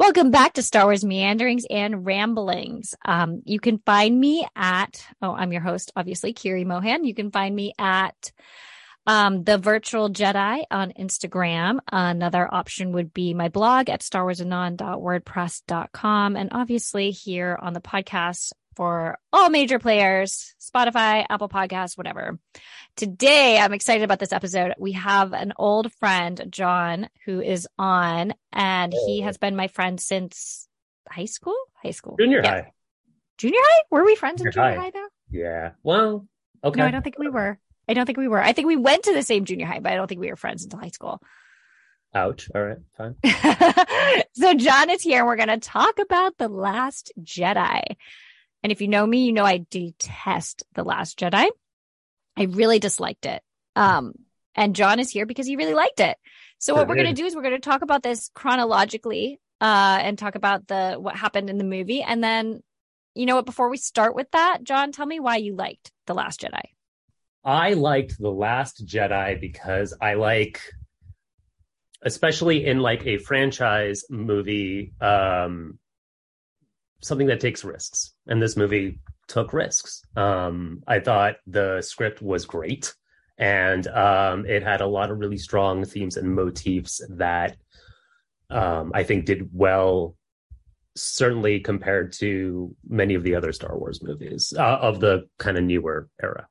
Welcome 0.00 0.30
back 0.30 0.54
to 0.54 0.62
Star 0.62 0.86
Wars 0.86 1.04
Meanderings 1.04 1.66
and 1.68 2.06
Ramblings. 2.06 2.94
Um, 3.04 3.42
you 3.44 3.60
can 3.60 3.82
find 3.84 4.18
me 4.18 4.46
at, 4.56 5.06
oh, 5.20 5.34
I'm 5.34 5.52
your 5.52 5.60
host, 5.60 5.92
obviously, 5.94 6.32
Kiri 6.32 6.64
Mohan. 6.64 7.04
You 7.04 7.14
can 7.14 7.30
find 7.30 7.54
me 7.54 7.74
at 7.78 8.32
um, 9.06 9.44
the 9.44 9.58
virtual 9.58 10.08
Jedi 10.08 10.64
on 10.70 10.94
Instagram. 10.98 11.80
Another 11.92 12.48
option 12.50 12.92
would 12.92 13.12
be 13.12 13.34
my 13.34 13.50
blog 13.50 13.90
at 13.90 14.00
starwarsanon.wordpress.com. 14.00 16.36
And 16.36 16.48
obviously 16.50 17.10
here 17.10 17.58
on 17.60 17.74
the 17.74 17.82
podcast 17.82 18.52
for 18.76 19.18
all 19.32 19.50
major 19.50 19.78
players, 19.78 20.54
Spotify, 20.60 21.26
Apple 21.28 21.48
Podcasts, 21.48 21.96
whatever. 21.98 22.38
Today, 22.96 23.58
I'm 23.58 23.72
excited 23.72 24.02
about 24.02 24.18
this 24.18 24.32
episode. 24.32 24.74
We 24.78 24.92
have 24.92 25.32
an 25.32 25.52
old 25.56 25.92
friend, 25.94 26.44
John, 26.50 27.08
who 27.24 27.40
is 27.40 27.68
on, 27.78 28.34
and 28.52 28.92
he 28.92 29.20
oh. 29.22 29.24
has 29.24 29.38
been 29.38 29.56
my 29.56 29.68
friend 29.68 30.00
since 30.00 30.68
high 31.08 31.24
school. 31.26 31.56
High 31.82 31.92
school, 31.92 32.16
junior 32.18 32.42
yeah. 32.42 32.50
high, 32.50 32.72
junior 33.38 33.58
high. 33.60 33.82
Were 33.90 34.04
we 34.04 34.14
friends 34.16 34.38
junior 34.38 34.48
in 34.48 34.52
junior 34.52 34.70
high. 34.70 34.76
high 34.76 34.90
though? 34.90 35.08
Yeah. 35.30 35.70
Well, 35.82 36.26
okay. 36.62 36.78
No, 36.78 36.86
I 36.86 36.90
don't 36.90 37.02
think 37.02 37.18
we 37.18 37.28
were. 37.28 37.58
I 37.88 37.94
don't 37.94 38.06
think 38.06 38.18
we 38.18 38.28
were. 38.28 38.42
I 38.42 38.52
think 38.52 38.68
we 38.68 38.76
went 38.76 39.04
to 39.04 39.14
the 39.14 39.22
same 39.22 39.44
junior 39.44 39.66
high, 39.66 39.80
but 39.80 39.92
I 39.92 39.96
don't 39.96 40.06
think 40.06 40.20
we 40.20 40.30
were 40.30 40.36
friends 40.36 40.62
until 40.62 40.78
high 40.78 40.88
school. 40.88 41.20
Ouch. 42.14 42.50
All 42.54 42.62
right, 42.62 42.78
fine. 42.96 43.14
so 44.32 44.54
John 44.54 44.90
is 44.90 45.02
here 45.02 45.18
and 45.18 45.26
we're 45.26 45.36
going 45.36 45.48
to 45.48 45.58
talk 45.58 45.98
about 46.00 46.36
The 46.38 46.48
Last 46.48 47.12
Jedi. 47.22 47.82
And 48.62 48.72
if 48.72 48.80
you 48.80 48.88
know 48.88 49.06
me, 49.06 49.24
you 49.24 49.32
know 49.32 49.44
I 49.44 49.64
detest 49.70 50.64
The 50.74 50.84
Last 50.84 51.18
Jedi. 51.18 51.48
I 52.36 52.42
really 52.42 52.78
disliked 52.78 53.26
it. 53.26 53.42
Um, 53.76 54.12
and 54.54 54.76
John 54.76 54.98
is 54.98 55.10
here 55.10 55.26
because 55.26 55.46
he 55.46 55.56
really 55.56 55.74
liked 55.74 56.00
it. 56.00 56.16
So 56.58 56.74
what 56.74 56.88
we're 56.88 56.96
going 56.96 57.06
to 57.06 57.14
do 57.14 57.24
is 57.24 57.34
we're 57.34 57.42
going 57.42 57.54
to 57.54 57.60
talk 57.60 57.82
about 57.82 58.02
this 58.02 58.30
chronologically, 58.34 59.40
uh, 59.60 59.98
and 60.00 60.18
talk 60.18 60.34
about 60.34 60.66
the, 60.66 60.96
what 60.98 61.16
happened 61.16 61.50
in 61.50 61.58
the 61.58 61.64
movie. 61.64 62.02
And 62.02 62.22
then, 62.22 62.62
you 63.14 63.26
know 63.26 63.36
what, 63.36 63.46
before 63.46 63.70
we 63.70 63.76
start 63.76 64.14
with 64.14 64.30
that, 64.32 64.62
John, 64.62 64.92
tell 64.92 65.06
me 65.06 65.20
why 65.20 65.36
you 65.36 65.54
liked 65.54 65.92
The 66.06 66.14
Last 66.14 66.40
Jedi. 66.40 66.62
I 67.44 67.72
liked 67.72 68.18
The 68.18 68.30
Last 68.30 68.86
Jedi 68.86 69.40
because 69.40 69.96
I 70.00 70.14
like, 70.14 70.60
especially 72.02 72.66
in 72.66 72.80
like 72.80 73.06
a 73.06 73.18
franchise 73.18 74.04
movie, 74.10 74.92
um, 75.00 75.78
something 77.02 77.26
that 77.28 77.40
takes 77.40 77.64
risks. 77.64 78.14
And 78.26 78.40
this 78.40 78.56
movie 78.56 78.98
took 79.28 79.52
risks. 79.52 80.02
Um, 80.16 80.82
I 80.86 81.00
thought 81.00 81.36
the 81.46 81.82
script 81.82 82.20
was 82.20 82.44
great 82.44 82.94
and 83.40 83.86
um, 83.88 84.44
it 84.44 84.62
had 84.62 84.82
a 84.82 84.86
lot 84.86 85.10
of 85.10 85.18
really 85.18 85.38
strong 85.38 85.84
themes 85.84 86.18
and 86.18 86.34
motifs 86.34 87.00
that 87.08 87.56
um, 88.50 88.92
I 88.94 89.02
think 89.02 89.24
did 89.24 89.48
well, 89.50 90.14
certainly 90.94 91.60
compared 91.60 92.12
to 92.14 92.76
many 92.86 93.14
of 93.14 93.22
the 93.22 93.34
other 93.34 93.52
Star 93.52 93.78
Wars 93.78 94.02
movies 94.02 94.52
uh, 94.56 94.78
of 94.82 95.00
the 95.00 95.26
kind 95.38 95.56
of 95.56 95.64
newer 95.64 96.10
era. 96.22 96.46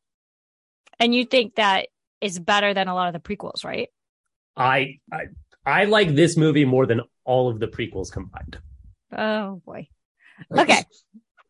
And 1.00 1.14
you 1.14 1.26
think 1.26 1.56
that 1.56 1.90
is 2.22 2.40
better 2.40 2.74
than 2.74 2.88
a 2.88 2.96
lot 2.96 3.14
of 3.14 3.14
the 3.14 3.36
prequels, 3.36 3.64
right? 3.64 3.90
I 4.58 4.98
I, 5.14 5.26
I 5.66 5.86
like 5.86 6.16
this 6.16 6.38
movie 6.38 6.66
more 6.66 6.88
than 6.88 7.02
all 7.24 7.50
of 7.50 7.60
the 7.60 7.68
prequels 7.68 8.12
combined. 8.12 8.58
Oh 9.16 9.62
boy. 9.64 9.90
Okay. 10.52 10.84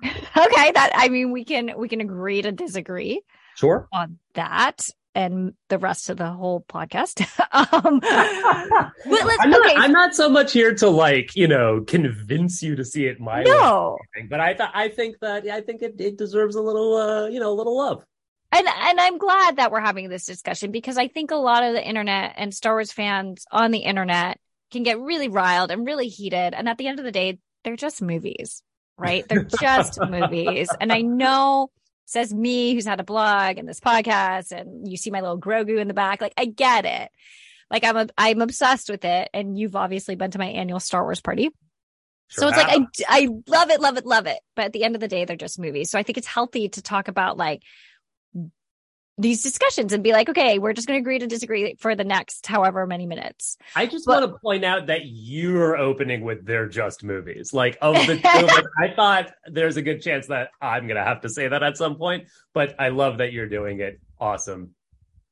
okay, 0.04 0.72
that 0.72 0.92
I 0.96 1.10
mean 1.10 1.32
we 1.32 1.44
can 1.44 1.74
we 1.78 1.90
can 1.90 2.02
agree 2.02 2.42
to 2.42 2.52
disagree. 2.52 3.22
Sure. 3.56 3.88
On 3.92 4.18
that 4.36 4.88
and 5.16 5.54
the 5.68 5.78
rest 5.78 6.10
of 6.10 6.18
the 6.18 6.30
whole 6.30 6.62
podcast. 6.62 7.22
um, 7.52 8.00
I'm, 8.04 9.50
not, 9.50 9.66
okay. 9.66 9.76
I'm 9.76 9.92
not 9.92 10.16
so 10.16 10.30
much 10.30 10.54
here 10.54 10.74
to 10.76 10.90
like 10.90 11.36
you 11.36 11.48
know 11.48 11.82
convince 11.82 12.64
you 12.64 12.76
to 12.76 12.86
see 12.86 13.06
it 13.06 13.20
my 13.20 13.44
no. 13.44 13.98
way, 14.16 14.28
but 14.30 14.40
I 14.40 14.54
th- 14.54 14.70
I 14.74 14.90
think 14.90 15.20
that 15.20 15.46
I 15.48 15.62
think 15.62 15.82
it, 15.82 16.00
it 16.00 16.18
deserves 16.18 16.56
a 16.56 16.62
little 16.62 16.96
uh, 16.96 17.28
you 17.28 17.40
know 17.40 17.52
a 17.52 17.58
little 17.58 17.78
love. 17.78 18.06
And 18.52 18.68
and 18.68 19.00
I'm 19.00 19.18
glad 19.18 19.58
that 19.58 19.72
we're 19.72 19.82
having 19.82 20.10
this 20.10 20.26
discussion 20.26 20.72
because 20.72 20.98
I 20.98 21.08
think 21.08 21.32
a 21.32 21.36
lot 21.36 21.64
of 21.64 21.74
the 21.74 21.86
internet 21.86 22.36
and 22.38 22.54
Star 22.54 22.74
Wars 22.74 22.92
fans 22.92 23.46
on 23.52 23.72
the 23.72 23.80
internet 23.80 24.40
can 24.72 24.84
get 24.84 25.00
really 25.00 25.28
riled 25.28 25.72
and 25.72 25.86
really 25.86 26.08
heated. 26.08 26.54
And 26.54 26.70
at 26.70 26.78
the 26.78 26.88
end 26.88 27.00
of 27.00 27.06
the 27.06 27.12
day, 27.12 27.40
they're 27.64 27.76
just 27.76 28.02
movies 28.02 28.64
right? 29.00 29.28
They're 29.28 29.44
just 29.44 30.00
movies. 30.10 30.70
And 30.80 30.92
I 30.92 31.02
know 31.02 31.72
says 32.06 32.34
me 32.34 32.74
who's 32.74 32.86
had 32.86 33.00
a 33.00 33.04
blog 33.04 33.58
and 33.58 33.70
this 33.70 33.80
podcast 33.80 34.52
and 34.52 34.90
you 34.90 34.98
see 34.98 35.12
my 35.12 35.22
little 35.22 35.40
Grogu 35.40 35.80
in 35.80 35.88
the 35.88 35.94
back. 35.94 36.22
Like 36.22 36.34
I 36.38 36.46
get 36.46 36.86
it. 36.86 37.10
Like 37.70 37.84
I'm 37.84 37.98
a, 37.98 38.08
I'm 38.18 38.42
obsessed 38.42 38.90
with 38.90 39.06
it. 39.06 39.30
And 39.34 39.58
you've 39.58 39.76
obviously 39.76 40.16
been 40.16 40.32
to 40.32 40.40
my 40.40 40.48
annual 40.48 40.80
Star 40.80 41.04
Wars 41.04 41.22
party. 41.22 41.52
Sure 42.30 42.44
so 42.44 42.48
it's 42.50 42.58
have. 42.58 42.68
like 42.68 42.88
I 43.08 43.22
I 43.22 43.30
love 43.48 43.70
it, 43.70 43.80
love 43.80 43.98
it, 43.98 44.06
love 44.06 44.28
it. 44.28 44.40
But 44.56 44.66
at 44.66 44.74
the 44.74 44.84
end 44.84 44.96
of 44.96 45.02
the 45.02 45.08
day, 45.08 45.26
they're 45.26 45.36
just 45.36 45.60
movies. 45.60 45.90
So 45.90 45.98
I 45.98 46.04
think 46.04 46.18
it's 46.18 46.28
healthy 46.28 46.70
to 46.70 46.82
talk 46.82 47.08
about 47.08 47.38
like 47.38 47.64
these 49.20 49.44
discussions 49.44 49.92
and 49.92 50.02
be 50.02 50.14
like, 50.14 50.30
okay, 50.30 50.60
we're 50.60 50.72
just 50.72 50.88
going 50.88 50.98
to 50.98 51.02
agree 51.02 51.20
to 51.20 51.28
disagree 51.28 51.76
for 51.78 51.94
the 51.94 52.06
next 52.06 52.48
however 52.48 52.88
many 52.88 53.06
minutes. 53.06 53.58
I 53.76 53.86
just 53.86 54.06
but, 54.06 54.22
want 54.22 54.34
to 54.34 54.40
point 54.40 54.64
out 54.64 54.88
that 54.88 55.02
you're 55.04 55.78
opening 55.78 56.22
with 56.22 56.46
they're 56.46 56.70
just 56.70 57.04
movies. 57.04 57.54
Like 57.54 57.78
of 57.82 57.96
the 58.08 58.16
two, 58.16 58.46
like, 58.46 58.66
I 58.80 58.96
thought 58.96 59.32
there's 59.46 59.76
a 59.76 59.82
good 59.82 60.02
chance 60.02 60.28
that 60.28 60.52
I'm 60.62 60.88
going 60.88 60.96
to 60.96 61.04
have 61.04 61.22
to 61.22 61.30
say 61.30 61.50
that 61.50 61.62
at 61.62 61.76
some 61.76 61.98
point, 61.98 62.28
but 62.54 62.76
I 62.80 62.90
love 62.90 63.18
that 63.18 63.34
you're 63.34 63.50
doing 63.50 63.82
it. 63.82 64.00
Awesome. 64.20 64.74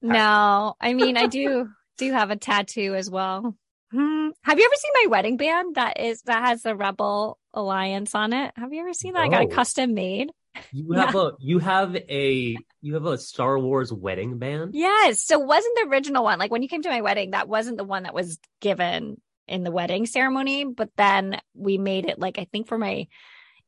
No, 0.02 0.76
I 0.80 0.94
mean, 0.94 1.18
I 1.18 1.28
do 1.28 1.70
do 1.98 2.12
have 2.12 2.30
a 2.30 2.36
tattoo 2.36 2.94
as 2.94 3.10
well. 3.10 3.56
Hmm. 3.92 4.30
Have 4.44 4.60
you 4.60 4.66
ever 4.66 4.76
seen 4.76 4.92
my 5.04 5.08
wedding 5.10 5.38
band 5.38 5.76
that 5.76 6.00
is 6.00 6.22
that 6.24 6.44
has 6.44 6.62
the 6.62 6.76
Rebel 6.76 7.40
Alliance 7.54 8.14
on 8.14 8.34
it? 8.34 8.52
Have 8.58 8.74
you 8.74 8.82
ever 8.82 8.94
seen 8.94 9.14
that? 9.14 9.22
Oh. 9.22 9.24
I 9.24 9.30
got 9.30 9.44
it 9.44 9.52
custom 9.52 9.94
made. 9.94 10.30
You 10.74 10.92
have 10.94 11.14
yeah. 11.16 11.22
a 11.22 11.32
you 11.40 11.60
have 11.60 11.96
a 11.96 12.58
you 12.82 12.94
have 12.96 13.06
a 13.06 13.18
Star 13.18 13.60
Wars 13.60 13.92
wedding 13.92 14.38
band? 14.38 14.72
Yes. 14.74 15.24
So 15.24 15.40
wasn't 15.40 15.76
the 15.76 15.90
original 15.90 16.24
one 16.24 16.40
like 16.40 16.52
when 16.52 16.62
you 16.62 16.70
came 16.70 16.82
to 16.84 16.90
my 16.90 17.02
wedding, 17.02 17.32
that 17.32 17.48
wasn't 17.48 17.78
the 17.78 17.84
one 17.84 18.04
that 18.04 18.14
was 18.14 18.40
given 18.62 19.20
in 19.48 19.64
the 19.64 19.72
wedding 19.72 20.06
ceremony, 20.06 20.66
but 20.66 20.90
then 20.98 21.40
we 21.54 21.78
made 21.78 22.06
it 22.06 22.20
like 22.20 22.38
I 22.38 22.48
think 22.52 22.68
for 22.68 22.78
my 22.78 23.08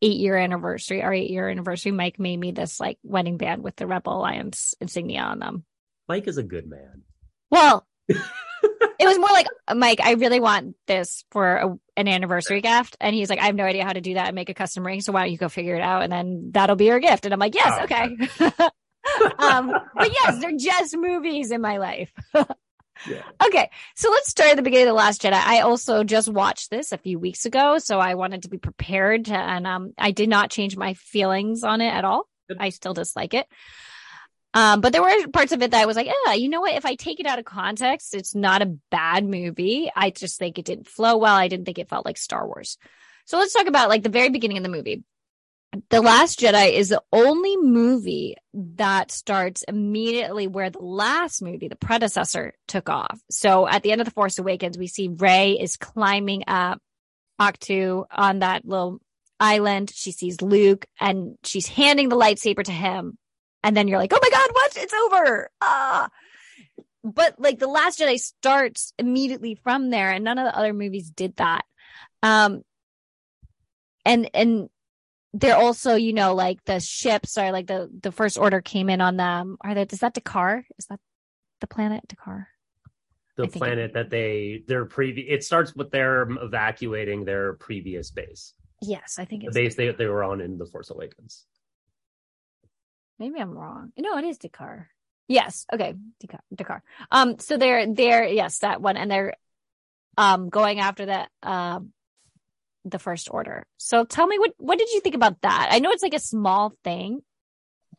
eight 0.01 0.17
year 0.17 0.37
anniversary, 0.37 1.01
our 1.01 1.13
eight 1.13 1.29
year 1.29 1.49
anniversary, 1.49 1.91
Mike 1.91 2.19
made 2.19 2.39
me 2.39 2.51
this 2.51 2.79
like 2.79 2.97
wedding 3.03 3.37
band 3.37 3.63
with 3.63 3.75
the 3.75 3.87
Rebel 3.87 4.17
Alliance 4.17 4.75
insignia 4.79 5.21
on 5.21 5.39
them. 5.39 5.63
Mike 6.07 6.27
is 6.27 6.37
a 6.37 6.43
good 6.43 6.67
man. 6.67 7.03
Well, 7.51 7.85
it 8.07 8.17
was 9.07 9.17
more 9.17 9.29
like 9.29 9.47
Mike, 9.73 9.99
I 10.01 10.13
really 10.13 10.39
want 10.39 10.75
this 10.87 11.23
for 11.31 11.55
a, 11.55 11.79
an 11.97 12.07
anniversary 12.07 12.61
gift, 12.61 12.97
and 12.99 13.15
he's 13.15 13.29
like, 13.29 13.39
I 13.39 13.45
have 13.45 13.55
no 13.55 13.63
idea 13.63 13.85
how 13.85 13.93
to 13.93 14.01
do 14.01 14.15
that 14.15 14.27
and 14.27 14.35
make 14.35 14.49
a 14.49 14.53
custom 14.53 14.85
ring, 14.85 15.01
so 15.01 15.11
why 15.11 15.21
don't 15.23 15.31
you 15.31 15.37
go 15.37 15.49
figure 15.49 15.75
it 15.75 15.81
out, 15.81 16.03
and 16.03 16.11
then 16.11 16.49
that'll 16.51 16.75
be 16.75 16.85
your 16.85 16.99
gift. 16.99 17.25
And 17.25 17.33
I'm 17.33 17.39
like, 17.39 17.55
yes, 17.55 17.73
oh, 17.79 17.83
okay. 17.83 18.69
um, 19.39 19.73
but 19.95 20.11
yes, 20.11 20.39
they're 20.39 20.57
just 20.57 20.97
movies 20.97 21.51
in 21.51 21.61
my 21.61 21.77
life. 21.77 22.11
yeah. 22.33 23.23
Okay, 23.45 23.69
so 23.95 24.09
let's 24.09 24.29
start 24.29 24.51
at 24.51 24.55
the 24.55 24.61
beginning 24.61 24.87
of 24.87 24.91
the 24.91 24.97
Last 24.97 25.21
Jedi. 25.21 25.33
I 25.33 25.61
also 25.61 26.03
just 26.03 26.29
watched 26.29 26.69
this 26.69 26.91
a 26.91 26.97
few 26.97 27.19
weeks 27.19 27.45
ago, 27.45 27.77
so 27.77 27.99
I 27.99 28.15
wanted 28.15 28.43
to 28.43 28.49
be 28.49 28.57
prepared, 28.57 29.25
to, 29.25 29.35
and 29.35 29.65
um, 29.65 29.93
I 29.97 30.11
did 30.11 30.29
not 30.29 30.51
change 30.51 30.77
my 30.77 30.93
feelings 30.93 31.63
on 31.63 31.81
it 31.81 31.93
at 31.93 32.05
all. 32.05 32.27
I 32.57 32.69
still 32.69 32.93
dislike 32.93 33.33
it. 33.33 33.47
Um, 34.53 34.81
but 34.81 34.93
there 34.93 35.03
were 35.03 35.27
parts 35.27 35.51
of 35.51 35.61
it 35.61 35.71
that 35.71 35.81
I 35.81 35.85
was 35.85 35.95
like, 35.95 36.07
yeah, 36.07 36.33
you 36.33 36.49
know 36.49 36.61
what? 36.61 36.73
If 36.73 36.85
I 36.85 36.95
take 36.95 37.19
it 37.19 37.27
out 37.27 37.37
of 37.37 37.45
context, 37.45 38.15
it's 38.15 38.33
not 38.33 38.63
a 38.63 38.77
bad 38.89 39.23
movie. 39.23 39.91
I 39.95 40.09
just 40.09 40.39
think 40.39 40.57
it 40.57 40.65
didn't 40.65 40.87
flow 40.87 41.17
well. 41.17 41.35
I 41.35 41.47
didn't 41.47 41.65
think 41.65 41.77
it 41.77 41.89
felt 41.89 42.05
like 42.05 42.17
Star 42.17 42.47
Wars. 42.47 42.77
So 43.25 43.37
let's 43.37 43.53
talk 43.53 43.67
about 43.67 43.89
like 43.89 44.01
the 44.01 44.09
very 44.09 44.29
beginning 44.29 44.57
of 44.57 44.63
the 44.63 44.69
movie. 44.69 45.03
The 45.89 46.01
Last 46.01 46.39
Jedi 46.39 46.73
is 46.73 46.89
the 46.89 47.03
only 47.13 47.55
movie 47.57 48.35
that 48.53 49.11
starts 49.11 49.63
immediately 49.63 50.47
where 50.47 50.69
the 50.69 50.79
last 50.79 51.41
movie, 51.41 51.67
the 51.67 51.75
predecessor, 51.75 52.53
took 52.67 52.89
off. 52.89 53.19
So 53.29 53.67
at 53.67 53.83
the 53.83 53.91
end 53.91 54.01
of 54.01 54.05
The 54.05 54.11
Force 54.11 54.39
Awakens, 54.39 54.77
we 54.77 54.87
see 54.87 55.09
Rey 55.09 55.51
is 55.59 55.77
climbing 55.77 56.43
up 56.47 56.81
Ahch-To 57.39 58.05
on 58.11 58.39
that 58.39 58.65
little 58.65 58.99
island. 59.39 59.91
She 59.93 60.11
sees 60.11 60.41
Luke 60.41 60.87
and 60.99 61.37
she's 61.43 61.67
handing 61.67 62.09
the 62.09 62.17
lightsaber 62.17 62.63
to 62.63 62.71
him 62.71 63.17
and 63.63 63.75
then 63.75 63.87
you're 63.87 63.99
like, 63.99 64.13
oh 64.13 64.19
my 64.21 64.29
god, 64.29 64.49
what? 64.51 64.77
It's 64.77 64.93
over. 64.93 65.49
Ah. 65.61 66.09
But 67.03 67.35
like 67.39 67.59
the 67.59 67.67
Last 67.67 67.99
Jedi 67.99 68.19
starts 68.19 68.93
immediately 68.97 69.55
from 69.55 69.89
there, 69.89 70.11
and 70.11 70.23
none 70.23 70.37
of 70.37 70.45
the 70.45 70.57
other 70.57 70.73
movies 70.73 71.09
did 71.09 71.35
that. 71.37 71.65
Um, 72.21 72.63
and 74.05 74.29
and 74.33 74.69
they're 75.33 75.57
also, 75.57 75.95
you 75.95 76.13
know, 76.13 76.33
like 76.33 76.63
the 76.65 76.79
ships 76.79 77.37
are 77.37 77.51
like 77.51 77.67
the 77.67 77.89
the 78.01 78.11
first 78.11 78.37
order 78.37 78.61
came 78.61 78.89
in 78.89 79.01
on 79.01 79.17
them. 79.17 79.57
Are 79.61 79.73
that 79.73 79.93
is 79.93 79.99
that 79.99 80.13
D'Qar? 80.13 80.63
Is 80.77 80.85
that 80.87 80.99
the 81.61 81.67
planet 81.67 82.07
D'Qar? 82.07 82.47
The 83.37 83.47
planet 83.47 83.91
it, 83.91 83.93
that 83.93 84.09
they 84.09 84.63
their 84.67 84.85
previous 84.85 85.27
it 85.29 85.43
starts 85.43 85.75
with 85.75 85.91
their 85.91 86.23
evacuating 86.23 87.25
their 87.25 87.53
previous 87.53 88.11
base. 88.11 88.53
Yes, 88.81 89.17
I 89.19 89.25
think 89.25 89.43
it's 89.43 89.53
the 89.53 89.63
base 89.63 89.75
they 89.75 89.91
they 89.91 90.07
were 90.07 90.23
on 90.23 90.41
in 90.41 90.57
the 90.57 90.65
Force 90.65 90.89
Awakens. 90.89 91.45
Maybe 93.19 93.39
I'm 93.39 93.51
wrong. 93.51 93.91
No, 93.97 94.17
it 94.17 94.23
is 94.23 94.37
D'Qar. 94.37 94.85
Yes. 95.27 95.65
Okay. 95.71 95.93
D'Qar. 96.21 96.39
D'Qar. 96.55 96.81
Um, 97.11 97.37
so 97.39 97.57
they're, 97.57 97.93
they're, 97.93 98.25
yes, 98.25 98.59
that 98.59 98.81
one. 98.81 98.97
And 98.97 99.11
they're, 99.11 99.33
um, 100.17 100.49
going 100.49 100.79
after 100.79 101.05
that, 101.05 101.29
um, 101.43 101.91
the 102.85 102.99
First 102.99 103.29
Order. 103.31 103.65
So 103.77 104.05
tell 104.05 104.27
me 104.27 104.39
what 104.39 104.53
what 104.57 104.79
did 104.79 104.89
you 104.91 105.01
think 105.01 105.15
about 105.15 105.41
that? 105.41 105.69
I 105.71 105.79
know 105.79 105.91
it's 105.91 106.03
like 106.03 106.13
a 106.13 106.19
small 106.19 106.73
thing, 106.83 107.21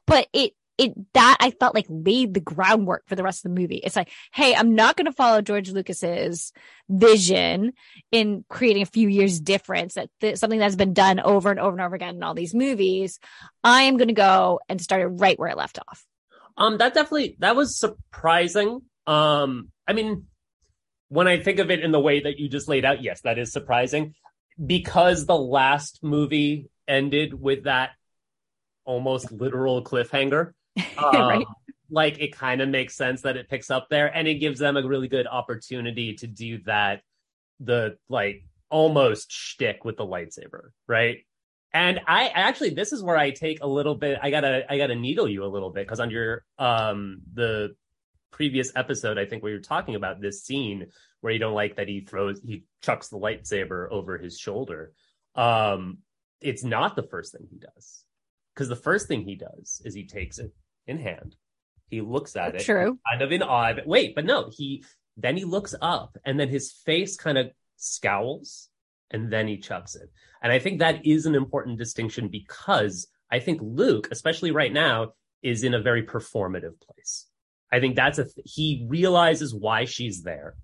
but 0.07 0.29
it 0.33 0.53
it 0.81 0.95
that 1.13 1.37
I 1.41 1.51
felt 1.51 1.75
like 1.75 1.85
laid 1.91 2.33
the 2.33 2.41
groundwork 2.41 3.03
for 3.07 3.15
the 3.15 3.23
rest 3.23 3.45
of 3.45 3.55
the 3.55 3.61
movie. 3.61 3.77
It's 3.77 3.97
like, 3.97 4.09
hey, 4.33 4.55
I'm 4.55 4.75
not 4.75 4.97
going 4.97 5.05
to 5.05 5.13
follow 5.13 5.43
George 5.43 5.71
Lucas's 5.71 6.55
vision 6.89 7.75
in 8.11 8.47
creating 8.49 8.83
a 8.83 8.87
few 8.87 9.07
years 9.07 9.41
difference 9.41 9.95
that 9.95 10.09
th- 10.23 10.39
something 10.39 10.59
that's 10.59 10.77
been 10.77 10.95
done 10.95 11.21
over 11.21 11.51
and 11.51 11.61
over 11.61 11.73
and 11.73 11.83
over 11.83 11.97
again 11.97 12.17
in 12.17 12.23
all 12.23 12.33
these 12.33 12.55
movies. 12.55 13.19
I 13.63 13.83
am 13.83 13.99
going 13.99 14.09
to 14.09 14.15
go 14.15 14.61
and 14.71 14.81
start 14.81 15.03
it 15.03 15.09
right 15.09 15.39
where 15.39 15.51
it 15.51 15.59
left 15.59 15.79
off. 15.87 16.07
Um, 16.57 16.79
that 16.79 16.95
definitely 16.95 17.37
that 17.41 17.57
was 17.57 17.79
surprising. 17.79 18.81
Um, 19.07 19.69
I 19.87 19.93
mean, 19.93 20.29
when 21.09 21.29
I 21.29 21.41
think 21.41 21.59
of 21.59 21.71
it 21.71 21.81
in 21.81 21.93
the 21.93 22.01
way 22.01 22.21
that 22.21 22.39
you 22.39 22.49
just 22.49 22.69
laid 22.69 22.87
out, 22.87 23.03
yes, 23.03 23.21
that 23.23 23.39
is 23.39 23.53
surprising 23.53 24.15
because 24.65 25.27
the 25.27 25.37
last 25.37 26.01
movie 26.03 26.71
ended 26.87 27.33
with 27.35 27.65
that 27.65 27.91
almost 28.85 29.33
literal 29.33 29.85
cliffhanger. 29.85 30.53
Um, 30.97 31.29
right. 31.29 31.47
Like 31.91 32.21
it 32.21 32.33
kind 32.33 32.61
of 32.61 32.69
makes 32.69 32.95
sense 32.95 33.23
that 33.23 33.37
it 33.37 33.49
picks 33.49 33.71
up 33.71 33.89
there 33.91 34.07
and 34.07 34.29
it 34.29 34.35
gives 34.35 34.61
them 34.61 34.77
a 34.77 34.87
really 34.87 35.09
good 35.09 35.27
opportunity 35.27 36.15
to 36.17 36.27
do 36.27 36.61
that, 36.65 37.03
the 37.59 37.97
like 38.09 38.45
almost 38.71 39.33
shtick 39.33 39.85
with 39.85 39.97
the 39.97 40.07
lightsaber, 40.07 40.71
right? 40.87 41.19
And 41.75 42.01
I 42.07 42.29
actually, 42.29 42.71
this 42.71 42.93
is 42.93 43.03
where 43.03 43.17
I 43.17 43.31
take 43.31 43.63
a 43.63 43.67
little 43.67 43.95
bit. 43.95 44.19
I 44.23 44.31
gotta, 44.31 44.65
I 44.71 44.79
gotta 44.79 44.95
needle 44.95 45.29
you 45.29 45.45
a 45.45 45.49
little 45.49 45.71
bit 45.71 45.87
because 45.87 46.01
on 46.01 46.11
your 46.11 46.45
um 46.59 47.23
the 47.35 47.75
previous 48.31 48.71
episode, 48.77 49.19
I 49.19 49.27
think 49.27 49.43
we 49.43 49.53
were 49.53 49.59
talking 49.59 49.97
about 49.97 50.21
this 50.21 50.45
scene 50.45 50.87
where 51.21 51.33
you 51.33 51.39
don't 51.39 51.55
like 51.55 51.77
that 51.77 51.89
he 51.89 52.01
throws, 52.01 52.41
he 52.41 52.65
chucks 52.83 53.09
the 53.09 53.19
lightsaber 53.19 53.89
over 53.91 54.19
his 54.19 54.39
shoulder. 54.39 54.93
Um, 55.35 55.99
it's 56.41 56.65
not 56.65 56.97
the 56.97 57.03
first 57.03 57.33
thing 57.33 57.47
he 57.51 57.59
does 57.59 58.05
because 58.55 58.69
the 58.69 58.77
first 58.77 59.09
thing 59.09 59.23
he 59.23 59.37
does 59.37 59.81
is 59.85 59.95
he 59.95 60.07
takes 60.07 60.39
it 60.39 60.53
in 60.87 60.99
hand. 60.99 61.37
He 61.89 62.01
looks 62.01 62.37
at 62.37 62.55
it, 62.55 62.63
true, 62.63 62.99
kind 63.11 63.23
of 63.23 63.33
in 63.33 63.43
awe. 63.43 63.73
But 63.75 63.87
wait, 63.87 64.15
but 64.15 64.25
no, 64.25 64.51
he 64.57 64.85
then 65.17 65.37
he 65.37 65.45
looks 65.45 65.75
up, 65.83 66.17
and 66.25 66.39
then 66.39 66.49
his 66.49 66.73
face 66.73 67.17
kind 67.17 67.37
of 67.37 67.51
scowls, 67.77 68.69
and 69.11 69.33
then 69.33 69.49
he 69.49 69.59
chucks 69.59 69.95
it. 69.97 70.11
And 70.43 70.53
I 70.53 70.59
think 70.59 70.79
that 70.79 71.05
is 71.05 71.27
an 71.27 71.35
important 71.35 71.79
distinction 71.79 72.29
because 72.29 73.09
I 73.31 73.41
think 73.41 73.61
Luke, 73.63 74.09
especially 74.11 74.51
right 74.51 74.73
now, 74.73 75.13
is 75.43 75.65
in 75.65 75.75
a 75.75 75.81
very 75.81 76.05
performative 76.05 76.81
place. 76.81 77.27
I 77.73 77.81
think 77.81 77.97
that's 77.97 78.19
a 78.19 78.25
th- 78.25 78.35
he 78.45 78.85
realizes 78.89 79.55
why 79.55 79.85
she's 79.85 80.23
there. 80.23 80.55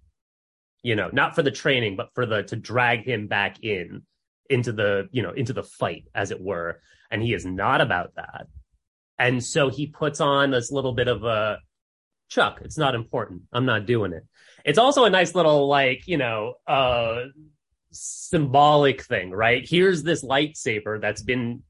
You 0.86 0.94
know, 0.94 1.10
not 1.12 1.34
for 1.34 1.42
the 1.42 1.50
training, 1.50 1.96
but 1.96 2.10
for 2.14 2.26
the 2.26 2.44
to 2.44 2.56
drag 2.56 3.04
him 3.04 3.26
back 3.26 3.54
in 3.62 4.02
into 4.48 4.72
the, 4.72 5.08
you 5.10 5.22
know, 5.22 5.32
into 5.32 5.52
the 5.52 5.64
fight 5.64 6.04
as 6.14 6.30
it 6.30 6.40
were, 6.40 6.80
and 7.10 7.22
he 7.22 7.34
is 7.34 7.44
not 7.44 7.80
about 7.80 8.14
that. 8.14 8.46
And 9.18 9.42
so 9.42 9.68
he 9.68 9.86
puts 9.86 10.20
on 10.20 10.50
this 10.50 10.70
little 10.70 10.92
bit 10.92 11.08
of 11.08 11.24
a 11.24 11.58
Chuck, 12.28 12.60
it's 12.62 12.78
not 12.78 12.94
important. 12.94 13.42
I'm 13.52 13.66
not 13.66 13.86
doing 13.86 14.12
it. 14.12 14.24
It's 14.64 14.78
also 14.78 15.04
a 15.04 15.10
nice 15.10 15.34
little 15.34 15.68
like, 15.68 16.02
you 16.06 16.18
know, 16.18 16.54
uh 16.66 17.24
symbolic 17.92 19.02
thing, 19.02 19.30
right? 19.30 19.66
Here's 19.68 20.02
this 20.02 20.24
lightsaber 20.24 21.00
that's 21.00 21.22
been 21.22 21.62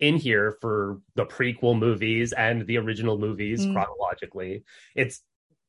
in 0.00 0.16
here 0.16 0.56
for 0.60 1.00
the 1.14 1.26
prequel 1.26 1.78
movies 1.78 2.32
and 2.32 2.66
the 2.66 2.78
original 2.78 3.18
movies 3.18 3.64
mm. 3.64 3.72
chronologically. 3.72 4.64
It's 4.94 5.20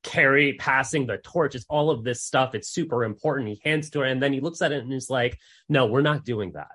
carry 0.04 0.54
passing 0.54 1.06
the 1.06 1.18
torch. 1.18 1.56
It's 1.56 1.66
all 1.70 1.92
of 1.92 2.04
this 2.04 2.24
stuff. 2.24 2.56
It's 2.56 2.70
super 2.70 3.04
important. 3.04 3.50
He 3.50 3.62
hands 3.64 3.90
to 3.92 4.00
her 4.00 4.06
and 4.06 4.22
then 4.22 4.34
he 4.34 4.40
looks 4.40 4.62
at 4.62 4.72
it 4.72 4.84
and 4.84 4.94
is 4.94 5.10
like, 5.10 5.38
no, 5.68 5.86
we're 5.86 6.02
not 6.02 6.26
doing 6.26 6.54
that. 6.54 6.72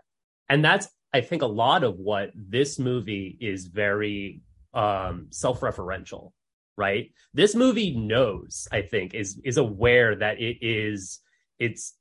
And 0.48 0.64
that's, 0.64 0.88
I 1.12 1.20
think, 1.20 1.42
a 1.42 1.46
lot 1.46 1.84
of 1.84 1.96
what 1.96 2.30
this 2.34 2.78
movie 2.78 3.36
is 3.40 3.66
very 3.66 4.42
um, 4.74 5.28
self-referential, 5.30 6.32
right? 6.76 7.12
This 7.32 7.54
movie 7.54 7.96
knows, 7.96 8.68
I 8.70 8.82
think, 8.82 9.14
is 9.14 9.40
is 9.44 9.56
aware 9.56 10.16
that 10.16 10.40
it 10.40 10.58
is 10.60 11.20
it's 11.58 11.94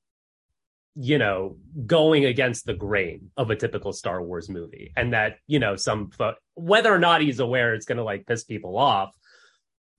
you 0.95 1.17
know, 1.17 1.57
going 1.85 2.25
against 2.25 2.65
the 2.65 2.73
grain 2.73 3.31
of 3.35 3.49
a 3.49 3.55
typical 3.55 3.93
Star 3.93 4.21
Wars 4.21 4.47
movie. 4.49 4.91
And 4.95 5.13
that, 5.13 5.37
you 5.47 5.59
know, 5.59 5.75
some, 5.75 6.11
whether 6.53 6.93
or 6.93 6.99
not 6.99 7.21
he's 7.21 7.39
aware 7.39 7.73
it's 7.73 7.85
going 7.85 7.97
to 7.97 8.03
like 8.03 8.27
piss 8.27 8.43
people 8.43 8.77
off, 8.77 9.15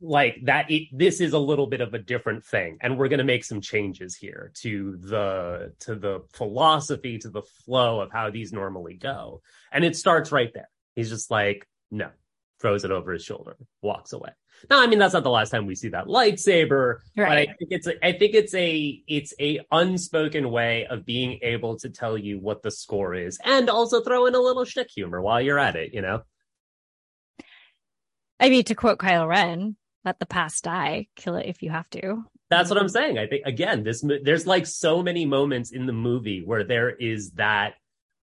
like 0.05 0.39
that, 0.45 0.71
it, 0.71 0.89
this 0.93 1.21
is 1.21 1.33
a 1.33 1.39
little 1.39 1.67
bit 1.67 1.81
of 1.81 1.95
a 1.95 1.99
different 1.99 2.45
thing. 2.45 2.79
And 2.81 2.99
we're 2.99 3.09
going 3.09 3.19
to 3.19 3.25
make 3.25 3.45
some 3.45 3.61
changes 3.61 4.15
here 4.15 4.53
to 4.57 4.97
the, 4.99 5.73
to 5.81 5.95
the 5.95 6.21
philosophy, 6.33 7.19
to 7.19 7.31
the 7.31 7.43
flow 7.43 8.01
of 8.01 8.13
how 8.13 8.31
these 8.31 8.53
normally 8.53 8.95
go. 8.95 9.41
And 9.73 9.85
it 9.85 9.97
starts 9.97 10.31
right 10.31 10.53
there. 10.53 10.69
He's 10.95 11.09
just 11.09 11.31
like, 11.31 11.67
no, 11.91 12.11
throws 12.61 12.85
it 12.85 12.91
over 12.91 13.13
his 13.13 13.25
shoulder, 13.25 13.57
walks 13.83 14.13
away. 14.13 14.31
No, 14.71 14.81
I 14.81 14.87
mean 14.87 14.99
that's 14.99 15.15
not 15.15 15.25
the 15.25 15.31
last 15.31 15.51
time 15.51 15.67
we 15.67 15.75
see 15.75 15.89
that 15.89 16.07
lightsaber. 16.07 16.99
Right. 17.17 17.29
But 17.29 17.39
I 17.39 17.47
think 17.47 17.71
it's 17.71 17.87
a, 17.87 18.07
I 18.07 18.13
think 18.13 18.35
it's 18.35 18.55
a 18.55 19.03
it's 19.07 19.35
a 19.41 19.61
unspoken 19.71 20.51
way 20.51 20.87
of 20.87 21.05
being 21.05 21.41
able 21.43 21.77
to 21.81 21.91
tell 21.91 22.17
you 22.17 22.39
what 22.39 22.63
the 22.63 22.71
score 22.71 23.15
is, 23.15 23.39
and 23.45 23.69
also 23.69 24.01
throw 24.03 24.27
in 24.27 24.35
a 24.35 24.41
little 24.41 24.65
shtick 24.65 24.89
humor 24.95 25.21
while 25.21 25.41
you're 25.41 25.59
at 25.59 25.77
it. 25.77 25.93
You 25.93 26.03
know. 26.03 26.23
I 28.41 28.49
mean, 28.49 28.65
to 28.65 28.75
quote 28.75 28.99
Kylo 28.99 29.29
Ren, 29.29 29.77
"Let 30.05 30.19
the 30.19 30.27
past 30.27 30.65
die, 30.65 31.09
kill 31.17 31.37
it 31.37 31.47
if 31.47 31.63
you 31.63 31.71
have 31.71 31.89
to." 31.91 32.25
That's 32.51 32.71
what 32.71 32.79
I'm 32.79 32.89
saying. 32.89 33.19
I 33.19 33.27
think 33.27 33.43
again, 33.47 33.83
this 33.83 34.05
there's 34.23 34.47
like 34.47 34.67
so 34.67 35.03
many 35.03 35.27
moments 35.27 35.73
in 35.73 35.87
the 35.87 35.93
movie 35.93 36.43
where 36.45 36.65
there 36.65 36.91
is 36.91 37.33
that 37.33 37.75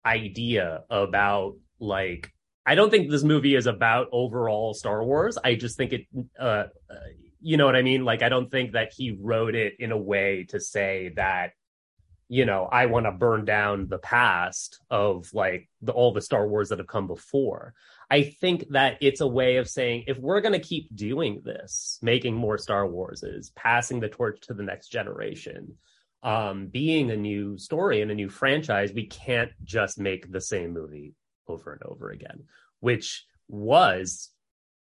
idea 0.06 0.84
about 0.90 1.56
like 1.80 2.32
I 2.70 2.76
don't 2.76 2.92
think 2.92 3.10
this 3.10 3.24
movie 3.24 3.56
is 3.56 3.66
about 3.66 4.10
overall 4.12 4.76
Star 4.76 5.04
Wars. 5.04 5.40
I 5.44 5.56
just 5.56 5.76
think 5.76 5.92
it, 5.92 6.06
uh, 6.40 6.44
uh, 6.44 6.68
you 7.42 7.58
know 7.58 7.66
what 7.66 7.76
I 7.76 7.82
mean? 7.82 8.06
Like, 8.06 8.22
I 8.22 8.30
don't 8.30 8.52
think 8.52 8.74
that 8.74 8.94
he 8.96 9.18
wrote 9.20 9.56
it 9.56 9.74
in 9.80 9.92
a 9.92 9.98
way 9.98 10.46
to 10.50 10.60
say 10.60 11.12
that, 11.16 11.54
you 12.28 12.46
know, 12.46 12.66
I 12.66 12.86
want 12.86 13.08
to 13.08 13.12
burn 13.12 13.44
down 13.44 13.88
the 13.88 13.98
past 13.98 14.80
of 14.92 15.34
like 15.34 15.68
the, 15.82 15.94
all 15.94 16.14
the 16.14 16.22
Star 16.22 16.48
Wars 16.48 16.70
that 16.70 16.78
have 16.78 16.88
come 16.88 17.08
before. 17.08 17.74
I 18.12 18.24
think 18.24 18.70
that 18.70 18.98
it's 19.02 19.22
a 19.22 19.28
way 19.28 19.58
of 19.58 19.70
saying 19.70 20.06
if 20.08 20.18
we're 20.18 20.42
going 20.42 20.54
to 20.54 20.60
keep 20.60 20.94
doing 20.96 21.42
this, 21.44 22.00
making 22.02 22.36
more 22.36 22.58
Star 22.58 22.88
Warses, 22.88 23.54
passing 23.56 24.00
the 24.00 24.10
torch 24.10 24.40
to 24.42 24.54
the 24.54 24.64
next 24.64 24.88
generation, 24.88 25.76
um, 26.24 26.68
being 26.68 27.12
a 27.12 27.16
new 27.16 27.58
story 27.58 28.02
and 28.02 28.10
a 28.10 28.16
new 28.16 28.30
franchise, 28.30 28.92
we 28.92 29.06
can't 29.06 29.52
just 29.64 30.00
make 30.00 30.32
the 30.32 30.42
same 30.42 30.74
movie 30.74 31.14
over 31.48 31.74
and 31.74 31.84
over 31.84 32.10
again, 32.10 32.44
which 32.80 33.26
was 33.48 34.30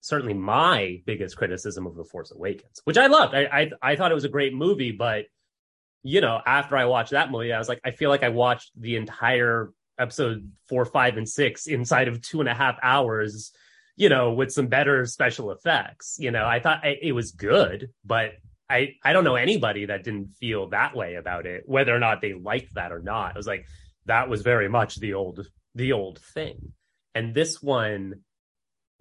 certainly 0.01 0.35
my 0.35 1.01
biggest 1.05 1.35
criticism 1.35 1.87
of 1.87 1.95
The 1.95 2.05
Force 2.05 2.31
Awakens, 2.31 2.79
which 2.83 2.97
I 2.97 3.07
loved. 3.07 3.33
I, 3.33 3.45
I, 3.45 3.71
I 3.81 3.95
thought 3.95 4.11
it 4.11 4.15
was 4.15 4.23
a 4.23 4.29
great 4.29 4.53
movie, 4.53 4.91
but 4.91 5.25
you 6.03 6.21
know, 6.21 6.39
after 6.45 6.77
I 6.77 6.85
watched 6.85 7.11
that 7.11 7.31
movie, 7.31 7.51
I 7.51 7.57
was 7.57 7.67
like, 7.67 7.81
I 7.83 7.89
feel 7.89 8.11
like 8.11 8.21
I 8.21 8.29
watched 8.29 8.69
the 8.79 8.95
entire 8.95 9.71
episode 9.99 10.51
four, 10.67 10.85
five, 10.85 11.17
and 11.17 11.27
six 11.27 11.67
inside 11.67 12.07
of 12.07 12.21
two 12.21 12.39
and 12.39 12.49
a 12.49 12.53
half 12.53 12.77
hours, 12.81 13.51
you 13.95 14.09
know, 14.09 14.33
with 14.33 14.51
some 14.51 14.67
better 14.67 15.05
special 15.05 15.51
effects. 15.51 16.17
You 16.19 16.31
know, 16.31 16.45
I 16.45 16.59
thought 16.59 16.83
it 16.83 17.13
was 17.13 17.31
good, 17.31 17.89
but 18.03 18.31
I, 18.69 18.95
I 19.03 19.13
don't 19.13 19.23
know 19.23 19.35
anybody 19.35 19.85
that 19.85 20.03
didn't 20.03 20.33
feel 20.39 20.69
that 20.69 20.95
way 20.95 21.15
about 21.15 21.45
it, 21.45 21.63
whether 21.65 21.95
or 21.95 21.99
not 21.99 22.21
they 22.21 22.33
liked 22.33 22.73
that 22.75 22.91
or 22.91 22.99
not. 22.99 23.35
I 23.35 23.37
was 23.37 23.47
like, 23.47 23.65
that 24.05 24.29
was 24.29 24.41
very 24.41 24.69
much 24.69 24.95
the 24.95 25.13
old 25.13 25.47
the 25.75 25.91
old 25.91 26.19
thing. 26.19 26.73
And 27.13 27.33
this 27.33 27.61
one, 27.61 28.21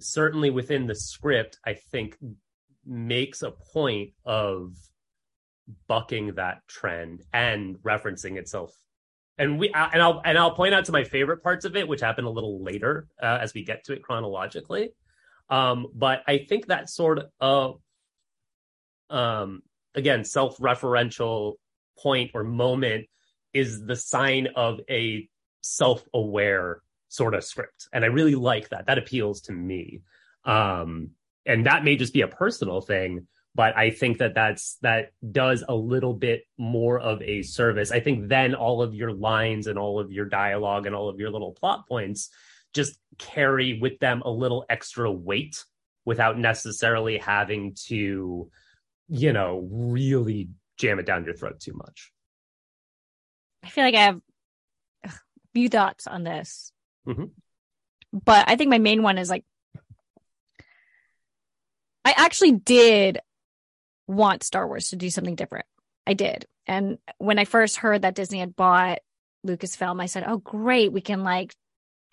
certainly 0.01 0.51
within 0.51 0.87
the 0.87 0.95
script, 0.95 1.59
I 1.65 1.75
think 1.75 2.17
makes 2.85 3.43
a 3.43 3.51
point 3.51 4.11
of 4.25 4.75
bucking 5.89 6.35
that 6.35 6.67
trend 6.69 7.23
and 7.33 7.77
referencing 7.77 8.37
itself. 8.37 8.73
And 9.37 9.59
we 9.59 9.73
and 9.75 10.01
I'll 10.01 10.23
and 10.25 10.39
I'll 10.39 10.55
point 10.55 10.75
out 10.75 10.85
to 10.87 10.93
my 10.93 11.05
favorite 11.05 11.43
parts 11.43 11.65
of 11.65 11.77
it, 11.77 11.89
which 11.89 12.01
happen 12.01 12.25
a 12.25 12.31
little 12.31 12.63
later 12.63 13.09
uh, 13.21 13.39
as 13.41 13.53
we 13.53 13.65
get 13.65 13.85
to 13.85 13.93
it 13.93 14.03
chronologically. 14.03 14.91
Um, 15.51 15.89
but 15.95 16.23
I 16.27 16.39
think 16.39 16.67
that 16.67 16.89
sort 16.89 17.21
of 17.41 17.81
um, 19.11 19.63
again 19.95 20.25
self-referential 20.25 21.55
point 21.99 22.31
or 22.35 22.45
moment 22.45 23.07
is 23.53 23.85
the 23.85 23.97
sign 23.97 24.49
of 24.57 24.81
a 24.91 25.29
self-aware 25.63 26.83
sort 27.09 27.35
of 27.35 27.45
script. 27.45 27.89
And 27.93 28.05
i 28.05 28.09
really 28.09 28.35
like 28.35 28.71
that. 28.71 28.87
That 28.87 28.99
appeals 28.99 29.43
to 29.43 29.53
me. 29.53 30.03
Um 30.45 31.11
and 31.47 31.67
that 31.67 31.85
may 31.85 31.97
just 31.97 32.13
be 32.13 32.23
a 32.23 32.29
personal 32.29 32.81
thing 32.81 33.27
but 33.55 33.77
i 33.77 33.91
think 33.91 34.19
that 34.19 34.35
that's 34.35 34.77
that 34.83 35.13
does 35.31 35.65
a 35.69 35.75
little 35.75 36.15
bit 36.15 36.45
more 36.59 36.99
of 36.99 37.23
a 37.23 37.43
service 37.43 37.91
i 37.93 38.01
think 38.01 38.29
then 38.29 38.55
all 38.55 38.83
of 38.83 38.95
your 38.95 39.13
lines 39.13 39.67
and 39.67 39.79
all 39.79 40.01
of 40.01 40.13
your 40.13 40.27
dialogue 40.27 40.87
and 40.87 40.95
all 40.95 41.09
of 41.09 41.19
your 41.19 41.31
little 41.31 41.53
plot 41.53 41.87
points 41.89 42.31
just 42.73 42.99
carry 43.19 43.79
with 43.81 43.99
them 44.01 44.23
a 44.23 44.31
little 44.31 44.65
extra 44.69 45.11
weight 45.11 45.65
without 46.05 46.39
necessarily 46.39 47.19
having 47.19 47.75
to 47.75 48.51
you 49.09 49.33
know 49.33 49.67
really 49.71 50.49
jam 50.77 50.99
it 50.99 51.07
down 51.07 51.25
your 51.25 51.35
throat 51.35 51.61
too 51.61 51.75
much 51.75 52.13
i 53.63 53.69
feel 53.69 53.85
like 53.85 53.95
i 53.95 54.03
have 54.03 54.21
a 55.05 55.11
few 55.55 55.69
thoughts 55.69 56.07
on 56.07 56.25
this. 56.25 56.73
Mhm. 57.07 57.31
But 58.13 58.49
I 58.49 58.57
think 58.57 58.71
my 58.71 58.79
main 58.79 59.03
one 59.03 59.19
is 59.19 59.29
like, 59.31 59.45
I 62.05 62.13
actually 62.17 62.53
did 62.53 63.19
want 64.07 64.43
Star 64.43 64.67
Wars 64.67 64.89
to 64.91 64.97
do 64.97 65.11
something 65.11 65.35
different. 65.35 65.67
I 66.07 66.15
did. 66.15 66.47
And 66.67 66.99
when 67.19 67.39
I 67.39 67.45
first 67.45 67.77
heard 67.79 68.03
that 68.03 68.15
Disney 68.15 68.39
had 68.41 68.57
bought 68.57 68.99
Lucasfilm, 69.47 70.01
I 70.03 70.07
said, 70.07 70.25
oh, 70.27 70.39
great. 70.39 70.93
We 70.93 71.01
can 71.01 71.23
like 71.25 71.55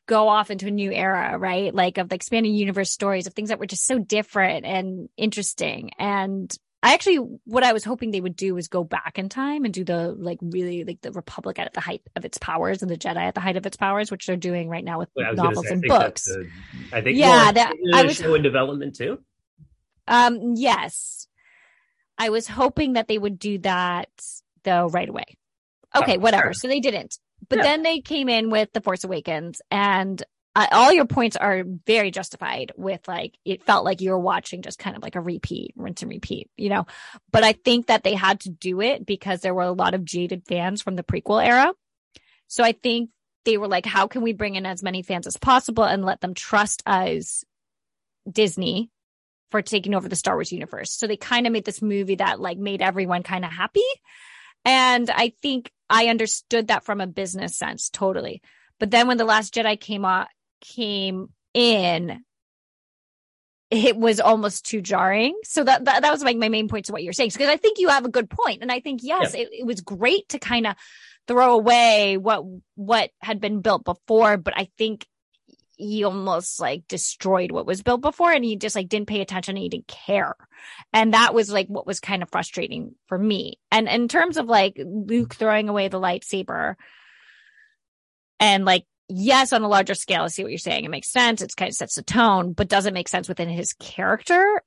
go 0.08 0.28
off 0.28 0.50
into 0.52 0.68
a 0.68 0.72
new 0.72 0.92
era, 0.92 1.38
right? 1.38 1.74
Like 1.74 1.98
of 1.98 2.10
the 2.10 2.16
expanding 2.16 2.54
universe 2.54 2.92
stories 2.92 3.28
of 3.28 3.34
things 3.34 3.50
that 3.50 3.60
were 3.60 3.66
just 3.66 3.86
so 3.86 4.00
different 4.00 4.66
and 4.66 5.10
interesting. 5.18 5.92
And 5.98 6.54
I 6.84 6.94
actually, 6.96 7.18
what 7.46 7.64
I 7.64 7.74
was 7.74 7.84
hoping 7.84 8.10
they 8.12 8.20
would 8.22 8.36
do 8.36 8.56
was 8.56 8.68
go 8.68 8.84
back 8.84 9.20
in 9.20 9.30
time 9.30 9.66
and 9.66 9.74
do 9.74 9.84
the 9.84 10.12
like 10.18 10.40
really 10.42 10.84
like 10.84 11.00
the 11.02 11.12
Republic 11.12 11.60
at 11.60 11.74
the 11.74 11.80
height 11.80 12.02
of 12.16 12.26
its 12.26 12.38
powers 12.40 12.82
and 12.82 12.90
the 12.90 12.98
Jedi 12.98 13.18
at 13.18 13.36
the 13.36 13.40
height 13.42 13.56
of 13.56 13.66
its 13.68 13.78
powers, 13.78 14.10
which 14.10 14.26
they're 14.26 14.36
doing 14.36 14.68
right 14.68 14.84
now 14.84 14.98
with 15.00 15.10
Well, 15.16 15.28
I 15.28 15.30
was 15.32 15.38
gonna 15.38 15.50
novels 15.50 15.68
say, 15.68 15.74
and 15.76 15.84
that's 15.84 16.04
books. 16.04 16.26
the- 16.26 16.50
I 16.92 17.02
think 17.02 17.18
Yeah, 17.18 17.28
well, 17.30 17.54
that- 17.54 17.74
I 17.94 18.04
was- 18.04 18.18
show 18.18 18.34
in 18.34 18.42
development 18.42 18.96
too. 18.96 19.20
Um, 20.08 20.56
yes. 20.56 21.28
I 22.18 22.30
was 22.30 22.48
hoping 22.48 22.94
that 22.94 23.08
they 23.08 23.18
would 23.18 23.40
do 23.40 23.58
that 23.60 24.10
though 24.64 24.88
right 24.88 25.10
away. 25.10 25.26
Okay, 25.96 26.18
Oh, 26.18 26.20
whatever. 26.20 26.54
So 26.54 26.68
they 26.68 26.80
didn't. 26.80 27.18
But 27.50 27.58
Yeah. 27.58 27.64
then 27.64 27.84
they 27.84 28.00
came 28.02 28.30
in 28.30 28.50
with 28.50 28.72
The 28.74 28.82
Force 28.82 29.04
Awakens 29.04 29.62
and 29.72 30.22
uh, 30.54 30.68
all 30.72 30.92
your 30.92 31.06
points 31.06 31.38
are 31.38 31.64
very 31.88 32.12
justified 32.12 32.74
with 32.76 33.08
like 33.08 33.38
it 33.46 33.64
felt 33.64 33.86
like 33.86 34.02
you 34.02 34.12
were 34.12 34.20
watching 34.20 34.62
just 34.62 34.78
kind 34.78 34.98
of 34.98 35.02
like 35.02 35.16
a 35.16 35.22
repeat, 35.22 35.74
rinse 35.78 36.02
and 36.02 36.12
repeat, 36.12 36.50
you 36.58 36.70
know. 36.70 36.86
But 37.32 37.44
I 37.44 37.54
think 37.54 37.88
that 37.88 38.04
they 38.04 38.14
had 38.16 38.42
to 38.42 38.50
do 38.50 38.82
it 38.82 39.06
because 39.06 39.40
there 39.40 39.54
were 39.54 39.64
a 39.64 39.72
lot 39.72 39.94
of 39.94 40.04
jaded 40.06 40.46
fans 40.46 40.82
from 40.82 40.96
the 40.98 41.04
prequel 41.04 41.44
era. 41.46 41.74
So 42.48 42.64
I 42.66 42.74
think 42.74 43.12
they 43.46 43.58
were 43.58 43.70
like, 43.70 43.86
how 43.86 44.08
can 44.08 44.22
we 44.24 44.34
bring 44.34 44.56
in 44.56 44.66
as 44.66 44.84
many 44.84 45.04
fans 45.04 45.26
as 45.26 45.38
possible 45.38 45.86
and 45.86 46.04
let 46.06 46.20
them 46.20 46.34
trust 46.34 46.84
us, 46.86 47.46
Disney, 48.30 48.90
for 49.52 49.62
taking 49.62 49.94
over 49.94 50.10
the 50.10 50.16
Star 50.16 50.36
Wars 50.36 50.52
universe. 50.52 50.94
So 50.94 51.06
they 51.06 51.18
kind 51.18 51.46
of 51.46 51.54
made 51.54 51.66
this 51.66 51.82
movie 51.82 52.16
that 52.16 52.40
like 52.40 52.58
made 52.58 52.82
everyone 52.82 53.24
kind 53.24 53.46
of 53.46 53.52
happy. 53.52 53.84
And 54.66 55.10
I 55.10 55.34
think 55.42 55.72
I 55.90 56.08
understood 56.08 56.70
that 56.70 56.86
from 56.86 57.02
a 57.02 57.08
business 57.08 57.58
sense 57.58 57.90
totally. 57.90 58.42
But 58.80 58.92
then 58.92 59.08
when 59.08 59.18
The 59.18 59.26
Last 59.26 59.54
Jedi 59.54 59.80
came 59.80 60.06
on, 60.06 60.26
came 60.62 61.30
in, 61.54 62.24
it 63.70 63.96
was 63.96 64.20
almost 64.20 64.66
too 64.66 64.82
jarring. 64.82 65.38
So 65.44 65.64
that 65.64 65.86
that, 65.86 66.02
that 66.02 66.12
was 66.12 66.24
like 66.24 66.38
my 66.38 66.50
main 66.50 66.68
point 66.68 66.86
to 66.86 66.92
what 66.92 67.04
you're 67.04 67.14
saying. 67.14 67.32
Because 67.34 67.50
I 67.50 67.58
think 67.58 67.80
you 67.80 67.90
have 67.90 68.06
a 68.06 68.10
good 68.10 68.30
point. 68.30 68.62
And 68.62 68.72
I 68.72 68.80
think 68.80 69.02
yes, 69.04 69.34
it, 69.34 69.50
it 69.52 69.66
was 69.66 69.82
great 69.82 70.30
to 70.30 70.40
kind 70.40 70.68
of 70.68 70.76
throw 71.28 71.54
away 71.54 72.18
what 72.18 72.44
what 72.76 73.12
had 73.22 73.40
been 73.40 73.62
built 73.62 73.86
before, 73.86 74.38
but 74.38 74.54
I 74.58 74.70
think 74.78 75.06
he 75.82 76.04
almost 76.04 76.60
like 76.60 76.88
destroyed 76.88 77.52
what 77.52 77.66
was 77.66 77.82
built 77.82 78.02
before 78.02 78.32
and 78.32 78.46
he 78.46 78.56
just 78.56 78.76
like 78.76 78.88
didn't 78.88 79.08
pay 79.08 79.20
attention 79.20 79.56
and 79.56 79.64
he 79.64 79.70
didn't 79.70 79.88
care. 79.88 80.36
And 80.94 81.14
that 81.14 81.34
was 81.34 81.52
like 81.52 81.68
what 81.68 81.88
was 81.88 82.00
kind 82.00 82.22
of 82.22 82.30
frustrating 82.30 82.94
for 83.08 83.18
me. 83.18 83.60
And 83.72 83.88
in 83.88 84.08
terms 84.08 84.38
of 84.38 84.46
like 84.46 84.80
Luke 84.84 85.34
throwing 85.34 85.70
away 85.70 85.88
the 85.88 86.00
lightsaber 86.00 86.76
and 88.40 88.64
like, 88.64 88.86
yes, 89.10 89.54
on 89.54 89.64
a 89.64 89.68
larger 89.68 89.96
scale, 89.96 90.24
I 90.24 90.28
see 90.28 90.44
what 90.44 90.52
you're 90.52 90.60
saying. 90.60 90.86
It 90.86 90.92
makes 90.92 91.12
sense. 91.12 91.42
It's 91.42 91.56
kind 91.56 91.70
of 91.70 91.76
sets 91.76 91.96
the 91.96 92.04
tone, 92.04 92.54
but 92.54 92.70
does 92.70 92.86
it 92.86 92.94
make 92.94 93.08
sense 93.08 93.28
within 93.28 93.50
his 93.50 93.74
character? 93.74 94.62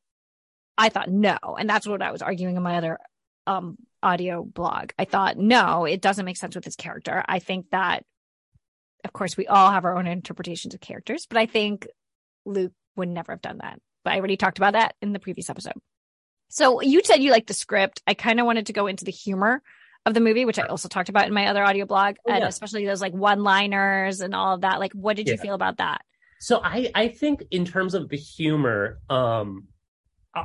I 0.77 0.89
thought 0.89 1.11
no. 1.11 1.39
And 1.59 1.71
that's 1.71 1.87
what 1.87 2.03
I 2.03 2.11
was 2.11 2.23
arguing 2.23 2.57
in 2.57 2.63
my 2.63 2.77
other 2.77 2.99
um 3.47 3.77
audio 4.03 4.43
blog. 4.43 4.91
I 4.99 5.05
thought 5.05 5.39
no, 5.39 5.85
it 5.85 6.03
doesn't 6.03 6.25
make 6.25 6.39
sense 6.39 6.57
with 6.57 6.65
his 6.65 6.77
character. 6.77 7.25
I 7.29 7.39
think 7.39 7.71
that 7.71 8.05
of 9.05 9.13
course 9.13 9.37
we 9.37 9.47
all 9.47 9.71
have 9.71 9.85
our 9.85 9.97
own 9.97 10.07
interpretations 10.07 10.75
of 10.75 10.81
characters, 10.81 11.27
but 11.29 11.39
I 11.39 11.47
think 11.47 11.87
Luke 12.45 12.73
would 12.97 13.09
never 13.09 13.33
have 13.33 13.43
done 13.43 13.59
that. 13.59 13.79
But 14.05 14.15
I 14.15 14.19
already 14.19 14.37
talked 14.37 14.59
about 14.59 14.75
that 14.75 14.95
in 15.01 15.13
the 15.13 15.19
previous 15.19 15.49
episode. 15.51 15.75
So 16.49 16.81
you 16.83 17.01
said 17.05 17.17
you 17.23 17.31
liked 17.31 17.49
the 17.49 17.55
script. 17.55 18.03
I 18.07 18.15
kind 18.15 18.39
of 18.39 18.47
wanted 18.47 18.67
to 18.67 18.73
go 18.73 18.87
into 18.87 19.05
the 19.05 19.11
humor 19.11 19.63
of 20.07 20.15
the 20.15 20.21
movie, 20.21 20.45
which 20.45 20.59
I 20.59 20.67
also 20.67 20.89
talked 20.89 21.09
about 21.09 21.27
in 21.27 21.33
my 21.33 21.47
other 21.47 21.65
audio 21.65 21.87
blog, 21.87 22.17
Oh, 22.27 22.33
and 22.33 22.43
yeah. 22.43 22.49
especially 22.49 22.85
those 22.85 23.01
like 23.01 23.15
one-liners 23.15 24.21
and 24.21 24.35
all 24.35 24.55
of 24.55 24.61
that. 24.61 24.79
Like, 24.79 24.93
what 24.93 25.17
did 25.17 25.29
you 25.29 25.39
feel 25.39 25.55
about 25.55 25.79
that? 25.79 26.03
So 26.41 26.61
I 26.63 26.91
I 26.95 27.09
think 27.09 27.43
in 27.51 27.65
terms 27.65 27.95
of 27.95 28.11
the 28.11 28.19
humor, 28.19 28.99
um, 29.09 29.69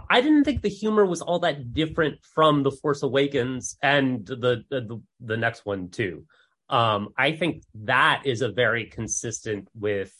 I 0.09 0.21
didn't 0.21 0.45
think 0.45 0.61
the 0.61 0.69
humor 0.69 1.05
was 1.05 1.21
all 1.21 1.39
that 1.39 1.73
different 1.73 2.19
from 2.33 2.63
The 2.63 2.71
Force 2.71 3.03
Awakens 3.03 3.77
and 3.83 4.25
the 4.25 4.63
the, 4.69 5.01
the 5.19 5.35
next 5.37 5.65
one 5.65 5.89
too. 5.89 6.25
Um, 6.69 7.09
I 7.17 7.31
think 7.31 7.63
that 7.83 8.23
is 8.25 8.41
a 8.41 8.49
very 8.49 8.85
consistent 8.85 9.67
with 9.73 10.13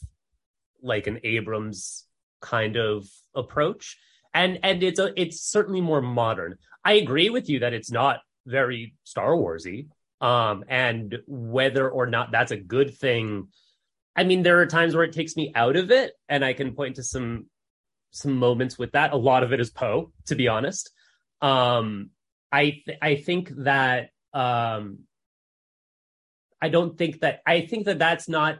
like 0.82 1.06
an 1.06 1.20
Abrams 1.24 2.06
kind 2.40 2.76
of 2.76 3.06
approach, 3.34 3.98
and 4.34 4.58
and 4.62 4.82
it's 4.82 4.98
a 4.98 5.12
it's 5.20 5.40
certainly 5.40 5.80
more 5.80 6.02
modern. 6.02 6.56
I 6.84 6.94
agree 6.94 7.30
with 7.30 7.48
you 7.48 7.60
that 7.60 7.74
it's 7.74 7.90
not 7.90 8.20
very 8.46 8.94
Star 9.04 9.32
Warsy, 9.32 9.88
um, 10.20 10.64
and 10.68 11.18
whether 11.26 11.88
or 11.88 12.06
not 12.06 12.32
that's 12.32 12.52
a 12.52 12.56
good 12.56 12.96
thing. 12.96 13.48
I 14.16 14.24
mean, 14.24 14.42
there 14.42 14.60
are 14.60 14.66
times 14.66 14.94
where 14.94 15.04
it 15.04 15.12
takes 15.12 15.36
me 15.36 15.52
out 15.54 15.76
of 15.76 15.90
it, 15.90 16.12
and 16.28 16.44
I 16.44 16.52
can 16.52 16.74
point 16.74 16.96
to 16.96 17.02
some 17.02 17.46
some 18.10 18.36
moments 18.36 18.78
with 18.78 18.92
that. 18.92 19.12
A 19.12 19.16
lot 19.16 19.42
of 19.42 19.52
it 19.52 19.60
is 19.60 19.70
Poe, 19.70 20.12
to 20.26 20.34
be 20.34 20.48
honest. 20.48 20.90
Um, 21.40 22.10
I 22.50 22.82
th- 22.84 22.98
I 23.00 23.14
think 23.16 23.50
that 23.58 24.10
um, 24.34 25.00
I 26.62 26.68
don't 26.68 26.96
think 26.96 27.20
that 27.20 27.40
I 27.46 27.62
think 27.62 27.86
that 27.86 27.98
that's 27.98 28.28
not 28.28 28.58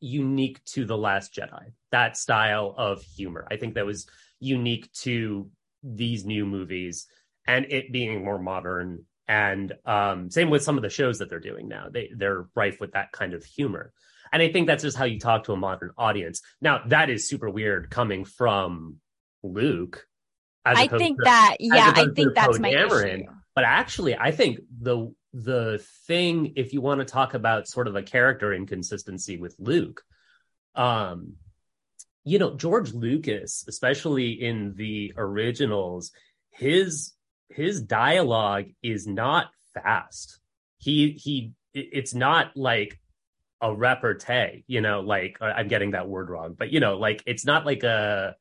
unique 0.00 0.62
to 0.64 0.84
the 0.84 0.96
Last 0.96 1.34
Jedi. 1.34 1.72
That 1.90 2.16
style 2.16 2.74
of 2.76 3.02
humor, 3.02 3.46
I 3.50 3.56
think 3.56 3.74
that 3.74 3.86
was 3.86 4.06
unique 4.40 4.90
to 5.02 5.50
these 5.82 6.24
new 6.24 6.46
movies, 6.46 7.06
and 7.46 7.66
it 7.70 7.92
being 7.92 8.24
more 8.24 8.38
modern. 8.38 9.04
And 9.26 9.72
um, 9.86 10.30
same 10.30 10.50
with 10.50 10.62
some 10.62 10.76
of 10.76 10.82
the 10.82 10.90
shows 10.90 11.18
that 11.18 11.30
they're 11.30 11.40
doing 11.40 11.68
now. 11.68 11.88
They 11.90 12.10
they're 12.14 12.46
rife 12.54 12.78
with 12.80 12.92
that 12.92 13.12
kind 13.12 13.32
of 13.34 13.44
humor. 13.44 13.92
And 14.32 14.42
I 14.42 14.50
think 14.50 14.66
that's 14.66 14.82
just 14.82 14.96
how 14.96 15.04
you 15.04 15.20
talk 15.20 15.44
to 15.44 15.52
a 15.52 15.56
modern 15.56 15.92
audience. 15.96 16.42
Now, 16.60 16.82
that 16.88 17.08
is 17.08 17.28
super 17.28 17.48
weird 17.48 17.88
coming 17.88 18.24
from 18.24 18.96
Luke. 19.44 20.06
I 20.64 20.88
think 20.88 21.18
that, 21.22 21.56
yeah, 21.60 21.92
I 21.94 22.06
think 22.14 22.34
that's 22.34 22.58
my 22.58 22.70
issue. 22.70 23.26
But 23.54 23.64
actually, 23.64 24.16
I 24.16 24.30
think 24.32 24.60
the 24.80 25.14
the 25.32 25.84
thing, 26.06 26.52
if 26.56 26.72
you 26.72 26.80
want 26.80 27.00
to 27.00 27.04
talk 27.04 27.34
about 27.34 27.68
sort 27.68 27.88
of 27.88 27.96
a 27.96 28.02
character 28.02 28.52
inconsistency 28.52 29.36
with 29.36 29.56
Luke, 29.58 30.02
um, 30.74 31.34
you 32.24 32.38
know, 32.38 32.56
George 32.56 32.92
Lucas, 32.92 33.64
especially 33.68 34.30
in 34.32 34.74
the 34.74 35.12
originals, 35.16 36.12
his 36.50 37.12
his 37.48 37.82
dialogue 37.82 38.66
is 38.82 39.06
not 39.06 39.50
fast. 39.74 40.40
He 40.78 41.10
he 41.12 41.52
it's 41.72 42.14
not 42.14 42.56
like 42.56 43.00
a 43.60 43.74
repartee, 43.74 44.64
you 44.66 44.80
know, 44.80 45.00
like 45.00 45.38
uh, 45.40 45.44
I'm 45.44 45.68
getting 45.68 45.92
that 45.92 46.08
word 46.08 46.30
wrong, 46.30 46.54
but 46.58 46.70
you 46.70 46.80
know, 46.80 46.96
like 46.96 47.22
it's 47.26 47.44
not 47.44 47.66
like 47.66 47.82
a 47.82 48.36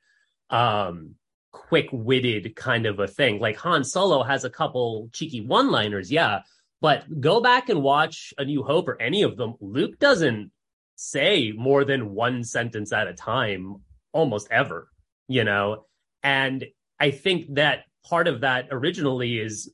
um 0.49 1.15
quick-witted 1.53 2.55
kind 2.57 2.85
of 2.85 2.99
a 2.99 3.07
thing. 3.07 3.39
Like 3.39 3.55
Han 3.57 3.85
Solo 3.85 4.23
has 4.23 4.43
a 4.43 4.49
couple 4.49 5.09
cheeky 5.13 5.39
one-liners, 5.39 6.11
yeah, 6.11 6.41
but 6.81 7.05
go 7.21 7.39
back 7.39 7.69
and 7.69 7.81
watch 7.81 8.33
A 8.37 8.43
New 8.43 8.63
Hope 8.63 8.89
or 8.89 9.01
any 9.01 9.21
of 9.21 9.37
them. 9.37 9.53
Luke 9.61 9.97
doesn't 9.99 10.51
say 10.95 11.53
more 11.55 11.85
than 11.85 12.13
one 12.13 12.43
sentence 12.43 12.91
at 12.91 13.07
a 13.07 13.13
time 13.13 13.77
almost 14.11 14.47
ever, 14.51 14.89
you 15.29 15.45
know? 15.45 15.85
And 16.21 16.65
I 16.99 17.11
think 17.11 17.55
that 17.55 17.85
part 18.05 18.27
of 18.27 18.41
that 18.41 18.67
originally 18.71 19.39
is 19.39 19.71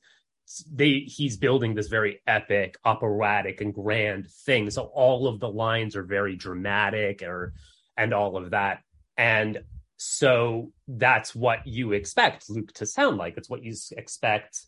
they 0.72 1.00
he's 1.06 1.38
building 1.38 1.76
this 1.76 1.88
very 1.88 2.22
epic, 2.26 2.76
operatic, 2.84 3.62
and 3.62 3.74
grand 3.74 4.28
thing. 4.28 4.70
So 4.70 4.84
all 4.94 5.28
of 5.28 5.40
the 5.40 5.50
lines 5.50 5.96
are 5.96 6.04
very 6.04 6.36
dramatic 6.36 7.22
or 7.22 7.54
and 7.98 8.14
all 8.14 8.38
of 8.38 8.52
that. 8.52 8.80
And 9.18 9.60
so 10.02 10.72
that's 10.88 11.36
what 11.36 11.68
you 11.68 11.92
expect 11.92 12.50
Luke 12.50 12.72
to 12.76 12.86
sound 12.86 13.18
like. 13.18 13.36
It's 13.36 13.50
what 13.50 13.64
you 13.64 13.76
expect, 13.98 14.66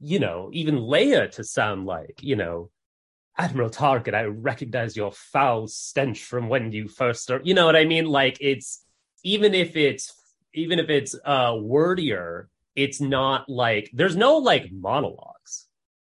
you 0.00 0.18
know, 0.18 0.50
even 0.52 0.80
Leia 0.80 1.30
to 1.32 1.44
sound 1.44 1.86
like, 1.86 2.18
you 2.22 2.34
know, 2.34 2.68
Admiral 3.38 3.70
Tarkin, 3.70 4.14
I 4.14 4.24
recognize 4.24 4.96
your 4.96 5.12
foul 5.12 5.68
stench 5.68 6.24
from 6.24 6.48
when 6.48 6.72
you 6.72 6.88
first 6.88 7.22
start. 7.22 7.46
You 7.46 7.54
know 7.54 7.66
what 7.66 7.76
I 7.76 7.84
mean? 7.84 8.06
Like 8.06 8.38
it's 8.40 8.84
even 9.22 9.54
if 9.54 9.76
it's 9.76 10.12
even 10.52 10.80
if 10.80 10.90
it's 10.90 11.14
uh 11.24 11.52
wordier, 11.52 12.48
it's 12.74 13.00
not 13.00 13.48
like 13.48 13.90
there's 13.94 14.16
no 14.16 14.38
like 14.38 14.72
monologues. 14.72 15.68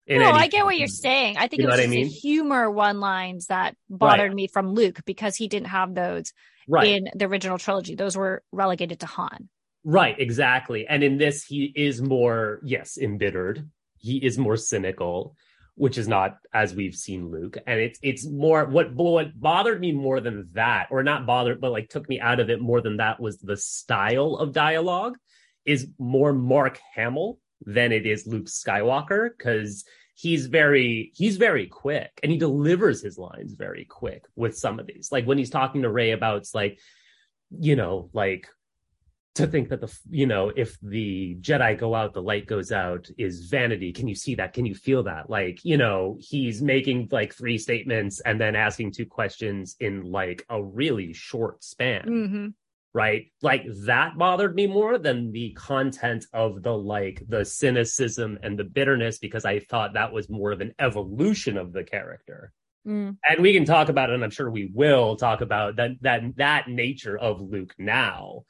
No, 0.09 0.15
any- 0.15 0.39
I 0.39 0.47
get 0.47 0.65
what 0.65 0.79
you're 0.79 0.87
saying. 0.87 1.39
I 1.39 1.49
think 1.49 1.63
You 1.63 1.69
it 1.69 1.71
was 1.73 1.79
what 1.81 1.85
I 1.85 1.89
mean? 1.89 2.05
the 2.05 2.11
humor 2.11 2.71
one 2.71 3.01
lines 3.01 3.47
that 3.47 3.75
bothered 3.91 4.33
me 4.33 4.47
from 4.47 4.75
Luke 4.75 5.01
because 5.05 5.35
he 5.35 5.49
didn't 5.49 5.69
have 5.69 5.93
those 5.93 6.33
Right. 6.69 6.89
in 6.89 7.09
the 7.15 7.27
original 7.27 7.59
trilogy. 7.59 7.95
Those 7.95 8.17
were 8.17 8.43
relegated 8.53 9.01
to 9.01 9.07
Han. 9.07 9.49
Right, 9.85 10.15
exactly. 10.19 10.87
And 10.87 11.03
in 11.03 11.19
this, 11.19 11.45
he 11.45 11.73
is 11.75 12.01
more, 12.01 12.61
yes, 12.63 12.97
embittered. 12.99 13.69
He 13.99 14.19
is 14.19 14.39
more 14.39 14.57
cynical. 14.57 15.37
which 15.75 15.97
is 15.97 16.07
not 16.07 16.37
as 16.53 16.75
we've 16.75 16.95
seen 16.95 17.31
Luke. 17.31 17.57
And 17.67 17.81
it's 17.81 17.99
it's 18.03 18.27
more 18.27 18.67
what 18.67 18.95
what 18.95 19.41
bothered 19.41 19.81
me 19.81 19.93
more 19.93 20.21
than 20.21 20.51
that, 20.53 20.89
or 20.91 21.03
not 21.03 21.25
bothered, 21.27 21.61
but 21.63 21.73
like 21.73 21.89
took 21.89 22.09
me 22.09 22.21
out 22.21 22.41
of 22.41 22.51
it 22.51 22.61
more 22.61 22.83
than 22.83 22.99
that 22.99 23.19
was 23.21 23.39
the 23.39 23.57
style 23.57 24.37
of 24.37 24.53
dialogue 24.53 25.17
is 25.65 25.89
more 25.99 26.33
Mark 26.35 26.79
Hamill 26.95 27.39
than 27.65 27.91
it 27.93 28.05
is 28.05 28.27
Luke 28.27 28.47
Skywalker 28.47 29.31
because 29.37 29.85
he's 30.15 30.47
very 30.47 31.13
he's 31.15 31.37
very 31.37 31.67
quick 31.67 32.19
and 32.23 32.31
he 32.31 32.39
delivers 32.39 33.03
his 33.03 33.19
lines 33.19 33.55
very 33.55 33.85
quick 33.85 34.25
with 34.37 34.57
some 34.57 34.79
of 34.79 34.87
these. 34.87 35.11
Like 35.11 35.25
when 35.25 35.39
he's 35.39 35.51
talking 35.51 35.83
to 35.83 35.91
Rey 35.91 36.13
about 36.13 36.47
like, 36.55 36.79
you 37.51 37.77
know, 37.77 38.11
like 38.13 38.49
to 39.35 39.47
think 39.47 39.71
that 39.71 39.81
the 39.81 39.99
you 40.11 40.27
know 40.27 40.53
if 40.55 40.79
the 40.83 41.37
jedi 41.41 41.79
go 41.79 41.95
out 41.95 42.13
the 42.13 42.23
light 42.23 42.47
goes 42.47 42.71
out 42.71 43.09
is 43.17 43.47
vanity 43.47 43.93
can 43.93 44.07
you 44.07 44.15
see 44.15 44.35
that 44.35 44.53
can 44.53 44.67
you 44.67 44.75
feel 44.75 45.03
that 45.03 45.31
like 45.31 45.65
you 45.65 45.79
know 45.79 46.19
he's 46.21 46.61
making 46.61 47.09
like 47.11 47.35
three 47.35 47.57
statements 47.57 48.21
and 48.21 48.39
then 48.39 48.55
asking 48.55 48.93
two 48.93 49.07
questions 49.07 49.75
in 49.81 50.03
like 50.03 50.45
a 50.51 50.63
really 50.63 51.13
short 51.13 51.65
span 51.65 52.03
Mm-hmm. 52.03 52.47
Right 52.95 53.27
like 53.41 53.65
that 53.87 54.17
bothered 54.19 54.55
me 54.55 54.67
more 54.67 54.99
than 54.99 55.33
the 55.33 55.51
content 55.53 56.27
of 56.33 56.63
the 56.63 56.77
like 56.77 57.23
the 57.29 57.45
cynicism 57.45 58.39
and 58.43 58.59
the 58.59 58.65
bitterness 58.65 59.19
because 59.19 59.45
i 59.45 59.59
thought 59.59 59.95
that 59.95 60.13
was 60.13 60.29
more 60.29 60.53
of 60.53 60.61
an 60.61 60.75
evolution 60.79 61.57
of 61.57 61.73
the 61.73 61.85
character 61.85 62.53
Mm. 62.85 63.17
and 63.25 63.41
we 63.41 63.53
can 63.53 63.65
talk 63.65 63.91
about 63.91 64.11
it 64.11 64.15
and 64.15 64.25
i'm 64.25 64.31
sure 64.31 64.51
we 64.51 64.69
will 64.75 65.15
talk 65.15 65.41
about 65.41 65.77
that 65.77 65.93
that 66.01 66.23
that 66.35 66.67
nature 66.67 67.17
of 67.17 67.41
luke 67.41 67.73
now 67.79 68.43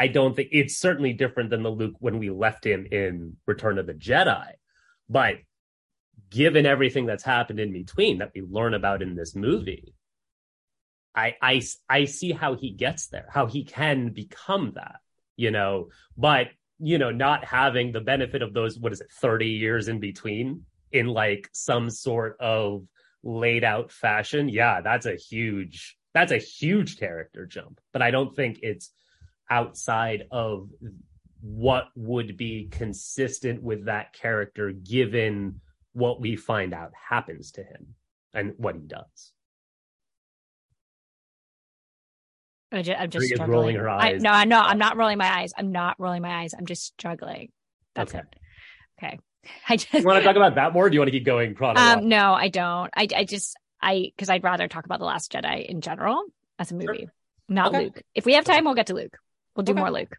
I 0.00 0.06
don't 0.06 0.34
think 0.34 0.48
it's 0.50 0.78
certainly 0.78 1.12
different 1.12 1.50
than 1.50 1.62
the 1.62 1.68
Luke 1.68 1.96
when 1.98 2.18
we 2.18 2.30
left 2.30 2.64
him 2.64 2.86
in 2.90 3.36
Return 3.46 3.76
of 3.76 3.86
the 3.86 3.92
Jedi. 3.92 4.46
But 5.10 5.34
given 6.30 6.64
everything 6.64 7.04
that's 7.04 7.22
happened 7.22 7.60
in 7.60 7.70
between 7.70 8.16
that 8.18 8.30
we 8.34 8.40
learn 8.40 8.72
about 8.72 9.02
in 9.02 9.14
this 9.14 9.36
movie, 9.36 9.92
I 11.14 11.34
I 11.42 11.62
I 11.88 12.04
see 12.04 12.32
how 12.32 12.54
he 12.54 12.70
gets 12.70 13.08
there, 13.08 13.28
how 13.30 13.46
he 13.46 13.64
can 13.64 14.10
become 14.10 14.72
that, 14.74 14.96
you 15.36 15.50
know, 15.50 15.88
but 16.16 16.48
you 16.80 16.98
know, 16.98 17.10
not 17.10 17.44
having 17.44 17.92
the 17.92 18.00
benefit 18.00 18.42
of 18.42 18.54
those, 18.54 18.78
what 18.78 18.92
is 18.92 19.00
it, 19.02 19.10
30 19.20 19.46
years 19.46 19.88
in 19.88 20.00
between 20.00 20.64
in 20.92 21.06
like 21.06 21.48
some 21.52 21.90
sort 21.90 22.36
of 22.40 22.86
laid 23.22 23.64
out 23.64 23.92
fashion. 23.92 24.48
Yeah, 24.48 24.80
that's 24.80 25.06
a 25.06 25.14
huge, 25.14 25.98
that's 26.14 26.32
a 26.32 26.38
huge 26.38 26.98
character 26.98 27.44
jump. 27.44 27.80
But 27.92 28.00
I 28.00 28.10
don't 28.10 28.34
think 28.34 28.60
it's 28.62 28.90
outside 29.50 30.24
of 30.30 30.70
what 31.42 31.88
would 31.94 32.36
be 32.36 32.68
consistent 32.70 33.62
with 33.62 33.86
that 33.86 34.12
character 34.14 34.72
given 34.72 35.60
what 35.92 36.20
we 36.20 36.36
find 36.36 36.72
out 36.72 36.92
happens 37.08 37.52
to 37.52 37.62
him 37.62 37.94
and 38.32 38.54
what 38.56 38.74
he 38.74 38.82
does. 38.82 39.32
I 42.72 42.82
just, 42.82 43.00
I'm 43.00 43.10
just 43.10 43.26
struggling. 43.26 43.50
rolling 43.50 43.76
her 43.76 43.88
I, 43.88 44.12
eyes. 44.12 44.22
no, 44.22 44.30
I 44.30 44.44
know. 44.44 44.60
I'm 44.60 44.78
not 44.78 44.96
rolling 44.96 45.18
my 45.18 45.40
eyes. 45.40 45.52
I'm 45.56 45.72
not 45.72 45.96
rolling 45.98 46.22
my 46.22 46.42
eyes. 46.42 46.54
I'm 46.56 46.66
just 46.66 46.84
struggling. 46.84 47.50
That's 47.94 48.14
Okay. 48.14 48.22
it. 48.22 48.36
Okay. 49.04 49.18
I 49.68 49.76
just 49.76 49.92
You 49.92 50.04
want 50.04 50.18
to 50.18 50.24
talk 50.24 50.36
about 50.36 50.54
that 50.54 50.72
more? 50.72 50.86
Or 50.86 50.90
do 50.90 50.94
you 50.94 51.00
want 51.00 51.08
to 51.08 51.12
keep 51.12 51.24
going 51.26 51.56
um 51.60 52.08
no, 52.08 52.32
I 52.32 52.48
don't. 52.48 52.90
I 52.96 53.08
I 53.16 53.24
just 53.24 53.56
I 53.82 54.12
because 54.14 54.28
I'd 54.30 54.44
rather 54.44 54.68
talk 54.68 54.84
about 54.84 54.98
the 54.98 55.04
Last 55.06 55.32
Jedi 55.32 55.66
in 55.66 55.80
general 55.80 56.22
as 56.58 56.70
a 56.70 56.74
Sure. 56.80 56.92
movie, 56.92 57.08
not 57.48 57.68
Okay. 57.68 57.84
Luke. 57.84 58.02
If 58.14 58.24
we 58.26 58.34
have 58.34 58.44
time, 58.44 58.64
we'll 58.64 58.74
get 58.74 58.86
to 58.88 58.94
Luke. 58.94 59.16
We'll 59.56 59.64
do 59.64 59.72
Okay. 59.72 59.80
more 59.80 59.90
Luke. 59.90 60.16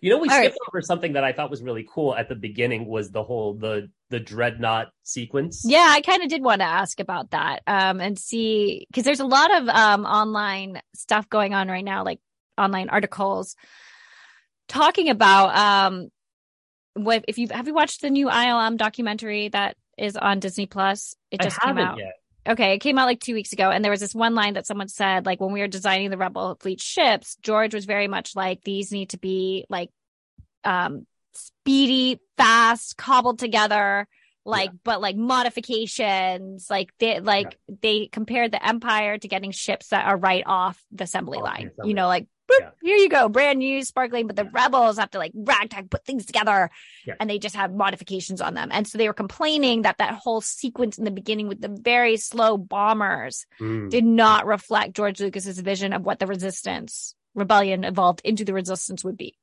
You 0.00 0.10
know, 0.10 0.18
we 0.18 0.28
All 0.28 0.36
right. 0.36 0.44
skipped 0.44 0.58
over 0.68 0.82
something 0.82 1.14
that 1.14 1.24
I 1.24 1.32
thought 1.32 1.50
was 1.50 1.62
really 1.62 1.86
cool 1.88 2.14
at 2.14 2.28
the 2.28 2.34
beginning 2.34 2.86
was 2.86 3.10
the 3.10 3.22
whole 3.22 3.54
the 3.54 3.90
the 4.10 4.20
dreadnought 4.20 4.88
sequence. 5.02 5.62
Yeah, 5.64 5.86
I 5.88 6.00
kind 6.00 6.22
of 6.22 6.28
did 6.28 6.42
want 6.42 6.60
to 6.60 6.66
ask 6.66 7.00
about 7.00 7.30
that 7.30 7.62
um, 7.66 8.00
and 8.00 8.18
see 8.18 8.86
because 8.88 9.04
there's 9.04 9.20
a 9.20 9.26
lot 9.26 9.54
of 9.54 9.68
um, 9.68 10.04
online 10.04 10.80
stuff 10.94 11.28
going 11.28 11.54
on 11.54 11.68
right 11.68 11.84
now, 11.84 12.04
like 12.04 12.20
online 12.58 12.88
articles 12.88 13.56
talking 14.68 15.08
about 15.08 15.56
um, 15.56 16.08
what 16.94 17.24
if 17.28 17.38
you 17.38 17.48
have 17.50 17.66
you 17.66 17.74
watched 17.74 18.00
the 18.00 18.10
new 18.10 18.28
ILM 18.28 18.76
documentary 18.76 19.48
that 19.48 19.76
is 19.98 20.16
on 20.16 20.40
Disney 20.40 20.66
Plus? 20.66 21.14
It 21.30 21.40
just 21.40 21.60
came 21.60 21.78
out. 21.78 21.98
yet. 21.98 22.14
Okay, 22.46 22.74
it 22.74 22.78
came 22.78 22.98
out 22.98 23.06
like 23.06 23.20
two 23.20 23.34
weeks 23.34 23.52
ago, 23.52 23.70
and 23.70 23.84
there 23.84 23.90
was 23.90 24.00
this 24.00 24.14
one 24.14 24.34
line 24.34 24.54
that 24.54 24.66
someone 24.66 24.88
said, 24.88 25.26
like 25.26 25.40
when 25.40 25.52
we 25.52 25.60
were 25.60 25.68
designing 25.68 26.10
the 26.10 26.16
Rebel 26.16 26.56
Fleet 26.60 26.80
ships, 26.80 27.36
George 27.42 27.74
was 27.74 27.84
very 27.84 28.08
much 28.08 28.36
like 28.36 28.62
these 28.62 28.92
need 28.92 29.10
to 29.10 29.18
be 29.18 29.66
like 29.68 29.90
um 30.64 31.06
speedy, 31.34 32.20
fast, 32.36 32.96
cobbled 32.96 33.38
together, 33.38 34.06
like 34.44 34.70
but 34.84 35.00
like 35.00 35.16
modifications, 35.16 36.68
like 36.70 36.90
they 36.98 37.20
like 37.20 37.58
they 37.82 38.06
compared 38.06 38.52
the 38.52 38.64
Empire 38.64 39.18
to 39.18 39.28
getting 39.28 39.50
ships 39.50 39.88
that 39.88 40.06
are 40.06 40.16
right 40.16 40.44
off 40.46 40.80
the 40.92 41.04
assembly 41.04 41.38
Off 41.38 41.44
the 41.44 41.50
line. 41.50 41.66
assembly 41.72 41.88
You 41.88 41.94
know, 41.94 42.06
like 42.06 42.28
boop, 42.48 42.60
Yeah. 42.60 42.70
here 42.82 42.96
you 42.96 43.08
go, 43.08 43.28
brand 43.28 43.58
new, 43.58 43.82
sparkling. 43.82 44.26
But 44.26 44.36
the 44.36 44.44
Yeah. 44.44 44.50
rebels 44.52 44.98
have 44.98 45.10
to 45.12 45.18
like 45.18 45.32
ragtag 45.34 45.90
put 45.90 46.04
things 46.04 46.26
together, 46.26 46.70
Yeah. 47.04 47.14
and 47.20 47.28
they 47.28 47.38
just 47.38 47.56
have 47.56 47.72
modifications 47.74 48.40
on 48.40 48.54
them. 48.54 48.70
And 48.72 48.86
so 48.86 48.98
they 48.98 49.08
were 49.08 49.14
complaining 49.14 49.82
that 49.82 49.98
that 49.98 50.14
whole 50.14 50.40
sequence 50.40 50.98
in 50.98 51.04
the 51.04 51.10
beginning 51.10 51.48
with 51.48 51.60
the 51.60 51.68
very 51.68 52.16
slow 52.16 52.56
bombers 52.56 53.46
Mm. 53.60 53.90
did 53.90 54.04
not 54.04 54.46
reflect 54.46 54.94
George 54.94 55.20
Lucas's 55.20 55.58
vision 55.58 55.92
of 55.92 56.02
what 56.02 56.18
the 56.18 56.26
resistance 56.26 57.14
rebellion 57.34 57.84
evolved 57.84 58.20
into 58.24 58.44
the 58.44 58.54
resistance 58.54 59.04
would 59.04 59.16
be. 59.16 59.36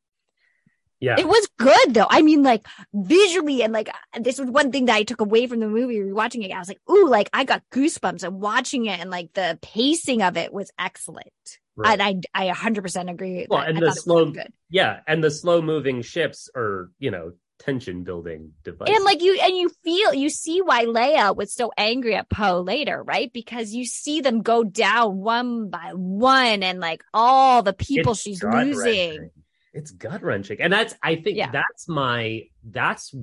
Yeah. 0.99 1.19
It 1.19 1.27
was 1.27 1.47
good 1.57 1.93
though. 1.93 2.07
I 2.09 2.21
mean, 2.21 2.43
like 2.43 2.65
visually, 2.93 3.61
and 3.61 3.73
like 3.73 3.89
this 4.17 4.39
was 4.39 4.49
one 4.49 4.71
thing 4.71 4.85
that 4.85 4.95
I 4.95 5.03
took 5.03 5.19
away 5.19 5.47
from 5.47 5.59
the 5.59 5.67
movie. 5.67 5.97
Rewatching 5.99 6.45
it, 6.45 6.51
I 6.51 6.59
was 6.59 6.69
like, 6.69 6.79
"Ooh!" 6.89 7.09
Like 7.09 7.29
I 7.33 7.43
got 7.43 7.61
goosebumps 7.71 8.23
and 8.23 8.39
watching 8.39 8.85
it, 8.85 9.01
and 9.01 9.09
like 9.11 9.33
the 9.33 9.59
pacing 9.61 10.21
of 10.21 10.37
it 10.37 10.53
was 10.53 10.71
excellent. 10.79 11.59
Right. 11.75 11.99
And 11.99 12.25
I, 12.33 12.49
I 12.49 12.53
100% 12.53 13.09
agree. 13.09 13.47
Well, 13.49 13.59
that. 13.61 13.69
and 13.69 13.77
I 13.77 13.81
the 13.81 13.85
thought 13.87 13.89
it 13.91 13.95
was 13.95 14.03
slow- 14.03 14.31
good. 14.31 14.53
yeah, 14.69 14.99
and 15.07 15.23
the 15.23 15.31
slow 15.31 15.61
moving 15.61 16.01
ships 16.03 16.49
are, 16.55 16.91
you 16.99 17.09
know, 17.11 17.33
tension 17.59 18.03
building 18.03 18.51
device. 18.63 18.89
And 18.89 19.03
like 19.05 19.21
you, 19.21 19.39
and 19.41 19.55
you 19.55 19.69
feel, 19.83 20.13
you 20.13 20.29
see 20.29 20.61
why 20.61 20.85
Leia 20.85 21.35
was 21.35 21.53
so 21.53 21.71
angry 21.77 22.13
at 22.15 22.29
Poe 22.29 22.61
later, 22.61 23.01
right? 23.01 23.31
Because 23.33 23.73
you 23.73 23.85
see 23.85 24.21
them 24.21 24.41
go 24.41 24.63
down 24.63 25.17
one 25.17 25.69
by 25.69 25.91
one, 25.93 26.61
and 26.61 26.79
like 26.79 27.03
all 27.13 27.63
the 27.63 27.73
people 27.73 28.13
she's 28.15 28.43
losing. 28.43 29.29
It's 29.73 29.89
gut 29.91 30.21
wrenching. 30.21 30.61
And 30.61 30.71
that's, 30.71 30.93
I 31.01 31.15
think 31.15 31.37
Yeah. 31.37 31.49
that's 31.51 31.87
my, 31.87 32.43
that's, 32.63 33.15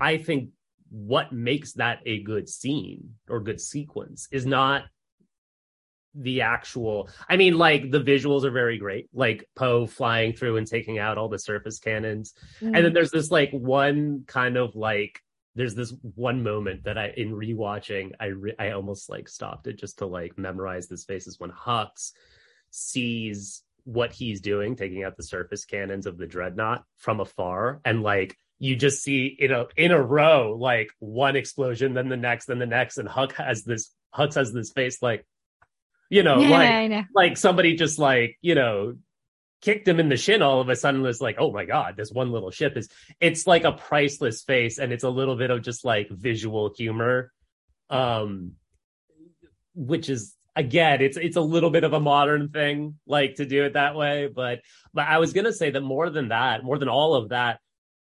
I 0.00 0.16
think 0.16 0.50
what 0.90 1.32
makes 1.32 1.74
that 1.74 2.00
a 2.06 2.22
good 2.22 2.48
scene 2.48 3.14
or 3.28 3.40
good 3.40 3.60
sequence 3.60 4.28
is 4.30 4.46
not 4.46 4.84
the 6.14 6.42
actual, 6.42 7.08
I 7.28 7.36
mean, 7.36 7.56
like 7.56 7.90
the 7.90 8.00
visuals 8.00 8.44
are 8.44 8.50
very 8.50 8.78
great, 8.78 9.08
like 9.14 9.48
Poe 9.54 9.86
flying 9.86 10.34
through 10.34 10.58
and 10.58 10.66
taking 10.66 10.98
out 10.98 11.18
all 11.18 11.28
the 11.28 11.38
surface 11.38 11.78
cannons. 11.78 12.34
Mm. 12.60 12.76
And 12.76 12.84
then 12.84 12.92
there's 12.92 13.10
this 13.10 13.30
like 13.30 13.50
one 13.50 14.24
kind 14.26 14.56
of 14.56 14.76
like, 14.76 15.20
there's 15.54 15.74
this 15.74 15.92
one 16.14 16.42
moment 16.42 16.84
that 16.84 16.96
I, 16.96 17.12
in 17.16 17.32
rewatching, 17.32 18.12
I 18.18 18.26
re- 18.26 18.54
I 18.58 18.70
almost 18.70 19.10
like 19.10 19.28
stopped 19.28 19.66
it 19.66 19.78
just 19.78 19.98
to 19.98 20.06
like 20.06 20.38
memorize 20.38 20.88
this 20.88 21.04
face 21.04 21.26
is 21.26 21.38
when 21.38 21.50
Hux 21.50 22.12
sees 22.70 23.62
what 23.84 24.12
he's 24.12 24.40
doing, 24.40 24.76
taking 24.76 25.04
out 25.04 25.16
the 25.16 25.22
surface 25.22 25.66
cannons 25.66 26.06
of 26.06 26.16
the 26.16 26.26
dreadnought 26.26 26.84
from 26.96 27.20
afar, 27.20 27.80
and 27.84 28.02
like 28.02 28.36
you 28.58 28.76
just 28.76 29.02
see 29.02 29.26
in 29.26 29.50
a 29.50 29.66
in 29.76 29.90
a 29.90 30.00
row, 30.00 30.56
like 30.58 30.90
one 31.00 31.36
explosion, 31.36 31.92
then 31.92 32.08
the 32.08 32.16
next, 32.16 32.46
then 32.46 32.58
the 32.58 32.64
next, 32.64 32.96
and 32.96 33.08
Hux 33.08 33.32
has 33.32 33.62
this 33.64 33.90
Hux 34.14 34.34
has 34.36 34.52
this 34.52 34.70
face 34.72 35.02
like, 35.02 35.26
you 36.12 36.22
know, 36.22 36.40
yeah, 36.40 36.50
like 36.50 36.90
know. 36.90 37.04
like 37.14 37.36
somebody 37.38 37.74
just 37.74 37.98
like 37.98 38.36
you 38.42 38.54
know 38.54 38.96
kicked 39.62 39.88
him 39.88 39.98
in 39.98 40.10
the 40.10 40.16
shin 40.16 40.42
all 40.42 40.60
of 40.60 40.68
a 40.68 40.76
sudden 40.76 41.00
was 41.00 41.22
like 41.22 41.36
oh 41.38 41.50
my 41.50 41.64
god 41.64 41.96
this 41.96 42.10
one 42.10 42.30
little 42.30 42.50
ship 42.50 42.76
is 42.76 42.90
it's 43.18 43.46
like 43.46 43.64
a 43.64 43.72
priceless 43.72 44.42
face 44.42 44.78
and 44.78 44.92
it's 44.92 45.04
a 45.04 45.08
little 45.08 45.36
bit 45.36 45.50
of 45.50 45.62
just 45.62 45.86
like 45.86 46.10
visual 46.10 46.70
humor 46.76 47.32
um 47.88 48.52
which 49.74 50.10
is 50.10 50.34
again 50.54 51.00
it's 51.00 51.16
it's 51.16 51.36
a 51.36 51.40
little 51.40 51.70
bit 51.70 51.84
of 51.84 51.94
a 51.94 52.00
modern 52.00 52.50
thing 52.50 52.98
like 53.06 53.36
to 53.36 53.46
do 53.46 53.64
it 53.64 53.72
that 53.72 53.94
way 53.94 54.26
but 54.26 54.60
but 54.92 55.06
i 55.06 55.16
was 55.16 55.32
gonna 55.32 55.52
say 55.52 55.70
that 55.70 55.80
more 55.80 56.10
than 56.10 56.28
that 56.28 56.62
more 56.62 56.76
than 56.76 56.88
all 56.88 57.14
of 57.14 57.30
that 57.30 57.58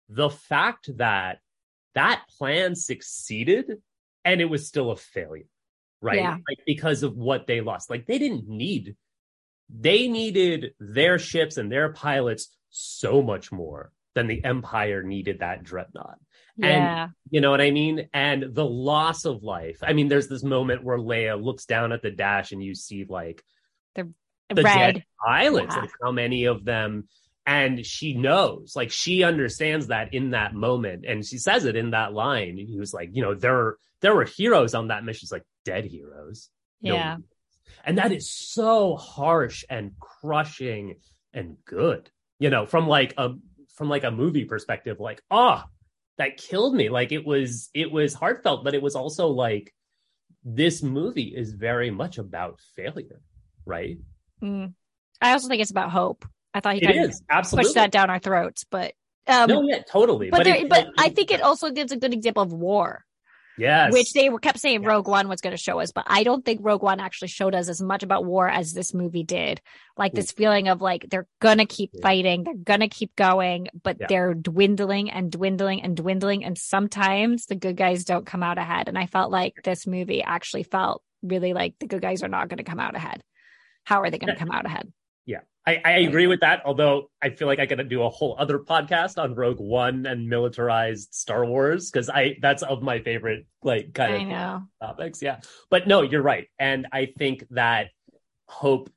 the 0.07 0.29
fact 0.29 0.95
that 0.97 1.39
that 1.93 2.21
plan 2.37 2.73
succeeded 2.73 3.81
and 4.23 4.39
it 4.39 4.45
was 4.45 4.65
still 4.65 4.91
a 4.91 4.95
failure 4.95 5.43
right 6.01 6.19
Yeah. 6.19 6.37
like 6.47 6.59
because 6.65 7.03
of 7.03 7.15
what 7.15 7.47
they 7.47 7.61
lost 7.61 7.89
like 7.89 8.05
they 8.05 8.19
didn't 8.19 8.47
need 8.47 8.95
they 9.69 10.07
needed 10.07 10.73
their 10.79 11.19
ships 11.19 11.57
and 11.57 11.71
their 11.71 11.91
pilots 11.91 12.55
so 12.69 13.21
much 13.21 13.51
more 13.51 13.91
than 14.15 14.27
the 14.27 14.43
empire 14.43 15.03
needed 15.03 15.39
that 15.39 15.63
dreadnought 15.63 16.17
Yeah. 16.57 17.09
you 17.29 17.41
know 17.41 17.51
what 17.51 17.61
I 17.61 17.69
mean? 17.71 18.09
And 18.13 18.55
the 18.55 18.65
loss 18.65 19.25
of 19.25 19.43
life. 19.43 19.77
I 19.83 19.93
mean, 19.93 20.07
there's 20.07 20.27
this 20.27 20.43
moment 20.43 20.83
where 20.83 20.97
Leia 20.97 21.39
looks 21.41 21.65
down 21.65 21.91
at 21.91 22.01
the 22.01 22.09
dash 22.09 22.51
and 22.51 22.63
you 22.63 22.73
see 22.73 23.05
like 23.07 23.43
the 23.95 24.07
Red. 24.63 24.63
dead 24.95 25.03
pilots 25.23 25.75
Yeah. 25.75 25.81
and 25.83 25.91
how 26.01 26.11
many 26.11 26.45
of 26.45 26.63
them. 26.65 27.07
And 27.45 27.85
she 27.85 28.13
knows, 28.13 28.73
like 28.75 28.91
she 28.91 29.23
understands 29.23 29.87
that 29.87 30.13
in 30.13 30.31
that 30.31 30.53
moment, 30.53 31.05
and 31.05 31.23
she 31.25 31.37
says 31.37 31.63
it 31.65 31.75
in 31.75 31.91
that 31.91 32.11
line. 32.13 32.57
He 32.57 32.77
was 32.79 32.93
like, 32.93 33.09
you 33.13 33.21
know, 33.21 33.35
they're 33.35 33.77
there 34.01 34.15
were 34.15 34.25
heroes 34.25 34.73
on 34.75 34.87
that 34.89 35.03
mission, 35.03 35.25
It's 35.25 35.31
like 35.31 35.45
dead 35.65 35.85
heroes. 35.85 36.49
Yeah. 36.81 37.15
heroes. 37.15 37.23
and 37.83 37.97
that 37.97 38.11
is 38.11 38.29
so 38.29 38.95
harsh 38.95 39.63
and 39.69 39.91
crushing 39.99 40.95
and 41.33 41.57
good. 41.65 42.09
You 42.39 42.49
know, 42.49 42.65
from 42.65 42.87
like 42.87 43.13
a 43.17 43.33
from 43.75 43.89
like 43.89 44.03
a 44.03 44.11
movie 44.11 44.45
perspective, 44.45 44.99
like 44.99 45.21
ah, 45.31 45.67
that 46.17 46.37
killed 46.37 46.75
me. 46.75 46.89
Like 46.89 47.11
it 47.11 47.25
was 47.25 47.69
it 47.73 47.91
was 47.91 48.13
heartfelt, 48.13 48.63
but 48.63 48.73
it 48.75 48.81
was 48.81 48.95
also 48.95 49.27
like 49.27 49.73
this 50.43 50.81
movie 50.83 51.33
is 51.35 51.51
very 51.53 51.89
much 51.91 52.17
about 52.19 52.59
failure, 52.75 53.21
right? 53.65 53.97
Mm. 54.41 54.73
I 55.21 55.31
also 55.31 55.47
think 55.47 55.61
it's 55.61 55.71
about 55.71 55.89
hope. 55.91 56.25
I 56.53 56.59
thought 56.59 56.75
he 56.75 56.81
It 56.81 56.85
kind 56.85 57.03
of 57.05 57.09
is 57.09 57.21
absolutely 57.29 57.65
pushed 57.69 57.75
that 57.75 57.91
down 57.91 58.09
our 58.11 58.19
throats, 58.19 58.65
but 58.69 58.93
um, 59.27 59.49
no, 59.49 59.61
yeah, 59.63 59.81
totally. 59.91 60.29
but 60.29 60.43
there, 60.43 60.55
it- 60.55 60.69
but 60.69 60.87
I 60.97 61.09
think 61.09 61.31
it 61.31 61.41
also 61.41 61.71
gives 61.71 61.91
a 61.91 61.97
good 61.97 62.13
example 62.13 62.43
of 62.43 62.53
war, 62.53 63.03
yes, 63.57 63.93
which 63.93 64.13
they 64.13 64.29
were 64.29 64.39
kept 64.39 64.59
saying 64.59 64.81
Yes. 64.83 64.87
Rogue 64.87 65.07
One 65.07 65.27
was 65.27 65.41
going 65.41 65.55
to 65.55 65.61
show 65.61 65.79
us, 65.79 65.91
but 65.91 66.05
I 66.07 66.23
don't 66.23 66.43
think 66.45 66.61
Rogue 66.63 66.83
One 66.83 66.99
actually 66.99 67.29
showed 67.29 67.55
us 67.55 67.69
as 67.69 67.81
much 67.81 68.03
about 68.03 68.25
war 68.25 68.49
as 68.49 68.73
this 68.73 68.93
movie 68.93 69.23
did. 69.23 69.61
Like 69.97 70.11
hmm. 70.11 70.17
this 70.17 70.31
feeling 70.31 70.67
of 70.67 70.81
like 70.81 71.07
they're 71.09 71.27
gonna 71.39 71.65
keep 71.65 71.91
Yeah. 71.93 72.01
fighting, 72.01 72.43
they're 72.43 72.53
gonna 72.55 72.89
keep 72.89 73.15
going, 73.15 73.67
but 73.83 73.97
Yeah. 73.99 74.07
they're 74.09 74.33
dwindling 74.33 75.09
and 75.09 75.31
dwindling 75.31 75.81
and 75.81 75.95
dwindling, 75.95 76.43
and 76.43 76.57
sometimes 76.57 77.45
the 77.45 77.55
good 77.55 77.77
guys 77.77 78.03
don't 78.03 78.25
come 78.25 78.43
out 78.43 78.57
ahead. 78.57 78.87
And 78.87 78.97
I 78.97 79.07
felt 79.07 79.31
like 79.31 79.55
this 79.63 79.87
movie 79.87 80.21
actually 80.21 80.63
felt 80.63 81.03
really 81.23 81.53
like 81.53 81.75
the 81.79 81.87
good 81.87 82.01
guys 82.01 82.23
are 82.23 82.27
not 82.27 82.47
going 82.49 82.57
to 82.57 82.63
come 82.63 82.79
out 82.79 82.95
ahead. 82.95 83.21
How 83.83 84.01
are 84.01 84.09
they 84.09 84.17
going 84.19 84.33
to 84.33 84.39
come 84.39 84.51
out 84.51 84.65
ahead? 84.65 84.91
I, 85.67 85.81
I 85.83 85.91
agree 85.99 86.27
with 86.27 86.39
that. 86.39 86.61
Although 86.63 87.11
I 87.21 87.29
feel 87.29 87.45
like 87.47 87.59
I 87.59 87.65
gotta 87.65 87.83
do 87.83 88.03
a 88.03 88.09
whole 88.09 88.37
other 88.39 88.57
podcast 88.57 89.21
on 89.21 89.35
Rogue 89.35 89.59
One 89.59 90.05
and 90.05 90.29
militarized 90.29 91.13
Star 91.13 91.45
Wars 91.45 91.91
because 91.91 92.09
I 92.09 92.37
that's 92.41 92.63
of 92.63 92.81
my 92.81 92.99
favorite 92.99 93.45
like 93.63 93.93
kind 93.93 94.13
I 94.13 94.17
of 94.17 94.27
know. 94.29 94.63
topics. 94.81 95.21
Yeah, 95.21 95.41
but 95.69 95.85
no, 95.85 96.03
you're 96.03 96.21
right, 96.21 96.47
and 96.57 96.87
I 96.93 97.07
think 97.17 97.45
that 97.49 97.89
hope, 98.47 98.89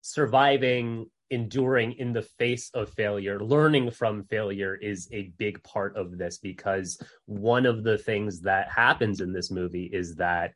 surviving, 0.00 1.10
enduring 1.28 1.92
in 1.92 2.14
the 2.14 2.22
face 2.22 2.70
of 2.72 2.88
failure, 2.88 3.38
learning 3.38 3.90
from 3.90 4.24
failure 4.24 4.74
is 4.74 5.08
a 5.12 5.24
big 5.36 5.62
part 5.62 5.94
of 5.94 6.16
this 6.16 6.38
because 6.38 6.98
one 7.26 7.66
of 7.66 7.84
the 7.84 7.98
things 7.98 8.40
that 8.40 8.70
happens 8.70 9.20
in 9.20 9.34
this 9.34 9.50
movie 9.50 9.90
is 9.92 10.16
that 10.16 10.54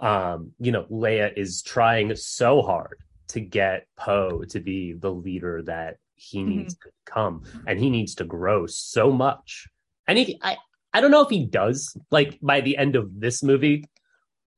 um 0.00 0.50
you 0.58 0.72
know 0.72 0.82
Leia 0.90 1.32
is 1.36 1.62
trying 1.62 2.16
so 2.16 2.62
hard 2.62 2.98
to 3.28 3.40
get 3.40 3.86
Poe 3.96 4.44
to 4.50 4.60
be 4.60 4.92
the 4.92 5.10
leader 5.10 5.62
that 5.62 5.96
he 6.14 6.42
needs 6.42 6.74
to 6.74 6.90
become. 7.04 7.42
And 7.66 7.78
he 7.78 7.90
needs 7.90 8.14
to 8.16 8.24
grow 8.24 8.66
so 8.66 9.10
much. 9.10 9.66
And 10.06 10.18
he 10.18 10.38
I 10.42 10.56
I 10.92 11.00
don't 11.00 11.10
know 11.10 11.22
if 11.22 11.30
he 11.30 11.46
does 11.46 11.96
like 12.10 12.38
by 12.40 12.60
the 12.60 12.76
end 12.76 12.96
of 12.96 13.20
this 13.20 13.42
movie 13.42 13.84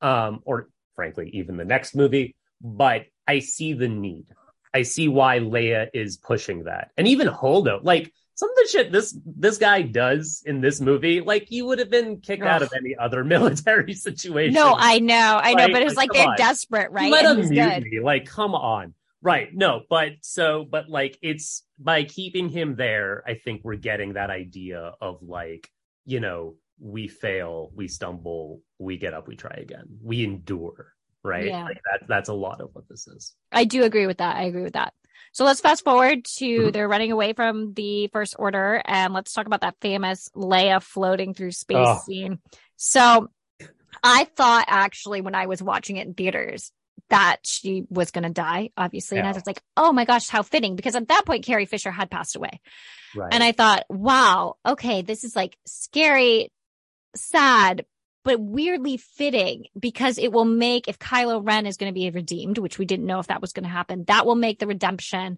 um 0.01 0.41
or 0.45 0.69
frankly 0.95 1.31
even 1.33 1.57
the 1.57 1.65
next 1.65 1.95
movie 1.95 2.35
but 2.61 3.05
I 3.27 3.39
see 3.39 3.73
the 3.73 3.87
need. 3.87 4.25
I 4.73 4.83
see 4.83 5.07
why 5.07 5.39
Leia 5.39 5.87
is 5.93 6.17
pushing 6.17 6.63
that. 6.63 6.91
And 6.97 7.07
even 7.07 7.27
Holdo 7.27 7.79
like 7.83 8.13
some 8.37 8.49
of 8.49 8.55
the 8.55 8.67
shit 8.71 8.91
this 8.91 9.17
this 9.25 9.57
guy 9.57 9.81
does 9.81 10.43
in 10.45 10.61
this 10.61 10.79
movie 10.79 11.21
like 11.21 11.51
you 11.51 11.65
would 11.65 11.79
have 11.79 11.89
been 11.89 12.21
kicked 12.21 12.43
out 12.43 12.61
of 12.61 12.71
any 12.75 12.95
other 12.95 13.23
military 13.35 13.93
situation 13.93 14.53
No, 14.53 14.75
I 14.77 14.99
know, 14.99 15.39
I 15.43 15.53
know, 15.53 15.63
Right, 15.65 15.73
but 15.73 15.81
it's 15.83 15.95
like, 15.95 16.09
like 16.09 16.17
they're 16.17 16.29
on. 16.29 16.37
desperate, 16.37 16.91
right? 16.91 17.11
let 17.11 17.25
And 17.25 17.51
him 17.51 17.81
good. 17.81 18.03
Like, 18.03 18.25
come 18.25 18.55
on. 18.55 18.93
Right. 19.21 19.49
No, 19.53 19.81
but 19.89 20.11
so, 20.21 20.63
but 20.69 20.87
like, 20.89 21.17
it's 21.21 21.63
by 21.79 22.03
keeping 22.03 22.49
him 22.49 22.75
there, 22.75 23.23
I 23.27 23.33
think 23.33 23.61
we're 23.63 23.75
getting 23.75 24.13
that 24.13 24.29
idea 24.29 24.93
of 25.01 25.23
like, 25.23 25.69
you 26.05 26.19
know, 26.19 26.55
we 26.79 27.07
fail, 27.07 27.71
we 27.75 27.87
stumble, 27.87 28.61
we 28.77 28.97
get 28.97 29.13
up, 29.15 29.27
we 29.27 29.35
try 29.35 29.55
again, 29.57 29.85
we 30.03 30.23
endure. 30.23 30.93
Right. 31.23 31.47
Yeah. 31.47 31.63
Like 31.63 31.81
that, 31.91 32.07
that's 32.07 32.29
a 32.29 32.33
lot 32.33 32.61
of 32.61 32.69
what 32.73 32.87
this 32.87 33.07
is. 33.07 33.33
I 33.51 33.65
do 33.65 33.83
agree 33.83 34.05
with 34.07 34.19
that. 34.19 34.35
I 34.37 34.43
agree 34.43 34.63
with 34.63 34.73
that. 34.73 34.93
So 35.33 35.45
let's 35.45 35.61
fast 35.61 35.83
forward 35.83 36.25
to 36.37 36.45
Mhm. 36.67 36.73
they're 36.73 36.87
running 36.87 37.11
away 37.11 37.33
from 37.33 37.73
the 37.73 38.07
first 38.07 38.35
order 38.39 38.81
and 38.85 39.13
let's 39.13 39.33
talk 39.33 39.45
about 39.45 39.61
that 39.61 39.75
famous 39.81 40.29
Leia 40.35 40.81
floating 40.81 41.33
through 41.33 41.51
space 41.51 41.87
Oh. 41.87 41.99
scene. 42.05 42.39
So 42.75 43.29
I 44.03 44.25
thought 44.25 44.65
actually 44.67 45.21
when 45.21 45.35
I 45.35 45.45
was 45.47 45.61
watching 45.61 45.97
it 45.97 46.07
in 46.07 46.13
theaters 46.13 46.71
that 47.09 47.37
she 47.43 47.85
was 47.89 48.11
going 48.11 48.23
to 48.23 48.29
die, 48.29 48.71
obviously. 48.75 49.17
And 49.17 49.27
I 49.27 49.31
was 49.31 49.45
like, 49.47 49.61
oh 49.77 49.93
my 49.93 50.03
gosh, 50.03 50.27
how 50.27 50.41
fitting. 50.41 50.75
Because 50.75 50.95
at 50.95 51.07
that 51.07 51.25
point, 51.25 51.45
Carrie 51.45 51.65
Fisher 51.65 51.91
had 51.91 52.09
passed 52.11 52.35
away. 52.35 52.59
Right. 53.15 53.33
And 53.33 53.43
I 53.43 53.51
thought, 53.53 53.85
wow, 53.89 54.55
okay, 54.65 55.03
this 55.03 55.23
is 55.23 55.35
like 55.35 55.57
scary, 55.65 56.51
sad, 57.15 57.85
but 58.27 58.41
weirdly 58.41 58.97
fitting 58.97 59.67
because 59.79 60.17
it 60.17 60.33
will 60.33 60.43
make, 60.43 60.89
if 60.89 60.99
Kylo 60.99 61.47
Ren 61.47 61.65
is 61.65 61.77
going 61.77 61.89
to 61.89 61.97
be 61.97 62.09
redeemed, 62.09 62.57
which 62.57 62.77
we 62.77 62.83
didn't 62.83 63.05
know 63.05 63.19
if 63.19 63.27
that 63.27 63.39
was 63.39 63.53
going 63.53 63.63
to 63.63 63.69
happen, 63.69 64.03
that 64.07 64.25
will 64.25 64.35
make 64.35 64.59
the 64.59 64.67
redemption 64.67 65.37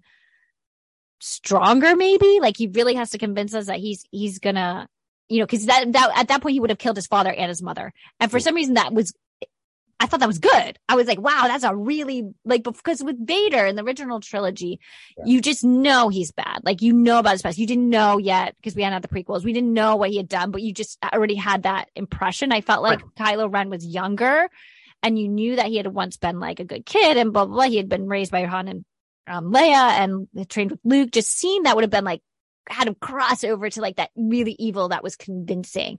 stronger, 1.19 1.95
maybe. 1.95 2.39
Like 2.41 2.57
he 2.57 2.65
really 2.65 2.95
has 2.95 3.11
to 3.11 3.19
convince 3.19 3.53
us 3.53 3.67
that 3.67 3.77
he's, 3.77 4.05
he's 4.09 4.39
gonna, 4.39 4.89
you 5.27 5.39
know, 5.39 5.45
cause 5.45 5.67
that, 5.67 5.93
that, 5.93 6.11
at 6.15 6.29
that 6.29 6.41
point 6.41 6.53
he 6.53 6.59
would 6.59 6.71
have 6.71 6.79
killed 6.79 6.95
his 6.95 7.05
father 7.05 7.31
and 7.31 7.49
his 7.49 7.61
mother. 7.61 7.93
And 8.19 8.31
for 8.31 8.39
some 8.39 8.55
reason 8.55 8.73
that 8.73 8.91
was, 8.91 9.13
I 10.01 10.05
thought 10.05 10.21
that 10.21 10.27
was 10.27 10.39
good. 10.39 10.79
I 10.87 10.95
was 10.95 11.07
like, 11.07 11.19
wow, 11.19 11.43
that's 11.47 11.65
a 11.65 11.75
really 11.75 12.23
like 12.45 12.63
because 12.63 13.03
with 13.03 13.17
Vader 13.27 13.65
in 13.65 13.75
the 13.75 13.83
original 13.83 14.21
trilogy, 14.21 14.79
Yeah. 15.17 15.25
you 15.25 15.41
just 15.41 15.63
know 15.63 16.07
he's 16.07 16.31
bad. 16.31 16.59
Like 16.63 16.81
you 16.81 16.93
know 16.93 17.19
about 17.19 17.33
his 17.33 17.41
past. 17.41 17.57
You 17.57 17.67
didn't 17.67 17.89
know 17.89 18.17
yet 18.17 18.55
because 18.55 18.75
we 18.75 18.83
hadn't 18.83 18.93
had 18.93 19.03
the 19.03 19.09
prequels. 19.23 19.43
We 19.43 19.51
didn't 19.53 19.73
know 19.73 19.97
what 19.97 20.09
he 20.11 20.17
had 20.17 20.29
done, 20.29 20.51
but 20.51 20.61
you 20.61 20.73
just 20.73 20.97
already 21.03 21.35
had 21.35 21.63
that 21.63 21.89
impression. 21.95 22.51
I 22.53 22.61
felt 22.61 22.81
like 22.81 23.01
Kylo 23.19 23.51
Ren 23.53 23.69
was 23.69 23.85
younger, 23.85 24.49
and 25.03 25.19
you 25.19 25.27
knew 25.27 25.57
that 25.57 25.65
he 25.67 25.75
had 25.77 25.87
once 25.87 26.15
been 26.17 26.39
like 26.39 26.59
a 26.61 26.65
good 26.65 26.85
kid 26.85 27.17
and 27.17 27.33
blah 27.33 27.45
blah. 27.45 27.55
blah. 27.55 27.63
He 27.69 27.77
had 27.77 27.89
been 27.89 28.07
raised 28.07 28.31
by 28.31 28.43
Han 28.45 28.67
and 28.69 28.85
um, 29.27 29.51
Leia 29.51 29.73
and 29.99 30.27
trained 30.49 30.71
with 30.71 30.79
Luke. 30.85 31.11
Just 31.11 31.31
seeing 31.37 31.63
that 31.63 31.75
would 31.75 31.83
have 31.83 31.91
been 31.91 32.05
like 32.05 32.21
had 32.69 32.87
him 32.87 32.95
cross 32.95 33.43
over 33.43 33.69
to 33.69 33.81
like 33.81 33.97
that 33.97 34.11
really 34.15 34.55
evil 34.59 34.89
that 34.89 35.03
was 35.03 35.15
convincing. 35.15 35.97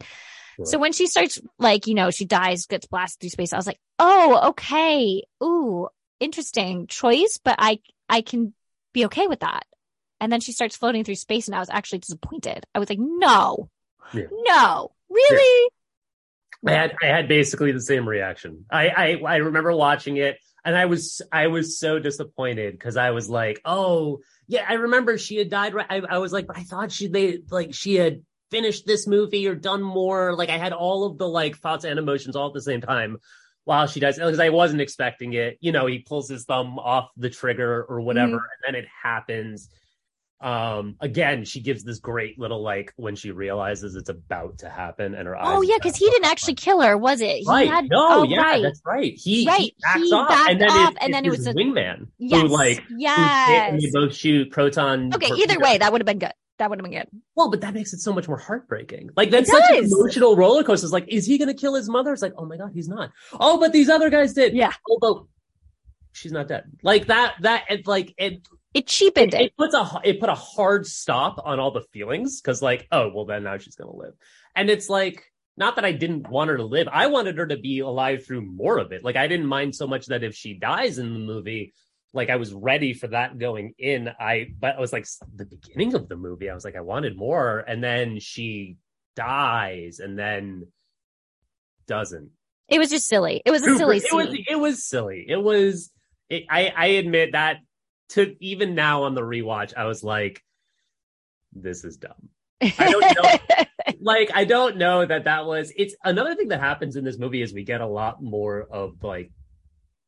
So 0.65 0.79
when 0.79 0.93
she 0.93 1.07
starts 1.07 1.39
like, 1.59 1.87
you 1.87 1.95
know, 1.95 2.11
she 2.11 2.25
dies, 2.25 2.67
gets 2.67 2.87
blasted 2.87 3.21
through 3.21 3.31
space, 3.31 3.53
I 3.53 3.57
was 3.57 3.67
like, 3.67 3.81
oh, 3.99 4.49
okay. 4.51 5.23
Ooh, 5.43 5.89
interesting 6.19 6.87
choice, 6.87 7.39
but 7.43 7.57
I 7.59 7.81
I 8.09 8.23
can 8.23 8.55
be 8.93 9.07
okay 9.07 9.27
with 9.27 9.41
that. 9.41 9.65
And 10.21 10.31
then 10.31 10.41
she 10.41 10.53
starts 10.53 10.77
floating 10.77 11.05
through 11.05 11.15
space 11.15 11.49
and 11.49 11.55
I 11.55 11.61
was 11.61 11.71
actually 11.71 12.01
disappointed. 12.01 12.65
I 12.75 12.79
was 12.79 12.91
like, 12.91 12.99
no, 13.01 13.71
Yeah. 14.13 14.25
no, 14.31 14.93
really? 15.09 15.71
I 16.67 16.73
had 16.73 16.97
I 17.03 17.07
had 17.07 17.29
basically 17.29 17.73
the 17.73 17.81
same 17.81 18.07
reaction. 18.09 18.67
I 18.71 18.89
I, 18.89 19.21
I 19.27 19.37
remember 19.37 19.73
watching 19.75 20.19
it 20.19 20.39
and 20.65 20.77
I 20.77 20.87
was 20.87 21.23
I 21.33 21.47
was 21.47 21.79
so 21.79 21.99
disappointed 21.99 22.73
because 22.73 22.97
I 22.99 23.13
was 23.13 23.31
like, 23.31 23.61
oh 23.65 24.21
yeah, 24.47 24.65
I 24.69 24.75
remember 24.75 25.17
she 25.17 25.37
had 25.37 25.49
died. 25.49 25.73
Right, 25.75 25.87
I, 25.89 26.01
I 26.01 26.19
was 26.19 26.33
like, 26.33 26.47
but 26.47 26.59
I 26.59 26.65
thought 26.65 26.93
she 26.93 27.09
they 27.09 27.39
like 27.51 27.73
she 27.73 27.95
had 27.95 28.23
finished 28.51 28.87
this 28.87 29.07
movie 29.07 29.47
or 29.49 29.55
done 29.55 29.83
more. 29.83 30.35
Like 30.35 30.49
I 30.51 30.59
had 30.59 30.73
all 30.73 31.05
of 31.05 31.19
the 31.19 31.29
like 31.29 31.57
thoughts 31.59 31.85
and 31.85 31.99
emotions 31.99 32.37
all 32.37 32.49
at 32.49 32.55
the 32.55 32.63
same 32.63 32.81
time 32.81 33.19
while 33.65 33.87
she 33.87 34.01
does 34.01 34.17
because 34.17 34.41
I 34.41 34.49
wasn't 34.51 34.81
expecting 34.81 35.33
it. 35.35 35.59
You 35.61 35.73
know, 35.73 35.87
he 35.87 36.01
pulls 36.01 36.29
his 36.29 36.45
thumb 36.45 36.79
off 36.79 37.11
the 37.17 37.31
trigger 37.31 37.85
or 37.89 38.01
whatever, 38.01 38.33
and 38.37 38.41
then 38.67 38.75
it 38.75 38.87
happens. 39.03 39.69
Um, 40.43 40.97
again, 41.01 41.45
she 41.45 41.61
gives 41.61 41.85
this 41.85 41.99
great 41.99 42.39
little 42.39 42.63
like 42.63 42.95
when 42.97 43.15
she 43.15 43.31
realizes 43.31 43.95
it's 43.95 44.09
about 44.09 44.59
to 44.61 44.71
happen, 44.71 45.15
and 45.15 45.29
her 45.29 45.37
eyes. 45.37 45.47
Oh 45.49 45.61
yeah, 45.61 45.75
because 45.77 45.97
he 45.97 46.09
didn't 46.09 46.25
actually 46.31 46.55
kill 46.55 46.81
her, 46.81 46.97
was 46.97 47.21
it? 47.21 47.41
He 47.41 47.45
Right. 47.47 47.69
had 47.69 47.91
no, 47.91 48.21
oh, 48.21 48.23
yeah, 48.23 48.41
right. 48.41 48.63
that's 48.63 48.81
right. 48.87 49.13
He, 49.15 49.47
Right. 49.47 49.61
he 49.61 49.75
backs 49.83 50.01
He 50.01 50.13
off, 50.15 50.29
backed 50.31 50.51
and 50.53 50.61
then 50.63 50.71
off, 50.71 50.93
it, 50.93 50.99
and 51.03 51.13
then 51.13 51.27
it 51.27 51.31
was 51.31 51.47
a- 51.47 51.53
wingman 51.53 52.07
Yes. 52.19 52.41
who 52.41 52.49
like 52.49 52.79
who 52.85 52.95
hit, 52.97 53.07
and 53.11 53.83
yes. 53.83 53.93
they 53.93 54.01
both 54.01 54.15
shoot 54.15 54.51
proton. 54.51 55.15
Okay, 55.15 55.31
either 55.31 55.59
way, 55.59 55.77
that 55.77 55.93
would 55.93 56.01
have 56.01 56.07
been 56.07 56.19
good. 56.19 56.33
That 56.61 56.69
would 56.69 56.79
have 56.79 56.85
been 56.85 56.93
good. 56.93 57.09
Well, 57.37 57.51
but 57.51 57.63
that 57.63 57.73
makes 57.73 57.95
it 57.95 58.01
so 58.01 58.13
much 58.13 58.29
more 58.29 58.37
heartbreaking. 58.37 59.09
Like 59.17 59.31
that's 59.31 59.51
such 59.51 59.65
an 59.71 59.83
emotional 59.83 60.37
roller 60.37 60.63
coaster. 60.63 60.85
It's 60.85 60.93
like, 60.93 61.09
is 61.09 61.25
he 61.25 61.39
going 61.39 61.49
to 61.49 61.55
kill 61.55 61.75
his 61.75 61.89
mother? 61.89 62.13
It's 62.13 62.21
like, 62.21 62.35
oh 62.37 62.45
my 62.45 62.59
god, 62.59 62.73
he's 62.75 62.87
not. 62.87 63.13
Oh, 63.33 63.59
but 63.59 63.73
these 63.73 63.89
other 63.89 64.11
guys 64.11 64.35
did. 64.35 64.53
Yeah. 64.53 64.75
Oh, 64.87 64.99
but 65.01 65.23
she's 66.13 66.33
not 66.33 66.49
dead. 66.49 66.65
Like 66.83 67.07
that. 67.07 67.37
That 67.41 67.65
it 67.71 67.87
like 67.87 68.13
it. 68.19 68.47
It 68.75 68.87
cheapened 68.87 69.33
It, 69.33 69.41
it. 69.41 69.45
it 69.47 69.57
puts 69.57 69.75
a 69.75 70.01
it 70.05 70.21
put 70.21 70.29
a 70.29 70.35
hard 70.35 70.87
stop 70.87 71.41
on 71.43 71.59
all 71.59 71.71
the 71.71 71.81
feelings 71.95 72.43
because 72.43 72.61
like, 72.61 72.87
oh 72.93 73.11
well, 73.15 73.25
then 73.25 73.45
now 73.45 73.57
she's 73.57 73.77
going 73.77 73.91
to 73.91 73.97
live, 73.97 74.15
and 74.55 74.69
it's 74.71 74.89
like. 74.91 75.25
Not 75.57 75.77
that 75.77 75.85
I 75.85 75.93
didn't 75.93 76.31
want 76.31 76.49
her 76.49 76.57
to 76.57 76.65
live. 76.65 76.89
I 76.91 77.09
wanted 77.09 77.37
her 77.37 77.47
to 77.47 77.59
be 77.59 77.81
alive 77.81 78.25
through 78.25 78.41
more 78.43 78.79
of 78.79 78.93
it. 78.93 79.05
Like 79.05 79.17
I 79.17 79.27
didn't 79.27 79.45
mind 79.47 79.75
so 79.75 79.87
much 79.87 80.07
that 80.07 80.23
if 80.23 80.35
she 80.35 80.55
dies 80.55 80.97
in 80.97 81.13
the 81.13 81.19
movie, 81.19 81.75
like 82.13 82.31
I 82.31 82.37
was 82.37 82.53
ready 82.53 82.93
for 82.93 83.09
that 83.09 83.39
going 83.39 83.75
in. 83.79 84.09
I 84.19 84.49
but 84.59 84.77
I 84.77 84.81
was 84.81 84.93
like 84.93 85.07
the 85.35 85.45
beginning 85.45 85.95
of 85.95 86.09
the 86.09 86.17
movie. 86.17 86.51
I 86.51 86.55
was 86.55 86.65
like 86.65 86.77
I 86.77 86.81
wanted 86.81 87.17
more, 87.17 87.59
and 87.61 87.83
then 87.83 88.19
she 88.19 88.77
dies, 89.17 90.01
and 90.01 90.19
then 90.19 90.67
doesn't. 91.87 92.31
It 92.69 92.79
was 92.79 92.91
just 92.91 93.07
silly. 93.07 93.43
It 93.45 93.51
was 93.51 93.63
a 93.63 93.77
silly 93.77 93.99
it 93.99 94.13
was 94.13 94.29
it 94.49 94.59
was 94.59 94.85
silly. 94.85 95.25
It 95.29 95.43
was. 95.43 95.91
It, 96.29 96.45
I 96.49 96.73
I 96.77 96.87
admit 96.87 97.33
that 97.33 97.59
to 98.11 98.37
even 98.41 98.75
now 98.75 99.05
on 99.05 99.15
the 99.15 99.23
rewatch, 99.23 99.73
I 99.77 99.87
was 99.87 100.03
like, 100.03 100.43
this 101.53 101.85
is 101.85 101.97
dumb. 101.97 102.29
I 102.61 102.91
don't 102.91 103.17
know. 103.23 103.65
like 104.01 104.31
I 104.35 104.45
don't 104.45 104.77
know 104.77 105.05
that 105.05 105.25
that 105.25 105.47
was. 105.47 105.73
It's 105.77 105.95
another 106.05 106.35
thing 106.35 106.49
that 106.49 106.61
happens 106.61 106.97
in 106.97 107.05
this 107.05 107.19
movie 107.19 107.43
is 107.43 107.53
we 107.53 107.65
get 107.65 107.81
a 107.81 107.87
lot 107.87 108.23
more 108.23 108.67
of 108.71 109.03
like 109.03 109.31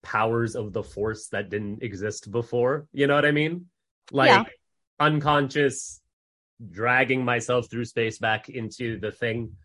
powers 0.02 0.56
of 0.56 0.72
the 0.72 0.82
force 0.82 1.28
that 1.28 1.48
didn't 1.50 1.82
exist 1.82 2.30
before. 2.30 2.86
You 2.92 3.06
know 3.06 3.14
what 3.14 3.24
I 3.24 3.32
mean? 3.32 3.66
Like 4.10 4.30
Yeah. 4.30 4.44
unconscious 4.98 6.00
dragging 6.70 7.24
myself 7.24 7.70
through 7.70 7.84
space 7.84 8.18
back 8.18 8.48
into 8.48 8.98
the 8.98 9.10
thing 9.10 9.56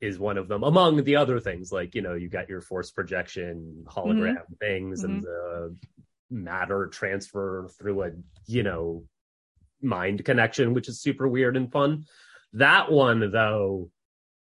is 0.00 0.18
one 0.18 0.38
of 0.38 0.46
them 0.46 0.62
among 0.62 1.02
the 1.04 1.16
other 1.16 1.40
things 1.40 1.72
like 1.72 1.94
you 1.94 2.02
know 2.02 2.14
you 2.14 2.28
got 2.28 2.48
your 2.48 2.60
force 2.60 2.90
projection 2.90 3.84
hologram 3.86 4.34
mm-hmm. 4.34 4.54
things 4.60 5.04
and 5.04 5.24
mm-hmm. 5.24 5.24
the 5.24 5.76
matter 6.30 6.86
transfer 6.88 7.68
through 7.78 8.02
a 8.02 8.10
you 8.46 8.62
know 8.62 9.04
mind 9.80 10.24
connection 10.24 10.74
which 10.74 10.88
is 10.88 11.00
super 11.00 11.26
weird 11.26 11.56
and 11.56 11.72
fun 11.72 12.04
that 12.52 12.92
one 12.92 13.30
though 13.32 13.90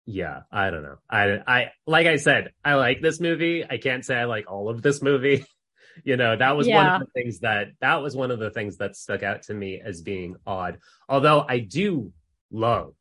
yeah 0.06 0.40
i 0.52 0.70
don't 0.70 0.82
know. 0.82 0.96
I 1.10 1.42
i 1.46 1.70
like 1.86 2.06
i 2.06 2.16
said 2.16 2.52
i 2.64 2.74
like 2.74 3.00
this 3.00 3.20
movie. 3.20 3.64
I 3.68 3.78
can't 3.78 4.04
say 4.04 4.16
i 4.16 4.24
like 4.24 4.50
all 4.50 4.68
of 4.68 4.82
this 4.82 5.02
movie. 5.02 5.44
You 6.04 6.18
know 6.18 6.36
that 6.36 6.58
was 6.58 6.68
one 6.68 6.86
of 6.86 7.00
the 7.00 7.06
things 7.14 7.38
that 7.38 7.68
that 7.80 8.02
was 8.02 8.14
one 8.14 8.30
of 8.30 8.38
the 8.38 8.50
things 8.50 8.76
that 8.76 8.94
stuck 8.96 9.22
out 9.22 9.44
to 9.44 9.54
me 9.54 9.80
as 9.82 10.02
being 10.02 10.36
odd. 10.46 10.76
Although 11.08 11.46
i 11.48 11.58
do 11.58 12.12
love 12.50 12.92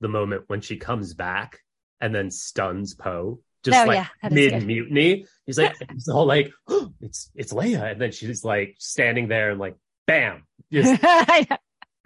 the 0.00 0.06
moment 0.06 0.44
when 0.46 0.60
she 0.60 0.76
comes 0.76 1.14
back 1.14 1.58
and 2.00 2.14
then 2.14 2.30
stuns 2.30 2.94
poe 2.94 3.40
just 3.64 3.78
Oh, 3.78 3.86
like 3.88 4.06
yeah, 4.22 4.28
mid 4.28 4.64
mutiny. 4.64 5.26
He's 5.46 5.58
like 5.58 5.74
it's 5.80 6.08
all 6.08 6.26
like 6.26 6.52
oh, 6.68 6.92
it's 7.00 7.30
it's 7.34 7.52
leia. 7.52 7.92
And 7.92 8.00
then 8.00 8.12
she's 8.12 8.44
like 8.44 8.76
standing 8.78 9.26
there 9.28 9.50
and 9.50 9.58
like 9.58 9.76
bam 10.06 10.44
just. 10.70 11.02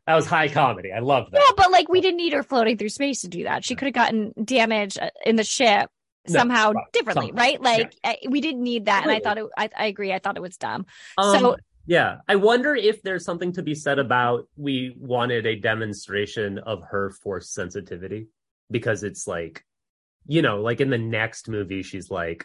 that 0.08 0.16
was 0.16 0.26
high 0.26 0.48
comedy 0.48 0.90
i 0.90 0.98
love 0.98 1.30
that 1.30 1.40
Yeah, 1.46 1.52
but 1.56 1.70
like 1.70 1.88
we 1.88 2.00
didn't 2.00 2.16
need 2.16 2.32
her 2.32 2.42
floating 2.42 2.76
through 2.78 2.88
space 2.88 3.20
to 3.20 3.28
do 3.28 3.44
that. 3.44 3.64
She 3.64 3.76
could 3.76 3.86
have 3.86 3.94
gotten 3.94 4.32
damage 4.42 4.96
uh, 4.98 5.10
in 5.24 5.36
the 5.36 5.44
ship 5.44 5.90
No, 6.26 6.40
somehow 6.40 6.72
right, 6.72 6.84
differently, 6.92 7.30
right? 7.32 7.60
Like 7.60 7.94
uh, 8.02 8.14
we 8.28 8.40
didn't 8.40 8.62
need 8.62 8.86
that, 8.86 9.02
and 9.02 9.12
I 9.12 9.20
thought 9.20 9.38
it. 9.38 9.46
I, 9.56 9.70
I 9.76 9.86
agree. 9.86 10.12
I 10.12 10.18
thought 10.18 10.36
it 10.36 10.42
was 10.42 10.56
dumb. 10.56 10.86
Um, 11.16 11.38
So- 11.38 11.56
yeah, 11.86 12.18
I 12.28 12.36
wonder 12.36 12.74
if 12.76 13.02
there's 13.02 13.24
something 13.24 13.52
to 13.52 13.62
be 13.62 13.74
said 13.74 13.98
about 13.98 14.46
we 14.56 14.94
wanted 14.98 15.46
a 15.46 15.56
demonstration 15.56 16.58
of 16.58 16.82
her 16.90 17.10
force 17.22 17.48
sensitivity 17.50 18.26
because 18.70 19.02
it's 19.04 19.26
like, 19.26 19.64
you 20.26 20.42
know, 20.42 20.60
like 20.60 20.82
in 20.82 20.90
the 20.90 20.98
next 20.98 21.48
movie, 21.48 21.82
she's 21.82 22.10
like, 22.10 22.44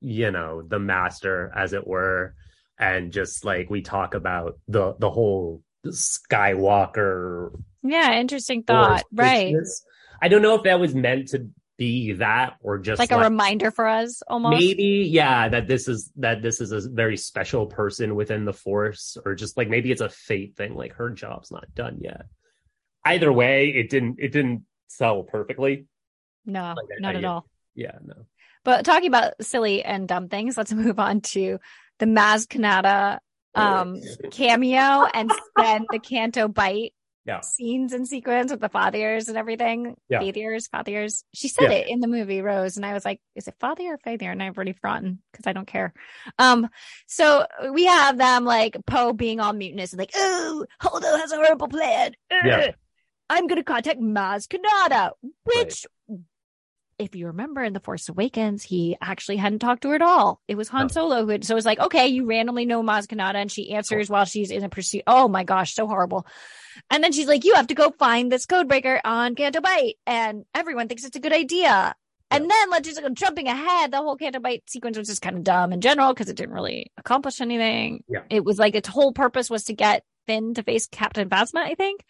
you 0.00 0.30
know, 0.30 0.62
the 0.62 0.78
master, 0.78 1.52
as 1.56 1.72
it 1.72 1.84
were, 1.88 2.34
and 2.78 3.12
just 3.12 3.44
like 3.44 3.68
we 3.68 3.82
talk 3.82 4.14
about 4.14 4.58
the 4.68 4.94
the 5.00 5.10
whole 5.10 5.60
Skywalker 5.92 7.50
Yeah, 7.82 8.12
interesting 8.18 8.62
thought. 8.62 9.04
Right. 9.12 9.54
I 10.20 10.28
don't 10.28 10.42
know 10.42 10.54
if 10.56 10.64
that 10.64 10.80
was 10.80 10.94
meant 10.94 11.28
to 11.28 11.48
be 11.76 12.12
that 12.14 12.56
or 12.60 12.78
just 12.78 12.98
like 12.98 13.12
a 13.12 13.18
reminder 13.20 13.70
for 13.70 13.86
us, 13.86 14.20
almost. 14.26 14.58
maybe 14.58 15.06
yeah 15.08 15.48
that 15.48 15.68
this 15.68 15.86
is 15.86 16.10
that 16.16 16.42
this 16.42 16.60
is 16.60 16.72
a 16.72 16.90
very 16.90 17.16
special 17.16 17.66
person 17.66 18.16
within 18.16 18.44
the 18.44 18.52
force 18.52 19.16
or 19.24 19.36
just 19.36 19.56
like 19.56 19.68
maybe 19.68 19.92
it's 19.92 20.00
a 20.00 20.08
fate 20.08 20.56
thing 20.56 20.74
like 20.74 20.94
her 20.94 21.08
job's 21.10 21.52
not 21.52 21.72
done 21.76 21.98
yet 22.00 22.22
either 23.04 23.32
way 23.32 23.68
it 23.68 23.90
didn't 23.90 24.16
it 24.18 24.32
didn't 24.32 24.64
sell 24.88 25.22
perfectly 25.22 25.86
No, 26.44 26.74
Like, 26.76 27.00
not 27.00 27.14
I- 27.14 27.18
at 27.18 27.24
all. 27.24 27.46
yeah 27.76 27.96
no 28.04 28.26
But 28.64 28.84
talking 28.84 29.06
about 29.06 29.34
silly 29.40 29.84
and 29.84 30.08
dumb 30.08 30.28
things, 30.28 30.56
let's 30.56 30.72
move 30.72 30.98
on 30.98 31.20
to 31.32 31.60
the 32.00 32.06
Maz 32.06 32.48
Kanata 32.48 33.20
um 33.54 34.00
cameo 34.30 35.06
and 35.12 35.30
then 35.56 35.86
the 35.90 35.98
Canto 35.98 36.48
Bight 36.48 36.92
Yeah. 37.24 37.40
scenes 37.40 37.92
and 37.92 38.06
sequence 38.06 38.50
with 38.50 38.60
the 38.60 38.68
fathers 38.68 39.28
and 39.28 39.36
everything. 39.36 39.94
Yeah. 40.08 40.20
Fathers, 40.20 40.66
fathers. 40.68 41.24
She 41.34 41.48
said 41.48 41.70
Yeah. 41.70 41.78
it 41.78 41.88
in 41.88 42.00
the 42.00 42.06
movie 42.08 42.40
Rose, 42.42 42.76
and 42.76 42.86
I 42.86 42.92
was 42.94 43.04
like, 43.04 43.20
is 43.34 43.48
it 43.48 43.54
father 43.60 43.84
or 43.84 43.98
father? 43.98 44.30
And 44.30 44.42
I've 44.42 44.56
already 44.56 44.72
forgotten 44.72 45.20
because 45.32 45.46
I 45.46 45.52
don't 45.52 45.66
care. 45.66 45.92
Um, 46.38 46.68
so 47.06 47.46
we 47.72 47.84
have 47.86 48.16
them 48.18 48.44
like 48.44 48.76
Poe 48.86 49.12
being 49.12 49.40
all 49.40 49.52
mutinous 49.52 49.92
and 49.92 49.98
like, 49.98 50.12
oh, 50.14 50.64
Holdo 50.82 51.18
has 51.18 51.32
a 51.32 51.36
horrible 51.36 51.68
plan. 51.68 52.12
Yeah. 52.30 52.70
I'm 53.30 53.46
gonna 53.46 53.62
contact 53.64 54.00
Maz 54.00 54.46
Kanata, 54.48 55.10
which 55.44 55.86
if 56.98 57.14
you 57.14 57.28
remember 57.28 57.62
in 57.62 57.72
The 57.72 57.80
Force 57.80 58.08
Awakens, 58.08 58.62
he 58.62 58.96
actually 59.00 59.36
hadn't 59.36 59.60
talked 59.60 59.82
to 59.82 59.90
her 59.90 59.94
at 59.94 60.02
all. 60.02 60.40
It 60.48 60.56
was 60.56 60.68
Han. 60.68 60.88
Solo 60.88 61.24
who 61.24 61.30
had, 61.30 61.44
so 61.44 61.54
it 61.54 61.56
was 61.56 61.66
like, 61.66 61.78
okay, 61.78 62.08
you 62.08 62.26
randomly 62.26 62.66
know 62.66 62.82
Maz 62.82 63.06
Kanata 63.06 63.36
and 63.36 63.52
she 63.52 63.72
answers 63.72 64.10
while 64.10 64.24
she's 64.24 64.50
in 64.50 64.64
a 64.64 64.68
pursuit. 64.68 65.02
Oh 65.06 65.28
my 65.28 65.44
gosh, 65.44 65.74
so 65.74 65.86
horrible. 65.86 66.26
And 66.90 67.02
then 67.02 67.12
she's 67.12 67.28
like, 67.28 67.44
you 67.44 67.54
have 67.54 67.68
to 67.68 67.74
go 67.74 67.90
find 67.90 68.30
this 68.30 68.46
code 68.46 68.68
breaker 68.68 69.00
on 69.04 69.34
Canto 69.34 69.60
Bight. 69.60 69.96
And 70.06 70.44
everyone 70.54 70.88
thinks 70.88 71.04
it's 71.04 71.16
a 71.16 71.20
good 71.20 71.32
idea. 71.32 71.94
And 72.30 72.50
then 72.50 72.70
let's 72.70 72.86
just 72.86 73.00
go 73.00 73.08
jumping 73.08 73.46
ahead. 73.46 73.90
The 73.90 73.98
whole 73.98 74.16
Canto 74.16 74.40
Bight 74.40 74.62
sequence 74.68 74.98
was 74.98 75.08
just 75.08 75.22
kind 75.22 75.36
of 75.36 75.44
dumb 75.44 75.72
in 75.72 75.80
general 75.80 76.12
because 76.12 76.28
it 76.28 76.36
didn't 76.36 76.54
really 76.54 76.92
accomplish 76.96 77.40
anything. 77.40 78.04
Yeah. 78.08 78.20
It 78.28 78.44
was 78.44 78.58
like 78.58 78.74
its 78.74 78.88
whole 78.88 79.12
purpose 79.12 79.48
was 79.48 79.64
to 79.64 79.72
get 79.72 80.04
Finn 80.26 80.54
to 80.54 80.62
face 80.62 80.86
Captain 80.86 81.28
Phasma, 81.28 81.60
I 81.60 81.74
think. 81.74 82.04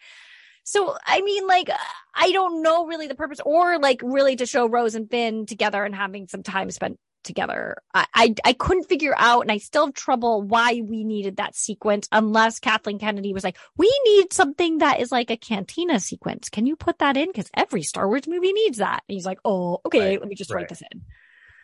So 0.69 0.95
I 1.03 1.21
mean, 1.21 1.47
like, 1.47 1.69
I 2.13 2.31
don't 2.31 2.61
know 2.61 2.85
really 2.85 3.07
the 3.07 3.15
purpose, 3.15 3.39
or 3.43 3.79
like 3.79 4.01
really 4.03 4.35
to 4.35 4.45
show 4.45 4.67
Rose 4.69 4.93
and 4.93 5.09
Finn 5.09 5.45
together 5.47 5.83
and 5.83 5.95
having 5.95 6.27
some 6.27 6.43
time 6.43 6.69
spent 6.69 6.99
together. 7.23 7.77
I 7.93 8.05
I, 8.13 8.35
I 8.45 8.53
couldn't 8.53 8.83
figure 8.83 9.15
out, 9.17 9.41
and 9.41 9.51
I 9.51 9.57
still 9.57 9.87
have 9.87 9.95
trouble 9.95 10.43
why 10.43 10.81
we 10.85 11.03
needed 11.03 11.37
that 11.37 11.55
sequence 11.55 12.07
unless 12.11 12.59
Kathleen 12.59 12.99
Kennedy 12.99 13.33
was 13.33 13.43
like, 13.43 13.57
we 13.77 13.91
need 14.05 14.31
something 14.31 14.77
that 14.77 14.99
is 14.99 15.11
like 15.11 15.31
a 15.31 15.37
cantina 15.37 15.99
sequence. 15.99 16.49
Can 16.49 16.67
you 16.67 16.75
put 16.75 16.99
that 16.99 17.17
in? 17.17 17.27
Because 17.29 17.49
every 17.55 17.81
Star 17.81 18.07
Wars 18.07 18.27
movie 18.27 18.53
needs 18.53 18.77
that. 18.77 19.03
And 19.09 19.15
he's 19.15 19.25
like, 19.25 19.39
oh, 19.43 19.79
okay, 19.87 20.11
Right, 20.11 20.19
let 20.19 20.29
me 20.29 20.35
just 20.35 20.51
right. 20.51 20.61
write 20.61 20.69
this 20.69 20.83
in. 20.91 21.01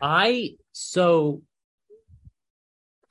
I 0.02 0.56
so 0.72 1.42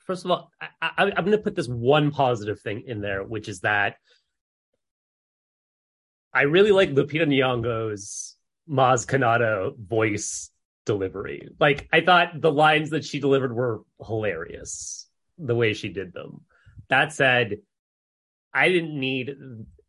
first 0.06 0.26
of 0.26 0.32
all, 0.32 0.52
I, 0.62 0.68
I, 0.82 0.92
I'm 0.98 1.26
going 1.26 1.32
to 1.32 1.38
put 1.38 1.56
this 1.56 1.68
one 1.68 2.12
positive 2.12 2.60
thing 2.60 2.84
in 2.86 3.02
there, 3.02 3.24
which 3.24 3.48
is 3.48 3.62
that 3.62 3.96
I 6.36 6.42
really 6.42 6.74
like 6.74 6.92
Lupita 6.92 7.26
Nyong'o's 7.26 8.36
Maz 8.70 9.08
Kanata 9.08 9.76
voice 9.78 10.52
delivery. 10.86 11.48
Like 11.62 11.88
I 11.94 12.02
thought 12.02 12.42
the 12.42 12.52
lines 12.52 12.90
that 12.90 13.06
she 13.06 13.20
delivered 13.22 13.56
were 13.56 13.82
hilarious, 14.06 15.08
the 15.38 15.56
way 15.56 15.74
she 15.74 15.88
did 15.88 16.14
them. 16.14 16.42
That 16.90 17.14
said, 17.14 17.60
I 18.54 18.68
didn't 18.68 19.00
need 19.00 19.34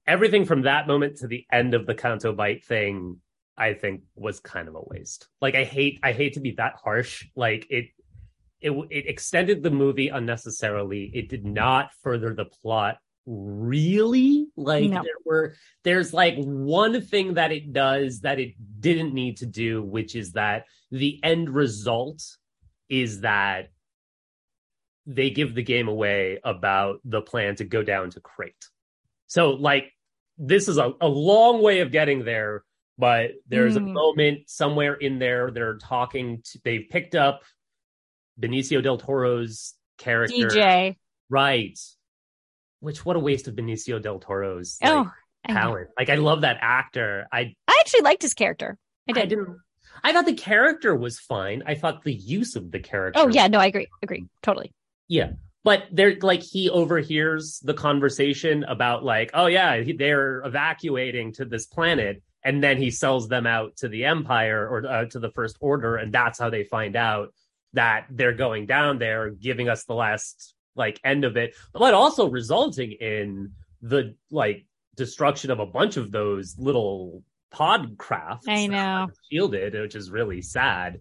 everything 0.07 0.45
from 0.45 0.63
that 0.63 0.87
moment 0.87 1.17
to 1.19 1.27
the 1.27 1.45
end 1.51 1.75
of 1.75 1.85
the 1.85 1.97
Canto 1.97 2.33
Bight 2.33 2.65
thing. 2.65 3.19
I 3.59 3.75
think 3.75 4.03
was 4.15 4.39
kind 4.39 4.69
of 4.69 4.77
a 4.77 4.83
waste. 4.83 5.27
Like 5.41 5.57
I 5.57 5.65
hate 5.65 5.99
I 6.03 6.13
hate 6.13 6.35
to 6.35 6.41
be 6.41 6.53
that 6.53 6.75
harsh. 6.83 7.27
Like 7.35 7.67
it 7.71 7.87
it 8.61 8.71
it 8.91 9.09
extended 9.09 9.65
the 9.65 9.71
movie 9.71 10.09
unnecessarily. 10.09 11.11
It 11.13 11.29
did 11.29 11.45
not 11.45 11.91
further 12.03 12.35
the 12.35 12.45
plot 12.45 12.99
really. 13.27 14.47
Like 14.57 14.91
No. 14.91 15.03
there 15.03 15.13
were 15.25 15.55
there's 15.85 16.13
like 16.15 16.37
one 16.39 17.01
thing 17.01 17.35
that 17.35 17.53
it 17.53 17.73
does 17.73 18.21
that 18.21 18.39
it 18.39 18.55
didn't 18.81 19.13
need 19.15 19.39
to 19.39 19.47
do, 19.47 19.83
which 19.83 20.15
is 20.15 20.33
that 20.33 20.67
the 20.91 21.21
end 21.23 21.51
result 21.51 22.23
is 22.89 23.21
that 23.23 23.71
they 25.07 25.31
give 25.31 25.55
the 25.55 25.63
game 25.63 25.89
away 25.89 26.41
about 26.45 27.01
the 27.05 27.21
plan 27.21 27.55
to 27.57 27.65
go 27.65 27.83
down 27.83 28.11
to 28.11 28.21
Crait. 28.21 28.55
So 29.27 29.51
like 29.51 29.93
this 30.39 30.69
is 30.69 30.79
a, 30.79 30.93
a 31.01 31.09
long 31.09 31.63
way 31.63 31.81
of 31.81 31.91
getting 31.91 32.25
there, 32.25 32.65
but 32.99 33.33
there's 33.49 33.77
a 33.77 33.81
Mm. 33.81 33.93
moment 33.93 34.51
somewhere 34.51 34.95
in 34.95 35.19
there 35.19 35.51
they're 35.51 35.79
talking 35.79 36.43
to 36.45 36.61
they've 36.65 36.87
picked 36.91 37.15
up 37.15 37.43
Benicio 38.41 38.83
del 38.83 38.99
Toro's 38.99 39.75
character. 39.99 40.49
DJ. 40.49 40.97
Right. 41.31 41.79
Which 42.81 43.05
what 43.05 43.17
a 43.17 43.21
waste 43.21 43.49
of 43.49 43.55
Benicio 43.55 44.01
del 44.01 44.19
Toro's 44.19 44.79
like, 44.83 44.93
oh, 44.93 45.11
I, 45.47 45.53
talent. 45.53 45.89
Like 45.99 46.11
I 46.11 46.17
love 46.17 46.43
that 46.43 46.59
actor. 46.61 47.27
I 47.33 47.55
I 47.67 47.79
actually 47.81 48.03
liked 48.03 48.23
his 48.23 48.35
character. 48.35 48.79
I 49.09 49.13
I 49.13 49.21
did. 49.23 49.31
didn't 49.31 49.59
I 50.05 50.13
thought 50.13 50.27
the 50.27 50.35
character 50.35 50.95
was 50.95 51.19
fine. 51.19 51.63
I 51.67 51.75
thought 51.75 52.03
the 52.03 52.13
use 52.13 52.55
of 52.57 52.71
the 52.71 52.81
character 52.81 53.21
oh 53.21 53.29
yeah, 53.29 53.47
no, 53.47 53.59
I 53.59 53.67
agree. 53.67 53.89
Agree. 54.03 54.27
Totally. 54.43 54.73
Yeah. 55.09 55.33
But 55.65 55.85
they're 55.91 56.17
like 56.21 56.43
he 56.43 56.71
overhears 56.71 57.59
the 57.59 57.75
conversation 57.75 58.63
about 58.65 59.05
like, 59.05 59.31
oh 59.35 59.47
yeah, 59.47 59.83
they're 59.99 60.41
evacuating 60.45 61.33
to 61.35 61.45
this 61.45 61.67
planet, 61.67 62.23
and 62.45 62.63
then 62.63 62.77
he 62.77 62.93
sells 62.93 63.27
them 63.27 63.49
out 63.49 63.77
to 63.79 63.89
the 63.89 64.05
Empire 64.05 64.69
or 64.69 64.87
uh, 64.87 65.05
to 65.07 65.19
the 65.19 65.31
First 65.33 65.57
Order, 65.59 65.97
and 65.97 66.13
that's 66.13 66.39
how 66.39 66.51
they 66.51 66.63
find 66.63 66.95
out 66.95 67.35
that 67.73 68.07
they're 68.11 68.33
going 68.33 68.67
down 68.67 68.99
there, 68.99 69.31
giving 69.31 69.69
us 69.69 69.85
the 69.85 69.95
last 69.95 70.55
like 70.77 71.01
end 71.05 71.25
of 71.25 71.37
it, 71.37 71.55
but 71.73 71.95
also 71.95 72.29
resulting 72.29 72.93
in 72.93 73.53
the 73.83 74.15
like 74.31 74.65
destruction 74.97 75.51
of 75.51 75.59
a 75.59 75.67
bunch 75.67 75.97
of 75.97 76.11
those 76.13 76.57
little 76.59 77.23
pod 77.51 77.97
crafts. 77.99 78.47
I 78.49 78.67
know. 78.67 79.09
Shielded, 79.31 79.75
which 79.75 79.95
is 79.95 80.11
really 80.11 80.43
sad. 80.43 81.01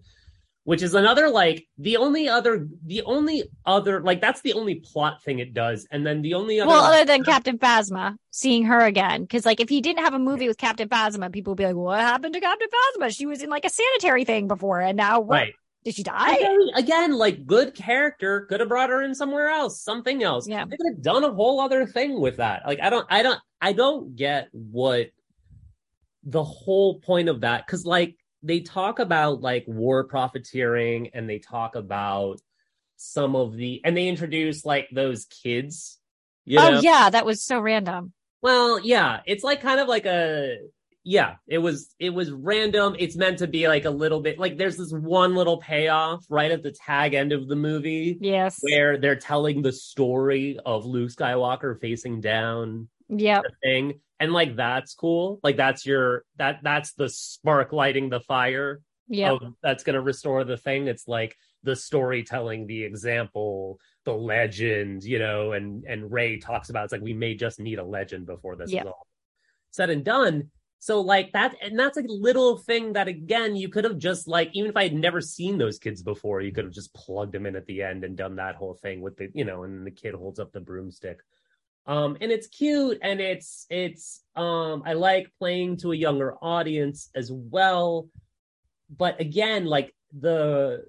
which 0.64 0.82
is 0.82 0.94
another 0.94 1.30
like 1.30 1.64
the 1.78 1.96
only 1.96 2.28
other 2.28 2.66
the 2.84 3.02
only 3.02 3.44
other 3.64 4.00
like 4.02 4.20
that's 4.20 4.40
the 4.40 4.52
only 4.54 4.74
plot 4.76 5.22
thing 5.22 5.38
it 5.38 5.54
does 5.54 5.86
and 5.92 6.04
then 6.04 6.22
the 6.22 6.34
only 6.34 6.58
other 6.60 6.68
well 6.68 6.82
other 6.84 7.04
than 7.04 7.22
captain 7.22 7.56
phasma 7.56 8.16
seeing 8.32 8.64
her 8.64 8.80
again 8.80 9.22
because 9.22 9.46
like 9.46 9.60
if 9.60 9.68
he 9.68 9.80
didn't 9.80 10.02
have 10.04 10.12
a 10.14 10.18
movie 10.18 10.48
with 10.48 10.58
captain 10.58 10.88
phasma 10.88 11.30
people 11.30 11.52
would 11.52 11.56
be 11.58 11.64
like 11.64 11.76
what 11.76 12.00
happened 12.00 12.34
to 12.34 12.40
captain 12.40 12.66
phasma 12.76 13.16
she 13.16 13.26
was 13.26 13.42
in 13.44 13.48
like 13.50 13.64
a 13.64 13.70
sanitary 13.70 14.24
thing 14.24 14.48
before 14.48 14.80
and 14.80 14.96
now 14.96 15.20
what 15.20 15.36
right 15.36 15.54
did 15.86 15.94
she 15.94 16.02
die 16.02 16.34
again, 16.34 16.68
again 16.74 17.12
like 17.12 17.46
good 17.46 17.72
character 17.72 18.40
could 18.48 18.58
have 18.58 18.68
brought 18.68 18.90
her 18.90 19.02
in 19.02 19.14
somewhere 19.14 19.48
else 19.48 19.80
something 19.80 20.20
else 20.24 20.48
Yeah. 20.48 20.64
they 20.64 20.76
could 20.76 20.88
have 20.94 21.00
done 21.00 21.22
a 21.22 21.32
whole 21.32 21.60
other 21.60 21.86
thing 21.86 22.20
with 22.20 22.38
that 22.38 22.62
like 22.66 22.80
i 22.82 22.90
don't 22.90 23.06
i 23.08 23.22
don't 23.22 23.38
i 23.60 23.72
don't 23.72 24.16
get 24.16 24.48
what 24.50 25.10
the 26.24 26.42
whole 26.42 26.98
point 26.98 27.28
of 27.28 27.42
that 27.42 27.64
because 27.64 27.86
like 27.86 28.16
they 28.42 28.58
talk 28.58 28.98
about 28.98 29.42
like 29.42 29.64
war 29.68 30.02
profiteering 30.02 31.10
and 31.14 31.30
they 31.30 31.38
talk 31.38 31.76
about 31.76 32.40
some 32.96 33.36
of 33.36 33.56
the 33.56 33.80
and 33.84 33.96
they 33.96 34.08
introduce 34.08 34.64
like 34.64 34.88
those 34.90 35.24
kids 35.26 36.00
you 36.44 36.58
oh 36.58 36.70
know? 36.70 36.80
yeah 36.80 37.10
that 37.10 37.24
was 37.24 37.44
so 37.44 37.60
random 37.60 38.12
Well, 38.42 38.80
yeah, 38.80 39.20
it's 39.24 39.44
like 39.44 39.60
kind 39.60 39.78
of 39.80 39.86
like 39.88 40.06
a 40.06 40.58
yeah, 41.08 41.36
it 41.46 41.58
was 41.58 41.94
it 42.00 42.10
was 42.10 42.32
random. 42.32 42.96
It's 42.98 43.14
meant 43.14 43.38
to 43.38 43.46
be 43.46 43.68
like 43.68 43.84
a 43.84 43.90
little 43.90 44.20
bit 44.20 44.40
like 44.40 44.56
there's 44.58 44.76
this 44.76 44.90
one 44.92 45.36
little 45.36 45.58
payoff 45.58 46.24
right 46.28 46.50
at 46.50 46.64
the 46.64 46.72
tag 46.72 47.14
end 47.14 47.30
of 47.32 47.46
the 47.46 47.54
movie 47.54 48.18
yes 48.20 48.58
where 48.62 48.98
they're 48.98 49.14
telling 49.14 49.62
the 49.62 49.70
story 49.70 50.58
of 50.66 50.84
Luke 50.84 51.10
Skywalker 51.10 51.80
facing 51.80 52.20
down 52.20 52.88
yeah 53.08 53.40
thing 53.62 54.00
and 54.18 54.32
like 54.32 54.56
that's 54.56 54.94
cool. 54.94 55.38
Like 55.44 55.56
that's 55.56 55.86
your 55.86 56.24
that 56.38 56.58
that's 56.64 56.94
the 56.94 57.08
spark 57.08 57.72
lighting 57.72 58.08
the 58.10 58.18
fire 58.20 58.80
Yeah. 59.06 59.36
that's 59.62 59.84
going 59.84 59.94
to 59.94 60.00
restore 60.00 60.42
the 60.42 60.56
thing. 60.56 60.88
It's 60.88 61.06
like 61.06 61.36
the 61.62 61.76
storytelling, 61.76 62.66
the 62.66 62.82
example, 62.82 63.78
the 64.04 64.12
legend, 64.12 65.04
you 65.04 65.20
know, 65.20 65.52
and 65.52 65.84
and 65.84 66.10
Rey 66.10 66.40
talks 66.40 66.68
about 66.68 66.82
it's 66.84 66.92
like 66.92 67.00
we 67.02 67.14
may 67.14 67.34
just 67.36 67.60
need 67.60 67.78
a 67.78 67.84
legend 67.84 68.26
before 68.26 68.56
this 68.56 68.72
Yeah. 68.72 68.80
is 68.80 68.86
all 68.88 69.06
said 69.70 69.90
and 69.90 70.04
done. 70.04 70.50
So 70.86 71.00
like 71.00 71.32
that, 71.32 71.56
and 71.60 71.76
that's 71.76 71.98
a 71.98 72.04
little 72.06 72.58
thing 72.58 72.92
that 72.92 73.08
again 73.08 73.56
you 73.56 73.68
could 73.68 73.82
have 73.82 73.98
just 73.98 74.28
like 74.28 74.50
even 74.52 74.70
if 74.70 74.76
I 74.76 74.84
had 74.84 74.94
never 74.94 75.20
seen 75.20 75.58
those 75.58 75.80
kids 75.80 76.00
before, 76.00 76.42
you 76.42 76.52
could 76.52 76.62
have 76.62 76.72
just 76.72 76.94
plugged 76.94 77.32
them 77.32 77.44
in 77.44 77.56
at 77.56 77.66
the 77.66 77.82
end 77.82 78.04
and 78.04 78.16
done 78.16 78.36
that 78.36 78.54
whole 78.54 78.74
thing 78.74 79.00
with 79.00 79.16
the 79.16 79.28
you 79.34 79.44
know, 79.44 79.64
and 79.64 79.84
the 79.84 79.90
kid 79.90 80.14
holds 80.14 80.38
up 80.38 80.52
the 80.52 80.60
broomstick. 80.60 81.18
Um, 81.86 82.16
and 82.20 82.30
it's 82.30 82.46
cute 82.46 82.98
and 83.02 83.20
it's 83.20 83.66
it's 83.68 84.22
um 84.36 84.84
I 84.86 84.92
like 84.92 85.32
playing 85.40 85.78
to 85.78 85.90
a 85.90 85.96
younger 85.96 86.34
audience 86.40 87.10
as 87.16 87.32
well 87.32 88.08
but 88.96 89.20
again 89.20 89.64
like 89.64 89.92
the 90.16 90.84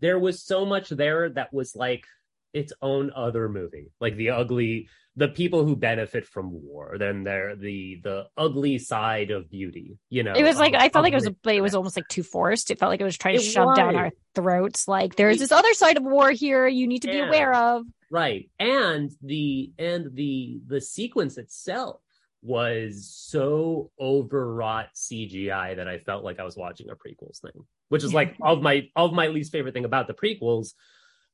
there 0.00 0.18
was 0.18 0.42
so 0.42 0.66
much 0.66 0.88
there 0.88 1.28
that 1.30 1.52
was 1.52 1.76
like 1.76 2.04
its 2.52 2.72
own 2.82 3.12
other 3.14 3.48
movie 3.48 3.92
like 4.00 4.16
the 4.16 4.30
ugly 4.30 4.88
the 5.16 5.28
people 5.28 5.64
who 5.64 5.74
benefit 5.74 6.24
from 6.24 6.50
war 6.52 6.96
then 6.98 7.24
they're 7.24 7.56
the 7.56 8.00
the 8.04 8.26
ugly 8.36 8.78
side 8.78 9.30
of 9.30 9.50
beauty 9.50 9.98
you 10.08 10.22
know 10.22 10.32
it 10.34 10.42
was 10.42 10.56
like 10.56 10.74
I 10.74 10.88
felt 10.88 11.02
like 11.02 11.12
it 11.12 11.16
was 11.16 11.26
a, 11.26 11.34
it 11.48 11.60
was 11.60 11.74
almost 11.74 11.96
like 11.96 12.08
too 12.08 12.22
forced. 12.22 12.70
It 12.70 12.78
felt 12.78 12.90
like 12.90 13.00
it 13.00 13.04
was 13.04 13.18
trying 13.18 13.38
to 13.38 13.44
It 13.44 13.50
shove 13.50 13.74
down 13.74 13.96
our 13.96 14.10
throats. 14.34 14.86
Like 14.86 15.16
there's 15.16 15.38
this 15.38 15.52
other 15.52 15.74
side 15.74 15.96
of 15.96 16.04
war 16.04 16.30
here 16.30 16.66
you 16.66 16.86
need 16.86 17.02
to 17.02 17.08
be 17.08 17.18
aware 17.18 17.52
of. 17.52 17.84
right 18.10 18.50
and 18.58 19.10
the 19.22 19.72
and 19.78 20.14
the 20.14 20.60
the 20.66 20.80
sequence 20.80 21.38
itself 21.38 22.00
was 22.42 23.12
so 23.14 23.90
overwrought 24.00 24.88
cgi 24.94 25.76
that 25.76 25.86
i 25.86 25.98
felt 25.98 26.24
like 26.24 26.40
i 26.40 26.44
was 26.44 26.56
watching 26.56 26.88
a 26.88 26.94
prequels 26.94 27.40
thing 27.40 27.52
which 27.90 28.02
is 28.02 28.14
like 28.14 28.34
of 28.40 28.62
my 28.62 28.88
of 28.96 29.12
my 29.12 29.26
least 29.28 29.52
favorite 29.52 29.74
thing 29.74 29.84
about 29.84 30.06
the 30.08 30.14
prequels 30.14 30.72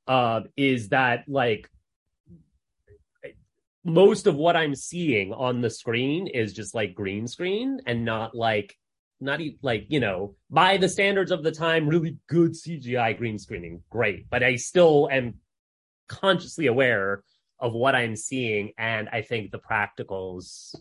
uh 0.08 0.40
is 0.56 0.88
that 0.88 1.24
like 1.28 1.70
most 3.87 4.27
of 4.27 4.35
what 4.35 4.57
i'm 4.57 4.75
seeing 4.75 5.33
on 5.33 5.61
the 5.61 5.70
screen 5.70 6.27
is 6.27 6.53
just 6.53 6.75
like 6.75 6.94
green 6.94 7.29
screen 7.29 7.81
and 7.87 8.05
not 8.05 8.35
like 8.35 8.77
not 9.20 9.40
e- 9.40 9.59
like 9.62 9.87
you 9.88 10.01
know 10.01 10.35
by 10.51 10.77
the 10.77 10.88
standards 10.88 11.31
of 11.31 11.42
the 11.42 11.53
time 11.53 11.88
really 11.88 12.16
good 12.29 12.53
cgi 12.53 13.16
green 13.16 13.38
screening. 13.38 13.83
Great. 13.90 14.29
But 14.29 14.42
i 14.42 14.57
still 14.57 15.09
am 15.11 15.35
consciously 16.09 16.66
aware 16.66 17.22
of 17.59 17.72
what 17.72 17.94
i'm 17.94 18.16
seeing 18.16 18.72
and 18.77 19.09
i 19.09 19.22
think 19.22 19.51
the 19.51 19.59
practicals 19.59 20.75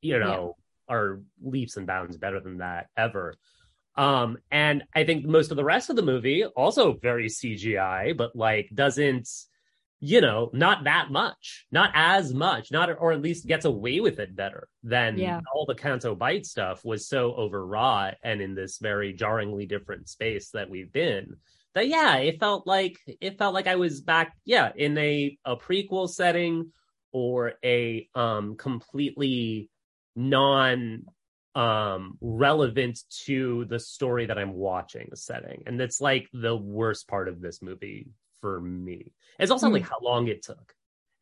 you 0.00 0.18
know 0.18 0.56
are 0.88 1.20
leaps 1.42 1.76
and 1.76 1.86
bounds 1.86 2.16
better 2.16 2.40
than 2.40 2.58
that 2.58 2.86
ever. 2.96 3.34
Um 3.96 4.38
and 4.50 4.84
i 4.94 5.04
think 5.04 5.24
most 5.24 5.50
of 5.50 5.56
the 5.56 5.64
rest 5.64 5.90
of 5.90 5.96
the 5.96 6.02
movie 6.02 6.44
also 6.44 6.94
very 6.94 7.26
cgi 7.26 8.16
but 8.16 8.36
like 8.36 8.70
doesn't 8.72 9.28
you 10.06 10.20
know 10.20 10.50
not 10.52 10.84
that 10.84 11.10
much 11.10 11.66
not 11.72 11.90
as 11.94 12.32
much 12.32 12.70
not 12.70 12.88
or 12.98 13.12
at 13.12 13.20
least 13.20 13.46
gets 13.46 13.64
away 13.64 13.98
with 14.00 14.18
it 14.20 14.36
better 14.36 14.68
than 14.84 15.18
Yeah. 15.18 15.40
all 15.54 15.66
the 15.66 15.74
Canto 15.74 16.14
Bight 16.14 16.46
stuff 16.46 16.84
was 16.84 17.08
so 17.08 17.32
overwrought 17.32 18.14
and 18.22 18.40
in 18.40 18.54
this 18.54 18.78
very 18.78 19.12
jarringly 19.12 19.66
different 19.66 20.08
space 20.08 20.50
that 20.50 20.70
we've 20.70 20.92
been 20.92 21.36
that 21.74 21.88
yeah 21.88 22.16
it 22.18 22.38
felt 22.38 22.66
like 22.66 22.96
it 23.20 23.36
felt 23.36 23.52
like 23.54 23.66
i 23.66 23.76
was 23.76 24.00
back 24.00 24.34
yeah 24.44 24.70
in 24.76 24.96
a 24.98 25.36
a 25.44 25.56
prequel 25.56 26.08
setting 26.08 26.72
or 27.12 27.54
a 27.64 28.08
um 28.14 28.56
completely 28.56 29.68
non 30.14 31.04
um 31.54 32.16
relevant 32.20 33.00
to 33.24 33.64
the 33.66 33.78
story 33.78 34.26
that 34.26 34.38
i'm 34.38 34.52
watching 34.54 35.08
setting 35.14 35.62
and 35.66 35.80
that's 35.80 36.00
like 36.00 36.28
the 36.32 36.54
worst 36.54 37.08
part 37.08 37.28
of 37.28 37.40
this 37.40 37.60
movie 37.60 38.08
for 38.40 38.60
me 38.60 39.12
it's 39.38 39.50
also 39.50 39.68
Mm. 39.68 39.72
like 39.74 39.88
how 39.88 39.98
long 40.02 40.28
it 40.28 40.42
took 40.42 40.74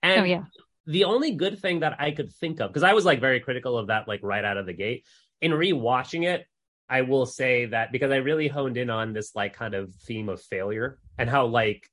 and 0.03 0.21
oh 0.21 0.25
yeah. 0.25 0.45
the 0.87 1.05
only 1.05 1.33
good 1.33 1.59
thing 1.59 1.81
that 1.81 1.97
I 1.99 2.11
could 2.11 2.31
think 2.33 2.61
of, 2.61 2.69
because 2.71 2.83
I 2.83 2.93
was 2.93 3.07
like 3.07 3.19
very 3.19 3.41
critical 3.41 3.79
of 3.79 3.87
that, 3.87 4.07
like 4.07 4.21
right 4.23 4.45
out 4.45 4.59
of 4.59 4.67
the 4.67 4.75
gate. 4.75 5.07
In 5.41 5.51
rewatching 5.53 6.27
it, 6.27 6.47
I 6.91 7.01
will 7.01 7.25
say 7.25 7.65
that 7.67 7.91
because 7.91 8.11
I 8.13 8.17
really 8.17 8.49
honed 8.49 8.77
in 8.77 8.91
on 8.91 9.15
this 9.15 9.35
like 9.35 9.55
kind 9.55 9.73
of 9.75 9.95
theme 9.95 10.29
of 10.29 10.43
failure 10.43 10.99
and 11.17 11.31
how 11.31 11.47
like 11.47 11.89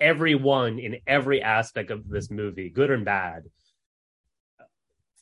everyone 0.00 0.78
in 0.78 1.00
every 1.06 1.42
aspect 1.42 1.90
of 1.90 2.08
this 2.08 2.30
movie, 2.30 2.70
good 2.70 2.90
and 2.90 3.04
bad, 3.04 3.44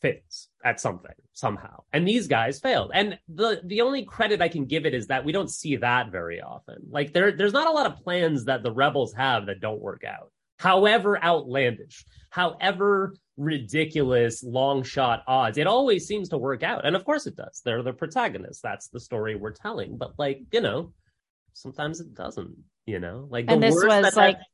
fails 0.02 0.48
at 0.64 0.80
something 0.80 1.14
somehow. 1.32 1.82
And 1.92 2.06
these 2.06 2.26
guys 2.26 2.60
failed. 2.60 2.90
And 2.92 3.18
the 3.28 3.60
the 3.64 3.80
only 3.80 4.04
credit 4.04 4.42
I 4.42 4.48
can 4.48 4.66
give 4.66 4.84
it 4.84 4.94
is 4.94 5.06
that 5.06 5.24
we 5.24 5.32
don't 5.32 5.50
see 5.50 5.76
that 5.76 6.10
very 6.10 6.40
often. 6.40 6.76
Like 6.90 7.12
there 7.12 7.32
there's 7.32 7.52
not 7.52 7.68
a 7.68 7.70
lot 7.70 7.86
of 7.86 7.96
plans 8.02 8.44
that 8.46 8.62
the 8.62 8.72
rebels 8.72 9.14
have 9.14 9.46
that 9.46 9.60
don't 9.60 9.80
work 9.80 10.02
out. 10.04 10.30
However 10.58 11.22
outlandish, 11.22 12.04
however 12.30 13.14
ridiculous 13.36 14.42
long 14.44 14.82
shot 14.82 15.22
odds, 15.26 15.58
it 15.58 15.66
always 15.66 16.06
seems 16.06 16.28
to 16.30 16.38
work 16.38 16.62
out. 16.62 16.84
And 16.84 16.94
of 16.96 17.04
course 17.04 17.26
it 17.26 17.36
does. 17.36 17.62
They're 17.64 17.82
the 17.82 17.92
protagonists. 17.92 18.60
That's 18.62 18.88
the 18.88 19.00
story 19.00 19.34
we're 19.36 19.52
telling. 19.52 19.96
But 19.96 20.18
like, 20.18 20.42
you 20.52 20.60
know, 20.60 20.92
sometimes 21.52 22.00
it 22.00 22.14
doesn't, 22.14 22.54
you 22.86 23.00
know? 23.00 23.26
Like 23.30 23.46
the 23.46 23.54
And 23.54 23.62
this 23.62 23.74
worst 23.74 23.86
was 23.88 24.16
like 24.16 24.36
that- 24.38 24.46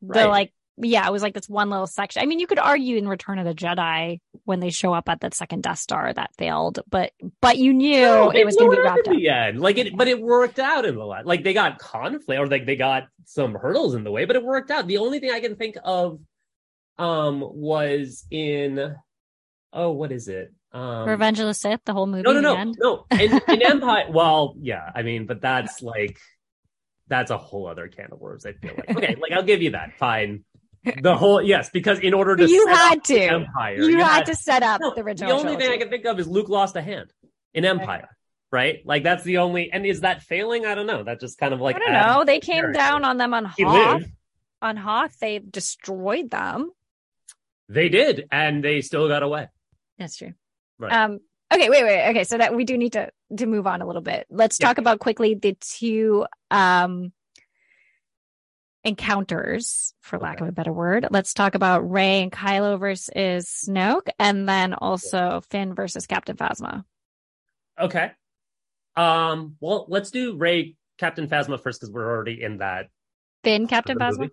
the 0.00 0.18
Right. 0.20 0.28
like 0.28 0.52
yeah, 0.78 1.06
it 1.06 1.12
was 1.12 1.22
like 1.22 1.34
this 1.34 1.48
one 1.48 1.70
little 1.70 1.86
section. 1.86 2.22
I 2.22 2.26
mean, 2.26 2.38
you 2.40 2.46
could 2.46 2.58
argue 2.58 2.96
in 2.96 3.06
Return 3.06 3.38
of 3.38 3.44
the 3.44 3.54
Jedi 3.54 4.20
when 4.44 4.60
they 4.60 4.70
show 4.70 4.92
up 4.94 5.08
at 5.08 5.20
that 5.20 5.34
second 5.34 5.62
Death 5.62 5.78
Star 5.78 6.12
that 6.12 6.34
failed, 6.36 6.80
but 6.90 7.12
but 7.40 7.58
you 7.58 7.72
knew 7.74 8.00
No, 8.00 8.30
it 8.30 8.44
was 8.44 8.56
going 8.56 8.70
to 8.70 8.76
be 8.78 8.82
wrapped 8.82 9.08
up. 9.08 9.14
end. 9.14 9.60
Like 9.60 9.78
it, 9.78 9.96
but 9.96 10.08
it 10.08 10.20
worked 10.20 10.58
out 10.58 10.84
in 10.86 10.94
the 10.94 11.04
last. 11.04 11.26
Like 11.26 11.44
they 11.44 11.52
got 11.52 11.78
conflict, 11.78 12.40
or 12.40 12.46
like 12.46 12.66
they 12.66 12.76
got 12.76 13.04
some 13.26 13.54
hurdles 13.54 13.94
in 13.94 14.02
the 14.04 14.10
way, 14.10 14.24
but 14.24 14.36
it 14.36 14.42
worked 14.44 14.70
out. 14.70 14.86
The 14.86 14.98
only 14.98 15.20
thing 15.20 15.30
I 15.30 15.40
can 15.40 15.56
think 15.56 15.76
of, 15.84 16.20
um, 16.98 17.40
was 17.42 18.24
in, 18.30 18.94
oh, 19.72 19.90
what 19.92 20.12
is 20.12 20.28
it? 20.28 20.52
Um, 20.72 21.06
Revenge 21.06 21.38
of 21.38 21.46
the 21.46 21.54
Sith, 21.54 21.80
the 21.84 21.92
whole 21.92 22.06
movie. 22.06 22.22
no, 22.22 22.32
no, 22.32 22.40
no, 22.40 22.72
no. 22.78 23.06
In, 23.18 23.40
in 23.48 23.62
Empire, 23.62 24.06
well, 24.10 24.54
yeah, 24.58 24.90
I 24.94 25.02
mean, 25.02 25.26
but 25.26 25.42
that's 25.42 25.82
like, 25.82 26.18
that's 27.08 27.30
a 27.30 27.36
whole 27.36 27.66
other 27.66 27.88
can 27.88 28.08
of 28.10 28.18
worms. 28.20 28.46
I 28.46 28.52
feel 28.54 28.72
like. 28.76 28.96
Okay, 28.96 29.16
like 29.20 29.32
I'll 29.32 29.42
give 29.42 29.60
you 29.60 29.72
that. 29.72 29.98
Fine. 29.98 30.44
The 31.02 31.16
whole 31.16 31.40
yes, 31.40 31.70
because 31.70 32.00
in 32.00 32.12
order 32.12 32.34
to 32.34 32.48
You 32.48 32.64
set 32.66 32.76
had 32.76 32.98
up 32.98 33.04
the 33.04 33.14
to. 33.14 33.20
Empire, 33.22 33.76
You 33.82 33.98
had 33.98 34.26
to 34.26 34.34
set 34.34 34.62
up 34.64 34.80
no, 34.80 34.90
the 34.90 34.96
the 34.96 35.02
original. 35.02 35.32
only 35.38 35.56
thing 35.56 35.70
I 35.70 35.76
can 35.76 35.88
think 35.90 36.04
of 36.06 36.18
is 36.18 36.26
Luke 36.26 36.48
lost 36.48 36.74
a 36.74 36.82
hand 36.82 37.12
in 37.54 37.64
Empire, 37.64 38.08
right? 38.50 38.80
Like 38.84 39.04
that's 39.04 39.22
the 39.22 39.38
only. 39.38 39.70
And 39.72 39.86
is 39.86 40.00
that 40.00 40.22
failing? 40.22 40.66
I 40.66 40.74
don't 40.74 40.86
know. 40.86 41.04
That 41.04 41.20
just 41.20 41.38
kind 41.38 41.54
of 41.54 41.60
like 41.60 41.76
I 41.76 41.78
don't 41.78 41.92
know. 41.92 42.24
They 42.24 42.40
came 42.40 42.62
character. 42.62 42.72
down 42.78 43.04
on 43.04 43.16
them 43.16 43.32
on 43.32 43.44
Hoth. 43.44 44.02
On 44.60 44.76
Hoth, 44.76 45.18
they 45.20 45.38
destroyed 45.38 46.30
them. 46.30 46.70
They 47.68 47.88
did, 47.88 48.26
and 48.32 48.62
they 48.62 48.80
still 48.80 49.06
got 49.08 49.22
away. 49.22 49.48
That's 49.98 50.16
true. 50.16 50.32
Right. 50.78 50.92
Um. 50.92 51.20
Okay. 51.54 51.70
Wait. 51.70 51.84
Wait. 51.84 52.10
Okay. 52.10 52.24
So 52.24 52.38
that 52.38 52.56
we 52.56 52.64
do 52.64 52.76
need 52.76 52.94
to 52.94 53.10
to 53.36 53.46
move 53.46 53.66
on 53.68 53.82
a 53.82 53.86
little 53.86 54.02
bit. 54.02 54.26
Let's 54.30 54.58
Yeah. 54.60 54.66
talk 54.66 54.78
about 54.78 54.98
quickly 54.98 55.34
the 55.34 55.56
two 55.60 56.26
um 56.50 57.12
encounters, 58.84 59.94
for 60.00 60.18
lack 60.18 60.40
of 60.40 60.48
a 60.48 60.52
better 60.52 60.72
word. 60.72 61.06
Let's 61.10 61.34
talk 61.34 61.54
about 61.54 61.90
Rey 61.90 62.22
and 62.22 62.32
Kylo 62.32 62.78
versus 62.78 63.64
Snoke, 63.68 64.08
and 64.18 64.48
then 64.48 64.74
also 64.74 65.42
Finn 65.50 65.74
versus 65.74 66.06
Captain 66.06 66.36
Phasma. 66.36 66.84
Okay. 67.80 68.12
Um. 68.96 69.56
Well, 69.60 69.86
let's 69.88 70.10
do 70.10 70.36
Rey 70.36 70.76
Captain 70.98 71.28
Phasma 71.28 71.62
first 71.62 71.80
because 71.80 71.92
we're 71.92 72.10
already 72.10 72.42
in 72.42 72.58
that. 72.58 72.88
Finn, 73.44 73.66
Captain 73.66 73.98
Phasma. 73.98 74.18
movie. 74.18 74.32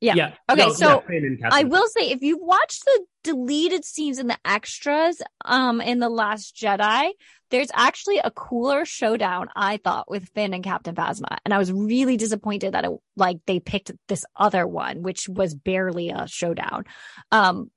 Yeah. 0.00 0.14
Yeah. 0.14 0.34
Okay, 0.50 0.66
No, 0.68 0.72
so 0.72 0.88
yeah, 0.88 1.00
Finn 1.06 1.24
and 1.26 1.38
Captain 1.40 1.66
I 1.66 1.68
will 1.68 1.86
say, 1.88 2.10
if 2.10 2.22
you 2.22 2.38
watch 2.38 2.80
the 2.80 3.04
deleted 3.22 3.84
scenes 3.84 4.18
in 4.18 4.28
the 4.28 4.38
extras, 4.44 5.20
um, 5.44 5.80
in 5.80 5.98
the 5.98 6.08
Last 6.08 6.56
Jedi, 6.56 7.10
there's 7.50 7.68
actually 7.74 8.18
a 8.18 8.30
cooler 8.30 8.84
showdown 8.84 9.48
I 9.54 9.76
thought 9.76 10.10
with 10.10 10.28
Finn 10.30 10.54
and 10.54 10.64
Captain 10.64 10.94
Phasma, 10.94 11.36
and 11.44 11.52
I 11.52 11.58
was 11.58 11.70
really 11.72 12.16
disappointed 12.16 12.72
that 12.74 12.84
it 12.84 12.92
like 13.16 13.38
they 13.46 13.60
picked 13.60 13.92
this 14.08 14.24
other 14.36 14.66
one, 14.66 15.02
which 15.02 15.28
was 15.28 15.54
barely 15.54 16.10
a 16.10 16.26
showdown. 16.26 16.84
Um, 17.30 17.70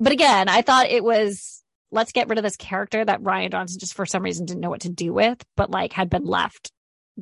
but 0.00 0.12
again, 0.12 0.48
I 0.48 0.62
thought 0.62 0.86
it 0.90 1.04
was 1.04 1.62
let's 1.92 2.12
get 2.12 2.28
rid 2.28 2.38
of 2.38 2.44
this 2.44 2.56
character 2.56 3.04
that 3.04 3.20
Rian 3.22 3.50
Johnson 3.50 3.78
just 3.78 3.94
for 3.94 4.06
some 4.06 4.22
reason 4.22 4.46
didn't 4.46 4.60
know 4.60 4.70
what 4.70 4.82
to 4.82 4.88
do 4.88 5.12
with, 5.12 5.44
but 5.56 5.70
like 5.70 5.92
had 5.92 6.08
been 6.08 6.24
left 6.24 6.72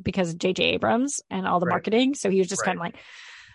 because 0.01 0.29
of 0.29 0.37
J.J. 0.37 0.63
Abrams 0.63 1.21
and 1.29 1.45
all 1.47 1.59
the 1.59 1.65
Right. 1.65 1.73
marketing. 1.73 2.13
So 2.15 2.29
he 2.29 2.37
was 2.39 2.47
just 2.47 2.61
Right. 2.61 2.67
kind 2.67 2.77
of 2.77 2.81
like, 2.81 2.95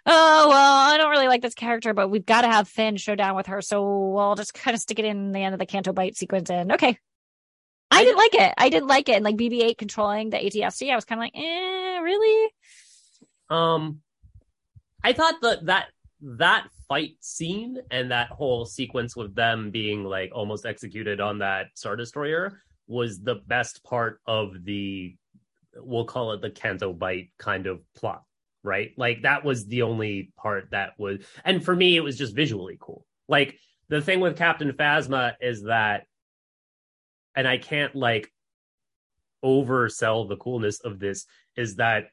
oh 0.07 0.49
well, 0.49 0.77
I 0.91 0.97
don't 0.97 1.11
really 1.11 1.29
like 1.29 1.43
this 1.43 1.55
character, 1.55 1.95
but 1.95 2.09
we've 2.09 2.27
got 2.27 2.43
to 2.43 2.49
have 2.49 2.69
Finn 2.69 2.97
show 2.97 3.15
down 3.15 3.37
with 3.37 3.47
her, 3.47 3.63
so 3.63 4.11
we'll 4.11 4.35
just 4.35 4.55
kind 4.55 4.75
of 4.75 4.81
stick 4.81 4.99
it 4.99 5.05
in 5.05 5.33
the 5.33 5.41
end 5.41 5.55
of 5.55 5.59
the 5.59 5.67
Canto 5.67 5.93
Bight 5.93 6.17
sequence. 6.17 6.51
And 6.51 6.73
okay, 6.73 6.99
I 7.91 8.05
didn't 8.05 8.19
like 8.19 8.35
it. 8.35 8.55
I 8.59 8.69
didn't 8.69 8.89
like 8.89 9.09
it. 9.09 9.17
And 9.17 9.25
like 9.25 9.37
BB-8 9.37 9.79
controlling 9.79 10.31
the 10.31 10.39
ATST, 10.39 10.91
I 10.91 10.97
was 10.97 11.05
kind 11.05 11.21
of 11.21 11.25
like, 11.25 11.37
eh, 11.37 12.01
really? 12.01 12.53
Um, 13.51 14.01
I 15.03 15.13
thought 15.13 15.41
that 15.43 15.67
that 15.67 15.87
that 16.23 16.69
fight 16.89 17.17
scene 17.21 17.79
and 17.91 18.11
that 18.11 18.29
whole 18.29 18.65
sequence 18.65 19.15
with 19.15 19.35
them 19.35 19.71
being 19.71 20.05
like 20.05 20.31
almost 20.35 20.67
executed 20.67 21.21
on 21.21 21.39
that 21.39 21.67
Star 21.75 21.97
Destroyer 21.97 22.61
was 22.87 23.21
the 23.21 23.37
best 23.37 23.83
part 23.85 24.21
of 24.27 24.65
the 24.65 25.15
we'll 25.77 26.05
call 26.05 26.33
it 26.33 26.41
the 26.41 26.51
Canto 26.51 26.93
Bight 26.93 27.31
kind 27.39 27.67
of 27.67 27.81
plot, 27.95 28.23
right? 28.65 28.93
Like 28.97 29.23
that 29.23 29.45
was 29.45 29.67
the 29.67 29.83
only 29.83 30.33
part 30.37 30.71
that 30.73 30.95
was 30.99 31.21
and 31.45 31.65
for 31.65 31.77
me 31.77 31.97
it 31.97 32.01
was 32.01 32.19
just 32.19 32.35
visually 32.35 32.77
cool. 32.81 33.07
Like 33.29 33.57
the 33.89 34.01
thing 34.01 34.21
with 34.21 34.37
Captain 34.37 34.73
Phasma 34.73 35.35
is 35.41 35.63
that 35.65 36.07
and 37.37 37.47
I 37.47 37.59
can't 37.59 37.95
like 37.95 38.33
oversell 39.45 40.29
the 40.29 40.37
coolness 40.37 40.81
of 40.81 40.99
this 40.99 41.27
is 41.57 41.77
that 41.77 42.07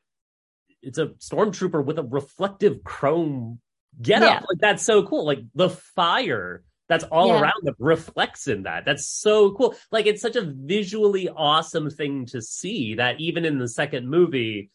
it's 0.81 0.97
a 0.97 1.07
stormtrooper 1.07 1.83
with 1.83 1.97
a 1.97 2.03
reflective 2.03 2.83
chrome 2.83 3.59
get 4.01 4.21
up. 4.23 4.29
Yeah. 4.41 4.45
Like 4.49 4.59
that's 4.59 4.83
so 4.83 5.03
cool. 5.03 5.25
Like 5.25 5.39
the 5.55 5.69
fire 5.69 6.63
that's 6.89 7.05
all 7.05 7.27
Yeah. 7.29 7.39
around 7.41 7.63
them 7.63 7.75
reflects 7.79 8.49
in 8.49 8.63
that. 8.63 8.83
That's 8.83 9.07
so 9.07 9.51
cool. 9.51 9.75
Like 9.93 10.07
it's 10.07 10.21
such 10.21 10.35
a 10.35 10.41
visually 10.41 11.29
awesome 11.29 11.89
thing 11.89 12.25
to 12.27 12.41
see 12.41 12.95
that 12.95 13.21
even 13.21 13.45
in 13.45 13.59
the 13.59 13.69
second 13.69 14.09
movie, 14.09 14.71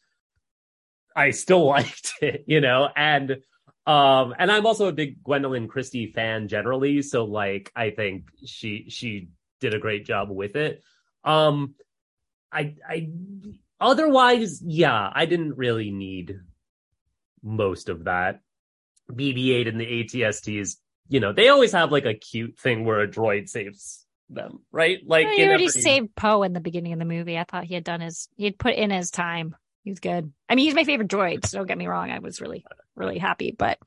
I 1.17 1.31
still 1.31 1.65
liked 1.77 2.13
it, 2.21 2.45
you 2.47 2.61
know, 2.61 2.89
and 2.95 3.39
um 3.87 4.35
and 4.39 4.51
I'm 4.53 4.67
also 4.67 4.87
a 4.89 4.93
big 4.93 5.23
Gwendoline 5.25 5.69
Christie 5.69 6.13
fan 6.13 6.49
generally, 6.49 7.03
so 7.03 7.25
like 7.25 7.73
I 7.75 7.91
think 7.91 8.29
she 8.45 8.87
she 8.89 9.29
did 9.61 9.75
a 9.75 9.79
great 9.79 10.05
job 10.05 10.29
with 10.31 10.55
it. 10.57 10.83
Um 11.25 11.75
I 12.53 12.75
I 12.89 13.09
otherwise, 13.81 14.63
yeah, 14.63 15.11
I 15.13 15.27
didn't 15.27 15.57
really 15.57 15.91
need 15.91 16.39
most 17.43 17.89
of 17.89 18.05
that. 18.05 18.41
BB-8 19.11 19.69
and 19.69 19.81
the 19.81 19.87
ATSTs, 20.05 20.77
you 21.09 21.21
know, 21.21 21.33
they 21.33 21.49
always 21.49 21.73
have 21.73 21.93
like 21.93 22.07
a 22.07 22.15
cute 22.15 22.59
thing 22.59 22.85
where 22.85 23.01
a 23.01 23.09
droid 23.09 23.49
saves 23.49 24.05
them, 24.29 24.61
right? 24.73 24.99
Like 25.07 25.29
he 25.29 25.43
in 25.43 25.49
already 25.49 25.67
every- 25.67 25.81
saved 25.81 26.17
Poe 26.17 26.43
in 26.43 26.53
the 26.53 26.61
beginning 26.61 26.93
of 26.93 26.99
the 26.99 27.05
movie. 27.05 27.39
I 27.39 27.45
thought 27.45 27.65
he 27.65 27.75
had 27.75 27.85
done 27.85 28.01
his, 28.01 28.29
he'd 28.37 28.59
put 28.59 28.75
in 28.75 28.91
his 28.91 29.13
time. 29.13 29.55
He 29.87 29.93
was 29.93 30.01
good. 30.01 30.33
I 30.49 30.57
mean, 30.57 30.65
he's 30.67 30.75
my 30.75 30.83
favorite 30.83 31.07
droid. 31.09 31.47
So 31.47 31.59
don't 31.59 31.69
get 31.69 31.79
me 31.79 31.87
wrong. 31.87 32.11
I 32.11 32.19
was 32.19 32.41
really, 32.41 32.65
really 32.97 33.19
happy. 33.19 33.55
But 33.57 33.79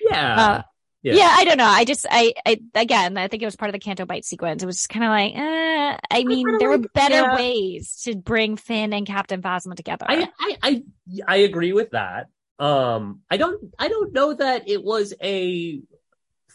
yeah, 0.00 0.36
uh, 0.40 0.62
Yeah. 1.02 1.14
yeah. 1.14 1.28
I 1.28 1.44
don't 1.44 1.56
know. 1.56 1.64
I 1.64 1.84
just, 1.84 2.06
I, 2.08 2.34
I, 2.46 2.60
again, 2.76 3.18
I 3.18 3.26
think 3.26 3.42
it 3.42 3.46
was 3.46 3.56
part 3.56 3.68
of 3.68 3.72
the 3.72 3.80
Canto 3.80 4.06
Bight 4.06 4.24
sequence. 4.24 4.62
It 4.62 4.66
was 4.66 4.76
just 4.76 4.88
kind 4.90 5.04
of 5.04 5.10
like, 5.10 5.34
eh, 5.34 5.98
I 6.08 6.22
mean, 6.22 6.46
there 6.58 6.68
were 6.68 6.78
like- 6.78 6.92
better 6.92 7.14
yeah. 7.16 7.34
ways 7.34 8.00
to 8.04 8.14
bring 8.14 8.56
Finn 8.58 8.92
and 8.92 9.04
Captain 9.04 9.42
Phasma 9.42 9.74
together. 9.74 10.06
I, 10.08 10.28
I 10.38 10.56
I 10.62 10.82
I 11.26 11.36
agree 11.38 11.72
with 11.72 11.90
that. 11.90 12.28
Um, 12.60 13.22
I 13.28 13.36
don't 13.36 13.74
I 13.76 13.88
don't 13.88 14.12
know 14.12 14.32
that 14.34 14.68
it 14.68 14.84
was 14.84 15.14
a 15.20 15.80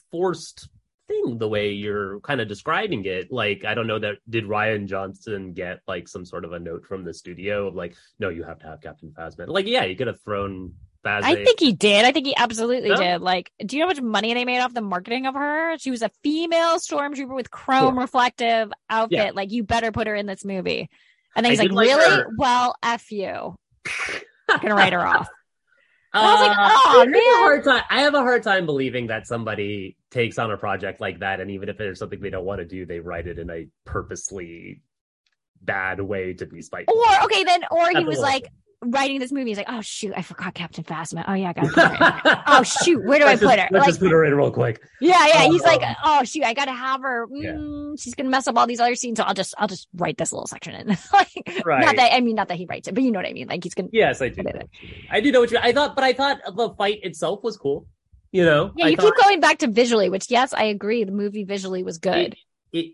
forced 0.09 0.69
thing 1.07 1.37
the 1.37 1.47
way 1.47 1.71
you're 1.71 2.19
kind 2.21 2.41
of 2.41 2.47
describing 2.47 3.05
it. 3.05 3.31
Like 3.31 3.63
I 3.65 3.73
don't 3.73 3.87
know 3.87 3.99
that 3.99 4.15
did 4.29 4.45
Rian 4.45 4.85
Johnson 4.87 5.53
get 5.53 5.79
like 5.87 6.07
some 6.07 6.25
sort 6.25 6.45
of 6.45 6.53
a 6.53 6.59
note 6.59 6.85
from 6.85 7.03
the 7.03 7.13
studio 7.13 7.67
of 7.67 7.75
like, 7.75 7.95
no, 8.19 8.29
you 8.29 8.43
have 8.43 8.59
to 8.59 8.67
have 8.67 8.81
Captain 8.81 9.11
Phasma. 9.11 9.47
Like, 9.47 9.67
yeah, 9.67 9.83
you 9.85 9.95
could 9.95 10.07
have 10.07 10.21
thrown 10.21 10.73
Phasma. 11.05 11.23
I 11.23 11.35
think 11.43 11.59
he 11.59 11.71
did. 11.73 12.03
I 12.05 12.11
think 12.11 12.25
he 12.25 12.35
absolutely 12.35 12.89
did. 12.95 13.21
Like, 13.21 13.51
do 13.63 13.75
you 13.77 13.81
know 13.81 13.87
how 13.87 13.93
much 13.93 14.01
money 14.01 14.33
they 14.33 14.43
made 14.45 14.59
off 14.59 14.73
the 14.73 14.81
marketing 14.81 15.27
of 15.27 15.35
her? 15.35 15.77
She 15.77 15.91
was 15.91 16.01
a 16.01 16.09
female 16.23 16.77
stormtrooper 16.79 17.35
with 17.35 17.51
chrome 17.51 17.93
Sure. 17.93 18.01
reflective 18.01 18.71
outfit. 18.89 19.17
Yeah. 19.17 19.31
Like, 19.33 19.51
you 19.51 19.63
better 19.63 19.91
put 19.91 20.07
her 20.07 20.15
in 20.15 20.25
this 20.25 20.43
movie. 20.43 20.89
And 21.35 21.45
then 21.45 21.51
he's 21.51 21.59
like, 21.59 21.71
like 21.71 21.87
really? 21.89 22.09
her- 22.09 22.29
Well, 22.37 22.75
F 22.81 23.11
you. 23.11 23.55
I'm 24.49 24.59
gonna 24.61 24.73
write 24.73 24.93
her 24.93 25.05
off. 25.05 25.27
I 26.15 26.31
was 26.31 26.47
like, 26.47 26.57
Uh, 26.57 26.61
"Aw, 26.61 27.01
I 27.01 27.05
have 27.05 27.13
a 27.13 27.37
hard 27.37 27.63
time. 27.63 27.83
I 27.89 28.01
have 28.01 28.13
a 28.13 28.21
hard 28.21 28.43
time 28.43 28.65
believing 28.65 29.07
that 29.07 29.27
somebody 29.27 29.97
takes 30.11 30.37
on 30.37 30.51
a 30.51 30.57
project 30.57 31.01
like 31.01 31.19
that, 31.19 31.39
and 31.39 31.51
even 31.51 31.69
if 31.69 31.77
there's 31.77 31.99
something 31.99 32.19
they 32.19 32.29
don't 32.29 32.45
want 32.45 32.59
to 32.59 32.65
do, 32.65 32.85
they 32.85 32.99
write 32.99 33.27
it 33.27 33.39
in 33.39 33.49
a 33.49 33.67
purposely 33.85 34.81
bad 35.61 35.99
way 35.99 36.33
to 36.33 36.45
be 36.45 36.61
spiteful. 36.61 36.95
Or 36.97 37.23
okay, 37.25 37.43
then 37.43 37.61
or 37.71 37.87
he 37.89 37.95
That's 37.95 38.05
was 38.05 38.19
like 38.19 38.47
writing 38.91 39.19
this 39.19 39.31
movie. 39.31 39.49
He's 39.51 39.57
like, 39.57 39.69
oh 39.69 39.81
shoot, 39.81 40.13
I 40.15 40.21
forgot 40.21 40.53
Captain 40.53 40.83
Phasma. 40.83 41.23
Oh 41.27 41.33
yeah, 41.33 41.49
I 41.49 41.53
put 41.53 41.75
her. 41.75 42.43
Oh 42.47 42.63
shoot, 42.63 43.03
where 43.05 43.19
do 43.19 43.25
I 43.27 43.35
put 43.35 43.41
just- 43.41 43.51
her? 43.59 43.67
Let's 43.71 43.71
Like, 43.71 43.85
just 43.87 43.99
put 43.99 44.11
her 44.11 44.25
in 44.25 44.33
real 44.35 44.51
quick. 44.51 44.81
yeah, 45.01 45.25
yeah. 45.27 45.43
He's 45.45 45.63
like, 45.63 45.81
Um, 45.83 45.95
oh 46.03 46.23
shoot, 46.23 46.43
I 46.43 46.53
gotta 46.53 46.71
have 46.73 47.01
her. 47.01 47.27
Yeah. 47.31 47.51
Mm, 47.53 48.01
She's 48.01 48.13
gonna 48.15 48.29
mess 48.29 48.47
up 48.47 48.57
all 48.57 48.67
these 48.67 48.79
other 48.79 48.95
scenes. 48.95 49.17
So 49.17 49.23
I'll 49.23 49.33
just, 49.33 49.53
I'll 49.57 49.67
just 49.67 49.87
write 49.95 50.17
this 50.17 50.31
little 50.31 50.47
section 50.47 50.73
in. 50.75 50.87
like, 51.13 51.29
not 51.65 51.95
that 51.95 52.13
I 52.13 52.19
mean, 52.21 52.35
not 52.35 52.47
that 52.49 52.57
he 52.57 52.65
writes 52.65 52.87
it, 52.87 52.93
but 52.95 53.03
you 53.03 53.11
know 53.11 53.19
what 53.19 53.27
I 53.27 53.33
mean. 53.33 53.47
Like 53.47 53.63
he's 53.63 53.73
gonna. 53.73 53.89
Yes, 53.91 54.21
I 54.21 54.29
do. 54.29 54.35
Put 54.43 54.45
know 54.45 54.51
what 54.61 54.69
you 54.81 54.87
mean. 54.89 55.07
I 55.11 55.19
do 55.21 55.31
know 55.31 55.39
what 55.41 55.51
you. 55.51 55.57
I 55.61 55.71
thought, 55.71 55.95
but 55.95 56.03
I 56.03 56.13
thought 56.13 56.39
the 56.55 56.69
fight 56.77 56.99
itself 57.03 57.43
was 57.43 57.57
cool. 57.57 57.87
You 58.31 58.43
know, 58.43 58.73
Yeah, 58.75 58.87
I 58.87 58.89
you 58.89 58.95
thought 58.97 59.15
keep 59.15 59.23
going 59.23 59.39
back 59.39 59.59
to 59.59 59.67
visually, 59.67 60.09
which 60.09 60.29
yes, 60.29 60.53
I 60.53 60.65
agree. 60.65 61.05
The 61.05 61.13
movie 61.13 61.45
visually 61.45 61.83
was 61.83 61.99
good. 61.99 62.35
It, 62.73 62.77
it, 62.77 62.85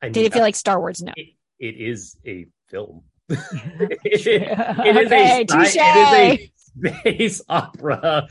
I 0.00 0.06
mean, 0.06 0.12
Did 0.14 0.26
it 0.26 0.32
feel 0.32 0.42
like 0.42 0.56
Star 0.56 0.80
Wars? 0.80 1.00
No. 1.00 1.12
it, 1.16 1.28
it 1.60 1.76
is 1.80 2.16
a 2.26 2.46
film. 2.68 3.04
It, 3.32 4.00
it 4.04 4.96
is 4.96 5.06
okay, 5.06 5.36
a 5.36 5.40
it 5.40 5.50
is 5.50 5.76
a 5.76 6.50
space 7.00 7.42
opera 7.48 8.28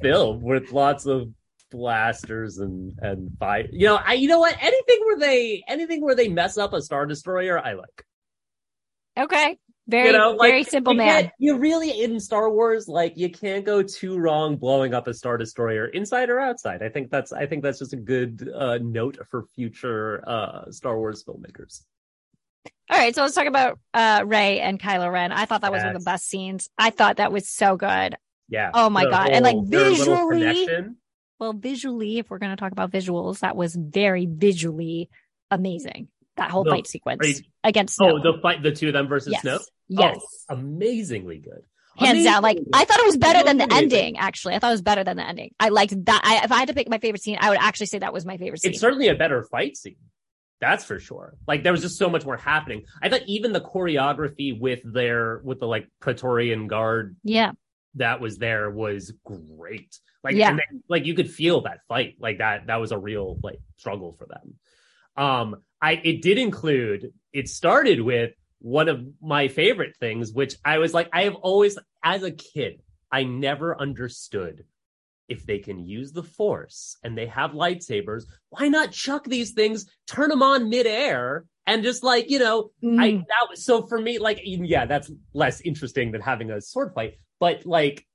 film 0.00 0.42
with 0.42 0.72
lots 0.72 1.06
of 1.06 1.28
blasters 1.70 2.58
and 2.58 2.98
and 3.00 3.36
fire. 3.38 3.66
You 3.70 3.86
know, 3.86 3.96
I 3.96 4.14
you 4.14 4.28
know 4.28 4.38
what? 4.38 4.56
Anything 4.60 5.00
where 5.04 5.18
they 5.18 5.64
anything 5.68 6.02
where 6.02 6.14
they 6.14 6.28
mess 6.28 6.56
up 6.56 6.72
a 6.72 6.80
star 6.80 7.06
destroyer, 7.06 7.58
I 7.58 7.74
like. 7.74 8.04
Okay, 9.16 9.58
very, 9.86 10.06
you 10.06 10.12
know, 10.12 10.32
like, 10.32 10.50
very 10.50 10.64
simple 10.64 10.94
you 10.94 10.98
man. 10.98 11.30
You 11.38 11.58
really 11.58 12.02
in 12.02 12.18
Star 12.18 12.50
Wars, 12.50 12.88
like 12.88 13.16
you 13.16 13.30
can't 13.30 13.64
go 13.64 13.82
too 13.82 14.18
wrong 14.18 14.56
blowing 14.56 14.94
up 14.94 15.08
a 15.08 15.14
star 15.14 15.36
destroyer 15.36 15.86
inside 15.86 16.30
or 16.30 16.40
outside. 16.40 16.82
I 16.82 16.88
think 16.88 17.10
that's 17.10 17.32
I 17.32 17.46
think 17.46 17.62
that's 17.62 17.80
just 17.80 17.92
a 17.92 17.98
good 17.98 18.50
uh, 18.54 18.78
note 18.78 19.18
for 19.30 19.44
future 19.54 20.24
uh, 20.26 20.70
Star 20.70 20.96
Wars 20.98 21.22
filmmakers. 21.22 21.82
All 22.90 22.98
right, 22.98 23.14
so 23.14 23.22
let's 23.22 23.34
talk 23.34 23.46
about 23.46 23.78
uh 23.94 24.22
Rey 24.26 24.60
and 24.60 24.78
Kylo 24.80 25.10
Ren. 25.10 25.32
I 25.32 25.46
thought 25.46 25.62
that 25.62 25.72
was 25.72 25.82
one 25.82 25.94
of 25.96 26.00
the 26.02 26.04
best 26.04 26.28
scenes. 26.28 26.68
I 26.78 26.90
thought 26.90 27.16
that 27.16 27.32
was 27.32 27.48
so 27.48 27.76
good. 27.76 28.16
Yeah. 28.48 28.70
Oh 28.74 28.90
my 28.90 29.04
The 29.04 29.10
God, 29.10 29.28
and, 29.30 29.42
like, 29.44 29.54
whole- 29.54 29.64
their 29.64 29.90
little 29.90 30.28
visually- 30.30 30.86
Well, 31.40 31.54
visually, 31.54 32.18
if 32.18 32.28
we're 32.28 32.38
going 32.38 32.52
to 32.52 32.56
talk 32.56 32.72
about 32.72 32.90
visuals, 32.90 33.40
that 33.40 33.56
was 33.56 33.74
very 33.74 34.26
visually 34.26 35.08
amazing. 35.50 36.08
That 36.36 36.50
whole 36.50 36.64
fight 36.64 36.86
sequence 36.86 37.20
right. 37.22 37.40
against 37.62 38.00
Oh, 38.00 38.06
Snoke. 38.16 38.22
the 38.22 38.40
fight, 38.42 38.62
the 38.62 38.72
two 38.72 38.88
of 38.88 38.92
them 38.92 39.08
versus 39.08 39.32
yes, 39.32 39.44
Snoke. 39.44 39.64
yes, 39.88 40.18
Oh, 40.50 40.54
amazingly 40.54 41.38
good. 41.38 41.62
hands 41.96 42.24
down. 42.24 42.42
Like 42.42 42.58
I 42.72 42.84
thought 42.84 42.98
it 42.98 43.06
was 43.06 43.16
better 43.16 43.42
than 43.44 43.56
the 43.56 43.72
ending. 43.72 44.18
Actually, 44.18 44.54
I 44.56 44.58
thought 44.58 44.70
it 44.70 44.74
was 44.74 44.82
better 44.82 45.04
than 45.04 45.16
the 45.16 45.26
ending. 45.26 45.54
I 45.60 45.68
liked 45.70 46.04
that. 46.06 46.20
I, 46.24 46.44
if 46.44 46.52
I 46.52 46.58
had 46.58 46.68
to 46.68 46.74
pick 46.74 46.88
my 46.88 46.98
favorite 46.98 47.22
scene, 47.22 47.38
I 47.40 47.48
would 47.50 47.58
actually 47.60 47.86
say 47.86 48.00
that 48.00 48.12
was 48.12 48.26
my 48.26 48.36
favorite 48.36 48.60
scene. 48.62 48.72
It's 48.72 48.80
certainly 48.80 49.08
a 49.08 49.14
better 49.14 49.44
fight 49.50 49.76
scene. 49.76 49.96
That's 50.64 50.84
for 50.84 50.98
sure. 50.98 51.36
Like 51.46 51.62
there 51.62 51.72
was 51.72 51.82
just 51.82 51.98
so 51.98 52.08
much 52.08 52.24
more 52.24 52.36
happening. 52.36 52.84
I 53.02 53.08
thought 53.08 53.22
even 53.26 53.52
the 53.52 53.60
choreography 53.60 54.58
with 54.58 54.80
their 54.84 55.40
with 55.44 55.60
the 55.60 55.66
like 55.66 55.88
Praetorian 56.00 56.66
guard 56.66 57.16
yeah, 57.22 57.52
that 57.96 58.20
was 58.20 58.38
there 58.38 58.70
was 58.70 59.12
great. 59.24 59.98
Like 60.22 60.36
Yeah. 60.36 60.50
then, 60.50 60.82
like 60.88 61.04
you 61.04 61.14
could 61.14 61.30
feel 61.30 61.62
that 61.62 61.80
fight. 61.86 62.16
Like 62.18 62.38
that 62.38 62.66
that 62.68 62.80
was 62.80 62.92
a 62.92 62.98
real 62.98 63.38
like 63.42 63.58
struggle 63.76 64.16
for 64.18 64.26
them. 64.26 64.54
Um 65.22 65.56
I 65.82 65.92
it 66.02 66.22
did 66.22 66.38
include 66.38 67.12
it 67.32 67.48
started 67.48 68.00
with 68.00 68.32
one 68.60 68.88
of 68.88 69.04
my 69.20 69.48
favorite 69.48 69.96
things 70.00 70.32
which 70.32 70.56
I 70.64 70.78
was 70.78 70.94
like 70.94 71.10
I 71.12 71.24
have 71.24 71.34
always 71.34 71.78
as 72.02 72.22
a 72.22 72.30
kid 72.30 72.80
I 73.12 73.24
never 73.24 73.78
understood 73.78 74.64
if 75.28 75.46
they 75.46 75.58
can 75.58 75.78
use 75.78 76.12
the 76.12 76.22
force 76.22 76.96
and 77.02 77.16
they 77.16 77.26
have 77.26 77.52
lightsabers 77.52 78.24
why 78.50 78.68
not 78.68 78.92
chuck 78.92 79.24
these 79.24 79.52
things 79.52 79.86
turn 80.06 80.28
them 80.28 80.42
on 80.42 80.68
midair 80.68 81.44
And 81.66 81.82
just 81.82 82.04
like, 82.04 82.28
you 82.30 82.38
know, 82.38 82.70
Mm. 82.82 83.00
I 83.00 83.10
that 83.12 83.48
was 83.48 83.64
so 83.64 83.86
for 83.86 83.98
me, 83.98 84.18
like 84.18 84.38
yeah, 84.44 84.84
that's 84.86 85.10
less 85.32 85.60
interesting 85.62 86.12
than 86.12 86.20
having 86.20 86.50
a 86.50 86.60
sword 86.60 86.92
fight. 86.94 87.14
But 87.40 87.64
like 87.64 88.06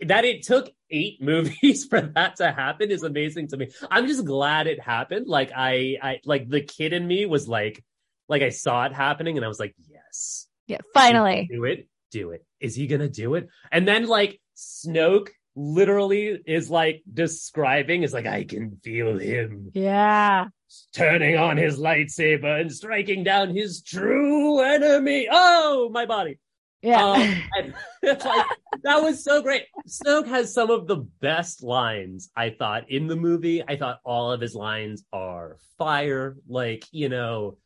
that 0.00 0.24
it 0.26 0.42
took 0.42 0.70
eight 0.90 1.22
movies 1.30 1.86
for 1.86 2.00
that 2.02 2.36
to 2.36 2.52
happen 2.52 2.90
is 2.90 3.02
amazing 3.02 3.48
to 3.48 3.56
me. 3.56 3.68
I'm 3.90 4.06
just 4.06 4.24
glad 4.26 4.66
it 4.66 4.78
happened. 4.78 5.26
Like 5.26 5.52
I 5.56 5.96
I 6.02 6.20
like 6.26 6.48
the 6.50 6.60
kid 6.60 6.92
in 6.92 7.06
me 7.06 7.24
was 7.24 7.48
like 7.48 7.82
like 8.28 8.42
I 8.42 8.50
saw 8.50 8.84
it 8.84 8.92
happening 8.92 9.36
and 9.38 9.44
I 9.44 9.48
was 9.48 9.58
like, 9.60 9.74
yes. 9.88 10.46
yeah, 10.66 10.80
finally. 10.92 11.48
Do 11.50 11.64
it, 11.64 11.88
do 12.10 12.30
it. 12.32 12.44
Is 12.60 12.74
he 12.74 12.86
gonna 12.86 13.08
do 13.08 13.36
it? 13.36 13.48
And 13.72 13.88
then 13.88 14.06
like 14.06 14.38
Snoke 14.56 15.28
literally 15.56 16.38
is 16.46 16.70
like 16.70 17.02
describing 17.12 18.02
is 18.02 18.12
like, 18.12 18.26
I 18.26 18.44
can 18.44 18.78
feel 18.82 19.18
him 19.18 19.70
Yeah. 19.74 20.46
turning 20.94 21.36
on 21.36 21.56
his 21.56 21.78
lightsaber 21.78 22.60
and 22.60 22.72
striking 22.72 23.24
down 23.24 23.54
his 23.54 23.82
true 23.82 24.60
enemy. 24.60 25.28
Oh, 25.30 25.88
my 25.92 26.06
body. 26.06 26.38
Yeah. 26.82 27.02
Um, 27.12 27.42
and 27.58 27.74
like, 28.02 28.46
that 28.82 29.02
was 29.02 29.24
so 29.24 29.40
great. 29.42 29.62
Snoke 29.88 30.26
has 30.28 30.52
some 30.52 30.70
of 30.70 30.86
the 30.86 30.98
best 31.20 31.62
lines, 31.62 32.30
I 32.36 32.50
thought, 32.50 32.90
in 32.90 33.06
the 33.06 33.16
movie. 33.16 33.62
I 33.66 33.76
thought 33.76 34.00
all 34.04 34.32
of 34.32 34.40
his 34.40 34.54
lines 34.54 35.02
are 35.12 35.56
fire. 35.78 36.36
Like, 36.46 36.84
you 36.92 37.08
know, 37.08 37.56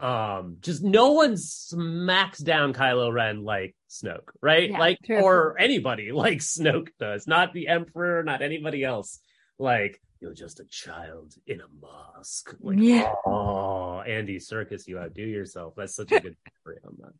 um, 0.00 0.56
just 0.60 0.82
no 0.82 1.12
one 1.12 1.36
smacks 1.36 2.38
down 2.38 2.72
Kylo 2.72 3.12
Ren 3.12 3.44
like 3.44 3.74
Snoke, 3.88 4.30
right? 4.42 4.70
Yeah, 4.70 4.78
like, 4.78 4.98
true. 5.04 5.20
or 5.20 5.56
anybody 5.58 6.12
like 6.24 6.38
Snoke 6.38 6.88
does, 6.98 7.26
not 7.26 7.52
the 7.52 7.68
Emperor, 7.68 8.22
not 8.22 8.42
anybody 8.42 8.84
else. 8.84 9.20
Like, 9.58 10.00
you're 10.20 10.34
just 10.34 10.60
a 10.60 10.64
child 10.64 11.34
in 11.46 11.60
a 11.60 11.66
mask. 11.80 12.54
Like, 12.60 12.78
Yeah. 12.78 13.12
oh, 13.26 14.00
Andy 14.00 14.38
Serkis, 14.38 14.86
you 14.88 14.98
outdo 14.98 15.22
yourself. 15.22 15.74
That's 15.76 15.94
such 15.94 16.12
a 16.12 16.20
good 16.20 16.36
story 16.62 16.78
on 16.84 16.96
that 17.00 17.12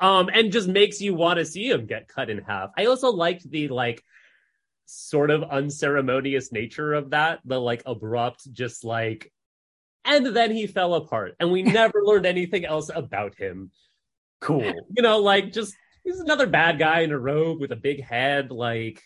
um 0.00 0.30
and 0.32 0.52
just 0.52 0.68
makes 0.68 1.00
you 1.00 1.12
want 1.12 1.38
to 1.40 1.44
see 1.44 1.68
him 1.68 1.84
get 1.84 2.06
cut 2.06 2.30
in 2.30 2.38
half 2.38 2.70
i 2.78 2.84
also 2.86 3.10
liked 3.10 3.48
the 3.50 3.66
like 3.66 4.00
sort 4.86 5.30
of 5.30 5.42
unceremonious 5.42 6.52
nature 6.52 6.94
of 6.94 7.10
that 7.10 7.40
the 7.44 7.58
like 7.60 7.82
abrupt 7.84 8.50
just 8.52 8.84
like 8.84 9.32
and 10.08 10.26
then 10.34 10.50
he 10.50 10.66
fell 10.66 10.94
apart 10.94 11.36
and 11.38 11.52
we 11.52 11.62
never 11.62 12.02
learned 12.02 12.26
anything 12.26 12.64
else 12.64 12.90
about 12.92 13.36
him. 13.36 13.70
Cool. 14.40 14.64
You 14.64 15.02
know 15.02 15.18
like 15.18 15.52
just 15.52 15.74
he's 16.04 16.20
another 16.20 16.46
bad 16.46 16.78
guy 16.78 17.00
in 17.00 17.12
a 17.12 17.18
robe 17.18 17.60
with 17.60 17.72
a 17.72 17.76
big 17.76 18.02
head 18.02 18.50
like 18.50 19.02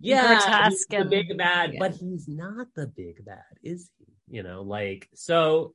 yeah 0.00 0.68
he's 0.68 0.86
the 0.86 0.96
and- 0.98 1.10
big 1.10 1.36
bad 1.38 1.72
yeah. 1.72 1.78
but 1.78 1.92
he's 1.92 2.26
not 2.28 2.66
the 2.74 2.86
big 2.86 3.24
bad 3.24 3.42
is 3.62 3.90
he? 3.98 4.36
You 4.36 4.42
know 4.42 4.62
like 4.62 5.08
so 5.14 5.72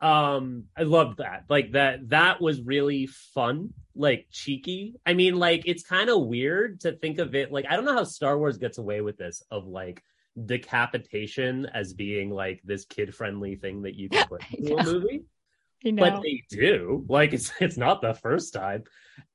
um 0.00 0.64
i 0.76 0.82
loved 0.82 1.18
that. 1.18 1.44
Like 1.48 1.72
that 1.72 2.08
that 2.10 2.40
was 2.40 2.60
really 2.62 3.06
fun 3.06 3.70
like 3.96 4.26
cheeky. 4.30 4.94
I 5.06 5.14
mean 5.14 5.36
like 5.36 5.62
it's 5.66 5.82
kind 5.82 6.10
of 6.10 6.26
weird 6.26 6.80
to 6.80 6.92
think 6.92 7.18
of 7.18 7.34
it 7.34 7.50
like 7.50 7.64
i 7.68 7.76
don't 7.76 7.84
know 7.84 7.94
how 7.94 8.04
star 8.04 8.38
wars 8.38 8.58
gets 8.58 8.78
away 8.78 9.00
with 9.00 9.16
this 9.16 9.42
of 9.50 9.66
like 9.66 10.02
decapitation 10.46 11.66
as 11.66 11.92
being 11.92 12.30
like 12.30 12.60
this 12.64 12.84
kid 12.84 13.14
friendly 13.14 13.56
thing 13.56 13.82
that 13.82 13.94
you 13.94 14.08
can 14.10 14.26
put 14.26 14.42
into 14.52 14.76
a 14.76 14.84
movie. 14.84 15.24
You 15.82 15.92
know. 15.92 16.02
but 16.02 16.22
they 16.22 16.42
do. 16.48 17.04
Like 17.08 17.34
it's 17.34 17.52
it's 17.60 17.76
not 17.76 18.00
the 18.00 18.14
first 18.14 18.54
time. 18.54 18.84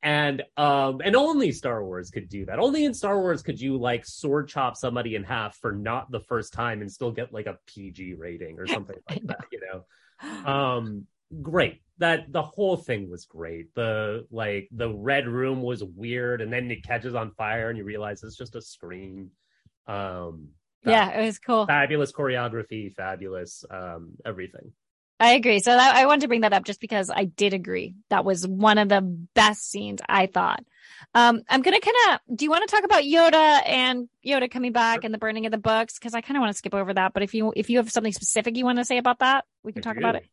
And 0.02 0.42
um 0.58 1.00
and 1.04 1.16
only 1.16 1.52
star 1.52 1.84
wars 1.84 2.10
could 2.10 2.28
do 2.28 2.46
that. 2.46 2.58
Only 2.58 2.86
in 2.86 2.94
star 2.94 3.20
wars 3.20 3.44
could 3.44 3.62
you 3.62 3.78
like 3.78 4.06
sword 4.06 4.48
chop 4.48 4.76
somebody 4.76 5.14
in 5.16 5.24
half 5.24 5.58
for 5.58 5.72
not 5.72 6.12
the 6.12 6.22
first 6.22 6.52
time 6.52 6.82
and 6.82 6.92
still 6.92 7.12
get 7.12 7.32
like 7.32 7.46
a 7.46 7.60
pg 7.68 8.16
rating 8.16 8.58
or 8.58 8.66
something 8.66 8.98
like 9.10 9.22
that 9.28 9.46
you 9.52 9.62
know? 9.62 10.52
Um 10.52 11.06
great. 11.42 11.82
That 12.00 12.32
the 12.32 12.42
whole 12.42 12.78
thing 12.78 13.12
was 13.12 13.26
great. 13.26 13.76
The 13.76 14.26
like 14.32 14.70
the 14.72 14.92
red 14.92 15.28
room 15.28 15.62
was 15.62 15.84
weird 15.84 16.42
and 16.42 16.52
then 16.52 16.72
it 16.72 16.84
catches 16.84 17.14
on 17.14 17.30
fire 17.32 17.70
and 17.70 17.78
you 17.78 17.84
realize 17.84 18.24
it's 18.24 18.38
just 18.38 18.56
a 18.56 18.62
screen. 18.62 19.30
Um 19.86 20.50
yeah, 20.84 21.20
it 21.20 21.26
was 21.26 21.40
cool. 21.40 21.66
fabulous 21.66 22.12
choreography 22.12 22.94
fabulous 22.94 23.66
um 23.70 24.14
everything 24.26 24.72
I 25.22 25.34
agree. 25.34 25.60
So 25.60 25.72
that, 25.72 25.96
I 25.96 26.06
wanted 26.06 26.22
to 26.22 26.28
bring 26.30 26.42
that 26.42 26.54
up 26.54 26.64
just 26.64 26.80
because 26.80 27.10
I 27.14 27.26
did 27.26 27.54
agree. 27.54 27.94
That 28.10 28.24
was 28.24 28.48
one 28.48 28.78
of 28.78 28.88
the 28.88 29.02
best 29.02 29.70
scenes 29.70 30.00
I 30.08 30.28
thought. 30.28 30.64
Um, 31.14 31.42
I'm 31.50 31.62
going 31.62 31.78
to 31.78 31.86
kind 31.86 31.98
of, 32.14 32.38
do 32.38 32.46
you 32.46 32.50
want 32.50 32.66
to 32.66 32.74
talk 32.74 32.86
about 32.86 33.04
Yoda 33.04 33.62
and 33.68 34.08
Yoda 34.26 34.50
coming 34.50 34.72
back 34.72 35.04
and 35.04 35.14
the 35.14 35.18
burning 35.18 35.46
of 35.46 35.52
the 35.52 35.58
books? 35.58 36.00
Cause 36.00 36.14
I 36.14 36.22
kind 36.22 36.38
of 36.38 36.42
want 36.42 36.54
to 36.54 36.58
skip 36.58 36.74
over 36.74 36.94
that, 36.94 37.12
but 37.12 37.22
if 37.22 37.34
you, 37.34 37.52
if 37.54 37.70
you 37.70 37.80
have 37.80 37.92
something 37.92 38.14
specific 38.14 38.56
you 38.56 38.64
want 38.64 38.78
to 38.78 38.86
say 38.86 38.98
about 38.98 39.20
that, 39.20 39.44
we 39.62 39.74
can 39.74 39.82
I 39.82 39.84
talk 39.84 39.96
do. 39.96 40.00
about 40.00 40.16
it. 40.16 40.26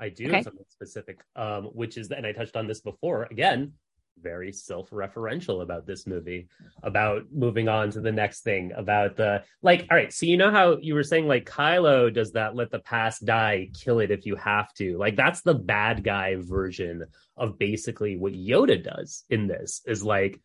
I 0.00 0.08
do 0.08 0.24
Okay. 0.24 0.34
have 0.38 0.44
something 0.44 0.64
specific, 0.70 1.20
um, 1.36 1.66
which 1.66 1.96
is, 1.96 2.10
and 2.10 2.26
I 2.26 2.32
touched 2.32 2.56
on 2.56 2.66
this 2.66 2.80
before. 2.80 3.28
Again, 3.30 3.74
very 4.20 4.52
self-referential 4.52 5.62
about 5.62 5.86
this 5.86 6.06
movie, 6.06 6.48
about 6.82 7.24
moving 7.32 7.68
on 7.68 7.90
to 7.90 8.00
the 8.00 8.12
next 8.12 8.40
thing, 8.40 8.72
about 8.76 9.16
the 9.16 9.44
like. 9.62 9.86
All 9.90 9.96
right, 9.96 10.12
so 10.12 10.26
you 10.26 10.36
know 10.36 10.50
how 10.50 10.78
you 10.78 10.94
were 10.94 11.02
saying 11.02 11.26
like 11.26 11.48
Kylo 11.48 12.12
does 12.12 12.32
that, 12.32 12.54
let 12.54 12.70
the 12.70 12.78
past 12.78 13.24
die, 13.24 13.70
kill 13.74 14.00
it 14.00 14.10
if 14.10 14.26
you 14.26 14.36
have 14.36 14.72
to. 14.74 14.96
Like 14.98 15.16
that's 15.16 15.42
the 15.42 15.54
bad 15.54 16.04
guy 16.04 16.36
version 16.38 17.04
of 17.36 17.58
basically 17.58 18.16
what 18.16 18.32
Yoda 18.32 18.82
does 18.82 19.24
in 19.30 19.46
this. 19.46 19.82
Is 19.86 20.04
like 20.04 20.40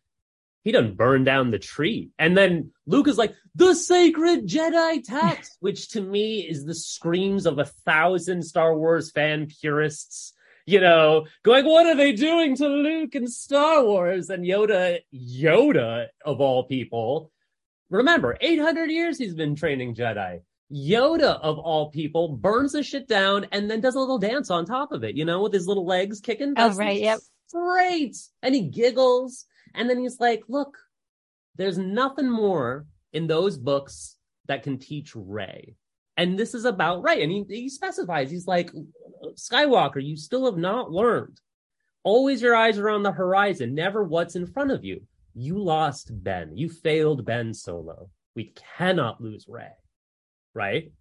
he 0.64 0.72
done 0.72 0.94
burn 0.94 1.24
down 1.24 1.50
the 1.50 1.58
tree. 1.58 2.10
And 2.18 2.36
then 2.36 2.72
Luke 2.86 3.08
is 3.08 3.16
like, 3.16 3.34
the 3.54 3.74
sacred 3.74 4.46
Jedi 4.46 5.02
text, 5.02 5.56
which 5.60 5.90
to 5.90 6.00
me 6.00 6.40
is 6.40 6.64
the 6.64 6.74
screams 6.74 7.46
of 7.46 7.58
a 7.58 7.64
thousand 7.64 8.42
Star 8.42 8.76
Wars 8.76 9.10
fan 9.10 9.46
purists, 9.46 10.34
you 10.68 10.80
know, 10.80 11.24
going, 11.44 11.64
what 11.64 11.86
are 11.86 11.96
they 11.96 12.12
doing 12.12 12.54
to 12.54 12.68
Luke 12.68 13.14
in 13.14 13.26
Star 13.26 13.82
Wars? 13.82 14.28
And 14.28 14.44
Yoda, 14.44 14.98
Yoda 15.14 16.08
of 16.22 16.42
all 16.42 16.64
people, 16.64 17.32
remember, 17.88 18.36
800 18.38 18.90
years 18.90 19.16
he's 19.16 19.34
been 19.34 19.54
training 19.54 19.94
Jedi. 19.94 20.40
Yoda 20.70 21.40
of 21.40 21.58
all 21.58 21.90
people 21.90 22.36
burns 22.36 22.72
the 22.72 22.82
shit 22.82 23.08
down 23.08 23.46
and 23.50 23.70
then 23.70 23.80
does 23.80 23.94
a 23.94 23.98
little 23.98 24.18
dance 24.18 24.50
on 24.50 24.66
top 24.66 24.92
of 24.92 25.04
it, 25.04 25.16
you 25.16 25.24
know, 25.24 25.40
with 25.40 25.54
his 25.54 25.66
little 25.66 25.86
legs 25.86 26.20
kicking. 26.20 26.50
Oh, 26.50 26.66
That's 26.68 26.76
right, 26.76 27.00
yep. 27.00 27.20
Great. 27.50 28.18
And 28.42 28.54
he 28.54 28.60
giggles. 28.60 29.46
And 29.74 29.88
then 29.88 29.98
he's 29.98 30.20
like, 30.20 30.42
look, 30.48 30.76
there's 31.56 31.78
nothing 31.78 32.28
more 32.28 32.84
in 33.14 33.26
those 33.26 33.56
books 33.56 34.18
that 34.48 34.64
can 34.64 34.78
teach 34.78 35.12
Rey. 35.16 35.76
And 36.18 36.38
this 36.38 36.52
is 36.52 36.66
about 36.66 37.02
Rey. 37.02 37.22
And 37.22 37.32
he, 37.32 37.44
he 37.48 37.68
specifies, 37.70 38.30
he's 38.30 38.46
like, 38.46 38.70
Skywalker, 39.34 40.04
you 40.04 40.16
still 40.16 40.46
have 40.46 40.56
not 40.56 40.90
learned. 40.90 41.40
Always 42.04 42.42
your 42.42 42.56
eyes 42.56 42.78
are 42.78 42.88
on 42.88 43.02
the 43.02 43.12
horizon, 43.12 43.74
never 43.74 44.02
what's 44.02 44.36
in 44.36 44.46
front 44.46 44.70
of 44.70 44.84
you. 44.84 45.02
You 45.34 45.58
lost 45.58 46.10
Ben. 46.10 46.56
You 46.56 46.68
failed 46.68 47.24
Ben 47.24 47.54
Solo. 47.54 48.10
We 48.34 48.52
cannot 48.76 49.20
lose 49.20 49.46
Rey. 49.48 49.72
Right? 50.54 50.92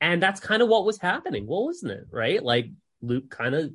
And 0.00 0.22
that's 0.22 0.40
kind 0.40 0.62
of 0.62 0.68
what 0.68 0.86
was 0.86 0.98
happening, 0.98 1.46
well, 1.46 1.66
wasn't 1.66 1.92
it? 1.92 2.06
Right? 2.10 2.42
Like 2.42 2.70
Luke 3.02 3.30
kind 3.30 3.54
of 3.54 3.72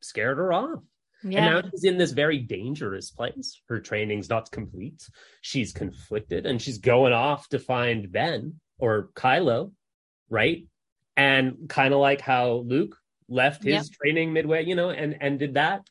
scared 0.00 0.38
her 0.38 0.52
off. 0.52 0.80
Yeah. 1.22 1.38
And 1.38 1.46
now 1.46 1.70
she's 1.70 1.84
in 1.84 1.96
this 1.96 2.12
very 2.12 2.38
dangerous 2.38 3.10
place. 3.10 3.60
Her 3.68 3.80
training's 3.80 4.28
not 4.28 4.50
complete. 4.50 5.08
She's 5.40 5.72
conflicted 5.72 6.44
and 6.44 6.60
she's 6.60 6.78
going 6.78 7.12
off 7.12 7.48
to 7.50 7.58
find 7.58 8.12
Ben 8.12 8.60
or 8.78 9.10
Kylo, 9.14 9.72
right? 10.28 10.66
And 11.16 11.68
kind 11.68 11.94
of 11.94 12.00
like 12.00 12.20
how 12.20 12.64
Luke 12.66 12.96
left 13.28 13.62
his 13.62 13.88
training 13.88 14.32
midway, 14.32 14.64
you 14.64 14.74
know, 14.74 14.90
and 14.90 15.16
and 15.20 15.38
did 15.38 15.54
that. 15.54 15.88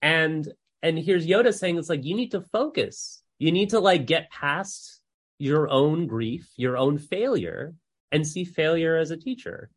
And 0.00 0.50
and 0.82 0.98
here's 0.98 1.26
Yoda 1.26 1.52
saying 1.52 1.78
it's 1.78 1.88
like 1.88 2.04
you 2.04 2.16
need 2.16 2.30
to 2.32 2.40
focus. 2.40 3.22
You 3.38 3.52
need 3.52 3.70
to 3.70 3.80
like 3.80 4.06
get 4.06 4.30
past 4.30 5.00
your 5.38 5.68
own 5.68 6.06
grief, 6.06 6.50
your 6.56 6.76
own 6.76 6.98
failure 6.98 7.74
and 8.12 8.26
see 8.26 8.44
failure 8.44 8.96
as 8.96 9.10
a 9.10 9.16
teacher. 9.16 9.70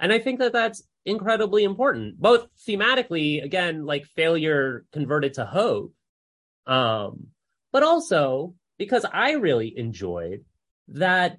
And 0.00 0.12
I 0.12 0.18
think 0.18 0.40
that 0.40 0.52
that's 0.52 0.82
incredibly 1.04 1.64
important, 1.64 2.18
both 2.20 2.46
thematically, 2.66 3.44
again, 3.44 3.84
like 3.84 4.06
failure 4.06 4.84
converted 4.92 5.34
to 5.34 5.44
hope, 5.44 5.92
um, 6.66 7.28
but 7.70 7.82
also 7.82 8.54
because 8.78 9.04
I 9.12 9.32
really 9.32 9.76
enjoyed 9.76 10.44
that 10.88 11.38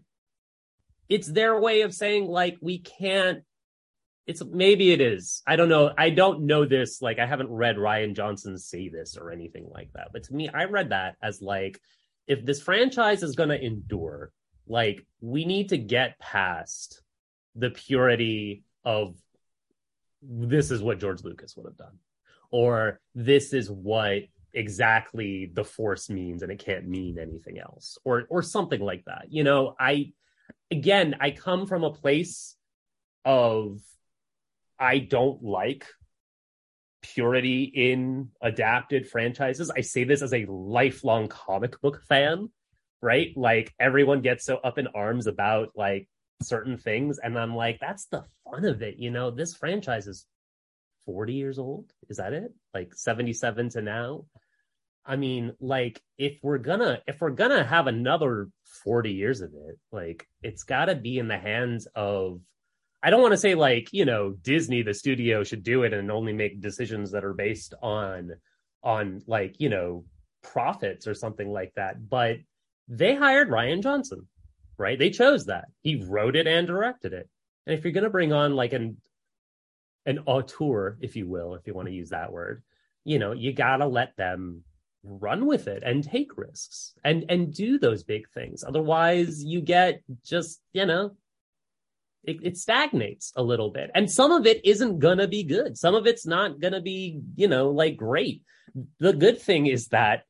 it's 1.14 1.28
their 1.28 1.60
way 1.60 1.82
of 1.82 1.94
saying, 1.94 2.26
like, 2.26 2.58
we 2.60 2.80
can't. 2.80 3.44
It's 4.26 4.44
maybe 4.44 4.92
it 4.92 5.00
is. 5.00 5.44
I 5.46 5.58
don't 5.58 5.70
know. 5.70 5.94
I 5.96 6.10
don't 6.10 6.48
know 6.48 6.66
this. 6.66 7.04
Like, 7.04 7.20
I 7.20 7.28
haven't 7.28 7.52
read 7.52 7.76
Rian 7.76 8.16
Johnson 8.16 8.58
say 8.58 8.90
this 8.90 9.16
or 9.16 9.32
anything 9.32 9.68
like 9.70 9.92
that. 9.94 10.08
But 10.12 10.24
to 10.24 10.34
me, 10.34 10.50
I 10.50 10.64
read 10.64 10.90
that 10.90 11.18
as 11.22 11.40
like, 11.40 11.80
if 12.26 12.44
this 12.44 12.62
franchise 12.62 13.22
is 13.22 13.36
going 13.36 13.50
to 13.50 13.64
endure, 13.64 14.32
like, 14.66 15.06
we 15.22 15.46
need 15.46 15.70
to 15.70 15.78
get 15.78 16.18
past 16.18 17.04
the 17.56 17.70
purity 17.70 18.64
of 18.84 19.16
this 20.24 20.72
is 20.72 20.82
what 20.82 21.00
George 21.00 21.24
Lucas 21.24 21.56
would 21.56 21.68
have 21.68 21.78
done, 21.78 22.00
or 22.50 23.00
this 23.14 23.54
is 23.54 23.70
what 23.70 24.24
exactly 24.56 25.52
the 25.54 25.66
force 25.66 26.10
means 26.10 26.42
and 26.42 26.52
it 26.52 26.64
can't 26.64 26.88
mean 26.88 27.20
anything 27.20 27.60
else, 27.60 28.00
or 28.04 28.24
or 28.30 28.42
something 28.42 28.82
like 28.82 29.04
that. 29.06 29.26
You 29.30 29.44
know, 29.44 29.76
I 29.80 30.14
again, 30.74 31.16
I 31.20 31.32
come 31.32 31.68
from 31.68 31.84
a 31.84 31.94
place 31.94 32.56
of 33.24 33.80
I 34.80 34.98
don't 34.98 35.44
like 35.44 35.86
purity 37.04 37.64
in 37.64 38.30
adapted 38.42 39.08
franchises. 39.08 39.70
I 39.70 39.82
say 39.82 40.04
this 40.04 40.24
as 40.24 40.34
a 40.34 40.46
lifelong 40.48 41.28
comic 41.28 41.80
book 41.82 42.02
fan, 42.10 42.50
right? 43.02 43.32
Like 43.36 43.72
everyone 43.80 44.22
gets 44.22 44.46
so 44.46 44.58
up 44.58 44.80
in 44.80 44.88
arms 44.88 45.28
about 45.28 45.70
like 45.76 46.10
certain 46.42 46.78
things 46.78 47.20
and 47.24 47.38
I'm 47.38 47.56
like 47.56 47.78
that's 47.80 48.06
the 48.08 48.26
fun 48.44 48.66
of 48.66 48.82
it, 48.82 48.98
you 48.98 49.12
know. 49.12 49.30
This 49.30 49.56
franchise 49.56 50.08
is 50.08 50.26
40 51.06 51.34
years 51.34 51.60
old. 51.60 51.94
Is 52.10 52.18
that 52.18 52.34
it? 52.34 52.52
Like 52.74 52.96
77 52.96 53.70
to 53.70 53.82
now? 53.84 54.26
I 55.06 55.16
mean, 55.16 55.54
like 55.60 56.02
if 56.18 56.40
we're 56.42 56.60
gonna 56.60 57.00
if 57.08 57.20
we're 57.20 57.32
gonna 57.32 57.64
have 57.64 57.88
another 57.88 58.50
40 58.84 59.12
years 59.12 59.42
of 59.42 59.54
it, 59.54 59.78
like 59.92 60.28
it's 60.42 60.64
got 60.64 60.86
to 60.86 60.96
be 60.96 61.20
in 61.20 61.28
the 61.28 61.38
hands 61.38 61.88
of 61.96 62.40
I 63.02 63.10
don't 63.10 63.22
want 63.22 63.34
to 63.34 63.38
say 63.38 63.56
like, 63.56 63.90
you 63.92 64.06
know, 64.06 64.32
Disney 64.32 64.82
the 64.82 64.94
studio 64.94 65.44
should 65.44 65.64
do 65.64 65.84
it 65.84 65.94
and 65.94 66.10
only 66.10 66.34
make 66.34 66.62
decisions 66.62 67.12
that 67.12 67.26
are 67.26 67.34
based 67.34 67.74
on 67.82 68.32
on 68.82 69.22
like, 69.28 69.56
you 69.60 69.70
know, 69.70 70.06
profits 70.42 71.08
or 71.08 71.14
something 71.14 71.52
like 71.52 71.74
that, 71.76 72.10
but 72.10 72.38
they 72.88 73.16
hired 73.16 73.50
Rian 73.50 73.82
Johnson, 73.82 74.28
right? 74.78 75.00
They 75.00 75.10
chose 75.10 75.46
that. 75.46 75.66
He 75.82 76.04
wrote 76.04 76.36
it 76.36 76.48
and 76.48 76.68
directed 76.68 77.14
it. 77.14 77.30
And 77.66 77.78
if 77.78 77.84
you're 77.84 77.94
going 77.94 78.04
to 78.04 78.10
bring 78.10 78.34
on 78.34 78.56
like 78.56 78.74
an 78.74 78.98
an 80.06 80.20
auteur, 80.26 80.98
if 81.00 81.16
you 81.16 81.28
will, 81.30 81.56
if 81.56 81.66
you 81.66 81.74
want 81.74 81.88
to 81.88 81.94
use 81.94 82.10
that 82.10 82.32
word, 82.32 82.62
you 83.06 83.20
know, 83.20 83.32
you 83.32 83.54
got 83.54 83.78
to 83.78 83.88
let 83.88 84.18
them 84.18 84.64
run 85.04 85.46
with 85.46 85.68
it 85.68 85.84
and 85.86 86.04
take 86.04 86.38
risks 86.38 86.94
and 87.04 87.26
and 87.30 87.54
do 87.54 87.78
those 87.78 88.04
big 88.04 88.30
things. 88.30 88.64
Otherwise 88.64 89.44
you 89.44 89.62
get 89.62 90.02
just 90.26 90.62
you 90.72 90.86
know 90.86 91.12
it, 92.24 92.38
it, 92.42 92.58
stagnates 92.58 93.34
a 93.36 93.44
little 93.44 93.70
bit. 93.70 93.92
And 93.94 94.10
some 94.10 94.32
of 94.32 94.46
it 94.46 94.66
isn't 94.66 95.00
gonna 95.00 95.28
be 95.28 95.44
good. 95.44 95.78
Some 95.78 95.94
of 95.94 96.08
it's 96.08 96.26
not 96.26 96.62
gonna 96.62 96.82
be 96.82 97.20
you 97.36 97.48
know 97.48 97.70
like 97.70 97.98
great. 97.98 98.44
The 99.00 99.14
good 99.14 99.42
thing 99.42 99.68
is 99.68 99.90
that 99.90 100.24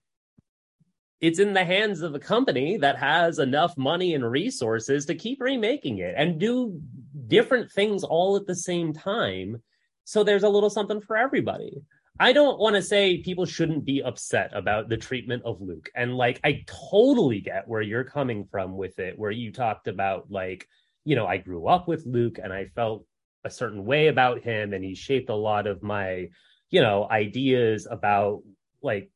it's 1.21 1.39
in 1.39 1.53
the 1.53 1.63
hands 1.63 2.01
of 2.01 2.15
a 2.15 2.19
company 2.19 2.77
that 2.77 2.97
has 2.97 3.39
enough 3.39 3.77
money 3.77 4.13
and 4.13 4.29
resources 4.29 5.05
to 5.05 5.15
keep 5.15 5.39
remaking 5.39 5.99
it 5.99 6.15
and 6.17 6.39
do 6.39 6.81
different 7.27 7.71
things 7.71 8.03
all 8.03 8.35
at 8.35 8.47
the 8.47 8.55
same 8.55 8.91
time. 8.91 9.61
So 10.03 10.23
there's 10.23 10.43
a 10.43 10.49
little 10.49 10.69
something 10.69 10.99
for 10.99 11.15
everybody 11.15 11.83
I 12.19 12.31
don't 12.31 12.59
want 12.59 12.75
to 12.75 12.81
say 12.81 13.17
people 13.17 13.45
shouldn't 13.45 13.85
be 13.85 14.03
upset 14.03 14.51
about 14.53 14.87
the 14.87 14.97
treatment 14.97 15.43
of 15.45 15.61
Luke. 15.61 15.89
And 15.95 16.15
like, 16.15 16.39
I 16.43 16.63
totally 16.67 17.41
get 17.41 17.67
where 17.67 17.81
you're 17.81 18.03
coming 18.03 18.45
from 18.51 18.77
with 18.77 18.99
it, 18.99 19.17
where 19.17 19.31
you 19.31 19.51
talked 19.51 19.87
about, 19.87 20.29
like, 20.29 20.67
you 21.05 21.15
know, 21.15 21.25
I 21.25 21.37
grew 21.37 21.67
up 21.67 21.87
with 21.87 22.05
Luke 22.05 22.39
and 22.41 22.53
I 22.53 22.67
felt 22.75 23.05
a 23.43 23.49
certain 23.49 23.83
way 23.83 24.07
about 24.07 24.41
him 24.41 24.73
and 24.73 24.83
he 24.83 24.95
shaped 24.95 25.29
a 25.29 25.35
lot 25.35 25.67
of 25.67 25.83
my, 25.83 26.29
you 26.69 26.81
know, 26.81 27.07
ideas 27.09 27.87
about 27.89 28.43
like 28.81 29.09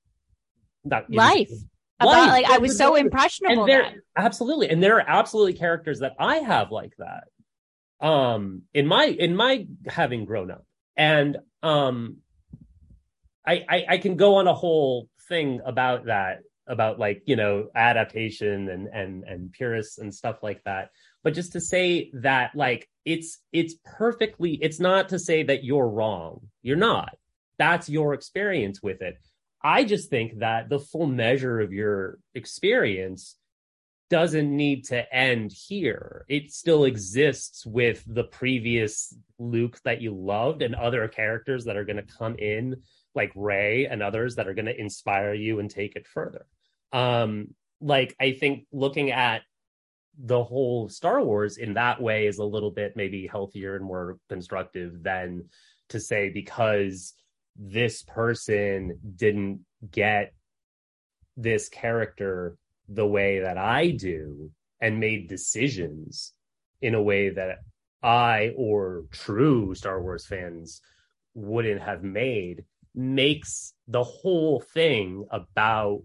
not 0.84 1.10
life. 1.12 1.50
About 2.00 2.28
like 2.28 2.45
I 2.45 2.58
was 2.58 2.78
so 2.78 2.95
impressionable. 2.95 3.64
And 3.64 3.70
there, 3.70 4.04
absolutely. 4.16 4.70
And 4.70 4.84
there 4.84 4.98
are 4.98 5.06
absolutely 5.08 5.54
characters 5.54 6.00
that 6.00 6.16
I 6.20 6.38
have 6.38 6.72
like 6.72 6.93
that. 6.98 8.06
Um 8.06 8.64
in 8.74 8.86
my 8.86 9.06
in 9.06 9.36
my 9.36 9.68
having 9.88 10.26
grown 10.26 10.52
up. 10.52 10.66
And 10.95 11.38
um 11.64 12.18
I, 13.48 13.66
I, 13.70 13.86
I 13.91 13.98
can 13.98 14.18
go 14.18 14.36
on 14.36 14.48
a 14.48 14.54
whole 14.54 15.10
thing 15.28 15.62
about 15.66 16.06
that 16.06 16.41
about 16.68 17.00
like 17.00 17.24
you 17.26 17.38
know 17.38 17.70
adaptation 17.76 18.68
and 18.70 18.88
and 18.88 19.24
and 19.24 19.52
purists 19.54 19.98
and 19.98 20.14
stuff 20.14 20.43
like 20.43 20.62
that. 20.66 20.89
But 21.24 21.34
just 21.34 21.54
to 21.54 21.62
say 21.62 22.12
that 22.14 22.52
like 22.56 22.89
it's 23.06 23.39
it's 23.54 23.76
perfectly 23.86 24.60
it's 24.62 24.80
not 24.80 25.10
to 25.10 25.20
say 25.20 25.43
that 25.43 25.64
you're 25.64 25.88
wrong. 25.88 26.41
You're 26.62 26.76
not. 26.76 27.16
That's 27.58 27.89
your 27.89 28.14
experience 28.14 28.84
with 28.84 29.02
it. 29.02 29.18
I 29.64 29.86
just 29.86 30.10
think 30.10 30.39
that 30.39 30.70
the 30.70 30.80
full 30.80 31.08
measure 31.08 31.60
of 31.62 31.74
your 31.74 32.20
experience 32.36 33.36
doesn't 34.10 34.56
need 34.56 34.86
to 34.86 35.14
end 35.14 35.52
here. 35.52 36.26
It 36.30 36.52
still 36.52 36.86
exists 36.86 37.66
with 37.66 38.04
the 38.08 38.24
previous 38.24 39.14
luke 39.39 39.80
that 39.84 40.02
you 40.02 40.14
loved 40.14 40.62
and 40.62 40.76
other 40.76 41.08
characters 41.08 41.66
that 41.66 41.76
are 41.76 41.84
going 41.84 41.98
to 41.98 42.16
come 42.18 42.36
in 42.38 42.78
like 43.18 43.34
Rey 43.36 43.88
and 43.88 44.01
others 44.01 44.36
that 44.36 44.47
are 44.47 44.53
going 44.53 44.68
to 44.68 44.80
inspire 44.80 45.34
you 45.34 45.59
and 45.59 45.70
take 45.70 45.97
it 45.97 46.07
further. 46.07 46.45
Um, 46.93 47.53
like 47.82 48.15
I 48.20 48.32
think 48.32 48.65
looking 48.72 49.11
at 49.11 49.41
the 50.18 50.43
whole 50.43 50.88
Star 50.88 51.22
Wars 51.22 51.57
in 51.57 51.74
that 51.74 52.01
way 52.01 52.28
is 52.28 52.38
a 52.38 52.45
little 52.45 52.72
bit 52.72 52.95
maybe 52.95 53.28
healthier 53.28 53.76
and 53.76 53.86
more 53.86 54.18
constructive 54.30 55.03
than 55.03 55.49
to 55.89 55.99
say 55.99 56.30
because 56.30 57.13
this 57.55 58.03
person 58.03 58.97
didn't 59.15 59.59
get 59.91 60.34
this 61.36 61.70
character 61.70 62.57
the 62.88 63.05
way 63.05 63.41
that 63.41 63.57
I 63.57 63.91
do 63.91 64.51
and 64.80 64.99
made 64.99 65.28
decisions 65.28 66.34
in 66.82 66.95
a 66.95 67.01
way 67.01 67.30
that 67.30 67.59
I 68.01 68.53
or 68.55 69.05
true 69.11 69.76
Star 69.76 70.01
Wars 70.01 70.26
fans 70.26 70.82
wouldn't 71.34 71.82
have 71.82 72.03
made 72.03 72.63
makes 72.98 73.74
the 73.88 74.04
whole 74.04 74.60
thing 74.60 75.26
about 75.32 76.02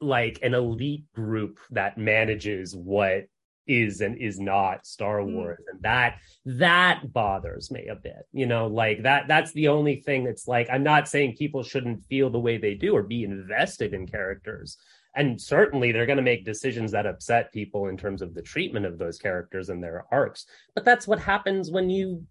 like 0.00 0.38
an 0.42 0.54
elite 0.54 1.10
group 1.12 1.58
that 1.70 1.98
manages 1.98 2.76
what 2.76 3.24
is 3.66 4.00
and 4.00 4.16
is 4.16 4.40
not 4.40 4.86
Star 4.86 5.18
mm. 5.18 5.32
Wars. 5.32 5.58
And 5.70 5.82
that 5.82 6.18
that 6.44 7.12
bothers 7.12 7.70
me 7.70 7.88
a 7.88 7.94
bit. 7.94 8.26
You 8.32 8.46
know, 8.46 8.66
like 8.66 9.02
that 9.02 9.28
that's 9.28 9.52
the 9.52 9.68
only 9.68 9.96
thing 9.96 10.24
that's 10.24 10.48
like 10.48 10.68
I'm 10.70 10.82
not 10.82 11.08
saying 11.08 11.36
people 11.36 11.62
shouldn't 11.62 12.04
feel 12.06 12.30
the 12.30 12.40
way 12.40 12.58
they 12.58 12.74
do 12.74 12.94
or 12.94 13.02
be 13.02 13.24
invested 13.24 13.94
in 13.94 14.06
characters. 14.06 14.78
And 15.14 15.40
certainly 15.40 15.90
they're 15.90 16.06
going 16.06 16.18
to 16.18 16.22
make 16.22 16.44
decisions 16.44 16.92
that 16.92 17.06
upset 17.06 17.52
people 17.52 17.88
in 17.88 17.96
terms 17.96 18.22
of 18.22 18.34
the 18.34 18.42
treatment 18.42 18.86
of 18.86 18.98
those 18.98 19.18
characters 19.18 19.68
and 19.68 19.82
their 19.82 20.04
arcs. 20.12 20.46
But 20.74 20.84
that's 20.84 21.08
what 21.08 21.18
happens 21.18 21.70
when 21.70 21.90
you 21.90 22.24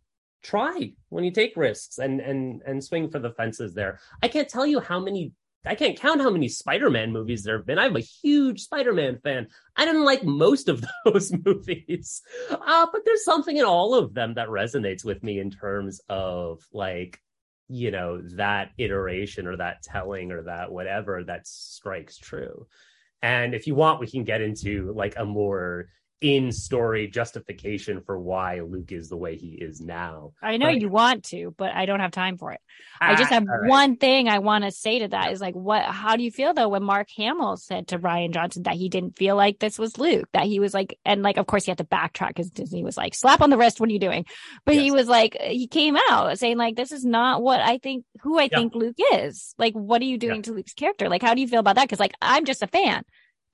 try 0.44 0.94
when 1.10 1.24
you 1.24 1.32
take 1.32 1.58
risks 1.58 1.98
and 1.98 2.20
and 2.20 2.62
and 2.66 2.84
swing 2.84 3.10
for 3.10 3.20
the 3.20 3.32
fences 3.32 3.74
there. 3.74 4.00
I 4.22 4.28
can't 4.28 4.50
tell 4.50 4.66
you 4.66 4.80
how 4.80 5.00
many 5.00 5.34
I 5.66 5.76
can't 5.76 6.00
count 6.00 6.22
how 6.22 6.30
many 6.30 6.48
Spider-Man 6.48 7.12
movies 7.12 7.44
there 7.44 7.58
have 7.58 7.66
been. 7.66 7.80
I'm 7.80 7.96
a 7.96 8.02
huge 8.02 8.62
Spider-Man 8.62 9.20
fan. 9.20 9.48
I 9.76 9.86
didn't 9.86 10.06
like 10.06 10.24
most 10.24 10.70
of 10.70 10.84
those 11.06 11.32
movies. 11.46 12.22
Uh, 12.50 12.88
but 12.92 13.02
there's 13.06 13.26
something 13.26 13.58
in 13.58 13.66
all 13.66 13.94
of 13.94 14.14
them 14.14 14.36
that 14.36 14.48
resonates 14.48 15.04
with 15.04 15.24
me 15.24 15.40
in 15.40 15.52
terms 15.52 16.00
of 16.10 16.64
like, 16.72 17.20
you 17.68 17.92
know, 17.92 18.22
that 18.36 18.72
iteration 18.78 19.46
or 19.46 19.58
that 19.58 19.84
telling 19.84 20.32
or 20.32 20.44
that 20.44 20.72
whatever 20.72 21.24
that 21.26 21.46
strikes 21.46 22.18
true. 22.18 22.66
And 23.22 23.54
if 23.54 23.68
you 23.68 23.76
want, 23.76 24.00
we 24.00 24.08
can 24.08 24.24
get 24.24 24.42
into 24.42 24.94
like 24.96 25.16
a 25.18 25.26
more 25.26 25.90
in 26.20 26.52
story 26.52 27.08
justification 27.08 28.02
for 28.02 28.18
why 28.18 28.62
Luke 28.62 28.92
is 28.92 29.08
the 29.08 29.18
way 29.18 29.38
he 29.38 29.50
is 29.50 29.80
now. 29.80 30.34
I 30.42 30.58
know 30.58 30.68
but, 30.68 30.82
you 30.82 30.90
want 30.90 31.26
to, 31.26 31.54
but 31.58 31.72
I 31.76 31.86
don't 31.86 32.00
have 32.00 32.12
time 32.12 32.38
for 32.38 32.52
it. 32.52 32.60
I 33.00 33.16
just 33.16 33.32
ah, 33.32 33.36
have 33.36 33.46
right. 33.46 33.70
one 33.70 33.98
thing 33.98 34.28
I 34.28 34.40
want 34.40 34.64
to 34.64 34.72
say 34.72 35.00
to 35.00 35.10
that 35.10 35.32
is 35.32 35.40
like, 35.40 35.54
what, 35.54 35.84
how 35.84 36.16
do 36.16 36.24
you 36.24 36.32
feel 36.32 36.56
though 36.56 36.70
when 36.70 36.82
Mark 36.82 37.08
Hamill 37.16 37.58
said 37.58 37.90
to 37.90 38.00
Rian 38.00 38.34
Johnson 38.34 38.64
that 38.64 38.74
he 38.74 38.90
didn't 38.90 39.16
feel 39.16 39.36
like 39.36 39.60
this 39.60 39.78
was 39.78 40.00
Luke, 40.00 40.28
that 40.34 40.46
he 40.46 40.60
was 40.60 40.74
like, 40.74 40.98
and 41.06 41.22
like, 41.22 41.38
of 41.38 41.46
course 41.46 41.66
he 41.66 41.72
had 41.72 41.78
to 41.78 41.84
backtrack 41.84 42.30
because 42.30 42.50
Disney 42.50 42.84
was 42.84 42.98
like, 42.98 43.14
slap 43.14 43.42
on 43.42 43.52
the 43.52 43.58
wrist, 43.58 43.80
what 43.80 43.90
are 43.90 43.94
you 43.94 44.00
doing? 44.00 44.26
But 44.66 44.76
yes. 44.76 44.84
he 44.84 44.92
was 44.92 45.08
like, 45.08 45.38
he 45.40 45.68
came 45.68 45.98
out 46.10 46.40
saying 46.40 46.58
like, 46.58 46.76
this 46.76 46.92
is 46.92 47.06
not 47.06 47.44
what 47.44 47.60
I 47.60 47.78
think, 47.78 48.06
who 48.22 48.40
I 48.40 48.50
yeah. 48.52 48.58
think 48.58 48.74
Luke 48.74 48.98
is. 49.14 49.54
Like, 49.60 49.74
what 49.74 50.02
are 50.02 50.06
you 50.06 50.18
doing 50.18 50.38
yeah. 50.38 50.44
to 50.44 50.54
Luke's 50.54 50.74
character? 50.74 51.10
Like, 51.10 51.22
how 51.22 51.36
do 51.36 51.42
you 51.42 51.48
feel 51.48 51.60
about 51.60 51.76
that? 51.76 51.88
Cause 51.88 52.00
like, 52.00 52.14
I'm 52.22 52.46
just 52.46 52.64
a 52.64 52.68
fan. 52.68 53.04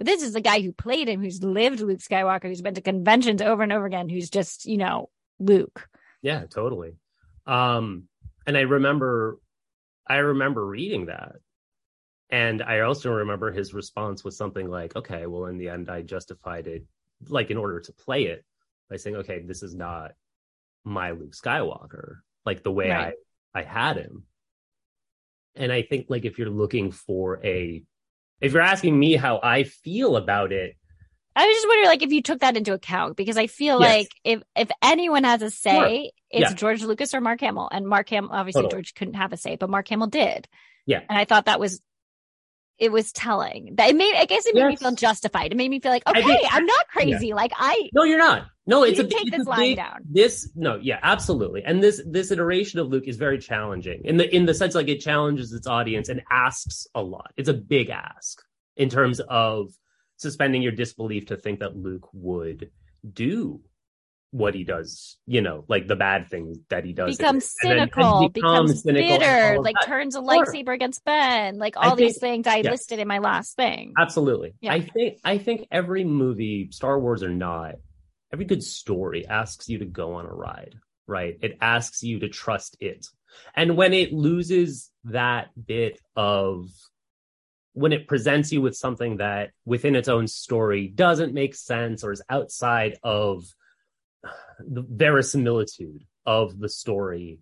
But 0.03 0.11
this 0.11 0.21
is 0.21 0.33
the 0.33 0.41
guy 0.41 0.59
who 0.59 0.73
played 0.73 1.07
him, 1.07 1.21
who's 1.21 1.41
lived 1.41 1.79
Luke 1.79 1.99
Skywalker, 1.99 2.49
who's 2.49 2.61
been 2.61 2.73
to 2.73 2.81
conventions 2.81 3.41
over 3.41 3.63
and 3.63 3.71
over 3.71 3.85
again, 3.85 4.09
who's 4.09 4.29
just, 4.29 4.65
you 4.65 4.75
know, 4.75 5.09
Luke. 5.39 5.87
Yeah, 6.21 6.43
totally. 6.45 6.97
Um, 7.47 8.09
and 8.45 8.57
I 8.57 8.61
remember, 8.61 9.39
I 10.05 10.17
remember 10.17 10.65
reading 10.65 11.05
that. 11.05 11.35
And 12.29 12.61
I 12.61 12.81
also 12.81 13.13
remember 13.13 13.53
his 13.53 13.73
response 13.73 14.25
was 14.25 14.35
something 14.35 14.69
like, 14.69 14.93
okay, 14.97 15.25
well, 15.25 15.45
in 15.45 15.57
the 15.57 15.69
end, 15.69 15.89
I 15.89 16.01
justified 16.01 16.67
it, 16.67 16.83
like 17.29 17.49
in 17.49 17.55
order 17.55 17.79
to 17.79 17.93
play 17.93 18.23
it 18.23 18.43
by 18.89 18.97
saying, 18.97 19.15
okay, 19.15 19.39
this 19.39 19.63
is 19.63 19.73
not 19.73 20.11
my 20.83 21.11
Luke 21.11 21.31
Skywalker, 21.31 22.17
like 22.45 22.61
the 22.61 22.73
way 22.73 22.89
right. 22.89 23.13
I, 23.55 23.61
I 23.61 23.63
had 23.63 23.95
him. 23.95 24.23
And 25.55 25.71
I 25.71 25.81
think 25.81 26.07
like 26.09 26.25
if 26.25 26.37
you're 26.37 26.49
looking 26.49 26.91
for 26.91 27.39
a 27.45 27.83
if 28.41 28.53
you're 28.53 28.61
asking 28.61 28.97
me 28.97 29.15
how 29.15 29.39
I 29.41 29.63
feel 29.63 30.15
about 30.15 30.51
it, 30.51 30.75
I 31.36 31.47
was 31.47 31.55
just 31.55 31.67
wondering, 31.67 31.88
like, 31.88 32.03
if 32.03 32.11
you 32.11 32.21
took 32.21 32.41
that 32.41 32.55
into 32.55 32.73
account, 32.73 33.17
because 33.17 33.38
I 33.38 33.47
feel 33.47 33.81
yes. 33.81 33.89
like 33.89 34.09
if 34.23 34.43
if 34.55 34.69
anyone 34.84 35.23
has 35.23 35.41
a 35.41 35.49
say, 35.49 36.11
it's 36.29 36.51
yeah. 36.51 36.53
George 36.53 36.84
Lucas 36.84 37.13
or 37.13 37.21
Mark 37.21 37.39
Hamill, 37.41 37.69
and 37.71 37.88
Mark 37.88 38.09
Hamill 38.09 38.31
obviously 38.31 38.61
totally. 38.61 38.81
George 38.81 38.93
couldn't 38.93 39.15
have 39.15 39.34
a 39.34 39.38
say, 39.38 39.55
but 39.55 39.69
Mark 39.69 39.88
Hamill 39.88 40.07
did. 40.07 40.47
Yeah, 40.86 40.99
and 41.09 41.17
I 41.17 41.25
thought 41.25 41.45
that 41.45 41.59
was 41.59 41.81
it 42.77 42.91
was 42.91 43.11
telling 43.11 43.75
that 43.75 43.89
it 43.89 43.95
made. 43.95 44.13
I 44.15 44.25
guess 44.25 44.45
it 44.45 44.53
made 44.53 44.61
yes. 44.61 44.69
me 44.69 44.75
feel 44.75 44.95
justified. 44.95 45.51
It 45.51 45.55
made 45.55 45.69
me 45.69 45.79
feel 45.79 45.91
like, 45.91 46.07
okay, 46.07 46.21
think, 46.21 46.47
I'm 46.51 46.65
not 46.65 46.88
crazy. 46.89 47.27
Yeah. 47.29 47.36
Like 47.36 47.51
I 47.55 47.89
no, 47.93 48.03
you're 48.03 48.17
not. 48.19 48.47
No, 48.66 48.84
it's 48.84 48.97
a 48.99 49.03
take 49.03 49.28
it's 49.28 49.38
this 49.38 49.47
a 49.47 49.55
big- 49.57 49.76
down. 49.78 49.99
This 50.09 50.49
no, 50.55 50.76
yeah, 50.82 50.99
absolutely. 51.03 51.64
And 51.66 51.84
this 51.84 52.01
this 52.07 52.32
iteration 52.32 52.80
of 52.80 52.88
Luke 52.88 53.03
is 53.07 53.18
very 53.18 53.38
challenging 53.38 54.01
in 54.05 54.18
the 54.18 54.34
in 54.34 54.45
the 54.45 54.53
sense 54.53 54.74
like 54.76 54.88
it 54.88 54.99
challenges 55.01 55.51
its 55.51 55.68
audience 55.68 56.07
and 56.09 56.22
asks 56.32 56.88
a 56.95 57.01
lot. 57.01 57.32
It's 57.36 57.49
a 57.49 57.53
big 57.53 57.89
ask 57.89 58.41
in 58.78 58.89
terms 58.89 59.20
of 59.20 59.70
suspending 60.18 60.61
your 60.61 60.72
disbelief 60.72 61.26
to 61.28 61.36
think 61.38 61.59
that 61.59 61.76
Luke 61.76 62.07
would 62.14 62.70
do 63.11 63.59
what 64.32 64.55
he 64.55 64.64
does, 64.64 65.18
you 65.28 65.41
know, 65.41 65.64
like 65.68 65.88
the 65.88 65.95
bad 65.95 66.28
things 66.30 66.57
that 66.70 66.84
he 66.86 66.91
does. 66.93 67.18
becomes 67.18 67.53
And 67.61 67.72
then- 67.72 67.80
and 67.80 67.91
cynical, 67.93 68.30
becomes 68.30 68.82
becomes 68.82 68.82
cynical 68.84 69.20
bitter, 69.20 69.61
like 69.61 69.76
that. 69.80 69.86
turns 69.88 70.16
a 70.16 70.20
Sure. 70.20 70.28
lightsaber 70.28 70.74
against 70.74 71.03
Ben, 71.05 71.59
like 71.59 71.76
I 71.78 71.89
all 71.89 71.95
these 71.95 72.18
think- 72.18 72.45
things 72.45 72.47
I 72.47 72.57
yes. 72.57 72.72
listed 72.72 72.97
in 72.99 73.07
my 73.07 73.20
last 73.20 73.55
thing. 73.57 73.93
Absolutely. 73.99 74.55
Yeah. 74.61 74.74
I 74.74 74.80
think 74.82 75.20
I 75.24 75.38
think 75.38 75.68
every 75.70 76.03
movie, 76.05 76.70
Star 76.72 76.97
Wars 76.99 77.22
or 77.22 77.30
not, 77.30 77.76
every 78.34 78.45
good 78.45 78.63
story 78.63 79.27
asks 79.27 79.69
you 79.69 79.77
to 79.77 79.86
go 79.86 80.15
on 80.15 80.25
a 80.25 80.34
ride, 80.34 80.75
right? 81.07 81.38
It 81.41 81.57
asks 81.61 82.01
you 82.01 82.19
to 82.19 82.29
trust 82.29 82.75
it. 82.79 83.05
And 83.55 83.77
when 83.77 83.93
it 83.93 84.11
loses 84.11 84.91
that 85.05 85.49
bit 85.65 86.01
of 86.15 86.69
when 87.75 87.91
it 87.91 88.07
presents 88.07 88.51
you 88.51 88.61
with 88.61 88.75
something 88.75 89.17
that 89.17 89.49
within 89.65 89.95
its 89.95 90.07
own 90.07 90.27
story 90.27 90.88
doesn't 90.88 91.34
make 91.34 91.55
sense 91.55 92.03
or 92.03 92.11
is 92.11 92.21
outside 92.29 92.97
of 93.03 93.43
the 94.59 94.86
verisimilitude 94.88 96.03
of 96.25 96.57
the 96.59 96.69
story 96.69 97.39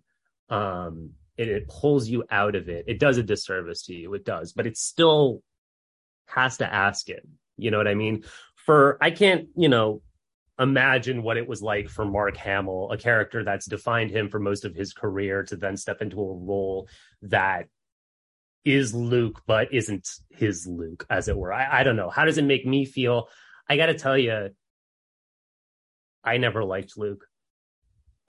um 0.48 1.10
it, 1.36 1.48
it 1.48 1.68
pulls 1.68 2.08
you 2.08 2.24
out 2.30 2.54
of 2.54 2.70
it 2.70 2.86
it 2.88 2.98
does 2.98 3.18
a 3.18 3.22
disservice 3.22 3.82
to 3.82 3.94
you 3.94 4.12
it 4.14 4.24
does 4.24 4.52
but 4.54 4.66
it 4.66 4.76
still 4.76 5.42
has 6.26 6.56
to 6.56 6.74
ask 6.74 7.10
it 7.10 7.28
you 7.58 7.70
know 7.70 7.78
what 7.78 7.86
i 7.86 7.94
mean 7.94 8.24
for 8.56 8.98
i 9.00 9.10
can't 9.10 9.48
you 9.54 9.68
know 9.68 10.00
imagine 10.62 11.22
what 11.22 11.36
it 11.36 11.48
was 11.48 11.60
like 11.60 11.88
for 11.88 12.04
mark 12.04 12.36
hamill 12.36 12.90
a 12.92 12.96
character 12.96 13.44
that's 13.44 13.66
defined 13.66 14.10
him 14.10 14.28
for 14.28 14.38
most 14.38 14.64
of 14.64 14.74
his 14.74 14.92
career 14.92 15.42
to 15.42 15.56
then 15.56 15.76
step 15.76 16.00
into 16.00 16.20
a 16.20 16.34
role 16.34 16.88
that 17.22 17.66
is 18.64 18.94
luke 18.94 19.42
but 19.46 19.72
isn't 19.74 20.08
his 20.30 20.66
luke 20.66 21.04
as 21.10 21.28
it 21.28 21.36
were. 21.36 21.52
I, 21.52 21.80
I 21.80 21.82
don't 21.82 21.96
know. 21.96 22.10
How 22.10 22.24
does 22.24 22.38
it 22.38 22.44
make 22.44 22.66
me 22.66 22.84
feel? 22.84 23.28
I 23.68 23.76
gotta 23.76 23.94
tell 23.94 24.16
you 24.16 24.50
i 26.24 26.36
never 26.36 26.64
liked 26.64 26.96
luke. 26.96 27.26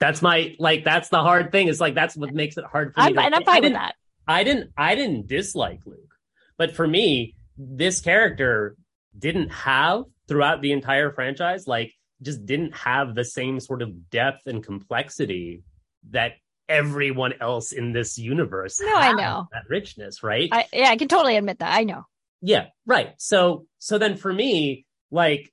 That's 0.00 0.20
my 0.20 0.54
like 0.58 0.84
that's 0.84 1.08
the 1.08 1.22
hard 1.22 1.52
thing. 1.52 1.68
It's 1.68 1.80
like 1.80 1.94
that's 1.94 2.16
what 2.16 2.34
makes 2.34 2.56
it 2.56 2.64
hard 2.64 2.94
for 2.94 3.00
me 3.00 3.06
I'm, 3.06 3.14
to, 3.14 3.20
and 3.20 3.34
I'm 3.34 3.42
I 3.42 3.44
fine 3.44 3.62
with 3.62 3.72
that. 3.74 3.94
I 4.26 4.44
didn't 4.44 4.70
I 4.76 4.94
didn't 4.94 5.28
dislike 5.28 5.80
Luke. 5.86 6.14
But 6.56 6.74
for 6.74 6.86
me, 6.86 7.36
this 7.56 8.00
character 8.00 8.76
didn't 9.16 9.50
have 9.50 10.04
throughout 10.26 10.62
the 10.62 10.72
entire 10.72 11.12
franchise 11.12 11.68
like 11.68 11.92
just 12.24 12.44
didn't 12.46 12.74
have 12.74 13.14
the 13.14 13.24
same 13.24 13.60
sort 13.60 13.82
of 13.82 14.10
depth 14.10 14.46
and 14.46 14.64
complexity 14.64 15.62
that 16.10 16.32
everyone 16.68 17.34
else 17.40 17.72
in 17.72 17.92
this 17.92 18.16
universe 18.18 18.80
No, 18.80 18.94
I 18.94 19.12
know. 19.12 19.46
that 19.52 19.64
richness, 19.68 20.22
right? 20.22 20.48
I, 20.50 20.66
yeah, 20.72 20.88
I 20.88 20.96
can 20.96 21.08
totally 21.08 21.36
admit 21.36 21.58
that. 21.58 21.74
I 21.74 21.84
know. 21.84 22.04
Yeah, 22.40 22.66
right. 22.86 23.14
So 23.18 23.66
so 23.78 23.98
then 23.98 24.16
for 24.16 24.32
me, 24.32 24.86
like 25.10 25.52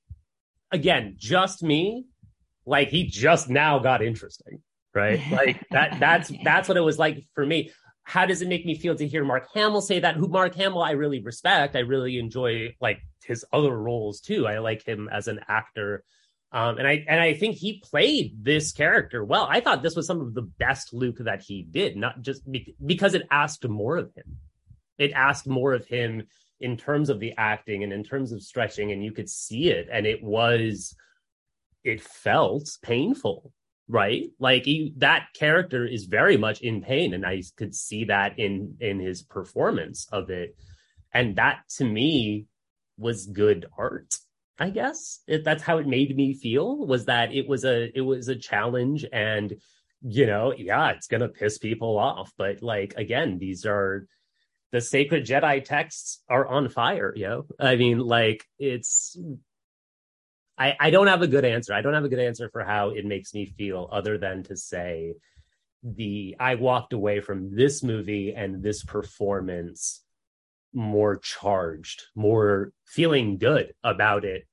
again, 0.72 1.16
just 1.18 1.64
me, 1.64 2.06
like 2.66 2.90
he 2.90 3.06
just 3.08 3.50
now 3.50 3.80
got 3.80 4.02
interesting, 4.02 4.62
right? 4.94 5.22
Like 5.32 5.64
that 5.72 6.00
that's 6.00 6.32
that's 6.44 6.68
what 6.68 6.78
it 6.78 6.82
was 6.82 6.98
like 7.00 7.24
for 7.36 7.46
me. 7.46 7.72
How 8.04 8.26
does 8.26 8.42
it 8.42 8.48
make 8.50 8.66
me 8.66 8.76
feel 8.76 8.96
to 8.96 9.08
hear 9.08 9.24
Mark 9.24 9.48
Hamill 9.54 9.82
say 9.82 10.00
that? 10.00 10.16
Who 10.16 10.28
Mark 10.28 10.56
Hamill 10.56 10.82
I 10.82 10.92
really 10.92 11.22
respect. 11.22 11.76
I 11.76 11.80
really 11.80 12.18
enjoy 12.20 12.76
like 12.82 13.00
his 13.24 13.46
other 13.54 13.78
roles 13.78 14.20
too. 14.22 14.48
I 14.48 14.60
like 14.60 14.84
him 14.86 15.08
as 15.12 15.28
an 15.28 15.40
actor. 15.48 16.04
Um, 16.54 16.78
and 16.78 16.88
I 16.88 17.06
and 17.08 17.22
I 17.22 17.34
think 17.34 17.56
he 17.56 17.80
played 17.80 18.44
this 18.44 18.74
character 18.74 19.24
well. 19.24 19.48
I 19.50 19.62
thought 19.62 19.84
this 19.84 19.96
was 19.96 20.06
some 20.06 20.20
of 20.20 20.34
the 20.34 20.42
best 20.42 20.94
Luke 20.94 21.20
that 21.20 21.42
he 21.42 21.64
did, 21.64 21.96
not 21.96 22.22
just 22.22 22.50
be- 22.50 22.76
because 22.86 23.14
it 23.14 23.28
asked 23.32 23.68
more 23.68 23.96
of 23.98 24.14
him. 24.14 24.38
It 24.98 25.14
asked 25.14 25.48
more 25.48 25.74
of 25.74 25.88
him 25.88 26.24
in 26.62 26.78
terms 26.78 27.10
of 27.10 27.20
the 27.20 27.34
acting 27.38 27.84
and 27.84 27.92
in 27.92 28.04
terms 28.04 28.32
of 28.32 28.42
stretching 28.42 28.92
and 28.92 29.04
you 29.04 29.12
could 29.12 29.30
see 29.30 29.70
it 29.70 29.90
and 29.92 30.06
it 30.06 30.24
was 30.24 30.96
it 31.84 32.02
felt 32.02 32.70
painful 32.84 33.52
right 33.88 34.28
like 34.40 34.64
he, 34.66 34.94
that 34.98 35.28
character 35.34 35.86
is 35.86 36.06
very 36.06 36.38
much 36.38 36.62
in 36.62 36.82
pain 36.82 37.14
and 37.14 37.26
i 37.26 37.42
could 37.58 37.74
see 37.74 38.06
that 38.06 38.38
in 38.38 38.76
in 38.80 39.00
his 39.00 39.24
performance 39.24 40.08
of 40.12 40.30
it 40.30 40.56
and 41.14 41.36
that 41.36 41.62
to 41.68 41.84
me 41.84 42.46
was 42.98 43.26
good 43.26 43.66
art 43.78 44.14
i 44.62 44.70
guess 44.70 45.20
it, 45.28 45.44
that's 45.44 45.64
how 45.64 45.78
it 45.78 45.88
made 45.88 46.16
me 46.16 46.34
feel 46.34 46.86
was 46.86 47.06
that 47.06 47.34
it 47.34 47.48
was 47.48 47.66
a 47.66 47.92
it 47.98 48.02
was 48.02 48.28
a 48.28 48.36
challenge 48.36 49.06
and 49.12 49.56
you 50.02 50.26
know 50.26 50.54
yeah 50.58 50.92
it's 50.92 51.08
gonna 51.08 51.28
piss 51.28 51.58
people 51.58 51.98
off 51.98 52.32
but 52.38 52.62
like 52.62 52.94
again 52.96 53.38
these 53.38 53.66
are 53.66 54.08
the 54.72 54.82
sacred 54.82 55.26
Jedi 55.26 55.64
texts 55.64 56.24
are 56.30 56.48
on 56.48 56.70
fire, 56.70 57.14
yo. 57.16 57.46
I 57.60 57.76
mean, 57.76 58.00
like 58.00 58.46
it's 58.58 59.18
I 60.58 60.76
I 60.80 60.90
don't 60.90 61.08
have 61.08 61.22
a 61.22 61.28
good 61.28 61.46
answer. 61.46 61.74
I 61.74 61.82
don't 61.82 61.94
have 61.94 62.06
a 62.06 62.10
good 62.10 62.20
answer 62.20 62.50
for 62.50 62.64
how 62.64 62.90
it 62.90 63.06
makes 63.06 63.34
me 63.34 63.46
feel 63.46 63.90
other 63.92 64.18
than 64.18 64.44
to 64.44 64.56
say 64.56 65.16
the 65.84 66.36
I 66.40 66.56
walked 66.56 66.94
away 66.94 67.20
from 67.20 67.56
this 67.56 67.84
movie 67.84 68.34
and 68.34 68.64
this 68.64 68.84
performance 68.84 70.02
more 70.74 71.18
charged, 71.18 72.04
more 72.16 72.72
feeling 72.86 73.38
good 73.38 73.74
about 73.84 74.24
it 74.24 74.48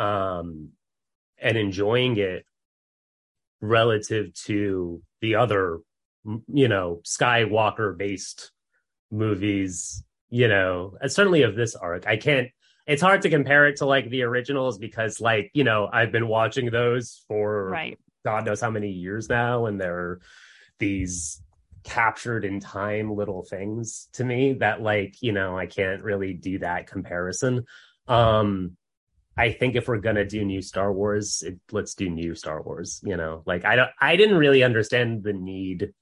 um 0.00 0.70
and 1.38 1.56
enjoying 1.56 2.16
it 2.16 2.44
relative 3.60 4.32
to 4.34 5.02
the 5.20 5.34
other 5.34 5.80
you 6.52 6.68
know 6.68 7.00
skywalker 7.04 7.96
based 7.96 8.52
movies, 9.10 10.04
you 10.28 10.48
know, 10.48 10.96
certainly 11.06 11.42
of 11.42 11.56
this 11.56 11.74
arc. 11.74 12.06
I 12.06 12.16
can't 12.16 12.48
it's 12.86 13.02
hard 13.02 13.22
to 13.22 13.30
compare 13.30 13.66
it 13.66 13.76
to 13.76 13.86
like 13.86 14.08
the 14.10 14.22
originals 14.22 14.78
because 14.78 15.20
like, 15.20 15.50
you 15.54 15.64
know, 15.64 15.88
I've 15.92 16.10
been 16.12 16.28
watching 16.28 16.70
those 16.70 17.24
for 17.28 17.68
Right. 17.70 17.98
God 18.24 18.44
knows 18.44 18.60
how 18.60 18.70
many 18.70 18.90
years 18.90 19.28
now, 19.28 19.66
and 19.66 19.80
they're 19.80 20.20
these 20.78 21.42
captured 21.84 22.44
in 22.44 22.60
time 22.60 23.14
little 23.14 23.42
things 23.42 24.08
to 24.12 24.24
me 24.24 24.54
that 24.54 24.82
like, 24.82 25.16
you 25.22 25.32
know, 25.32 25.56
I 25.58 25.66
can't 25.66 26.02
really 26.02 26.34
do 26.34 26.58
that 26.58 26.86
comparison. 26.86 27.64
Um 28.08 28.76
I 29.36 29.52
think 29.52 29.76
if 29.76 29.88
we're 29.88 29.98
gonna 29.98 30.24
do 30.26 30.44
new 30.44 30.60
Star 30.62 30.92
Wars, 30.92 31.42
it, 31.46 31.58
let's 31.72 31.94
do 31.94 32.10
new 32.10 32.34
Star 32.34 32.62
Wars. 32.62 33.00
You 33.04 33.16
know, 33.16 33.42
like 33.46 33.64
I 33.64 33.76
don't, 33.76 33.90
I 34.00 34.16
didn't 34.16 34.36
really 34.38 34.62
understand 34.62 35.22
the 35.22 35.32
need 35.32 35.92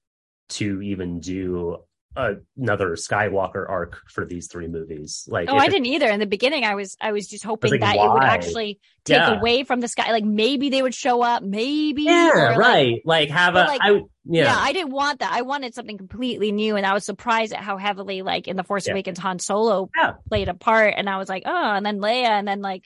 to 0.51 0.81
even 0.83 1.21
do 1.21 1.79
another 2.17 2.97
Skywalker 2.97 3.69
arc 3.69 4.01
for 4.09 4.25
these 4.25 4.49
three 4.49 4.67
movies. 4.67 5.29
Like, 5.31 5.49
Oh, 5.49 5.57
I 5.57 5.67
it- 5.67 5.71
didn't 5.71 5.87
either. 5.87 6.09
In 6.09 6.19
the 6.19 6.27
beginning, 6.27 6.65
I 6.65 6.75
was 6.75 6.97
I 7.01 7.13
was 7.13 7.29
just 7.29 7.45
hoping 7.45 7.71
like, 7.71 7.81
that 7.81 7.97
it 7.97 8.11
would 8.11 8.25
actually 8.25 8.81
take 9.05 9.19
Yeah. 9.19 9.39
away 9.39 9.63
from 9.63 9.81
the 9.81 9.89
sky. 9.89 10.11
Like 10.11 10.25
maybe 10.25 10.71
they 10.71 10.83
would 10.83 10.95
show 10.95 11.23
up, 11.23 11.43
maybe. 11.45 12.05
yeah, 12.05 12.55
or, 12.55 12.59
right. 12.59 13.01
Like, 13.05 13.29
have 13.29 13.55
a, 13.55 13.65
like, 13.65 13.81
I 13.85 13.91
Yeah. 14.25 14.45
yeah, 14.45 14.57
I 14.59 14.73
didn't 14.73 14.91
want 14.91 15.21
that. 15.21 15.33
I 15.33 15.43
wanted 15.43 15.75
something 15.75 15.97
completely 15.99 16.51
new, 16.51 16.77
and 16.77 16.85
I 16.87 16.93
was 16.95 17.05
surprised 17.05 17.53
at 17.53 17.61
how 17.61 17.77
heavily, 17.77 18.23
like 18.23 18.49
in 18.49 18.57
the 18.57 18.65
Force 18.65 18.87
Yeah. 18.87 18.95
Awakens, 18.95 19.19
Han 19.21 19.39
Solo 19.39 19.89
played 20.29 20.49
a 20.49 20.55
part, 20.55 20.95
and 20.97 21.09
I 21.09 21.19
was 21.19 21.29
like, 21.29 21.43
oh, 21.47 21.71
and 21.75 21.87
then 21.87 21.99
Leia, 22.01 22.25
and 22.31 22.49
then 22.49 22.63
like, 22.63 22.85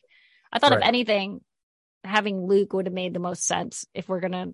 I 0.53 0.59
thought 0.59 0.73
if 0.73 0.83
anything, 0.83 1.41
having 2.05 2.47
Luke 2.47 2.73
would 2.73 2.87
have 2.87 2.93
made 2.95 3.15
the 3.15 3.21
most 3.21 3.45
sense 3.45 3.85
if 3.95 4.09
we're 4.09 4.21
gonna. 4.21 4.49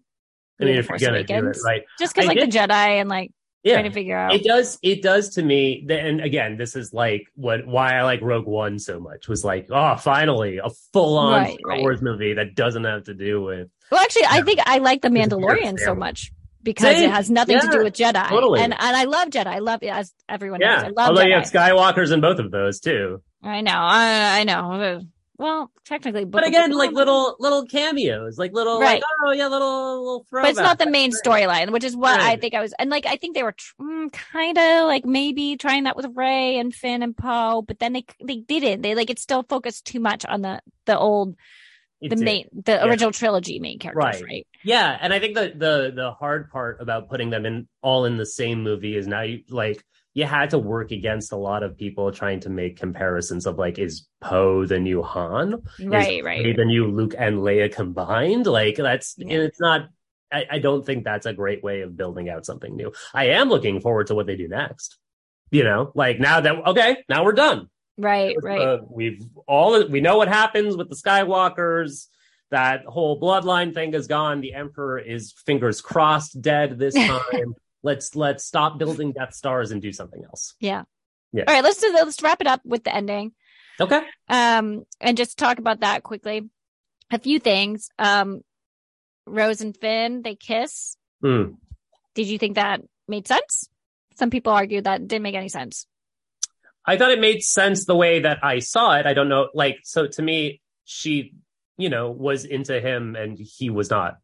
I 0.60 0.64
do 0.64 0.66
mean, 0.66 0.76
if 0.78 0.88
you're 0.88 0.98
gonna 0.98 1.22
do 1.24 1.48
it, 1.48 1.58
right? 1.64 1.82
just 1.98 2.14
because 2.14 2.26
like 2.28 2.38
did- 2.38 2.50
the 2.52 2.58
Jedi 2.58 2.70
and 3.00 3.08
like 3.08 3.30
Yeah, 3.62 3.74
trying 3.74 3.84
to 3.86 3.90
figure 3.92 4.16
out. 4.18 4.34
it 4.34 4.42
does 4.44 4.78
it 4.82 5.02
does 5.02 5.30
to 5.34 5.42
me 5.42 5.86
and 5.88 6.20
again 6.20 6.56
this 6.56 6.74
is 6.76 6.92
like 6.92 7.26
what 7.34 7.66
why 7.66 7.94
i 7.96 8.02
like 8.02 8.20
rogue 8.22 8.46
one 8.46 8.78
so 8.78 8.98
much 9.00 9.28
was 9.28 9.44
like 9.44 9.68
oh 9.70 9.96
finally 9.96 10.58
a 10.58 10.70
full-on 10.92 11.42
Right, 11.42 11.58
star 11.58 11.70
right. 11.70 11.80
wars 11.80 12.00
movie 12.02 12.34
that 12.34 12.54
doesn't 12.54 12.84
have 12.84 13.04
to 13.04 13.14
do 13.14 13.42
with 13.42 13.68
Well, 13.90 14.00
actually, 14.00 14.24
I 14.26 14.38
Yeah. 14.38 14.42
think 14.44 14.60
I 14.66 14.78
like 14.78 15.02
the 15.02 15.08
It's 15.14 15.32
a 15.32 15.36
weird 15.38 15.58
Mandalorian 15.60 15.78
so 15.78 15.94
much 15.94 16.32
because 16.62 16.96
Same. 16.96 17.08
it 17.08 17.12
has 17.12 17.30
nothing 17.30 17.58
to 17.60 17.68
do 17.68 17.82
with 17.84 17.94
Jedi, 17.94 18.28
totally. 18.28 18.60
and 18.60 18.72
and 18.72 18.96
I 18.96 19.04
love 19.04 19.28
Jedi. 19.28 19.46
I 19.46 19.58
love 19.60 19.82
it 19.82 19.88
as 19.88 20.12
everyone 20.28 20.60
knows. 20.60 20.82
yeah 20.82 20.86
I 20.86 20.88
love 20.90 21.08
although 21.10 21.22
Jedi. 21.22 21.28
you 21.28 21.34
have 21.34 21.44
skywalkers 21.44 22.12
in 22.12 22.20
both 22.20 22.38
of 22.40 22.50
those 22.50 22.80
too 22.80 23.22
I 23.42 23.60
know, 23.60 23.72
I, 23.74 24.40
I 24.40 24.44
know. 24.44 25.02
Well, 25.38 25.70
technically, 25.84 26.24
but 26.24 26.44
again 26.44 26.72
like 26.72 26.90
little 26.90 27.36
little 27.38 27.64
cameos 27.64 28.38
like 28.38 28.52
little 28.52 28.80
Right. 28.80 28.94
like 29.00 29.02
oh 29.24 29.30
yeah 29.30 29.46
little 29.46 29.98
little 30.02 30.26
but 30.32 30.46
it's 30.50 30.58
not 30.58 30.80
the 30.80 30.90
main 30.90 31.12
storyline, 31.12 31.70
which 31.70 31.84
is 31.84 31.96
what 31.96 32.18
I 32.20 32.34
think 32.36 32.54
I 32.54 32.60
was. 32.60 32.74
And 32.78 32.90
like, 32.90 33.06
I 33.06 33.16
think 33.16 33.36
they 33.36 33.44
were 33.44 33.52
tr- 33.52 33.74
mm, 33.80 34.12
kind 34.12 34.58
of 34.58 34.86
like 34.86 35.04
maybe 35.04 35.56
trying 35.56 35.84
that 35.84 35.96
with 35.96 36.06
Rey 36.16 36.58
and 36.58 36.74
Finn 36.74 37.02
and 37.04 37.16
Poe, 37.16 37.62
but 37.62 37.78
then 37.78 37.92
they 37.92 38.04
they 38.22 38.38
didn't. 38.40 38.82
They 38.82 38.96
like 38.96 39.10
it 39.10 39.20
still 39.20 39.44
focused 39.44 39.84
too 39.84 40.00
much 40.00 40.24
on 40.24 40.42
the 40.42 40.60
the 40.86 40.98
old 40.98 41.36
It 42.00 42.08
the 42.10 42.16
did. 42.16 42.24
main 42.24 42.48
the 42.52 42.72
Yeah. 42.72 42.84
original 42.86 43.12
trilogy 43.12 43.60
main 43.60 43.78
characters, 43.78 44.20
Right. 44.20 44.24
right? 44.24 44.46
Yeah, 44.64 44.98
and 45.00 45.14
I 45.14 45.20
think 45.20 45.36
the 45.36 45.52
the 45.54 45.92
the 45.94 46.10
hard 46.18 46.50
part 46.50 46.80
about 46.80 47.08
putting 47.08 47.30
them 47.30 47.46
in 47.46 47.68
all 47.80 48.06
in 48.06 48.16
the 48.16 48.26
same 48.26 48.64
movie 48.64 48.96
is 48.96 49.06
now 49.06 49.22
you 49.22 49.44
like 49.50 49.84
you 50.18 50.24
had 50.24 50.50
to 50.50 50.58
work 50.58 50.90
against 50.90 51.30
a 51.30 51.36
lot 51.36 51.62
of 51.62 51.76
people 51.78 52.10
trying 52.10 52.40
to 52.40 52.50
make 52.50 52.76
comparisons 52.76 53.46
of 53.46 53.56
like, 53.56 53.78
is 53.78 54.08
Poe 54.20 54.66
the 54.66 54.80
new 54.80 55.00
Han? 55.00 55.62
Right, 55.80 56.18
is 56.18 56.24
right. 56.24 56.44
Rey 56.44 56.52
the 56.54 56.64
new 56.64 56.86
Luke 56.88 57.14
and 57.16 57.38
Leia 57.38 57.72
combined? 57.72 58.46
Like 58.48 58.74
that's 58.76 59.14
Yeah. 59.16 59.34
and 59.34 59.42
it's 59.44 59.60
not. 59.60 59.88
I, 60.32 60.44
I 60.50 60.58
don't 60.58 60.84
think 60.84 61.04
that's 61.04 61.24
a 61.24 61.32
great 61.32 61.62
way 61.62 61.82
of 61.82 61.96
building 61.96 62.28
out 62.28 62.44
something 62.44 62.74
new. 62.74 62.92
I 63.14 63.26
am 63.28 63.48
looking 63.48 63.80
forward 63.80 64.08
to 64.08 64.16
what 64.16 64.26
they 64.26 64.36
do 64.36 64.48
next. 64.48 64.98
You 65.52 65.62
know, 65.62 65.92
like 65.94 66.18
now 66.18 66.40
that 66.40 66.66
okay, 66.66 66.96
now 67.08 67.24
we're 67.24 67.32
done. 67.32 67.68
Right, 67.96 68.36
right. 68.42 68.60
Uh, 68.60 68.78
we've 68.90 69.22
all 69.46 69.86
we 69.86 70.00
know 70.00 70.16
what 70.18 70.28
happens 70.28 70.76
with 70.76 70.88
the 70.90 70.96
Skywalkers. 70.96 72.06
That 72.50 72.84
whole 72.86 73.20
bloodline 73.20 73.72
thing 73.72 73.94
is 73.94 74.08
gone. 74.08 74.40
The 74.40 74.54
Emperor 74.54 74.98
is 74.98 75.32
fingers 75.46 75.80
crossed 75.80 76.40
dead 76.42 76.76
this 76.78 76.94
time. 77.12 77.54
Let's 77.82 78.14
let's 78.16 78.44
stop 78.44 78.78
building 78.78 79.12
Death 79.12 79.34
Stars 79.34 79.70
and 79.70 79.80
do 79.82 79.92
something 79.92 80.22
else. 80.24 80.54
yeah. 80.60 80.82
Yeah. 81.32 81.44
All 81.46 81.54
right, 81.54 81.62
let's 81.62 81.78
do 81.80 81.92
let's 81.92 82.22
wrap 82.22 82.40
it 82.40 82.46
up 82.46 82.62
with 82.64 82.84
the 82.84 82.94
ending. 82.94 83.32
Okay. 83.78 84.00
Um, 84.30 84.84
and 85.00 85.16
just 85.16 85.36
talk 85.38 85.58
about 85.58 85.80
that 85.80 86.02
quickly. 86.02 86.48
A 87.10 87.18
few 87.18 87.38
things. 87.38 87.90
Um, 87.98 88.40
Rose 89.26 89.60
and 89.60 89.76
Finn, 89.76 90.22
they 90.22 90.34
kiss. 90.36 90.96
Hmm. 91.20 91.52
Did 92.14 92.28
you 92.28 92.38
think 92.38 92.54
that 92.54 92.80
made 93.06 93.28
sense? 93.28 93.68
Some 94.16 94.30
people 94.30 94.52
argue 94.54 94.80
that 94.80 95.06
didn't 95.06 95.22
make 95.22 95.34
any 95.34 95.50
sense. 95.50 95.86
I 96.86 96.96
thought 96.96 97.10
it 97.12 97.20
made 97.20 97.42
sense 97.42 97.84
the 97.84 97.94
way 97.94 98.20
that 98.20 98.38
I 98.42 98.60
saw 98.60 98.96
it. 98.96 99.04
I 99.04 99.12
don't 99.12 99.28
know, 99.28 99.48
like 99.52 99.80
so 99.84 100.06
to 100.06 100.22
me, 100.22 100.62
she, 100.84 101.34
you 101.76 101.90
know, 101.90 102.10
was 102.10 102.46
into 102.46 102.80
him 102.80 103.14
and 103.16 103.38
he 103.38 103.68
was 103.68 103.90
not. 103.90 104.16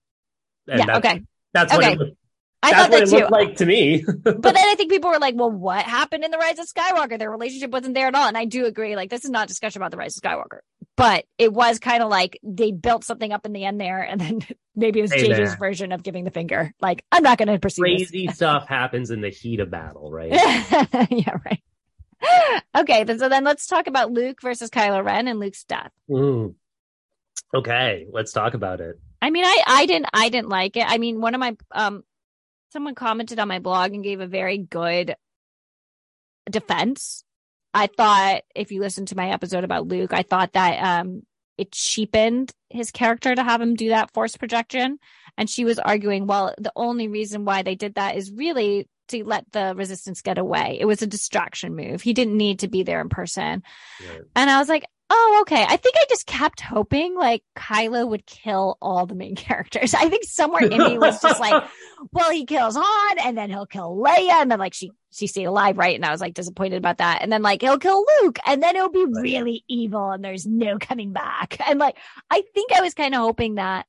And 0.67 0.79
yeah, 0.81 0.87
that's, 0.87 0.99
okay. 0.99 1.23
That's 1.53 1.73
what 1.75 1.85
Okay. 1.85 1.93
it, 1.93 1.99
looked- 1.99 2.17
I 2.65 2.71
that's 2.71 2.83
thought 2.83 2.91
what 2.91 3.11
that 3.11 3.29
too. 3.29 3.33
like 3.33 3.57
to 3.57 3.67
me. 3.67 4.03
but 4.23 4.43
then 4.43 4.57
I 4.57 4.75
think 4.75 4.91
people 4.91 5.11
were 5.11 5.19
like, 5.19 5.35
well, 5.37 5.51
what 5.51 5.85
happened 5.85 6.25
in 6.25 6.31
The 6.31 6.39
Rise 6.39 6.59
of 6.59 6.67
Skywalker? 6.67 7.19
Their 7.19 7.31
relationship 7.31 7.71
wasn't 7.71 7.95
there 7.95 8.07
at 8.07 8.15
all. 8.15 8.27
And 8.27 8.39
I 8.39 8.47
do 8.47 8.65
agree. 8.65 8.97
Like, 8.97 9.11
this 9.11 9.25
is 9.25 9.31
not 9.31 9.45
a 9.45 9.49
discussion 9.49 9.83
about 9.83 9.91
The 9.91 9.99
Rise 9.99 10.17
of 10.17 10.23
Skywalker, 10.23 10.61
but 10.97 11.27
it 11.37 11.53
was 11.53 11.79
kind 11.79 12.03
of 12.03 12.09
like 12.09 12.39
they 12.43 12.73
built 12.73 13.05
something 13.05 13.33
up 13.33 13.45
in 13.45 13.53
the 13.53 13.67
end 13.67 13.79
there. 13.79 14.01
And 14.01 14.19
then 14.19 14.47
maybe 14.77 15.01
it 15.01 15.03
was 15.03 15.13
Hey 15.13 15.29
JJ's 15.29 15.57
version 15.57 15.93
of 15.93 16.03
giving 16.03 16.25
the 16.25 16.31
finger. 16.31 16.73
Like, 16.81 17.05
I'm 17.13 17.23
not 17.23 17.37
going 17.37 17.49
to 17.49 17.59
pursue. 17.59 17.83
Crazy 17.83 18.29
stuff 18.33 18.67
happens 18.67 19.11
in 19.11 19.21
the 19.21 19.29
heat 19.31 19.61
of 19.61 19.71
battle, 19.71 20.11
right? 20.11 20.33
yeah, 21.11 21.37
right. 21.45 21.63
Okay, 22.75 23.05
then, 23.05 23.19
so 23.19 23.29
then 23.29 23.45
let's 23.45 23.67
talk 23.67 23.89
about 23.89 24.11
Luke 24.11 24.39
versus 24.41 24.71
Kylo 24.71 25.05
Ren 25.05 25.29
and 25.29 25.39
Luke's 25.39 25.65
death. 25.65 25.93
Mm. 26.09 26.55
Okay, 27.55 28.07
let's 28.11 28.33
talk 28.33 28.55
about 28.55 28.81
it. 28.81 28.99
I 29.21 29.31
mean, 29.31 29.45
I 29.45 29.63
I 29.67 29.87
didn't 29.87 30.09
I 30.13 30.29
didn't 30.29 30.49
like 30.49 30.77
it. 30.77 30.85
I 30.87 30.99
mean, 30.99 31.21
one 31.21 31.35
of 31.35 31.41
my 31.41 31.57
um 31.73 32.05
someone 32.75 32.95
commented 32.95 33.39
on 33.39 33.49
my 33.49 33.61
blog 33.61 33.95
and 33.95 34.05
gave 34.05 34.21
a 34.21 34.27
very 34.27 34.59
good 34.59 35.15
defense. 36.51 37.25
I 37.73 37.87
thought 37.87 38.43
if 38.55 38.73
you 38.73 38.81
listen 38.81 39.07
to 39.07 39.17
my 39.17 39.31
episode 39.31 39.65
about 39.65 39.87
Luke, 39.87 40.13
I 40.13 40.23
thought 40.23 40.53
that 40.53 41.01
um 41.01 41.23
it 41.57 41.71
cheapened 41.71 42.53
his 42.69 42.91
character 42.91 43.33
to 43.33 43.43
have 43.43 43.61
him 43.61 43.77
do 43.77 43.91
that 43.91 44.13
force 44.13 44.37
projection. 44.37 44.99
And 45.39 45.49
she 45.49 45.65
was 45.65 45.79
arguing, 45.79 46.27
well, 46.27 46.53
the 46.59 46.73
only 46.75 47.07
reason 47.07 47.45
why 47.45 47.63
they 47.63 47.77
did 47.77 47.95
that 47.95 48.17
is 48.17 48.33
really 48.33 48.89
to 49.09 49.23
let 49.25 49.45
the 49.53 49.75
resistance 49.77 50.21
get 50.21 50.39
away. 50.39 50.79
It 50.81 50.87
was 50.87 51.01
a 51.03 51.07
distraction 51.07 51.77
move. 51.77 52.03
He 52.03 52.13
didn't 52.13 52.37
need 52.37 52.61
to 52.61 52.69
be 52.69 52.83
there 52.83 53.01
in 53.01 53.09
person. 53.09 53.63
And 54.35 54.51
I 54.51 54.59
was 54.59 54.69
like, 54.69 54.85
oh, 55.11 55.39
okay. 55.43 55.63
I 55.63 55.77
think 55.77 55.95
I 55.99 56.05
just 56.09 56.27
kept 56.27 56.61
hoping 56.61 57.15
like 57.15 57.43
Kylo 57.57 58.09
would 58.09 58.27
kill 58.27 58.79
all 58.81 59.07
the 59.07 59.15
main 59.15 59.37
characters. 59.37 59.95
I 59.95 60.09
think 60.09 60.25
somewhere 60.25 60.65
in 60.65 60.79
me 60.79 60.99
was 60.99 61.21
just 61.21 61.41
like, 61.41 61.65
well, 62.13 62.31
he 62.31 62.47
kills 62.47 62.77
Han 62.77 63.19
and 63.19 63.37
then 63.37 63.51
he'll 63.51 63.67
kill 63.67 63.97
Leia. 63.97 64.43
And 64.43 64.51
then 64.51 64.59
like 64.59 64.75
she, 64.75 64.93
she 65.13 65.27
stayed 65.27 65.45
alive, 65.45 65.79
right? 65.79 65.95
And 65.95 66.05
I 66.05 66.11
was 66.11 66.21
like 66.21 66.35
disappointed 66.35 66.77
about 66.77 66.99
that. 66.99 67.23
And 67.23 67.31
then 67.31 67.43
like 67.43 67.63
he'll 67.63 67.79
kill 67.79 68.05
Luke 68.23 68.39
and 68.47 68.63
then 68.63 68.77
it'll 68.77 68.91
be 68.91 69.07
really 69.07 69.65
evil 69.69 70.11
and 70.11 70.25
there's 70.25 70.47
no 70.47 70.79
coming 70.79 71.13
back. 71.13 71.59
And 71.67 71.79
like, 71.79 71.97
I 72.31 72.43
think 72.53 72.73
I 72.73 72.83
was 72.83 72.95
kind 72.95 73.15
of 73.15 73.21
hoping 73.21 73.55
that. 73.55 73.87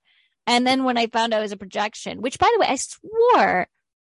And 0.47 0.66
then 0.66 0.86
when 0.86 0.97
I 0.97 1.07
found 1.07 1.34
out 1.34 1.39
it 1.39 1.43
was 1.43 1.51
a 1.51 1.57
projection, 1.57 2.22
which 2.22 2.39
by 2.39 2.49
the 2.53 2.59
way, 2.59 2.68
I 2.68 2.76
swore 2.76 3.68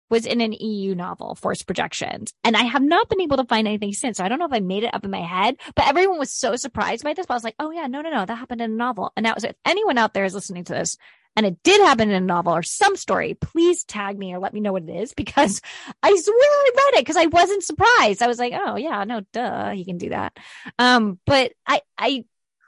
was 0.10 0.26
in 0.26 0.41
an 0.41 0.53
EU 0.53 0.95
novel, 0.95 1.36
Force 1.36 1.64
Projections. 1.64 2.34
And 2.43 2.56
I 2.56 2.64
have 2.64 2.84
not 2.84 3.10
been 3.10 3.22
able 3.22 3.38
to 3.38 3.45
find 3.45 3.68
anything 3.68 3.93
since. 3.93 4.18
So 4.18 4.24
I 4.24 4.30
don't 4.30 4.39
know 4.39 4.45
if 4.45 4.53
I 4.53 4.60
made 4.60 4.84
it 4.84 4.93
up 4.93 5.03
in 5.03 5.12
my 5.12 5.22
head, 5.22 5.58
but 5.76 5.88
everyone 5.88 6.20
was 6.20 6.32
so 6.32 6.56
surprised 6.56 7.03
by 7.03 7.14
this. 7.14 7.26
But 7.26 7.34
I 7.34 7.38
was 7.38 7.43
like, 7.43 7.56
oh 7.60 7.72
yeah, 7.72 7.88
no, 7.88 8.01
no, 8.01 8.12
no, 8.12 8.26
that 8.26 8.36
happened 8.36 8.62
in 8.62 8.72
a 8.72 8.76
novel. 8.76 9.12
And 9.16 9.26
that 9.26 9.36
was 9.36 9.43
if 9.43 9.56
anyone 9.66 9.97
out 9.97 10.14
there 10.14 10.26
is 10.26 10.34
listening 10.34 10.64
to 10.66 10.74
this 10.74 10.97
and 11.36 11.45
it 11.45 11.62
did 11.64 11.82
happen 11.82 12.10
in 12.10 12.16
a 12.16 12.26
novel 12.26 12.53
or 12.53 12.64
some 12.64 12.95
story, 12.95 13.34
please 13.34 13.84
tag 13.84 14.18
me 14.18 14.34
or 14.34 14.39
let 14.39 14.53
me 14.53 14.62
know 14.62 14.72
what 14.72 14.84
it 14.84 14.95
is 14.95 15.14
because 15.18 15.62
I 16.01 16.16
swear 16.16 16.36
I 16.38 16.72
read 16.76 16.99
it 16.99 17.01
because 17.01 17.18
I 17.18 17.26
wasn't 17.26 17.64
surprised. 17.64 18.22
I 18.22 18.28
was 18.28 18.39
like, 18.39 18.53
oh 18.56 18.76
yeah, 18.76 19.03
no, 19.03 19.22
duh, 19.34 19.72
he 19.72 19.86
can 19.86 19.97
do 19.97 20.10
that. 20.10 20.38
Um, 20.80 21.20
but 21.26 21.53
I, 21.68 21.82
I 21.97 22.26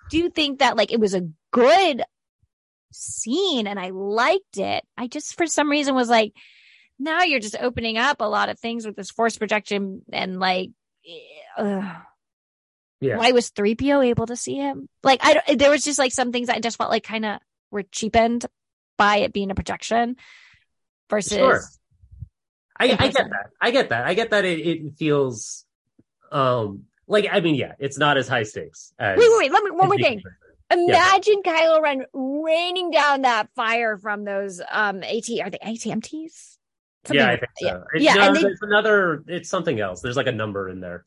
do 0.09 0.29
think 0.29 0.59
that 0.59 0.77
like 0.77 0.91
it 0.91 0.99
was 0.99 1.13
a 1.13 1.29
good 1.51 2.03
scene 2.91 3.67
and 3.67 3.79
I 3.79 3.89
liked 3.89 4.57
it. 4.57 4.83
I 4.97 5.07
just 5.07 5.35
for 5.35 5.47
some 5.47 5.69
reason 5.69 5.95
was 5.95 6.09
like, 6.09 6.33
now 6.99 7.23
you're 7.23 7.39
just 7.39 7.57
opening 7.59 7.97
up 7.97 8.21
a 8.21 8.29
lot 8.29 8.49
of 8.49 8.59
things 8.59 8.85
with 8.85 8.95
this 8.95 9.11
force 9.11 9.37
projection 9.37 10.01
and 10.11 10.39
like, 10.39 10.71
ugh. 11.57 11.95
Yeah. 12.99 13.17
why 13.17 13.31
was 13.31 13.51
3PO 13.51 14.07
able 14.07 14.25
to 14.25 14.35
see 14.35 14.55
him? 14.55 14.89
Like, 15.03 15.19
I 15.23 15.33
don't, 15.35 15.59
there 15.59 15.69
was 15.69 15.83
just 15.83 15.99
like 15.99 16.11
some 16.11 16.31
things 16.31 16.47
that 16.47 16.55
I 16.55 16.59
just 16.59 16.77
felt 16.77 16.89
like 16.89 17.03
kind 17.03 17.25
of 17.25 17.39
were 17.69 17.83
cheapened 17.83 18.47
by 18.97 19.17
it 19.17 19.33
being 19.33 19.51
a 19.51 19.55
projection 19.55 20.15
versus. 21.09 21.37
Sure. 21.37 21.61
I, 22.79 22.85
I 22.85 23.07
get 23.07 23.13
that. 23.13 23.49
I 23.61 23.71
get 23.71 23.89
that. 23.89 24.05
I 24.05 24.13
get 24.15 24.29
that. 24.31 24.45
It, 24.45 24.59
it 24.59 24.93
feels, 24.97 25.65
um, 26.31 26.85
like 27.07 27.27
I 27.31 27.39
mean, 27.39 27.55
yeah, 27.55 27.73
it's 27.79 27.97
not 27.97 28.17
as 28.17 28.27
high 28.27 28.43
stakes 28.43 28.93
as. 28.99 29.17
Wait, 29.17 29.29
wait, 29.29 29.37
wait. 29.37 29.51
Let 29.51 29.63
me, 29.63 29.71
one 29.71 29.87
more 29.87 29.97
thing. 29.97 30.21
Imagine 30.69 31.41
Kylo 31.43 31.81
Ren 31.81 32.03
raining 32.13 32.91
down 32.91 33.21
that 33.21 33.49
fire 33.55 33.97
from 33.97 34.25
those 34.25 34.59
um 34.59 35.01
AT 35.01 35.29
are 35.41 35.49
they 35.49 35.59
ATMTs? 35.63 36.57
Something 37.07 37.15
Yeah, 37.25 37.31
I 37.31 37.37
think 37.37 37.51
so. 37.59 37.83
It- 37.95 38.01
Yeah, 38.01 38.13
no, 38.15 38.21
and 38.27 38.35
they- 38.35 38.41
there's 38.43 38.59
another. 38.61 39.23
It's 39.27 39.49
something 39.49 39.79
else. 39.79 40.01
There's 40.01 40.17
like 40.17 40.27
a 40.27 40.31
number 40.31 40.69
in 40.69 40.79
there, 40.81 41.05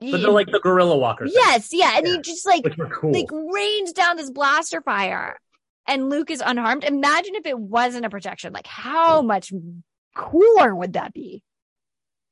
but 0.00 0.20
they're 0.20 0.30
like 0.30 0.48
the 0.50 0.60
gorilla 0.60 0.96
walker. 0.98 1.24
thing, 1.24 1.32
yes, 1.34 1.70
yeah, 1.72 1.96
and 1.96 2.06
Yeah. 2.06 2.12
he 2.14 2.20
just 2.20 2.46
like 2.46 2.64
cool. 2.92 3.12
like 3.12 3.28
rains 3.30 3.92
down 3.92 4.16
this 4.16 4.30
blaster 4.30 4.80
fire, 4.82 5.38
and 5.86 6.10
Luke 6.10 6.30
is 6.30 6.42
unharmed. 6.44 6.84
Imagine 6.84 7.34
if 7.36 7.46
it 7.46 7.58
wasn't 7.58 8.04
a 8.04 8.10
projection. 8.10 8.52
Like 8.52 8.66
how 8.66 9.22
much 9.22 9.52
cooler 10.14 10.74
would 10.74 10.92
that 10.94 11.12
be? 11.12 11.42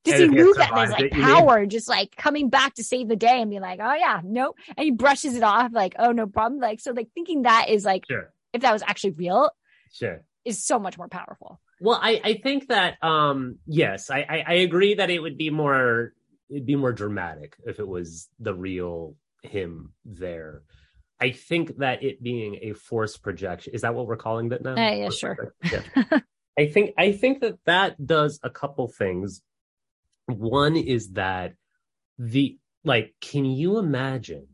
To 0.05 0.11
And 0.12 0.18
see 0.18 0.28
Luke 0.43 0.59
and 0.59 0.80
his 0.80 0.90
like 0.90 1.01
you 1.14 1.18
mean? 1.18 1.22
power, 1.22 1.64
just 1.64 1.88
like 1.88 2.16
coming 2.16 2.49
back 2.49 2.74
to 2.74 2.82
save 2.84 3.09
the 3.09 3.14
day, 3.16 3.40
and 3.40 3.49
be 3.51 3.61
like, 3.61 3.78
"Oh 3.80 3.95
yeah, 3.95 4.20
nope," 4.24 4.57
and 4.76 4.84
he 4.84 4.90
brushes 4.90 5.36
it 5.36 5.45
off, 5.45 5.70
like, 5.72 5.95
"Oh 5.99 6.11
no 6.11 6.26
problem." 6.26 6.61
Like 6.61 6.80
so, 6.80 6.90
like 6.90 7.09
thinking 7.14 7.43
that 7.43 7.68
is 7.68 7.84
like 7.84 8.05
sure, 8.11 8.32
if 8.53 8.62
that 8.62 8.72
was 8.72 8.82
actually 8.82 9.12
real 9.12 9.51
sure. 9.93 10.24
is 10.45 10.64
so 10.64 10.80
much 10.80 10.99
more 10.99 11.07
powerful. 11.07 11.61
Well, 11.83 11.99
I, 12.01 12.20
I 12.22 12.35
think 12.35 12.68
that 12.68 13.03
um 13.03 13.59
yes, 13.66 14.09
I, 14.09 14.20
I, 14.20 14.45
I 14.47 14.53
agree 14.55 14.95
that 14.95 15.11
it 15.11 15.18
would 15.18 15.37
be 15.37 15.51
more 15.51 16.12
it'd 16.49 16.64
be 16.64 16.76
more 16.76 16.93
dramatic 16.93 17.57
if 17.66 17.80
it 17.80 17.89
was 17.89 18.28
the 18.39 18.55
real 18.55 19.16
him 19.43 19.93
there. 20.05 20.62
I 21.20 21.33
think 21.33 21.78
that 21.78 22.05
it 22.05 22.22
being 22.22 22.59
a 22.62 22.72
force 22.74 23.16
projection 23.16 23.74
is 23.74 23.83
that 23.83 23.97
what 23.97 24.07
we're 24.07 24.16
calling 24.16 24.51
that 24.51 24.62
now? 24.62 24.74
Uh, 24.74 24.93
yeah, 24.93 25.11
sure. 25.11 25.55
Yeah. 25.72 26.20
I 26.59 26.66
think 26.66 26.95
I 26.97 27.11
think 27.11 27.41
that 27.41 27.59
that 27.66 28.07
does 28.07 28.39
a 28.45 28.51
couple 28.51 28.87
things. 28.87 29.43
One 30.26 30.76
is 30.76 31.12
that 31.14 31.55
the 32.16 32.59
like, 32.85 33.14
can 33.20 33.45
you 33.45 33.78
imagine 33.78 34.47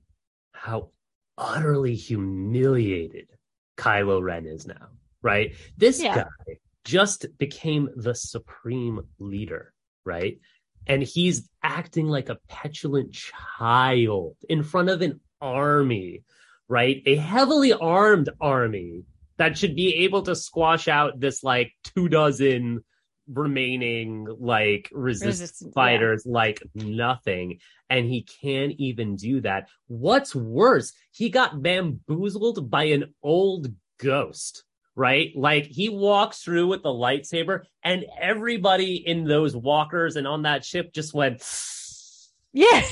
how 0.52 0.92
utterly 1.36 1.94
humiliated 1.94 3.28
Kylo 3.76 4.22
Ren 4.22 4.46
is 4.46 4.66
now? 4.66 4.88
Right, 5.20 5.54
this 5.76 6.00
Yeah. 6.02 6.14
guy 6.14 6.54
just 6.88 7.26
became 7.36 7.90
the 7.96 8.14
supreme 8.14 8.98
leader, 9.18 9.74
right? 10.06 10.38
And 10.86 11.02
he's 11.02 11.46
acting 11.62 12.06
like 12.06 12.30
a 12.30 12.38
petulant 12.48 13.12
child 13.12 14.36
in 14.48 14.62
front 14.62 14.88
of 14.88 15.02
an 15.02 15.20
army, 15.38 16.22
right? 16.66 17.02
A 17.04 17.16
heavily 17.16 17.74
armed 17.74 18.30
army 18.40 19.04
that 19.36 19.58
should 19.58 19.76
be 19.76 19.96
able 19.96 20.22
to 20.22 20.34
squash 20.34 20.88
out 20.88 21.20
this 21.20 21.44
like 21.44 21.72
two 21.84 22.08
dozen 22.08 22.82
remaining 23.30 24.26
like 24.40 24.88
resistance 24.90 25.40
Resistance, 25.40 25.72
yeah. 25.76 25.82
fighters 25.82 26.22
like 26.24 26.62
nothing. 26.74 27.58
And 27.90 28.06
he 28.06 28.22
can't 28.22 28.72
even 28.78 29.16
do 29.16 29.42
that. 29.42 29.68
What's 29.88 30.34
worse, 30.34 30.94
he 31.10 31.28
got 31.28 31.60
bamboozled 31.60 32.70
by 32.70 32.84
an 32.84 33.12
old 33.22 33.74
ghost 33.98 34.64
right? 34.98 35.30
Like 35.36 35.66
he 35.66 35.88
walks 35.88 36.42
through 36.42 36.66
with 36.66 36.82
the 36.82 36.88
lightsaber, 36.90 37.62
and 37.84 38.04
everybody 38.20 38.96
in 38.96 39.24
those 39.24 39.54
walkers 39.54 40.16
and 40.16 40.26
on 40.26 40.42
that 40.42 40.64
ship 40.64 40.92
just 40.92 41.14
went, 41.14 41.40
Yeah, 42.52 42.82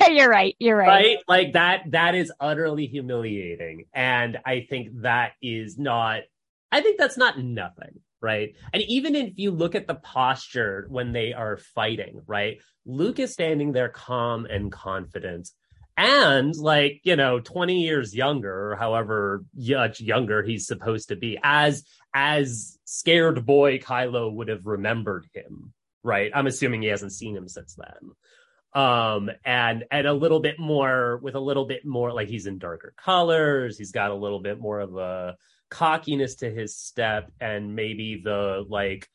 yeah, 0.00 0.08
you're 0.08 0.28
right. 0.28 0.54
You're 0.58 0.76
right. 0.76 0.88
right? 0.88 1.18
Like 1.26 1.52
that, 1.54 1.84
that 1.92 2.14
is 2.14 2.30
utterly 2.40 2.86
humiliating. 2.86 3.84
And 3.94 4.38
I 4.44 4.66
think 4.68 5.02
that 5.02 5.32
is 5.40 5.78
not, 5.78 6.22
I 6.72 6.80
think 6.82 6.98
that's 6.98 7.16
not 7.16 7.38
nothing. 7.38 8.00
right? 8.20 8.54
And 8.72 8.82
even 8.82 9.14
if 9.14 9.34
you 9.36 9.50
look 9.50 9.74
at 9.74 9.86
the 9.86 9.94
posture 9.94 10.86
when 10.90 11.12
they 11.12 11.32
are 11.32 11.56
fighting, 11.56 12.20
right? 12.26 12.58
Luke 12.84 13.18
is 13.18 13.32
standing 13.32 13.72
there 13.72 13.88
calm 13.88 14.46
and 14.46 14.72
confident. 14.72 15.48
And 15.96 16.54
like, 16.56 17.00
you 17.04 17.16
know, 17.16 17.40
20 17.40 17.80
years 17.80 18.14
younger, 18.14 18.76
however 18.78 19.44
much 19.54 20.00
younger 20.00 20.42
he's 20.42 20.66
supposed 20.66 21.08
to 21.08 21.16
be, 21.16 21.38
as 21.42 21.84
as 22.14 22.78
scared 22.84 23.44
boy 23.46 23.78
Kylo 23.78 24.32
would 24.32 24.48
have 24.48 24.66
remembered 24.66 25.26
him, 25.32 25.72
right? 26.02 26.30
I'm 26.34 26.46
assuming 26.46 26.82
he 26.82 26.88
hasn't 26.88 27.12
seen 27.12 27.36
him 27.36 27.48
since 27.48 27.74
then 27.74 28.12
um 28.76 29.30
and 29.42 29.84
and 29.90 30.06
a 30.06 30.12
little 30.12 30.38
bit 30.38 30.58
more 30.58 31.18
with 31.22 31.34
a 31.34 31.40
little 31.40 31.64
bit 31.64 31.86
more 31.86 32.12
like 32.12 32.28
he's 32.28 32.46
in 32.46 32.58
darker 32.58 32.92
colors 33.02 33.78
he's 33.78 33.90
got 33.90 34.10
a 34.10 34.14
little 34.14 34.38
bit 34.38 34.60
more 34.60 34.80
of 34.80 34.96
a 34.96 35.34
cockiness 35.70 36.36
to 36.36 36.50
his 36.50 36.76
step 36.76 37.32
and 37.40 37.74
maybe 37.74 38.20
the 38.22 38.64
like 38.68 39.08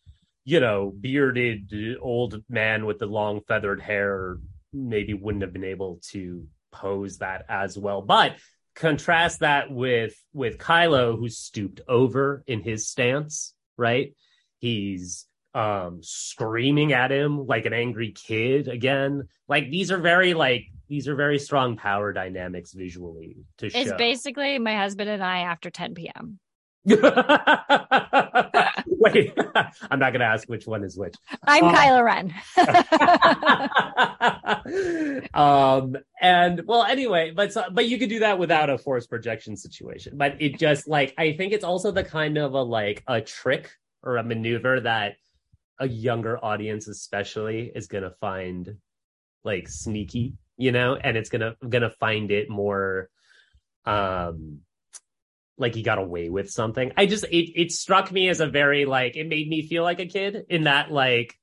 you 0.45 0.59
know 0.59 0.91
bearded 0.99 1.71
old 2.01 2.41
man 2.49 2.87
with 2.87 2.97
the 2.97 3.05
long 3.05 3.39
feathered 3.47 3.79
hair 3.79 4.39
maybe 4.73 5.13
wouldn't 5.13 5.43
have 5.43 5.53
been 5.53 5.63
able 5.63 5.99
to 6.01 6.47
pose 6.71 7.17
that 7.19 7.45
as 7.49 7.77
well. 7.77 8.01
But 8.01 8.35
contrast 8.75 9.41
that 9.41 9.69
with 9.71 10.15
with 10.33 10.57
Kylo 10.57 11.17
who's 11.17 11.37
stooped 11.37 11.81
over 11.87 12.43
in 12.47 12.61
his 12.61 12.87
stance 12.87 13.53
right? 13.77 14.13
He's 14.59 15.25
um 15.53 15.99
screaming 16.01 16.93
at 16.93 17.11
him 17.11 17.45
like 17.45 17.65
an 17.65 17.73
angry 17.73 18.11
kid 18.11 18.67
again. 18.69 19.27
Like 19.47 19.69
these 19.69 19.91
are 19.91 19.97
very 19.97 20.33
like 20.33 20.65
these 20.87 21.07
are 21.07 21.15
very 21.15 21.39
strong 21.39 21.75
power 21.77 22.13
dynamics 22.13 22.71
visually 22.73 23.37
to 23.57 23.65
It's 23.65 23.89
show. 23.89 23.97
basically 23.97 24.59
my 24.59 24.75
husband 24.77 25.09
and 25.09 25.23
I 25.23 25.39
after 25.39 25.69
10 25.69 25.95
p.m. 25.95 26.39
wait. 29.01 29.37
I'm 29.91 29.99
not 29.99 30.13
gonna 30.13 30.25
ask 30.25 30.47
which 30.47 30.65
one 30.67 30.83
is 30.83 30.97
which. 30.97 31.15
I'm 31.43 31.65
Um, 31.65 31.75
Kylo 31.75 32.03
Ren. 32.05 32.33
um 35.33 35.97
and 36.21 36.61
well 36.65 36.83
anyway 36.83 37.31
but 37.31 37.51
so, 37.51 37.63
but 37.71 37.87
you 37.87 37.97
could 37.97 38.09
do 38.09 38.19
that 38.19 38.39
without 38.39 38.69
a 38.69 38.77
force 38.77 39.07
projection 39.07 39.57
situation. 39.57 40.17
But 40.17 40.41
it 40.41 40.57
just 40.57 40.87
like 40.87 41.13
i 41.17 41.33
think 41.33 41.53
it's 41.53 41.65
also 41.65 41.91
the 41.91 42.03
kind 42.03 42.37
of 42.37 42.53
a 42.53 42.61
like 42.61 43.03
a 43.07 43.21
trick 43.21 43.71
or 44.03 44.17
a 44.17 44.23
maneuver 44.23 44.79
that 44.81 45.15
a 45.79 45.87
younger 45.87 46.43
audience 46.43 46.87
especially 46.87 47.71
is 47.75 47.87
gonna 47.87 48.11
find 48.21 48.77
like 49.43 49.67
sneaky 49.67 50.35
you 50.61 50.71
know? 50.71 50.95
And 50.95 51.17
it's 51.17 51.29
gonna 51.29 51.55
gonna 51.67 51.89
find 51.89 52.31
it 52.31 52.49
more 52.49 53.09
um 53.85 54.59
like 55.61 55.75
he 55.75 55.83
got 55.83 55.97
away 55.99 56.29
with 56.29 56.49
something. 56.49 56.91
I 56.97 57.05
just 57.05 57.23
it, 57.25 57.51
it 57.61 57.71
struck 57.71 58.11
me 58.11 58.27
as 58.29 58.39
a 58.41 58.47
very 58.47 58.85
like 58.85 59.15
it 59.15 59.27
made 59.27 59.47
me 59.47 59.67
feel 59.67 59.83
like 59.83 59.99
a 59.99 60.05
kid 60.05 60.43
in 60.49 60.63
that 60.65 60.91
like 60.91 61.35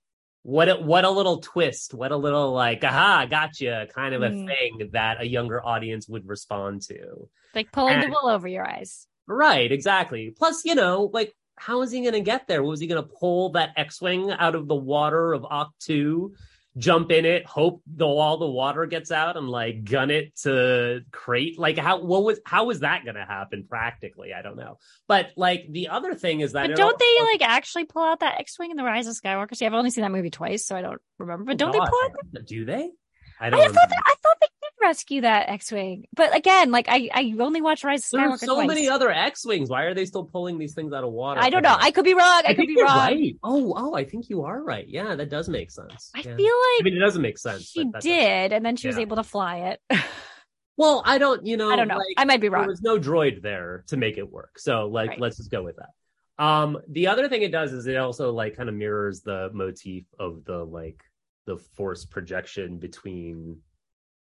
what 0.43 0.69
a, 0.69 0.77
what 0.77 1.05
a 1.05 1.11
little 1.11 1.41
twist 1.41 1.93
what 1.95 2.13
a 2.13 2.17
little 2.17 2.53
like 2.53 2.83
aha 2.85 3.27
gotcha 3.29 3.87
kind 3.95 4.15
of 4.15 4.23
a 4.23 4.31
Mm. 4.31 4.47
thing 4.47 4.91
that 4.93 5.21
a 5.21 5.25
younger 5.25 5.65
audience 5.65 6.09
would 6.09 6.27
respond 6.29 6.83
to. 6.83 7.29
Like 7.55 7.73
pulling 7.73 8.01
the 8.01 8.09
wool 8.09 8.29
over 8.31 8.47
your 8.49 8.67
eyes. 8.67 9.07
right 9.27 9.71
exactly. 9.73 10.35
Plus 10.37 10.65
you 10.65 10.75
know 10.75 11.11
like 11.13 11.35
how 11.57 11.83
is 11.83 11.91
he 11.91 12.03
going 12.03 12.13
to 12.13 12.21
get 12.21 12.47
there? 12.47 12.63
Was 12.63 12.79
he 12.79 12.87
going 12.87 13.03
to 13.03 13.09
pull 13.19 13.51
that 13.53 13.71
x-wing 13.77 14.31
out 14.31 14.55
of 14.55 14.69
the 14.69 14.77
water 14.77 15.33
of 15.33 15.43
Ahch-To, 15.43 16.33
jump 16.79 17.11
in 17.11 17.25
it 17.25 17.45
hope 17.45 17.83
the 17.87 18.07
all 18.07 18.39
the 18.39 18.47
water 18.47 18.87
gets 18.87 19.11
out 19.11 19.37
and 19.37 19.49
like 19.49 19.85
gun 19.85 20.11
it 20.11 20.35
to 20.37 21.01
Crait 21.11 21.59
like 21.59 21.77
how 21.77 22.01
what 22.01 22.25
was 22.25 22.41
how 22.47 22.65
was 22.65 22.81
that 22.81 23.05
going 23.05 23.17
to 23.17 23.25
happen 23.25 23.67
practically 23.69 24.33
i 24.33 24.43
don't 24.43 24.57
know 24.57 24.79
but 25.07 25.31
like 25.37 25.67
the 25.71 25.89
other 25.89 26.15
thing 26.15 26.41
is 26.41 26.53
that 26.53 26.69
But 26.69 26.77
don't 26.77 26.99
they 26.99 27.05
oh 27.21 27.29
like 27.33 27.43
actually 27.43 27.85
pull 27.85 28.03
out 28.03 28.21
that 28.21 28.41
X-wing 28.41 28.71
in 28.71 28.77
the 28.77 28.85
Rise 28.85 29.07
of 29.07 29.15
Skywalker? 29.15 29.55
See, 29.57 29.67
I've 29.67 29.75
only 29.75 29.91
seen 29.91 30.03
that 30.03 30.13
movie 30.13 30.31
twice, 30.31 30.67
so 30.67 30.77
I 30.77 30.83
don't 30.83 31.01
remember. 31.19 31.45
But 31.45 31.57
don't 31.57 31.73
they 31.73 31.79
pull 31.79 31.87
out? 32.05 32.13
I- 32.37 32.41
do 32.47 32.65
they 32.65 32.91
i 33.41 33.47
I 33.47 33.51
don't 33.51 33.73
thought 33.75 33.89
that, 33.89 34.03
I 34.07 34.15
thought 34.23 34.37
they 34.41 34.47
did 34.47 34.73
rescue 34.87 35.21
that 35.23 35.49
X-wing, 35.49 36.07
but 36.15 36.35
again, 36.37 36.71
like 36.71 36.87
I 36.89 37.09
I 37.13 37.35
only 37.41 37.61
watched 37.61 37.85
Rise 37.85 38.13
of 38.13 38.19
Skywalker 38.21 38.29
There's 38.31 38.41
so 38.41 38.55
twice. 38.55 38.69
many 38.69 38.89
other 38.89 39.11
X-wings. 39.11 39.69
Why 39.71 39.83
are 39.85 39.95
they 39.95 40.05
still 40.05 40.25
pulling 40.25 40.59
these 40.59 40.75
things 40.75 40.93
out 40.93 41.05
of 41.05 41.11
water? 41.13 41.41
I 41.41 41.51
don't 41.51 41.63
know. 41.63 41.77
I 41.79 41.91
could 41.91 42.05
be 42.05 42.15
wrong. 42.15 42.43
I, 42.47 42.51
I 42.51 42.55
could 42.55 42.67
be 42.67 42.75
you're 42.75 42.85
wrong. 42.87 42.97
right. 42.97 43.37
Oh, 43.43 43.75
oh, 43.77 43.95
I 43.95 44.05
think 44.05 44.29
you 44.29 44.43
are 44.43 44.63
right. 44.63 44.87
Yeah, 44.89 45.15
that 45.15 45.31
does 45.31 45.49
make 45.49 45.71
sense. 45.71 46.11
I 46.15 46.19
Yeah. 46.19 46.37
feel 46.37 46.47
like 46.47 46.81
I 46.81 46.81
mean, 46.85 46.97
it 46.97 47.01
doesn't 47.01 47.23
make 47.23 47.39
sense. 47.39 47.65
she 47.65 47.85
but 47.85 47.93
that 47.93 48.03
does- 48.03 48.05
did, 48.05 48.53
and 48.53 48.65
then 48.65 48.77
she 48.77 48.87
was 48.89 48.99
able 48.99 49.17
to 49.17 49.25
fly 49.25 49.57
it. 49.75 49.81
Well, 50.77 51.03
I 51.05 51.19
don't. 51.19 51.45
You 51.45 51.57
know, 51.57 51.71
I 51.71 51.75
don't 51.77 51.89
know. 51.89 51.97
like, 51.97 52.07
I 52.17 52.25
might 52.25 52.41
be 52.41 52.49
wrong. 52.49 52.63
there 52.63 52.71
was 52.71 52.83
no 52.83 52.99
droid 53.01 53.43
there 53.43 53.83
to 53.89 53.97
make 53.97 54.17
it 54.17 54.31
work. 54.31 54.61
So, 54.61 54.87
like, 54.87 55.11
Right. 55.11 55.21
let's 55.21 55.37
just 55.37 55.51
go 55.51 55.65
with 55.65 55.75
that. 55.77 55.89
Um, 56.45 56.79
the 56.89 57.09
other 57.09 57.29
thing 57.29 57.43
it 57.43 57.51
does 57.51 57.73
is 57.73 57.89
it 57.89 57.97
also 57.97 58.31
like 58.33 58.57
kind 58.57 58.69
of 58.69 58.77
mirrors 58.77 59.23
the 59.23 59.51
motif 59.53 60.05
of 60.21 60.45
the 60.45 60.59
like 60.65 61.03
the 61.49 61.57
force 61.57 62.05
projection 62.05 62.79
between, 62.79 63.59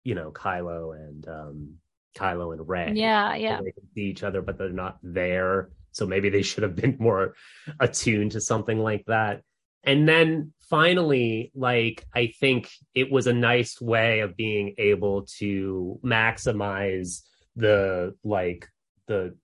you 0.03 0.14
know, 0.14 0.33
Kylo 0.33 0.97
and 0.97 1.29
um 1.29 1.74
Kylo 2.16 2.53
and 2.53 2.66
Rey. 2.66 2.93
yeah, 2.95 3.33
so 3.33 3.39
yeah. 3.39 3.59
they 3.59 3.70
can 3.70 3.89
see 3.95 4.03
each 4.03 4.22
other, 4.24 4.43
but 4.43 4.59
they're 4.59 4.70
not 4.70 4.99
there. 5.03 5.70
So 5.93 6.07
maybe 6.07 6.31
they 6.31 6.43
should 6.43 6.62
have 6.62 6.74
been 6.74 6.97
more 7.01 7.35
attuned 7.79 8.33
to 8.33 8.41
something 8.41 8.79
like 8.79 9.05
that. 9.07 9.43
And 9.85 10.09
then 10.09 10.53
finally, 10.68 11.53
like, 11.55 12.05
I 12.14 12.33
think 12.41 12.70
it 12.95 13.12
was 13.12 13.26
a 13.26 13.33
nice 13.33 13.81
way 13.81 14.20
of 14.20 14.37
being 14.37 14.74
able 14.79 15.26
to 15.39 16.01
maximize 16.03 17.22
the, 17.57 18.14
like, 18.24 18.68
the 19.07 19.37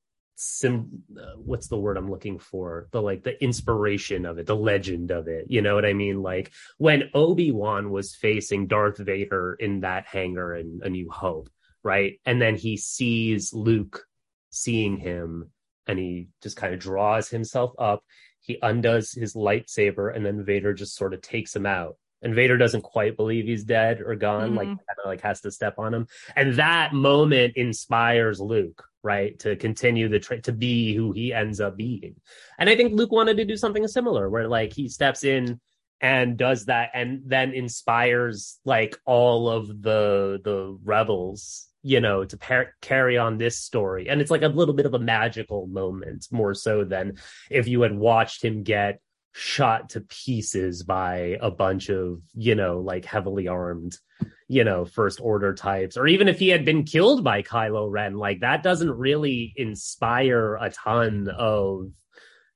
sim 0.47 1.03
uh, 1.19 1.35
what's 1.37 1.69
the 1.69 1.77
word 1.79 1.97
i'm 1.97 2.11
looking 2.11 2.39
for? 2.39 2.89
The 2.93 3.01
like 3.01 3.23
the 3.23 3.43
inspiration 3.43 4.27
of 4.27 4.39
it 4.39 4.47
the 4.47 4.57
legend 4.57 5.11
of 5.11 5.29
it 5.29 5.47
you 5.49 5.63
know 5.63 5.75
what 5.75 5.85
i 5.87 5.93
mean? 5.93 6.23
Like 6.23 6.53
when 6.79 7.11
obi-wan 7.15 7.91
was 7.91 8.15
facing 8.15 8.67
darth 8.67 8.99
vader 8.99 9.57
in 9.59 9.81
that 9.81 10.07
hangar 10.07 10.55
in 10.57 10.81
a 10.83 10.89
new 10.89 11.11
hope 11.11 11.49
right? 11.83 12.19
And 12.25 12.41
then 12.41 12.57
he 12.57 12.77
sees 12.77 13.53
luke 13.53 14.05
seeing 14.51 14.97
him 14.97 15.51
and 15.87 15.99
he 15.99 16.29
just 16.43 16.57
kind 16.57 16.73
of 16.75 16.81
draws 16.81 17.29
himself 17.29 17.73
up 17.79 18.03
he 18.41 18.59
undoes 18.63 19.13
his 19.13 19.35
lightsaber 19.35 20.15
and 20.15 20.25
then 20.25 20.45
vader 20.45 20.75
just 20.75 20.95
sort 20.97 21.15
of 21.15 21.21
takes 21.23 21.57
him 21.57 21.65
out. 21.67 21.97
And 22.23 22.35
vader 22.35 22.57
doesn't 22.59 22.83
quite 22.83 23.17
believe 23.17 23.47
he's 23.47 23.65
dead 23.65 24.01
or 24.01 24.15
gone 24.17 24.55
like 24.55 24.69
Mhm. 24.69 24.79
kind 24.87 24.99
of 25.03 25.07
like 25.07 25.23
has 25.23 25.41
to 25.43 25.51
step 25.51 25.79
on 25.79 25.93
him. 25.95 26.07
And 26.37 26.55
that 26.55 26.93
moment 26.93 27.57
inspires 27.57 28.41
luke 28.41 28.85
right 29.05 29.39
to 29.41 29.55
continue 29.57 30.09
the 30.09 30.19
tra- 30.19 30.41
to 30.41 30.53
be 30.53 30.95
who 30.95 31.13
he 31.13 31.33
ends 31.33 31.61
up 31.61 31.77
being. 31.77 32.17
And 32.59 32.69
i 32.69 32.77
think 32.77 32.95
luke 32.95 33.13
wanted 33.13 33.37
to 33.37 33.45
do 33.45 33.57
something 33.57 33.87
similar 33.87 34.29
where 34.29 34.49
like 34.49 34.73
he 34.73 34.89
steps 34.89 35.23
in 35.25 35.61
and 36.01 36.37
does 36.37 36.67
that 36.67 36.91
and 36.95 37.23
then 37.25 37.53
inspires 37.53 38.59
like 38.65 38.97
all 39.07 39.49
of 39.49 39.69
the 39.83 40.41
the 40.45 40.77
rebels 40.83 41.69
you 41.85 42.01
know 42.01 42.25
to 42.25 42.37
par- 42.37 42.75
carry 42.81 43.17
on 43.17 43.39
this 43.39 43.59
story. 43.59 44.09
And 44.09 44.21
it's 44.21 44.31
like 44.31 44.43
a 44.43 44.49
little 44.49 44.75
bit 44.75 44.87
of 44.87 44.95
a 44.95 44.99
magical 44.99 45.67
moment 45.67 46.27
more 46.33 46.55
so 46.55 46.83
than 46.83 47.19
if 47.51 47.69
you 47.69 47.83
had 47.83 47.97
watched 47.97 48.43
him 48.45 48.65
get 48.65 49.01
shot 49.37 49.91
to 49.91 50.01
pieces 50.01 50.85
by 50.85 51.37
a 51.41 51.51
bunch 51.51 51.89
of 51.91 52.23
you 52.35 52.55
know 52.55 52.79
like 52.79 53.05
heavily 53.05 53.49
armed 53.49 53.99
you 54.47 54.63
know 54.63 54.85
first 54.85 55.21
order 55.21 55.53
types 55.53 55.97
or 55.97 56.07
even 56.07 56.29
if 56.29 56.39
he 56.39 56.49
had 56.49 56.65
been 56.65 56.85
killed 56.85 57.25
by 57.25 57.43
Kylo 57.43 57.91
Ren 57.91 58.15
like 58.15 58.41
that 58.41 58.63
doesn't 58.63 58.93
really 58.93 59.53
inspire 59.57 60.55
a 60.55 60.71
ton 60.71 61.29
of 61.37 61.89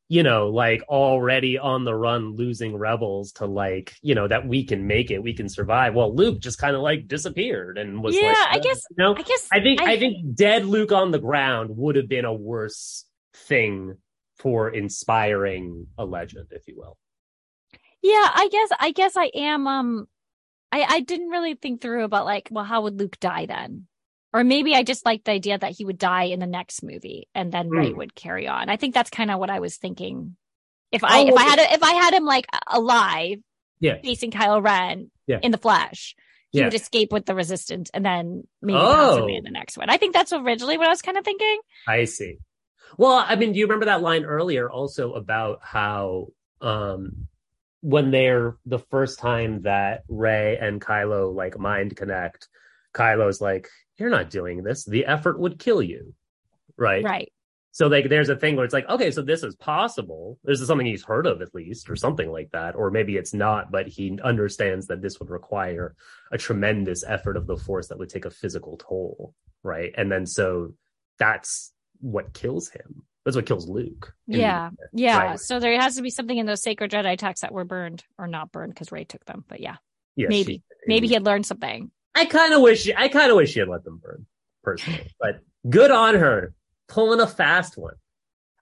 you 0.09 0.22
know 0.22 0.51
like 0.51 0.83
already 0.89 1.59
on 1.59 1.85
the 1.85 1.95
run 1.95 2.37
losing 2.37 2.76
rebels 2.76 3.33
to 3.33 3.47
like 3.47 3.97
you 4.01 4.14
know 4.14 4.29
that 4.29 4.47
we 4.47 4.62
can 4.64 4.87
make 4.87 5.11
it 5.11 5.20
we 5.20 5.35
can 5.35 5.49
survive. 5.49 5.97
Well 5.97 6.14
Luke 6.14 6.39
just 6.39 6.59
kind 6.61 6.76
of 6.76 6.83
like 6.83 7.09
disappeared 7.09 7.76
and 7.76 8.05
was 8.05 8.14
Yeah, 8.14 8.29
like 8.29 8.37
I 8.51 8.59
guess- 8.61 8.83
you 8.91 8.97
know? 8.99 9.16
I 9.16 9.22
guess 9.22 9.49
I 9.53 9.61
think 9.61 9.83
I, 9.83 9.93
I- 9.95 9.99
think 9.99 10.37
dead 10.37 10.64
Luke 10.64 10.93
on 10.93 11.11
the 11.11 11.18
ground 11.18 11.70
would 11.76 11.97
have 11.97 12.09
been 12.09 12.24
a 12.24 12.33
worse 12.33 13.05
thing 13.35 13.97
for 14.39 14.68
inspiring 14.70 15.86
a 15.99 16.05
legend, 16.05 16.47
if 16.51 16.66
you 16.68 16.74
will. 16.76 16.97
Yeah, 18.03 18.28
I 18.32 18.49
guess 18.51 18.68
I 18.78 18.91
guess 18.93 19.16
I 19.16 19.30
am 19.34 19.66
um 19.66 20.09
I 20.70 20.82
I 20.89 21.01
didn't 21.01 21.30
really 21.30 21.55
think 21.55 21.80
through 21.80 22.05
about 22.05 22.24
like, 22.24 22.49
well, 22.51 22.64
how 22.64 22.82
would 22.82 22.99
Luke 22.99 23.18
die 23.20 23.47
then? 23.47 23.86
Or 24.32 24.45
maybe 24.45 24.74
I 24.74 24.82
just 24.82 25.07
liked 25.07 25.24
the 25.24 25.32
idea 25.32 25.59
that 25.59 25.72
he 25.76 25.84
would 25.84 25.99
die 25.99 26.24
in 26.24 26.39
the 26.39 26.47
next 26.47 26.82
movie 26.82 27.28
and 27.34 27.51
then 27.51 27.70
Rey 27.70 27.91
Hmm. 27.91 27.97
would 27.97 28.14
carry 28.14 28.47
on. 28.47 28.68
I 28.68 28.76
think 28.76 28.95
that's 28.95 29.11
kind 29.11 29.30
of 29.30 29.39
what 29.41 29.51
I 29.51 29.59
was 29.61 29.76
thinking. 29.78 30.36
If 30.93 31.03
I 31.03 31.20
Oh, 31.22 31.28
if 31.28 31.34
I 31.36 31.43
had 31.43 31.59
a, 31.59 31.72
if 31.74 31.82
I 31.82 31.93
had 31.95 32.14
him 32.14 32.24
like 32.24 32.47
alive 32.66 33.39
Yeah. 33.80 34.01
facing 34.03 34.30
Kylo 34.30 34.62
Ren 34.62 35.11
Yeah. 35.26 35.39
in 35.43 35.51
the 35.51 35.59
Flash, 35.59 36.14
he 36.51 36.59
Yeah. 36.59 36.66
would 36.66 36.74
escape 36.74 37.11
with 37.12 37.24
the 37.26 37.34
Resistance 37.34 37.91
and 37.95 38.05
then 38.05 38.47
maybe 38.62 38.78
Oh. 38.78 39.26
in 39.26 39.45
the 39.45 39.51
next 39.51 39.76
one. 39.78 39.89
I 39.91 39.97
think 39.97 40.12
that's 40.14 40.32
originally 40.32 40.76
what 40.78 40.86
I 40.86 40.91
was 40.91 41.03
kind 41.03 41.16
of 41.18 41.24
thinking. 41.24 41.59
I 41.86 42.05
see. 42.05 42.36
Well, 42.97 43.24
I 43.26 43.36
mean, 43.36 43.53
do 43.53 43.59
you 43.59 43.66
remember 43.66 43.86
that 43.86 44.03
line 44.03 44.24
earlier 44.24 44.70
also 44.70 45.12
about 45.12 45.61
how 45.62 46.28
um 46.61 47.28
when 47.80 48.11
they're 48.11 48.57
the 48.66 48.78
first 48.78 49.18
time 49.18 49.62
that 49.62 50.03
Rey 50.09 50.59
and 50.61 50.80
Kylo 50.80 51.32
like 51.34 51.59
mind 51.59 51.97
connect, 51.97 52.49
Kylo's 52.95 53.41
like, 53.41 53.68
You're 53.97 54.11
not 54.11 54.30
doing 54.30 54.62
this. 54.62 54.84
The 54.84 55.07
effort 55.07 55.39
would 55.39 55.59
kill 55.59 55.82
you. 55.82 56.14
Right. 56.76 57.05
Right. 57.05 57.32
So 57.78 57.86
like 57.86 58.09
there's 58.09 58.28
a 58.28 58.34
thing 58.34 58.57
where 58.57 58.64
it's 58.64 58.74
like, 58.74 58.89
okay, 58.89 59.12
so 59.12 59.22
this 59.22 59.45
is 59.45 59.55
possible. 59.55 60.39
This 60.43 60.61
is 60.61 60.66
something 60.66 60.86
he's 60.86 61.05
heard 61.05 61.26
of 61.26 61.43
at 61.43 61.55
least, 61.55 61.89
or 61.89 61.95
something 61.95 62.32
like 62.32 62.51
that. 62.51 62.74
Or 62.74 62.91
maybe 62.91 63.16
it's 63.16 63.32
not, 63.32 63.70
but 63.70 63.86
he 63.86 64.18
understands 64.24 64.89
that 64.89 65.01
this 65.01 65.20
would 65.20 65.30
require 65.30 65.95
a 66.32 66.39
tremendous 66.39 67.05
effort 67.07 67.36
of 67.36 67.47
the 67.47 67.57
force 67.57 67.86
that 67.89 67.99
would 67.99 68.09
take 68.09 68.24
a 68.24 68.30
physical 68.30 68.78
toll. 68.78 69.34
Right. 69.62 69.93
And 69.97 70.11
then 70.11 70.26
so 70.26 70.74
that's 71.20 71.72
what 72.01 72.33
kills 72.33 72.69
him. 72.69 73.03
That's 73.25 73.37
what 73.37 73.47
kills 73.47 73.69
Luke. 73.69 74.15
Yeah. 74.27 74.71
Yeah. 74.93 75.19
Right? 75.19 75.41
So 75.41 75.61
there 75.61 75.79
has 75.79 75.97
to 75.97 76.03
be 76.03 76.11
something 76.11 76.37
in 76.37 76.47
those 76.47 76.63
sacred 76.63 76.91
Jedi 76.91 77.19
texts 77.19 77.43
that 77.43 77.53
were 77.53 77.65
burned 77.65 78.05
or 78.17 78.27
not 78.27 78.53
burned 78.53 78.73
because 78.73 78.91
Rey 78.91 79.05
took 79.05 79.25
them. 79.27 79.45
But 79.49 79.61
yeah. 79.61 79.77
yeah 80.17 80.29
maybe. 80.29 80.55
She, 80.55 80.63
maybe 80.87 81.09
he 81.09 81.15
had 81.15 81.25
learned 81.25 81.45
something. 81.45 81.91
I 82.15 82.25
kind 82.25 82.55
of 82.55 82.63
wish 82.63 82.89
I 82.97 83.09
kind 83.09 83.31
of 83.31 83.37
wish 83.37 83.53
she 83.53 83.61
had 83.61 83.69
let 83.69 83.85
them 83.85 84.01
burn 84.03 84.27
personally. 84.63 85.11
but 85.21 85.41
good 85.69 85.91
on 85.91 86.15
her 86.15 86.55
pulling 86.89 87.21
a 87.21 87.27
fast 87.27 87.77
one. 87.77 87.95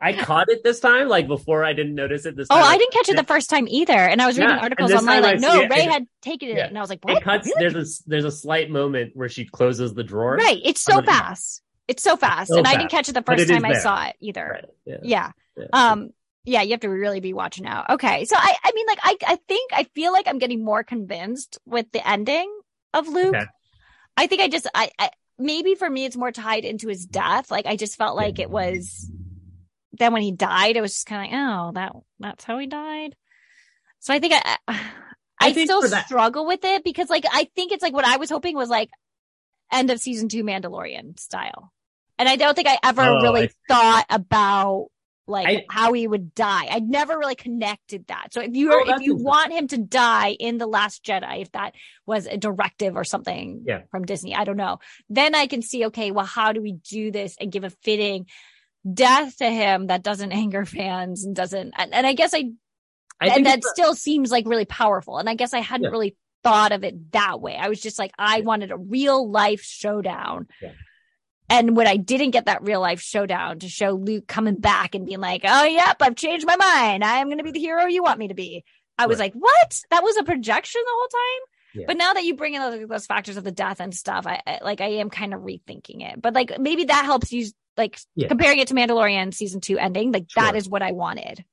I 0.01 0.12
caught 0.12 0.51
it 0.51 0.62
this 0.62 0.80
time, 0.80 1.09
like 1.09 1.26
before 1.26 1.64
I 1.64 1.72
didn't 1.72 1.95
notice 1.95 2.26
it 2.26 2.37
this 2.37 2.49
oh, 2.51 2.55
time. 2.55 2.64
Oh, 2.64 2.66
I 2.66 2.76
didn't 2.76 2.93
catch 2.93 3.09
it 3.09 3.16
the 3.16 3.24
first 3.24 3.49
time 3.49 3.66
either. 3.66 3.95
And 3.95 4.20
I 4.20 4.26
was 4.26 4.37
reading 4.37 4.55
yeah. 4.55 4.62
articles 4.62 4.93
online 4.93 5.22
like, 5.22 5.41
no, 5.41 5.66
Rey 5.68 5.84
had 5.84 6.07
taken 6.20 6.51
it. 6.51 6.57
Yeah. 6.59 6.66
And 6.66 6.76
I 6.76 6.82
was 6.82 6.91
like, 6.91 7.03
what? 7.03 7.16
It 7.16 7.22
cuts, 7.22 7.47
really? 7.47 7.70
there's 7.70 8.01
a, 8.01 8.03
there's 8.07 8.24
a 8.26 8.30
slight 8.30 8.68
moment 8.70 9.12
where 9.14 9.30
she 9.30 9.47
closes 9.47 9.95
the 9.95 10.05
drawer. 10.05 10.37
Right. 10.37 10.61
It's 10.62 10.82
so 10.82 11.01
fast. 11.01 11.62
It's 11.89 12.03
so 12.03 12.16
fast. 12.16 12.49
So 12.49 12.59
and 12.59 12.66
fast. 12.66 12.76
I 12.76 12.78
didn't 12.78 12.91
catch 12.91 13.09
it 13.09 13.12
the 13.12 13.22
first 13.22 13.49
time 13.49 13.64
I 13.64 13.74
saw 13.74 14.07
it 14.07 14.16
either. 14.20 14.62
Right. 14.87 15.01
Yeah. 15.05 15.30
yeah. 15.57 15.66
Um, 15.72 16.11
yeah, 16.45 16.62
you 16.62 16.70
have 16.72 16.80
to 16.80 16.89
really 16.89 17.20
be 17.20 17.32
watching 17.32 17.66
out. 17.66 17.91
Okay. 17.91 18.24
So 18.24 18.37
I, 18.37 18.57
I 18.64 18.72
mean, 18.74 18.87
like, 18.87 18.99
I, 19.03 19.16
I 19.26 19.39
think, 19.49 19.72
I 19.72 19.84
feel 19.95 20.12
like 20.12 20.28
I'm 20.28 20.39
getting 20.39 20.64
more 20.64 20.84
convinced 20.84 21.59
with 21.64 21.91
the 21.93 22.07
ending 22.09 22.53
of 22.95 23.09
Luke. 23.09 23.34
Okay. 23.34 23.47
I 24.16 24.26
think 24.26 24.43
I 24.43 24.49
just, 24.49 24.68
I, 24.74 24.91
I, 24.99 25.11
maybe 25.39 25.74
for 25.74 25.89
me 25.89 26.05
it's 26.05 26.16
more 26.16 26.32
tied 26.32 26.64
into 26.64 26.89
his 26.89 27.05
death. 27.05 27.51
Like 27.51 27.66
I 27.66 27.76
just 27.76 27.97
felt 27.97 28.16
like 28.16 28.39
it 28.39 28.51
was 28.51 29.11
then 29.93 30.12
when 30.12 30.22
he 30.22 30.32
died, 30.32 30.76
it 30.76 30.80
was 30.80 30.93
just 30.93 31.07
kind 31.07 31.26
of 31.26 31.32
like, 31.32 31.41
oh, 31.41 31.72
that 31.74 31.93
that's 32.20 32.45
how 32.45 32.59
he 32.59 32.66
died. 32.66 33.14
So 34.01 34.14
I 34.14 34.18
think 34.18 34.34
I 34.34 34.57
I, 34.68 34.80
I 35.41 35.53
still 35.53 35.82
struggle 35.82 36.47
with 36.47 36.64
it 36.64 36.84
because 36.84 37.11
like 37.11 37.24
I 37.30 37.49
think 37.55 37.72
it's 37.72 37.82
like 37.82 37.93
what 37.93 38.05
I 38.05 38.16
was 38.16 38.30
hoping 38.30 38.57
was 38.57 38.68
like 38.68 38.91
end 39.72 39.91
of 39.91 39.99
season 40.01 40.28
two 40.28 40.45
Mandalorian 40.45 41.18
style. 41.18 41.72
And 42.18 42.28
I 42.28 42.36
don't 42.36 42.54
think 42.54 42.68
I 42.68 42.78
ever 42.82 43.02
oh, 43.02 43.20
really 43.22 43.44
I... 43.44 43.50
thought 43.68 44.06
about 44.08 44.88
like 45.28 45.46
I, 45.46 45.64
how 45.68 45.92
he 45.92 46.06
would 46.06 46.34
die. 46.34 46.68
I 46.70 46.78
never 46.78 47.18
really 47.18 47.34
connected 47.34 48.06
that. 48.08 48.28
So 48.32 48.40
if 48.40 48.54
you 48.54 48.72
oh, 48.72 48.94
if 48.94 49.02
you 49.02 49.16
want 49.16 49.52
him 49.52 49.66
to 49.68 49.78
die 49.78 50.36
in 50.38 50.58
the 50.58 50.66
Last 50.66 51.04
Jedi, 51.04 51.42
if 51.42 51.52
that 51.52 51.74
was 52.06 52.26
a 52.26 52.36
directive 52.36 52.96
or 52.96 53.04
something 53.04 53.64
yeah. 53.66 53.82
from 53.90 54.04
Disney, 54.04 54.34
I 54.34 54.44
don't 54.44 54.56
know. 54.56 54.78
Then 55.08 55.34
I 55.34 55.46
can 55.46 55.62
see, 55.62 55.86
okay, 55.86 56.10
well, 56.12 56.26
how 56.26 56.52
do 56.52 56.62
we 56.62 56.72
do 56.72 57.10
this 57.10 57.36
and 57.40 57.50
give 57.50 57.64
a 57.64 57.70
fitting 57.70 58.26
death 58.90 59.36
to 59.38 59.50
him 59.50 59.88
that 59.88 60.02
doesn't 60.02 60.32
anger 60.32 60.64
fans 60.64 61.24
and 61.24 61.34
doesn't? 61.34 61.74
And, 61.76 61.92
and 61.92 62.06
I 62.06 62.12
guess 62.12 62.32
I, 62.32 62.50
I 63.20 63.28
and 63.28 63.46
that 63.46 63.64
still 63.64 63.94
seems 63.94 64.30
like 64.30 64.46
really 64.46 64.66
powerful. 64.66 65.18
And 65.18 65.28
I 65.28 65.34
guess 65.34 65.54
I 65.54 65.60
hadn't 65.60 65.84
yeah. 65.84 65.90
really 65.90 66.16
thought 66.44 66.70
of 66.70 66.84
it 66.84 67.12
that 67.12 67.40
way. 67.40 67.56
I 67.56 67.68
was 67.68 67.80
just 67.80 67.98
like, 67.98 68.12
I 68.16 68.42
wanted 68.42 68.70
a 68.70 68.76
real 68.76 69.28
life 69.28 69.62
showdown. 69.62 70.46
Yeah 70.62 70.72
and 71.49 71.76
when 71.76 71.86
I 71.86 71.97
didn't 71.97 72.30
get 72.30 72.47
that 72.47 72.62
real 72.62 72.80
life 72.80 73.01
showdown 73.01 73.61
to 73.61 73.68
show 73.68 73.90
Luke 73.90 74.26
coming 74.26 74.57
back 74.57 74.94
and 74.94 75.07
being 75.07 75.20
like, 75.20 75.42
oh, 75.44 75.64
yep, 75.64 75.97
I've 76.01 76.16
changed 76.16 76.47
my 76.47 76.57
mind. 76.57 77.05
I 77.05 77.18
am 77.18 77.28
going 77.28 77.38
to 77.38 77.44
be 77.44 77.53
the 77.53 77.61
hero 77.61 77.86
you 77.86 78.03
want 78.03 78.18
me 78.18 78.28
to 78.28 78.34
be. 78.34 78.64
I 78.99 79.07
was 79.07 79.18
right. 79.18 79.32
like, 79.34 79.34
what? 79.34 79.80
That 79.90 80.03
was 80.03 80.16
a 80.16 80.24
projection 80.24 80.80
the 80.84 80.92
whole 80.92 81.09
time? 81.09 81.49
Yeah. 81.74 81.84
But 81.88 81.97
now 81.99 82.14
that 82.14 82.24
you 82.24 82.36
bring 82.36 82.55
in 82.55 82.62
those, 82.62 82.88
those, 82.88 83.07
factors 83.07 83.36
of 83.36 83.44
the 83.44 83.53
death 83.53 83.80
and 83.80 83.94
stuff, 83.94 84.26
I, 84.26 84.42
I 84.47 84.61
like 84.62 84.80
I 84.80 84.86
am 84.86 85.11
kind 85.11 85.34
of 85.34 85.42
rethinking 85.42 86.01
it. 86.11 86.20
But 86.20 86.34
like 86.34 86.59
maybe 86.59 86.84
that 86.84 87.05
helps 87.05 87.32
you 87.32 87.47
like 87.76 88.01
yeah. 88.14 88.28
comparing 88.28 88.59
it 88.59 88.68
to 88.68 88.74
Mandalorian 88.74 89.34
season 89.34 89.61
two 89.61 89.76
ending. 89.76 90.11
Like 90.11 90.26
sure. 90.30 90.42
that 90.42 90.57
is 90.57 90.68
what 90.68 90.82
I 90.82 90.92
wanted. 90.92 91.44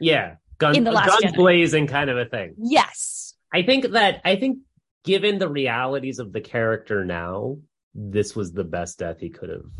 Yeah, 0.00 0.36
guns, 0.58 0.76
in 0.76 0.82
the 0.84 0.90
last 0.90 1.22
guns 1.22 1.36
blazing 1.36 1.86
kind 1.86 2.10
of 2.10 2.18
a 2.18 2.24
thing. 2.24 2.54
Yes, 2.58 3.34
I 3.52 3.62
think 3.62 3.90
that 3.92 4.20
I 4.24 4.34
think 4.34 4.58
given 5.04 5.38
the 5.38 5.48
realities 5.48 6.18
of 6.18 6.32
the 6.32 6.40
character 6.40 7.04
now, 7.04 7.58
this 7.94 8.34
was 8.34 8.52
the 8.52 8.64
best 8.64 8.98
death 8.98 9.20
he 9.20 9.30
could 9.30 9.50
have 9.50 9.70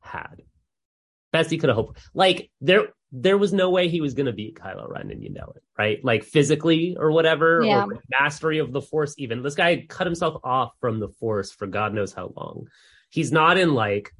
had. 0.00 0.42
Best 1.32 1.50
he 1.50 1.58
could 1.58 1.68
have 1.68 1.76
hoped. 1.76 2.00
Like 2.14 2.50
there, 2.60 2.88
there 3.12 3.38
was 3.38 3.52
no 3.52 3.70
way 3.70 3.88
he 3.88 4.00
was 4.00 4.14
going 4.14 4.26
to 4.26 4.32
beat 4.32 4.58
Kylo 4.58 4.88
Ren, 4.88 5.10
and 5.10 5.22
you 5.22 5.30
know 5.30 5.52
it, 5.54 5.62
right? 5.78 6.04
Like 6.04 6.24
physically 6.24 6.96
or 6.98 7.12
whatever, 7.12 7.62
yeah. 7.62 7.84
or 7.84 8.00
mastery 8.10 8.58
of 8.58 8.72
the 8.72 8.80
Force. 8.80 9.14
Even 9.18 9.42
this 9.42 9.54
guy 9.54 9.86
cut 9.88 10.06
himself 10.06 10.40
off 10.44 10.72
from 10.80 11.00
the 11.00 11.08
Force 11.08 11.52
for 11.52 11.66
God 11.66 11.94
knows 11.94 12.12
how 12.12 12.32
long. 12.36 12.68
He's 13.10 13.30
not 13.30 13.58
in 13.58 13.74
like, 13.74 14.12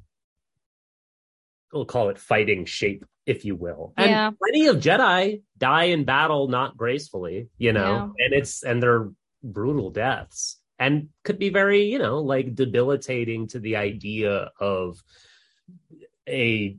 we'll 1.73 1.85
call 1.85 2.09
it 2.09 2.17
fighting 2.17 2.65
shape, 2.65 3.05
if 3.25 3.43
you 3.43 3.55
will. 3.55 3.93
And 3.97 4.09
yeah. 4.09 4.31
plenty 4.31 4.67
of 4.67 4.77
Jedi 4.77 5.41
die 5.57 5.83
in 5.85 6.05
battle 6.05 6.47
not 6.47 6.77
gracefully, 6.77 7.49
you 7.57 7.73
know, 7.73 8.13
yeah. 8.17 8.25
and 8.25 8.33
it's 8.33 8.63
and 8.63 8.81
they're 8.81 9.09
brutal 9.43 9.89
deaths 9.89 10.57
and 10.79 11.09
could 11.23 11.39
be 11.39 11.49
very, 11.49 11.83
you 11.83 11.99
know, 11.99 12.19
like 12.19 12.55
debilitating 12.55 13.47
to 13.47 13.59
the 13.59 13.77
idea 13.77 14.51
of 14.59 15.01
a 16.27 16.77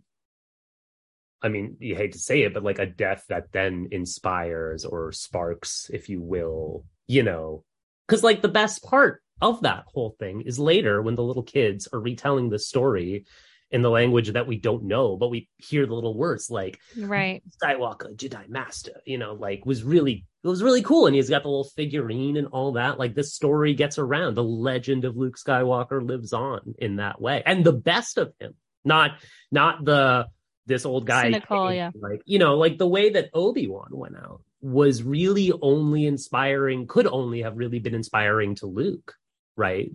I 1.43 1.49
mean, 1.49 1.77
you 1.79 1.95
hate 1.95 2.13
to 2.13 2.19
say 2.19 2.43
it, 2.43 2.55
but 2.55 2.65
like 2.65 2.79
a 2.79 2.87
death 2.87 3.27
that 3.29 3.53
then 3.53 3.89
inspires 3.93 4.85
or 4.85 5.13
sparks, 5.13 5.91
if 5.93 6.09
you 6.09 6.21
will, 6.21 6.85
you 7.07 7.23
know, 7.23 7.63
because 8.07 8.25
like 8.25 8.43
the 8.43 8.49
best 8.49 8.83
part 8.83 9.23
of 9.41 9.63
that 9.63 9.85
whole 9.87 10.17
thing 10.19 10.41
is 10.41 10.59
later 10.59 11.03
when 11.03 11.15
the 11.15 11.23
little 11.23 11.43
kids 11.43 11.89
are 11.93 12.01
retelling 12.01 12.49
the 12.49 12.59
story 12.59 13.27
in 13.71 13.83
the 13.83 13.91
language 13.91 14.33
that 14.33 14.47
we 14.47 14.59
don't 14.59 14.85
know, 14.85 15.17
but 15.17 15.29
we 15.29 15.49
hear 15.57 15.87
the 15.87 15.95
little 15.95 16.17
words 16.17 16.51
like 16.51 16.79
right 16.99 17.43
Skywalker, 17.63 18.15
Jedi 18.17 18.49
Master, 18.49 19.01
you 19.05 19.19
know, 19.19 19.35
like 19.35 19.67
was 19.67 19.83
really 19.83 20.25
it 20.45 20.49
was 20.49 20.63
really 20.63 20.83
cool. 20.83 21.07
And 21.07 21.17
he's 21.17 21.29
got 21.31 21.43
the 21.43 21.49
little 21.49 21.71
figurine 21.77 22.37
and 22.37 22.47
all 22.49 22.73
that. 22.73 22.99
Like 22.99 23.15
this 23.15 23.35
story 23.35 23.75
gets 23.75 23.99
around. 23.99 24.37
The 24.37 24.45
legend 24.45 25.05
of 25.05 25.17
Luke 25.17 25.37
Skywalker 25.37 26.07
lives 26.07 26.33
on 26.33 26.75
in 26.79 26.97
that 26.97 27.21
way. 27.21 27.43
And 27.45 27.65
the 27.65 27.73
best 27.73 28.19
of 28.19 28.33
him, 28.39 28.55
not 28.85 29.13
not 29.51 29.85
the 29.85 30.29
this 30.67 30.87
old 30.87 31.07
guy 31.07 31.25
Cynical, 31.25 31.73
yeah. 31.73 31.91
like 31.95 32.23
you 32.25 32.39
know, 32.39 32.57
like 32.57 32.79
the 32.79 32.89
way 32.89 33.11
that 33.11 33.31
Obi-Wan 33.35 33.89
went 33.91 34.17
out 34.17 34.43
was 34.61 35.03
really 35.03 35.53
only 35.61 36.07
inspiring, 36.07 36.87
could 36.87 37.07
only 37.07 37.43
have 37.43 37.57
really 37.57 37.79
been 37.79 37.95
inspiring 37.95 38.55
to 38.57 38.67
Luke, 38.67 39.15
right? 39.57 39.91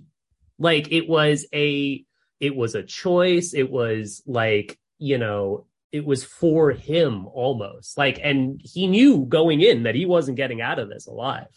Like 0.60 0.92
it 0.92 1.08
was 1.08 1.46
a 1.54 2.06
it 2.42 2.56
was 2.56 2.76
a 2.76 2.84
choice. 2.84 3.54
It 3.54 3.70
was 3.70 4.24
like, 4.26 4.78
you 4.98 5.18
know, 5.20 5.68
it 5.92 6.04
was 6.04 6.24
for 6.24 6.72
him 6.72 7.28
almost 7.28 7.98
like, 7.98 8.20
and 8.22 8.60
he 8.64 8.88
knew 8.88 9.26
going 9.26 9.62
in 9.62 9.84
that 9.84 9.96
he 9.96 10.06
wasn't 10.06 10.38
getting 10.38 10.60
out 10.60 10.80
of 10.80 10.90
this 10.90 11.06
alive, 11.08 11.48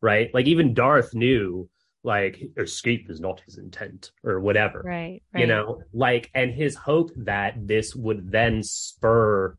right? 0.00 0.32
Like 0.32 0.46
even 0.46 0.72
Darth 0.72 1.14
knew 1.14 1.68
like 2.04 2.40
escape 2.56 3.10
is 3.10 3.20
not 3.20 3.42
his 3.44 3.58
intent 3.58 4.12
or 4.22 4.40
whatever. 4.40 4.82
Right, 4.84 5.22
right. 5.34 5.40
You 5.40 5.46
know, 5.46 5.82
like, 5.92 6.30
and 6.32 6.54
his 6.54 6.76
hope 6.76 7.10
that 7.16 7.66
this 7.66 7.94
would 7.94 8.30
then 8.30 8.62
spur 8.62 9.56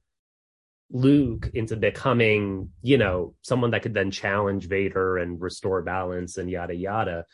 Luke 0.89 1.51
into 1.53 1.75
becoming, 1.75 2.69
you 2.81 2.97
know, 2.97 3.35
someone 3.41 3.71
that 3.71 3.81
could 3.81 3.93
then 3.93 4.09
challenge 4.09 4.67
Vader 4.67 5.17
and 5.17 5.41
restore 5.41 5.81
balance 5.81 6.37
and 6.37 6.49
yada 6.49 6.75
yada 6.75 7.25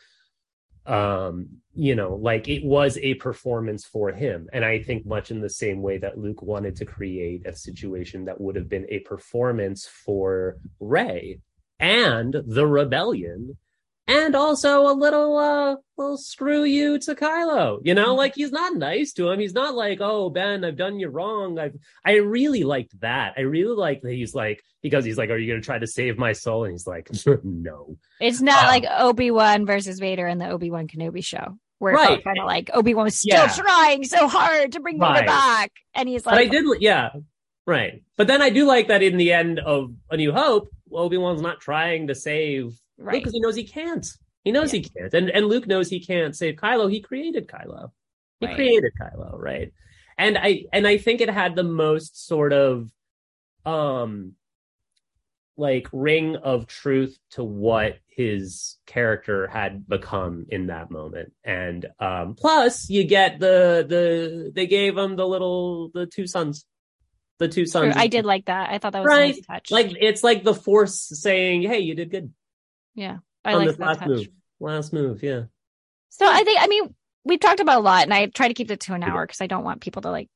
um 0.88 1.46
you 1.74 1.94
know 1.94 2.14
like 2.14 2.48
it 2.48 2.64
was 2.64 2.96
a 2.98 3.14
performance 3.14 3.84
for 3.84 4.10
him. 4.10 4.48
And 4.52 4.64
i 4.64 4.82
think 4.82 5.06
much 5.06 5.30
in 5.30 5.40
the 5.40 5.50
same 5.50 5.82
way 5.82 5.98
that 5.98 6.18
luke 6.18 6.42
wanted 6.42 6.76
to 6.76 6.84
create 6.84 7.46
a 7.46 7.54
situation 7.54 8.24
that 8.24 8.40
would 8.40 8.56
have 8.56 8.68
been 8.68 8.86
a 8.88 9.00
performance 9.00 9.86
for 9.86 10.56
rey 10.80 11.40
and 11.78 12.34
the 12.46 12.66
rebellion 12.66 13.56
and 14.08 14.34
also 14.34 14.86
a 14.86 14.94
little 14.94 15.36
uh 15.36 15.76
little 15.98 16.16
screw 16.16 16.64
you 16.64 16.98
to 16.98 17.14
Kylo. 17.14 17.80
You 17.84 17.94
know, 17.94 18.14
like 18.14 18.34
he's 18.34 18.50
not 18.50 18.74
nice 18.74 19.12
to 19.12 19.28
him. 19.28 19.38
He's 19.38 19.52
not 19.52 19.74
like, 19.74 19.98
oh 20.00 20.30
Ben, 20.30 20.64
I've 20.64 20.76
done 20.76 20.98
you 20.98 21.08
wrong. 21.08 21.58
I've 21.58 21.76
I 22.04 22.14
really 22.16 22.64
liked 22.64 22.98
that. 23.00 23.34
I 23.36 23.42
really 23.42 23.76
like 23.76 24.00
that 24.02 24.12
he's 24.12 24.34
like 24.34 24.64
because 24.82 25.04
he's 25.04 25.18
like, 25.18 25.30
Are 25.30 25.36
you 25.36 25.52
gonna 25.52 25.62
try 25.62 25.78
to 25.78 25.86
save 25.86 26.18
my 26.18 26.32
soul? 26.32 26.64
And 26.64 26.72
he's 26.72 26.86
like, 26.86 27.10
No. 27.44 27.96
It's 28.20 28.40
not 28.40 28.64
um, 28.64 28.68
like 28.68 28.84
Obi-Wan 28.90 29.66
versus 29.66 30.00
Vader 30.00 30.26
in 30.26 30.38
the 30.38 30.48
Obi-Wan 30.48 30.88
Kenobi 30.88 31.22
show. 31.22 31.58
Where 31.78 31.94
right. 31.94 32.24
kind 32.24 32.38
of 32.38 32.46
like 32.46 32.70
Obi-Wan 32.74 33.04
was 33.04 33.18
still 33.18 33.36
yeah. 33.38 33.52
trying 33.54 34.02
so 34.02 34.26
hard 34.26 34.72
to 34.72 34.80
bring 34.80 34.98
right. 34.98 35.18
Vader 35.20 35.26
back. 35.26 35.72
And 35.94 36.08
he's 36.08 36.26
like 36.26 36.34
But 36.34 36.40
I 36.40 36.46
did 36.46 36.64
yeah. 36.80 37.10
Right. 37.66 38.02
But 38.16 38.26
then 38.26 38.40
I 38.40 38.48
do 38.48 38.66
like 38.66 38.88
that 38.88 39.02
in 39.02 39.18
the 39.18 39.32
end 39.32 39.60
of 39.60 39.92
A 40.10 40.16
New 40.16 40.32
Hope, 40.32 40.70
Obi-Wan's 40.90 41.42
not 41.42 41.60
trying 41.60 42.06
to 42.06 42.14
save 42.14 42.72
right. 42.98 43.12
because 43.12 43.32
he 43.32 43.40
knows 43.40 43.56
he 43.56 43.64
can't. 43.64 44.06
He 44.44 44.52
knows 44.52 44.72
yeah. 44.72 44.80
he 44.80 44.88
can't. 44.88 45.14
And 45.14 45.30
and 45.30 45.46
luke 45.46 45.66
knows 45.66 45.88
he 45.88 46.00
can't 46.00 46.36
save 46.36 46.56
kylo. 46.56 46.90
He 46.90 47.00
created 47.00 47.48
kylo. 47.48 47.90
He 48.40 48.46
right. 48.46 48.56
created 48.56 48.92
kylo 49.00 49.38
right? 49.38 49.72
And 50.16 50.36
i 50.38 50.64
and 50.72 50.86
i 50.86 50.98
think 50.98 51.20
it 51.20 51.30
had 51.30 51.54
the 51.54 51.64
most 51.64 52.26
sort 52.26 52.52
of 52.52 52.90
um 53.64 54.34
like 55.56 55.88
ring 55.92 56.36
of 56.36 56.66
truth 56.66 57.18
to 57.32 57.42
what 57.42 57.98
his 58.06 58.76
character 58.86 59.48
had 59.48 59.86
become 59.88 60.46
in 60.48 60.68
that 60.68 60.90
moment. 60.90 61.32
And 61.44 61.86
um 61.98 62.34
plus 62.34 62.88
you 62.88 63.04
get 63.04 63.40
the 63.40 63.84
the 63.88 64.52
they 64.54 64.66
gave 64.66 64.96
him 64.96 65.16
the 65.16 65.26
little 65.26 65.90
the 65.92 66.06
two 66.06 66.26
sons. 66.26 66.64
The 67.38 67.48
two 67.48 67.66
sons. 67.66 67.94
I 67.96 68.08
did 68.08 68.24
like 68.24 68.46
that. 68.46 68.70
I 68.70 68.78
thought 68.78 68.94
that 68.94 69.04
was 69.04 69.12
a 69.12 69.16
right? 69.16 69.36
nice 69.36 69.46
touch. 69.46 69.70
like 69.70 69.92
it's 70.00 70.24
like 70.24 70.42
the 70.42 70.54
force 70.54 70.98
saying 71.12 71.62
hey 71.62 71.80
you 71.80 71.94
did 71.94 72.10
good 72.10 72.32
yeah, 72.98 73.18
I 73.44 73.52
on 73.52 73.58
like 73.60 73.68
this 73.68 73.76
that 73.76 73.86
last 73.86 73.98
touch. 74.00 74.08
move. 74.08 74.28
Last 74.60 74.92
move 74.92 75.22
yeah. 75.22 75.42
So 76.08 76.26
I 76.26 76.42
think, 76.42 76.60
I 76.60 76.66
mean, 76.66 76.94
we've 77.24 77.38
talked 77.38 77.60
about 77.60 77.78
a 77.78 77.82
lot, 77.82 78.02
and 78.02 78.12
I 78.12 78.26
try 78.26 78.48
to 78.48 78.54
keep 78.54 78.70
it 78.70 78.80
to 78.80 78.94
an 78.94 79.04
hour 79.04 79.24
because 79.24 79.40
I 79.40 79.46
don't 79.46 79.62
want 79.62 79.80
people 79.80 80.02
to 80.02 80.10
like 80.10 80.28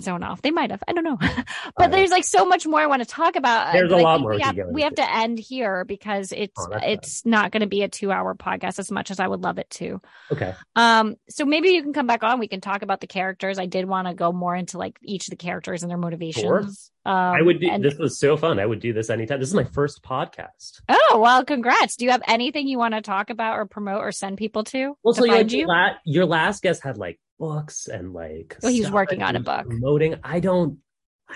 zone 0.00 0.22
off. 0.22 0.42
They 0.42 0.50
might 0.50 0.70
have, 0.70 0.82
I 0.88 0.92
don't 0.92 1.04
know. 1.04 1.18
But 1.76 1.90
there's 1.90 2.10
like 2.10 2.24
so 2.24 2.44
much 2.44 2.66
more 2.66 2.80
I 2.80 2.86
want 2.86 3.02
to 3.02 3.08
talk 3.08 3.36
about. 3.36 3.72
There's 3.72 3.90
But 3.90 3.96
a 3.96 3.98
I 4.00 4.02
lot 4.02 4.20
more 4.20 4.34
We 4.34 4.40
have, 4.42 4.56
we 4.70 4.82
have 4.82 4.94
to 4.96 5.14
end 5.14 5.38
here 5.38 5.84
because 5.84 6.32
it's 6.32 6.54
Oh, 6.58 6.76
it's 6.82 7.24
not 7.26 7.50
going 7.50 7.62
to 7.62 7.66
be 7.66 7.82
a 7.82 7.88
two 7.88 8.12
hour 8.12 8.34
podcast 8.34 8.78
as 8.78 8.90
much 8.90 9.10
as 9.10 9.18
I 9.20 9.26
would 9.26 9.40
love 9.42 9.58
it 9.58 9.68
to. 9.70 10.00
okay 10.32 10.54
Um, 10.76 11.16
so 11.28 11.44
maybe 11.44 11.70
you 11.70 11.82
can 11.82 11.92
come 11.92 12.06
back 12.06 12.22
on. 12.22 12.38
We 12.38 12.48
can 12.48 12.60
talk 12.60 12.82
about 12.82 13.00
the 13.00 13.06
characters. 13.06 13.58
I 13.58 13.66
did 13.66 13.86
want 13.86 14.06
to 14.08 14.14
go 14.14 14.30
more 14.32 14.54
into 14.54 14.78
like 14.78 14.98
each 15.02 15.26
of 15.26 15.30
the 15.30 15.36
characters 15.36 15.82
and 15.82 15.90
their 15.90 15.98
motivations. 15.98 16.90
Um, 17.06 17.12
i 17.12 17.42
would 17.42 17.60
do 17.60 17.68
and- 17.70 17.84
this 17.84 17.98
was 17.98 18.18
so 18.18 18.34
fun 18.38 18.58
i 18.58 18.64
would 18.64 18.80
do 18.80 18.94
this 18.94 19.10
anytime 19.10 19.38
this 19.38 19.50
is 19.50 19.54
my 19.54 19.64
first 19.64 20.02
podcast 20.02 20.80
Oh 20.88 21.18
well, 21.22 21.44
congrats! 21.44 21.96
Do 21.96 22.06
you 22.06 22.10
have 22.12 22.22
anything 22.26 22.66
you 22.66 22.78
want 22.78 22.94
to 22.94 23.02
talk 23.02 23.28
about 23.28 23.58
or 23.58 23.66
promote 23.66 24.00
or 24.00 24.10
send 24.10 24.38
people 24.38 24.64
to 24.64 24.96
well 25.02 25.12
to 25.12 25.20
so 25.20 25.26
like, 25.26 25.50
you? 25.52 25.66
La- 25.66 25.96
your 26.06 26.24
last 26.24 26.62
guest 26.62 26.82
had 26.82 26.96
like 26.96 27.18
books 27.38 27.88
and 27.88 28.12
like 28.12 28.56
Well, 28.62 28.72
he 28.72 28.80
was 28.80 28.86
stuff 28.86 28.94
working 28.94 29.22
on 29.22 29.36
a 29.36 29.40
book. 29.40 29.66
promoting 29.68 30.16
i 30.22 30.40
don't 30.40 30.78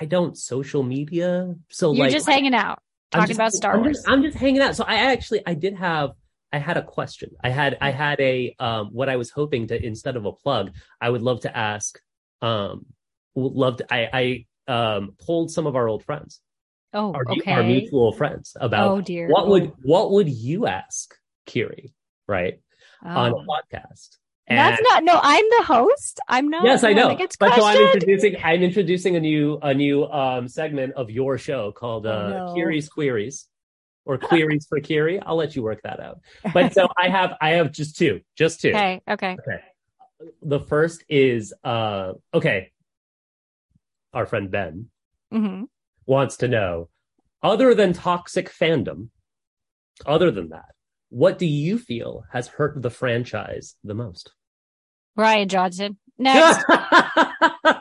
i 0.00 0.04
don't 0.04 0.36
social 0.38 0.82
media 0.82 1.54
so 1.70 1.92
You're 1.92 2.04
like 2.06 2.12
just 2.12 2.28
hanging 2.28 2.54
out, 2.54 2.80
talking 3.10 3.28
just- 3.28 3.38
about 3.38 3.52
Star 3.52 3.74
I'm 3.74 3.80
Wars. 3.82 3.96
Just, 3.96 4.08
I'm 4.08 4.22
just 4.22 4.36
hanging 4.36 4.60
out. 4.60 4.76
So 4.76 4.84
I 4.84 5.12
actually 5.12 5.42
I 5.46 5.54
did 5.54 5.74
have 5.76 6.10
I 6.52 6.58
had 6.58 6.76
a 6.78 6.82
question. 6.82 7.30
I 7.42 7.50
had 7.50 7.76
I 7.80 7.90
had 7.90 8.20
a 8.20 8.54
um 8.58 8.88
what 8.92 9.08
I 9.08 9.16
was 9.16 9.30
hoping 9.30 9.66
to 9.68 9.82
instead 9.84 10.16
of 10.16 10.24
a 10.24 10.32
plug, 10.32 10.72
I 11.00 11.08
would 11.10 11.22
love 11.22 11.40
to 11.42 11.54
ask 11.56 11.98
um 12.42 12.86
would 13.34 13.52
love 13.54 13.78
to 13.78 13.86
I 13.92 14.00
I 14.68 14.72
um 14.72 15.14
polled 15.20 15.50
some 15.50 15.66
of 15.66 15.74
our 15.76 15.88
old 15.88 16.04
friends, 16.04 16.40
oh, 16.92 17.12
our, 17.14 17.24
okay. 17.32 17.52
our 17.52 17.62
mutual 17.62 18.12
friends 18.12 18.56
about 18.60 18.88
oh 18.90 19.00
dear. 19.00 19.28
what 19.28 19.48
would 19.48 19.72
what 19.82 20.10
would 20.12 20.28
you 20.28 20.66
ask 20.66 21.14
Kiri, 21.46 21.92
right? 22.26 22.60
Oh. 23.04 23.08
On 23.08 23.30
a 23.32 23.34
podcast. 23.36 24.16
That's 24.48 24.80
not. 24.82 25.04
No, 25.04 25.20
I'm 25.22 25.44
the 25.58 25.64
host. 25.64 26.20
I'm 26.28 26.48
not. 26.48 26.64
Yes, 26.64 26.84
I 26.84 26.92
know. 26.92 27.08
that 27.08 27.18
gets 27.18 27.36
But 27.36 27.54
so 27.54 27.64
I'm 27.64 27.80
introducing 27.80 28.36
I'm 28.42 28.62
introducing 28.62 29.16
a 29.16 29.20
new 29.20 29.58
a 29.62 29.74
new 29.74 30.04
um 30.06 30.48
segment 30.48 30.94
of 30.94 31.10
your 31.10 31.38
show 31.38 31.72
called 31.72 32.06
uh 32.06 32.10
Oh, 32.10 32.46
no. 32.46 32.54
Kiri's 32.54 32.88
Queries 32.88 33.46
or 34.04 34.18
Queries 34.18 34.66
for 34.68 34.80
Kiri. 34.80 35.20
I'll 35.20 35.36
let 35.36 35.54
you 35.54 35.62
work 35.62 35.82
that 35.82 36.00
out. 36.00 36.20
But 36.54 36.72
so 36.72 36.88
I 36.98 37.08
have 37.08 37.34
I 37.40 37.50
have 37.50 37.72
just 37.72 37.96
two. 37.96 38.20
Just 38.36 38.60
two. 38.60 38.70
okay. 38.70 39.00
Okay. 39.08 39.36
Okay. 39.38 39.60
The 40.42 40.60
first 40.60 41.04
is 41.08 41.54
uh 41.64 42.12
okay. 42.32 42.72
Our 44.14 44.26
friend 44.26 44.50
Ben 44.50 44.86
mm-hmm. 45.32 45.64
wants 46.06 46.38
to 46.38 46.48
know 46.48 46.88
other 47.42 47.74
than 47.74 47.92
toxic 47.92 48.50
fandom, 48.50 49.10
other 50.06 50.30
than 50.30 50.48
that, 50.48 50.74
what 51.10 51.38
do 51.38 51.46
you 51.46 51.78
feel 51.78 52.24
has 52.32 52.48
hurt 52.48 52.82
the 52.82 52.90
franchise 52.90 53.76
the 53.84 53.94
most? 53.94 54.32
Rian 55.16 55.48
Johnson. 55.48 55.96
Next. 56.18 56.64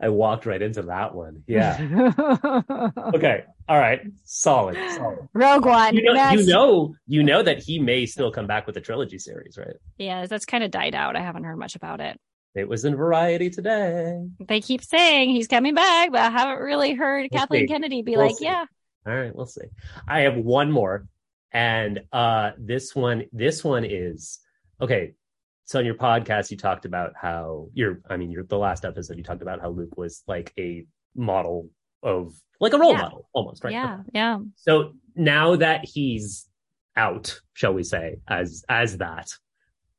I 0.00 0.10
walked 0.10 0.46
right 0.46 0.60
into 0.62 0.82
that 0.82 1.14
one. 1.14 1.42
Yeah. 1.46 2.62
Okay. 3.14 3.44
All 3.68 3.78
right. 3.78 4.00
Solid. 4.24 4.76
Solid. 4.94 5.28
Rogue 5.32 5.64
One. 5.64 5.94
You 5.94 6.02
know, 6.04 6.12
Next. 6.12 6.40
you 6.40 6.46
know, 6.46 6.94
you 7.06 7.22
know 7.22 7.42
that 7.42 7.58
he 7.62 7.78
may 7.78 8.06
still 8.06 8.30
come 8.30 8.46
back 8.46 8.66
with 8.66 8.76
a 8.76 8.80
trilogy 8.80 9.18
series, 9.18 9.58
right? 9.58 9.74
Yeah, 9.98 10.26
that's 10.26 10.44
kind 10.44 10.62
of 10.62 10.70
died 10.70 10.94
out. 10.94 11.16
I 11.16 11.20
haven't 11.20 11.44
heard 11.44 11.56
much 11.58 11.74
about 11.74 12.00
it. 12.00 12.18
It 12.54 12.68
was 12.68 12.84
in 12.84 12.96
Variety 12.96 13.50
today. 13.50 14.20
They 14.46 14.60
keep 14.60 14.82
saying 14.82 15.30
he's 15.30 15.48
coming 15.48 15.74
back, 15.74 16.12
but 16.12 16.20
I 16.20 16.30
haven't 16.30 16.62
really 16.62 16.94
heard 16.94 17.28
We'll 17.30 17.40
Kathleen 17.40 17.62
see. 17.62 17.66
Kennedy 17.72 18.02
be 18.02 18.12
We'll 18.16 18.26
like, 18.26 18.36
see. 18.36 18.44
"Yeah, 18.44 18.64
All 19.06 19.14
right, 19.14 19.34
we'll 19.34 19.46
see. 19.46 19.66
I 20.06 20.20
have 20.20 20.36
one 20.36 20.70
more, 20.70 21.06
and 21.52 22.00
uh, 22.12 22.52
this 22.58 22.94
one, 22.94 23.24
this 23.32 23.64
one 23.64 23.84
is 23.84 24.38
okay. 24.80 25.14
So 25.68 25.78
on 25.78 25.84
your 25.84 25.96
podcast, 25.96 26.50
you 26.50 26.56
talked 26.56 26.86
about 26.86 27.12
how 27.14 27.68
you're. 27.74 28.00
I 28.08 28.16
mean, 28.16 28.30
you're 28.30 28.42
the 28.44 28.56
last 28.56 28.86
episode. 28.86 29.18
You 29.18 29.22
talked 29.22 29.42
about 29.42 29.60
how 29.60 29.68
Luke 29.68 29.98
was 29.98 30.22
like 30.26 30.50
a 30.58 30.86
model 31.14 31.68
of 32.02 32.32
like 32.58 32.72
a 32.72 32.78
role 32.78 32.92
Yeah. 32.92 33.02
model 33.02 33.28
almost, 33.34 33.62
right? 33.62 33.74
yeah, 33.74 33.98
yeah." 34.14 34.38
So 34.56 34.94
now 35.14 35.56
that 35.56 35.84
he's 35.84 36.48
out, 36.96 37.38
shall 37.52 37.74
we 37.74 37.82
say, 37.82 38.16
as 38.26 38.64
as 38.70 38.96
that, 38.96 39.28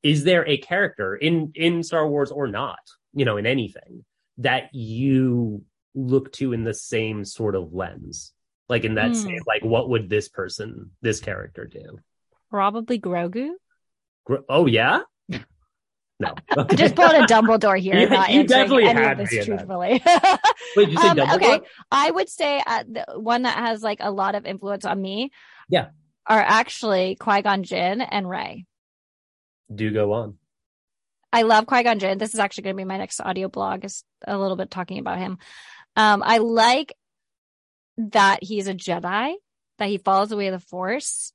is 0.01 0.23
there 0.23 0.43
a 0.47 0.57
character 0.57 1.15
in 1.15 1.51
in 1.53 1.83
Star 1.83 2.09
Wars 2.09 2.31
or 2.31 2.47
not, 2.47 2.79
you 3.13 3.23
know, 3.23 3.37
in 3.37 3.45
anything 3.45 4.03
that 4.39 4.73
you 4.73 5.63
look 5.93 6.31
to 6.33 6.51
in 6.51 6.63
the 6.63 6.73
same 6.73 7.23
sort 7.23 7.53
of 7.53 7.73
lens? 7.73 8.33
Like 8.69 8.85
in 8.85 8.95
that 8.95 9.09
Hmm. 9.09 9.13
same, 9.13 9.41
like 9.45 9.63
what 9.63 9.87
would 9.89 10.09
this 10.09 10.29
person, 10.29 10.89
this 11.03 11.19
character 11.19 11.65
do? 11.67 11.99
Probably 12.49 12.99
Grogu. 12.99 13.51
Gr- 14.25 14.37
Oh 14.49 14.65
yeah, 14.65 15.01
no. 16.19 16.35
I 16.57 16.63
just 16.75 16.95
pulled 16.95 17.11
a 17.11 17.21
Dumbledore 17.25 17.79
here, 17.79 17.97
You- 17.99 18.09
not 18.09 18.29
you 18.31 18.43
definitely 18.45 18.85
any 18.85 19.01
had 19.01 19.19
of 19.19 19.29
this 19.29 19.31
me 19.31 19.39
in 19.39 19.45
that. 19.49 19.55
truthfully. 19.65 20.03
Wait, 20.75 20.89
you 20.89 20.97
say 20.97 21.07
Um, 21.09 21.17
Dumbledore? 21.17 21.35
okay, 21.35 21.61
I 21.91 22.11
would 22.11 22.29
say 22.29 22.61
uh, 22.65 22.83
the 22.87 23.19
one 23.19 23.43
that 23.43 23.57
has 23.57 23.81
like 23.81 23.99
a 24.01 24.11
lot 24.11 24.35
of 24.35 24.45
influence 24.45 24.85
on 24.85 25.01
me. 25.01 25.31
Yeah. 25.69 25.89
are 26.27 26.41
actually 26.41 27.15
Qui 27.15 27.41
Gon 27.41 27.63
Jinn 27.63 28.01
and 28.01 28.27
Rey. 28.29 28.65
Do 29.73 29.91
go 29.91 30.13
on. 30.13 30.37
I 31.31 31.43
love 31.43 31.67
Qui 31.67 31.83
Gon 31.83 31.99
Jinn. 31.99 32.17
This 32.17 32.33
is 32.33 32.39
actually 32.39 32.63
going 32.63 32.75
to 32.75 32.81
be 32.81 32.85
my 32.85 32.97
next 32.97 33.21
audio 33.21 33.47
blog. 33.49 33.85
Is 33.85 34.03
a 34.25 34.37
little 34.37 34.57
bit 34.57 34.71
talking 34.71 34.97
about 34.99 35.19
him. 35.19 35.37
Um, 35.95 36.23
I 36.25 36.39
like 36.39 36.93
that 37.97 38.43
he's 38.43 38.67
a 38.67 38.73
Jedi, 38.73 39.33
that 39.77 39.87
he 39.89 39.97
follows 39.99 40.29
the 40.29 40.37
way 40.37 40.47
of 40.47 40.53
the 40.59 40.65
Force, 40.67 41.33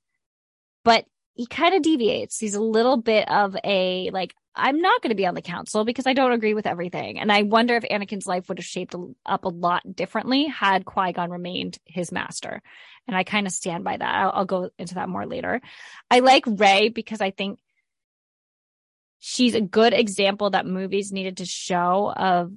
but 0.84 1.04
he 1.34 1.46
kind 1.46 1.74
of 1.74 1.82
deviates. 1.82 2.38
He's 2.38 2.54
a 2.54 2.60
little 2.62 2.96
bit 2.96 3.28
of 3.30 3.56
a 3.64 4.10
like. 4.12 4.34
I'm 4.56 4.80
not 4.80 5.02
going 5.02 5.10
to 5.10 5.16
be 5.16 5.26
on 5.26 5.34
the 5.34 5.42
council 5.42 5.84
because 5.84 6.06
I 6.06 6.12
don't 6.12 6.32
agree 6.32 6.54
with 6.54 6.66
everything, 6.66 7.18
and 7.18 7.32
I 7.32 7.42
wonder 7.42 7.76
if 7.76 7.84
Anakin's 7.84 8.26
life 8.26 8.48
would 8.48 8.58
have 8.58 8.64
shaped 8.64 8.94
up 9.26 9.44
a 9.44 9.48
lot 9.48 9.96
differently 9.96 10.46
had 10.46 10.84
Qui 10.84 11.12
Gon 11.12 11.30
remained 11.30 11.78
his 11.84 12.12
master. 12.12 12.62
And 13.06 13.16
I 13.16 13.24
kind 13.24 13.46
of 13.46 13.52
stand 13.52 13.84
by 13.84 13.96
that. 13.96 14.14
I'll, 14.14 14.32
I'll 14.34 14.44
go 14.44 14.70
into 14.78 14.94
that 14.94 15.08
more 15.08 15.26
later. 15.26 15.60
I 16.10 16.20
like 16.20 16.44
Rey 16.46 16.88
because 16.88 17.20
I 17.20 17.30
think 17.30 17.58
she's 19.18 19.54
a 19.54 19.60
good 19.60 19.92
example 19.92 20.50
that 20.50 20.66
movies 20.66 21.12
needed 21.12 21.38
to 21.38 21.46
show 21.46 22.12
of 22.14 22.52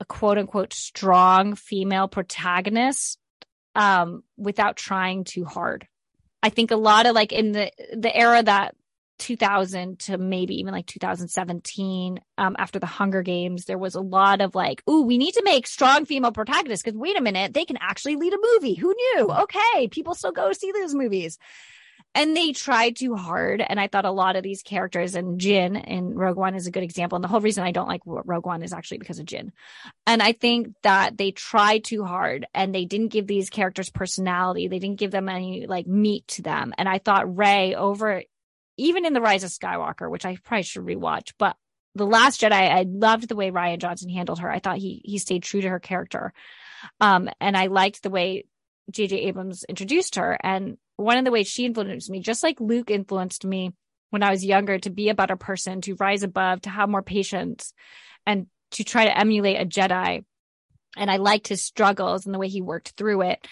a 0.00 0.04
quote 0.04 0.38
unquote 0.38 0.72
strong 0.72 1.54
female 1.54 2.08
protagonist 2.08 3.18
um 3.76 4.24
without 4.36 4.76
trying 4.76 5.22
too 5.22 5.44
hard. 5.44 5.86
I 6.42 6.48
think 6.48 6.70
a 6.70 6.76
lot 6.76 7.06
of 7.06 7.14
like 7.14 7.32
in 7.32 7.52
the 7.52 7.70
the 7.96 8.14
era 8.14 8.42
that 8.42 8.74
2000 9.20 9.98
to 10.00 10.18
maybe 10.18 10.58
even 10.58 10.72
like 10.72 10.86
2017 10.86 12.20
um 12.38 12.56
after 12.58 12.78
the 12.78 12.86
Hunger 12.86 13.22
Games 13.22 13.66
there 13.66 13.78
was 13.78 13.94
a 13.94 14.00
lot 14.00 14.40
of 14.40 14.54
like 14.54 14.82
ooh 14.88 15.02
we 15.02 15.18
need 15.18 15.32
to 15.32 15.42
make 15.44 15.66
strong 15.66 16.04
female 16.04 16.32
protagonists 16.32 16.82
cuz 16.82 16.94
wait 16.94 17.18
a 17.18 17.22
minute 17.22 17.54
they 17.54 17.64
can 17.64 17.78
actually 17.80 18.16
lead 18.16 18.32
a 18.32 18.38
movie 18.54 18.74
who 18.74 18.94
knew 18.94 19.30
okay 19.30 19.88
people 19.88 20.14
still 20.14 20.32
go 20.32 20.52
see 20.52 20.72
those 20.72 20.94
movies 20.94 21.38
and 22.14 22.36
they 22.36 22.52
tried 22.52 22.96
too 22.96 23.14
hard. 23.14 23.64
And 23.66 23.78
I 23.78 23.86
thought 23.86 24.04
a 24.04 24.10
lot 24.10 24.36
of 24.36 24.42
these 24.42 24.62
characters 24.62 25.14
and 25.14 25.40
Jyn 25.40 25.82
in 25.82 26.14
Rogue 26.14 26.36
One 26.36 26.54
is 26.54 26.66
a 26.66 26.70
good 26.70 26.82
example. 26.82 27.16
And 27.16 27.24
the 27.24 27.28
whole 27.28 27.40
reason 27.40 27.64
I 27.64 27.70
don't 27.70 27.88
like 27.88 28.02
Rogue 28.04 28.46
One 28.46 28.62
is 28.62 28.72
actually 28.72 28.98
because 28.98 29.20
of 29.20 29.26
Jyn. 29.26 29.52
And 30.06 30.22
I 30.22 30.32
think 30.32 30.74
that 30.82 31.16
they 31.16 31.30
tried 31.30 31.84
too 31.84 32.04
hard 32.04 32.46
and 32.52 32.74
they 32.74 32.84
didn't 32.84 33.12
give 33.12 33.26
these 33.26 33.48
characters 33.48 33.90
personality. 33.90 34.66
They 34.66 34.80
didn't 34.80 34.98
give 34.98 35.12
them 35.12 35.28
any 35.28 35.66
like 35.66 35.86
meat 35.86 36.26
to 36.28 36.42
them. 36.42 36.74
And 36.76 36.88
I 36.88 36.98
thought 36.98 37.36
Rey 37.36 37.74
over, 37.74 38.22
even 38.80 39.04
in 39.04 39.12
The 39.12 39.20
Rise 39.20 39.44
of 39.44 39.50
Skywalker, 39.50 40.10
which 40.10 40.24
I 40.24 40.36
probably 40.42 40.62
should 40.62 40.84
rewatch, 40.84 41.32
but 41.38 41.56
the 41.94 42.06
Last 42.06 42.40
Jedi, 42.40 42.52
I 42.52 42.86
loved 42.88 43.28
the 43.28 43.36
way 43.36 43.50
Rian 43.50 43.78
Johnson 43.78 44.08
handled 44.08 44.38
her. 44.40 44.50
I 44.50 44.60
thought 44.60 44.78
he 44.78 45.02
he 45.04 45.18
stayed 45.18 45.42
true 45.42 45.60
to 45.60 45.68
her 45.68 45.80
character, 45.80 46.32
um, 47.00 47.28
and 47.40 47.56
I 47.56 47.66
liked 47.66 48.02
the 48.02 48.10
way 48.10 48.44
J.J. 48.90 49.16
Abrams 49.16 49.64
introduced 49.64 50.16
her. 50.16 50.38
And 50.42 50.78
one 50.96 51.18
of 51.18 51.24
the 51.24 51.30
ways 51.30 51.48
she 51.48 51.64
influenced 51.64 52.10
me, 52.10 52.20
just 52.20 52.42
like 52.42 52.60
Luke 52.60 52.90
influenced 52.90 53.44
me 53.44 53.72
when 54.10 54.22
I 54.22 54.30
was 54.30 54.44
younger, 54.44 54.78
to 54.78 54.90
be 54.90 55.08
a 55.08 55.14
better 55.14 55.36
person, 55.36 55.80
to 55.82 55.96
rise 55.96 56.22
above, 56.22 56.62
to 56.62 56.70
have 56.70 56.88
more 56.88 57.02
patience, 57.02 57.72
and 58.26 58.46
to 58.72 58.84
try 58.84 59.04
to 59.04 59.18
emulate 59.18 59.60
a 59.60 59.66
Jedi. 59.66 60.24
And 60.96 61.10
I 61.10 61.16
liked 61.16 61.48
his 61.48 61.64
struggles 61.64 62.24
and 62.24 62.34
the 62.34 62.38
way 62.38 62.48
he 62.48 62.62
worked 62.62 62.94
through 62.96 63.22
it. 63.22 63.46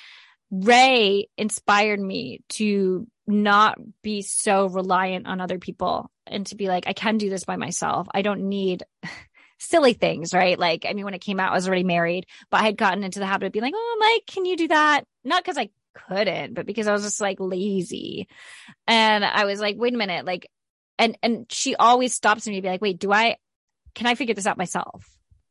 Rey 0.50 1.28
inspired 1.36 2.00
me 2.00 2.40
to 2.50 3.06
not 3.28 3.78
be 4.02 4.22
so 4.22 4.66
reliant 4.66 5.26
on 5.26 5.40
other 5.40 5.58
people 5.58 6.10
and 6.26 6.46
to 6.46 6.56
be 6.56 6.68
like, 6.68 6.86
I 6.86 6.92
can 6.92 7.18
do 7.18 7.30
this 7.30 7.44
by 7.44 7.56
myself. 7.56 8.08
I 8.12 8.22
don't 8.22 8.48
need 8.48 8.84
silly 9.58 9.92
things, 9.92 10.32
right? 10.32 10.58
Like, 10.58 10.86
I 10.88 10.92
mean, 10.94 11.04
when 11.04 11.14
it 11.14 11.20
came 11.20 11.38
out, 11.38 11.52
I 11.52 11.54
was 11.54 11.66
already 11.66 11.84
married, 11.84 12.26
but 12.50 12.60
I 12.60 12.64
had 12.64 12.76
gotten 12.76 13.04
into 13.04 13.18
the 13.18 13.26
habit 13.26 13.46
of 13.46 13.52
being 13.52 13.64
like, 13.64 13.74
oh, 13.76 13.96
Mike, 14.00 14.26
can 14.26 14.44
you 14.44 14.56
do 14.56 14.68
that? 14.68 15.02
Not 15.24 15.44
because 15.44 15.58
I 15.58 15.70
couldn't, 15.94 16.54
but 16.54 16.66
because 16.66 16.86
I 16.86 16.92
was 16.92 17.02
just 17.02 17.20
like 17.20 17.38
lazy. 17.38 18.28
And 18.86 19.24
I 19.24 19.44
was 19.44 19.60
like, 19.60 19.76
wait 19.78 19.94
a 19.94 19.98
minute, 19.98 20.24
like, 20.24 20.48
and 20.98 21.16
and 21.22 21.46
she 21.50 21.76
always 21.76 22.14
stops 22.14 22.46
me 22.46 22.56
to 22.56 22.62
be 22.62 22.68
like, 22.68 22.82
wait, 22.82 22.98
do 22.98 23.12
I 23.12 23.36
can 23.94 24.06
I 24.06 24.14
figure 24.14 24.34
this 24.34 24.46
out 24.46 24.58
myself? 24.58 25.04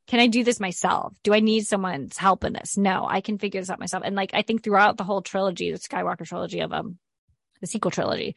Can 0.08 0.20
I 0.20 0.28
do 0.28 0.44
this 0.44 0.60
myself? 0.60 1.14
Do 1.24 1.34
I 1.34 1.42
need 1.42 1.68
someone's 1.68 2.18
help 2.18 2.44
in 2.44 2.54
this? 2.54 2.78
No, 2.78 3.06
I 3.08 3.22
can 3.22 3.38
figure 3.38 3.60
this 3.60 3.70
out 3.70 3.80
myself. 3.80 4.04
And 4.06 4.16
like 4.16 4.32
I 4.34 4.42
think 4.42 4.64
throughout 4.64 4.98
the 4.98 5.04
whole 5.04 5.22
trilogy, 5.22 5.72
the 5.72 5.80
Skywalker 5.80 6.26
trilogy 6.26 6.62
of 6.62 6.72
um 6.72 6.98
the 7.62 7.68
sequel 7.68 7.92
trilogy, 7.92 8.36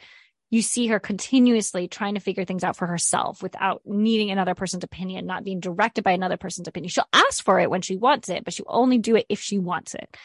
you 0.50 0.62
see 0.62 0.88
her 0.88 0.98
continuously 0.98 1.86
trying 1.86 2.14
to 2.14 2.20
figure 2.20 2.44
things 2.44 2.64
out 2.64 2.76
for 2.76 2.86
herself 2.86 3.42
without 3.42 3.82
needing 3.84 4.30
another 4.30 4.54
person's 4.54 4.82
opinion, 4.82 5.24
not 5.26 5.44
being 5.44 5.60
directed 5.60 6.02
by 6.02 6.10
another 6.10 6.36
person's 6.36 6.66
opinion. 6.66 6.88
She'll 6.88 7.04
ask 7.12 7.44
for 7.44 7.60
it 7.60 7.70
when 7.70 7.82
she 7.82 7.96
wants 7.96 8.28
it, 8.28 8.44
but 8.44 8.52
she'll 8.52 8.66
only 8.68 8.98
do 8.98 9.14
it 9.14 9.26
if 9.28 9.40
she 9.40 9.58
wants 9.58 9.94
it. 9.94 10.16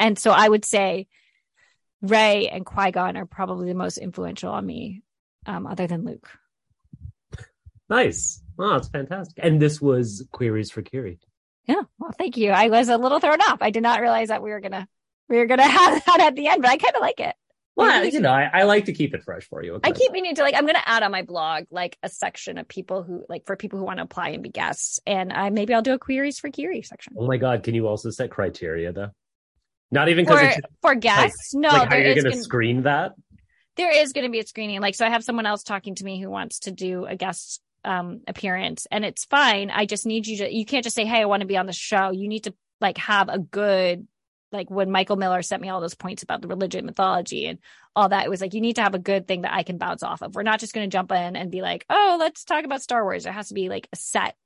And 0.00 0.18
so 0.18 0.32
I 0.32 0.48
would 0.48 0.64
say 0.64 1.06
Rey 2.02 2.48
and 2.48 2.66
Qui 2.66 2.90
Gon 2.90 3.16
are 3.16 3.26
probably 3.26 3.68
the 3.68 3.74
most 3.74 3.98
influential 3.98 4.50
on 4.50 4.66
me, 4.66 5.02
um, 5.46 5.66
other 5.66 5.86
than 5.86 6.04
Luke. 6.04 6.28
Nice. 7.88 8.42
Oh, 8.58 8.76
it's 8.76 8.88
fantastic. 8.88 9.38
And 9.42 9.60
this 9.60 9.80
was 9.80 10.26
queries 10.32 10.70
for 10.70 10.82
Kiri. 10.82 11.18
Yeah. 11.66 11.82
Well, 11.98 12.12
thank 12.16 12.36
you. 12.36 12.50
I 12.50 12.68
was 12.68 12.88
a 12.88 12.96
little 12.96 13.20
thrown 13.20 13.40
off. 13.40 13.58
I 13.60 13.70
did 13.70 13.82
not 13.82 14.00
realize 14.00 14.28
that 14.28 14.42
we 14.42 14.50
were 14.50 14.60
gonna 14.60 14.88
we 15.28 15.36
were 15.36 15.46
gonna 15.46 15.62
have 15.68 16.04
that 16.06 16.20
at 16.20 16.34
the 16.34 16.48
end, 16.48 16.62
but 16.62 16.70
I 16.70 16.76
kind 16.76 16.96
of 16.96 17.00
like 17.00 17.20
it. 17.20 17.34
Well, 17.80 18.04
you 18.04 18.20
know, 18.20 18.30
I, 18.30 18.50
I, 18.52 18.62
like 18.64 18.84
to 18.86 18.92
keep 18.92 19.14
it 19.14 19.22
fresh 19.22 19.48
for 19.48 19.64
you. 19.64 19.74
Okay. 19.74 19.88
I 19.88 19.92
keep 19.92 20.12
meaning 20.12 20.34
to 20.34 20.42
like. 20.42 20.54
I'm 20.54 20.64
going 20.64 20.74
to 20.74 20.88
add 20.88 21.02
on 21.02 21.10
my 21.10 21.22
blog 21.22 21.64
like 21.70 21.96
a 22.02 22.08
section 22.08 22.58
of 22.58 22.68
people 22.68 23.02
who 23.02 23.24
like 23.28 23.46
for 23.46 23.56
people 23.56 23.78
who 23.78 23.84
want 23.84 23.98
to 23.98 24.02
apply 24.02 24.30
and 24.30 24.42
be 24.42 24.50
guests, 24.50 25.00
and 25.06 25.32
I 25.32 25.50
maybe 25.50 25.72
I'll 25.72 25.82
do 25.82 25.94
a 25.94 25.98
queries 25.98 26.38
for 26.38 26.50
Kiri 26.50 26.82
section. 26.82 27.14
Oh 27.18 27.26
my 27.26 27.38
god! 27.38 27.62
Can 27.62 27.74
you 27.74 27.88
also 27.88 28.10
set 28.10 28.30
criteria 28.30 28.92
though? 28.92 29.10
Not 29.90 30.08
even 30.08 30.26
for 30.26 30.38
for 30.82 30.94
guests. 30.94 31.54
Like, 31.54 31.62
no, 31.62 31.78
like 31.78 31.88
how 31.88 31.96
you're 31.96 32.14
going 32.14 32.32
to 32.32 32.42
screen 32.42 32.82
that. 32.82 33.12
There 33.76 33.90
is 33.90 34.12
going 34.12 34.24
to 34.24 34.30
be 34.30 34.40
a 34.40 34.46
screening. 34.46 34.80
Like, 34.80 34.94
so 34.94 35.06
I 35.06 35.10
have 35.10 35.24
someone 35.24 35.46
else 35.46 35.62
talking 35.62 35.94
to 35.94 36.04
me 36.04 36.20
who 36.20 36.28
wants 36.28 36.60
to 36.60 36.70
do 36.70 37.06
a 37.06 37.16
guest 37.16 37.60
um 37.84 38.20
appearance, 38.28 38.86
and 38.90 39.04
it's 39.04 39.24
fine. 39.24 39.70
I 39.70 39.86
just 39.86 40.06
need 40.06 40.26
you 40.26 40.38
to. 40.38 40.54
You 40.54 40.66
can't 40.66 40.84
just 40.84 40.96
say, 40.96 41.06
"Hey, 41.06 41.22
I 41.22 41.24
want 41.24 41.40
to 41.40 41.46
be 41.46 41.56
on 41.56 41.66
the 41.66 41.72
show." 41.72 42.10
You 42.10 42.28
need 42.28 42.44
to 42.44 42.54
like 42.80 42.98
have 42.98 43.28
a 43.28 43.38
good 43.38 44.06
like 44.52 44.70
when 44.70 44.90
Michael 44.90 45.16
Miller 45.16 45.42
sent 45.42 45.62
me 45.62 45.68
all 45.68 45.80
those 45.80 45.94
points 45.94 46.22
about 46.22 46.42
the 46.42 46.48
religion 46.48 46.86
mythology 46.86 47.46
and 47.46 47.58
all 47.94 48.08
that, 48.08 48.24
it 48.24 48.30
was 48.30 48.40
like, 48.40 48.54
you 48.54 48.60
need 48.60 48.76
to 48.76 48.82
have 48.82 48.94
a 48.94 48.98
good 48.98 49.26
thing 49.26 49.42
that 49.42 49.54
I 49.54 49.62
can 49.62 49.78
bounce 49.78 50.02
off 50.02 50.22
of. 50.22 50.34
We're 50.34 50.42
not 50.42 50.60
just 50.60 50.74
going 50.74 50.88
to 50.88 50.94
jump 50.94 51.12
in 51.12 51.36
and 51.36 51.50
be 51.50 51.62
like, 51.62 51.84
oh, 51.88 52.16
let's 52.18 52.44
talk 52.44 52.64
about 52.64 52.82
Star 52.82 53.04
Wars. 53.04 53.26
It 53.26 53.32
has 53.32 53.48
to 53.48 53.54
be 53.54 53.68
like 53.68 53.88
a 53.92 53.96
set, 53.96 54.36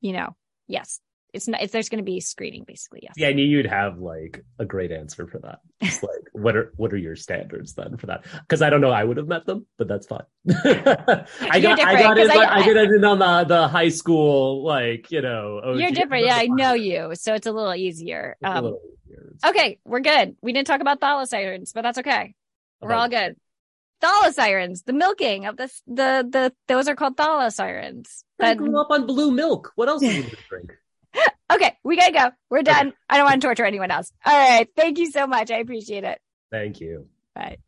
you 0.00 0.12
know, 0.12 0.36
yes. 0.68 1.00
It's 1.32 1.48
not, 1.48 1.62
if 1.62 1.72
there's 1.72 1.88
going 1.88 1.98
to 1.98 2.04
be 2.04 2.20
screening 2.20 2.62
basically. 2.62 3.00
Yes. 3.02 3.14
Yeah. 3.16 3.26
I 3.26 3.32
knew 3.32 3.44
you'd 3.44 3.66
have 3.66 3.98
like 3.98 4.44
a 4.60 4.64
great 4.64 4.92
answer 4.92 5.26
for 5.26 5.40
that. 5.40 5.58
It's 5.80 6.00
like, 6.02 6.28
what 6.32 6.54
are, 6.54 6.72
what 6.76 6.92
are 6.92 6.96
your 6.96 7.16
standards 7.16 7.74
then 7.74 7.96
for 7.96 8.06
that? 8.06 8.24
Cause 8.48 8.62
I 8.62 8.70
don't 8.70 8.80
know. 8.80 8.92
I 8.92 9.02
would 9.02 9.16
have 9.16 9.26
met 9.26 9.44
them, 9.44 9.66
but 9.76 9.88
that's 9.88 10.06
fine. 10.06 10.22
I 10.48 11.58
got, 11.60 11.80
I 11.80 12.00
got 12.00 12.18
in, 12.18 12.30
I, 12.30 12.34
I, 12.34 12.58
I 12.58 12.66
got 12.66 12.76
in 12.76 13.04
on 13.04 13.18
the, 13.18 13.44
the 13.52 13.66
high 13.66 13.88
school, 13.88 14.62
like, 14.62 15.10
you 15.10 15.22
know, 15.22 15.60
OG. 15.64 15.80
you're 15.80 15.90
different. 15.90 16.24
Yeah. 16.26 16.36
I 16.36 16.46
know 16.46 16.74
you. 16.74 17.10
So 17.14 17.34
it's 17.34 17.48
a 17.48 17.52
little 17.52 17.74
easier. 17.74 18.36
Um, 18.44 18.56
a 18.56 18.62
little 18.62 18.80
Okay, 19.44 19.78
we're 19.84 20.00
good. 20.00 20.36
We 20.42 20.52
didn't 20.52 20.66
talk 20.66 20.80
about 20.80 21.00
thalasirens, 21.00 21.72
but 21.74 21.82
that's 21.82 21.98
okay. 21.98 22.34
We're 22.80 22.92
all 22.92 23.08
good. 23.08 23.36
Thalasirens, 24.02 24.84
the 24.84 24.92
milking 24.92 25.46
of 25.46 25.56
the 25.56 25.70
the 25.86 26.28
the 26.30 26.52
those 26.68 26.88
are 26.88 26.94
called 26.94 27.16
thalasirens. 27.16 28.24
I 28.40 28.54
grew 28.54 28.78
up 28.78 28.90
on 28.90 29.06
blue 29.06 29.30
milk. 29.30 29.72
What 29.76 29.88
else 29.88 30.00
do 30.00 30.12
you 30.12 30.24
drink? 30.48 30.72
okay, 31.52 31.76
we 31.84 31.96
gotta 31.96 32.12
go. 32.12 32.30
We're 32.50 32.62
done. 32.62 32.92
I 33.08 33.16
don't 33.16 33.26
want 33.26 33.40
to 33.40 33.46
torture 33.46 33.64
anyone 33.64 33.90
else. 33.90 34.12
All 34.24 34.32
right. 34.32 34.68
Thank 34.76 34.98
you 34.98 35.10
so 35.10 35.26
much. 35.26 35.50
I 35.50 35.58
appreciate 35.58 36.04
it. 36.04 36.20
Thank 36.50 36.80
you. 36.80 37.08
Bye. 37.34 37.58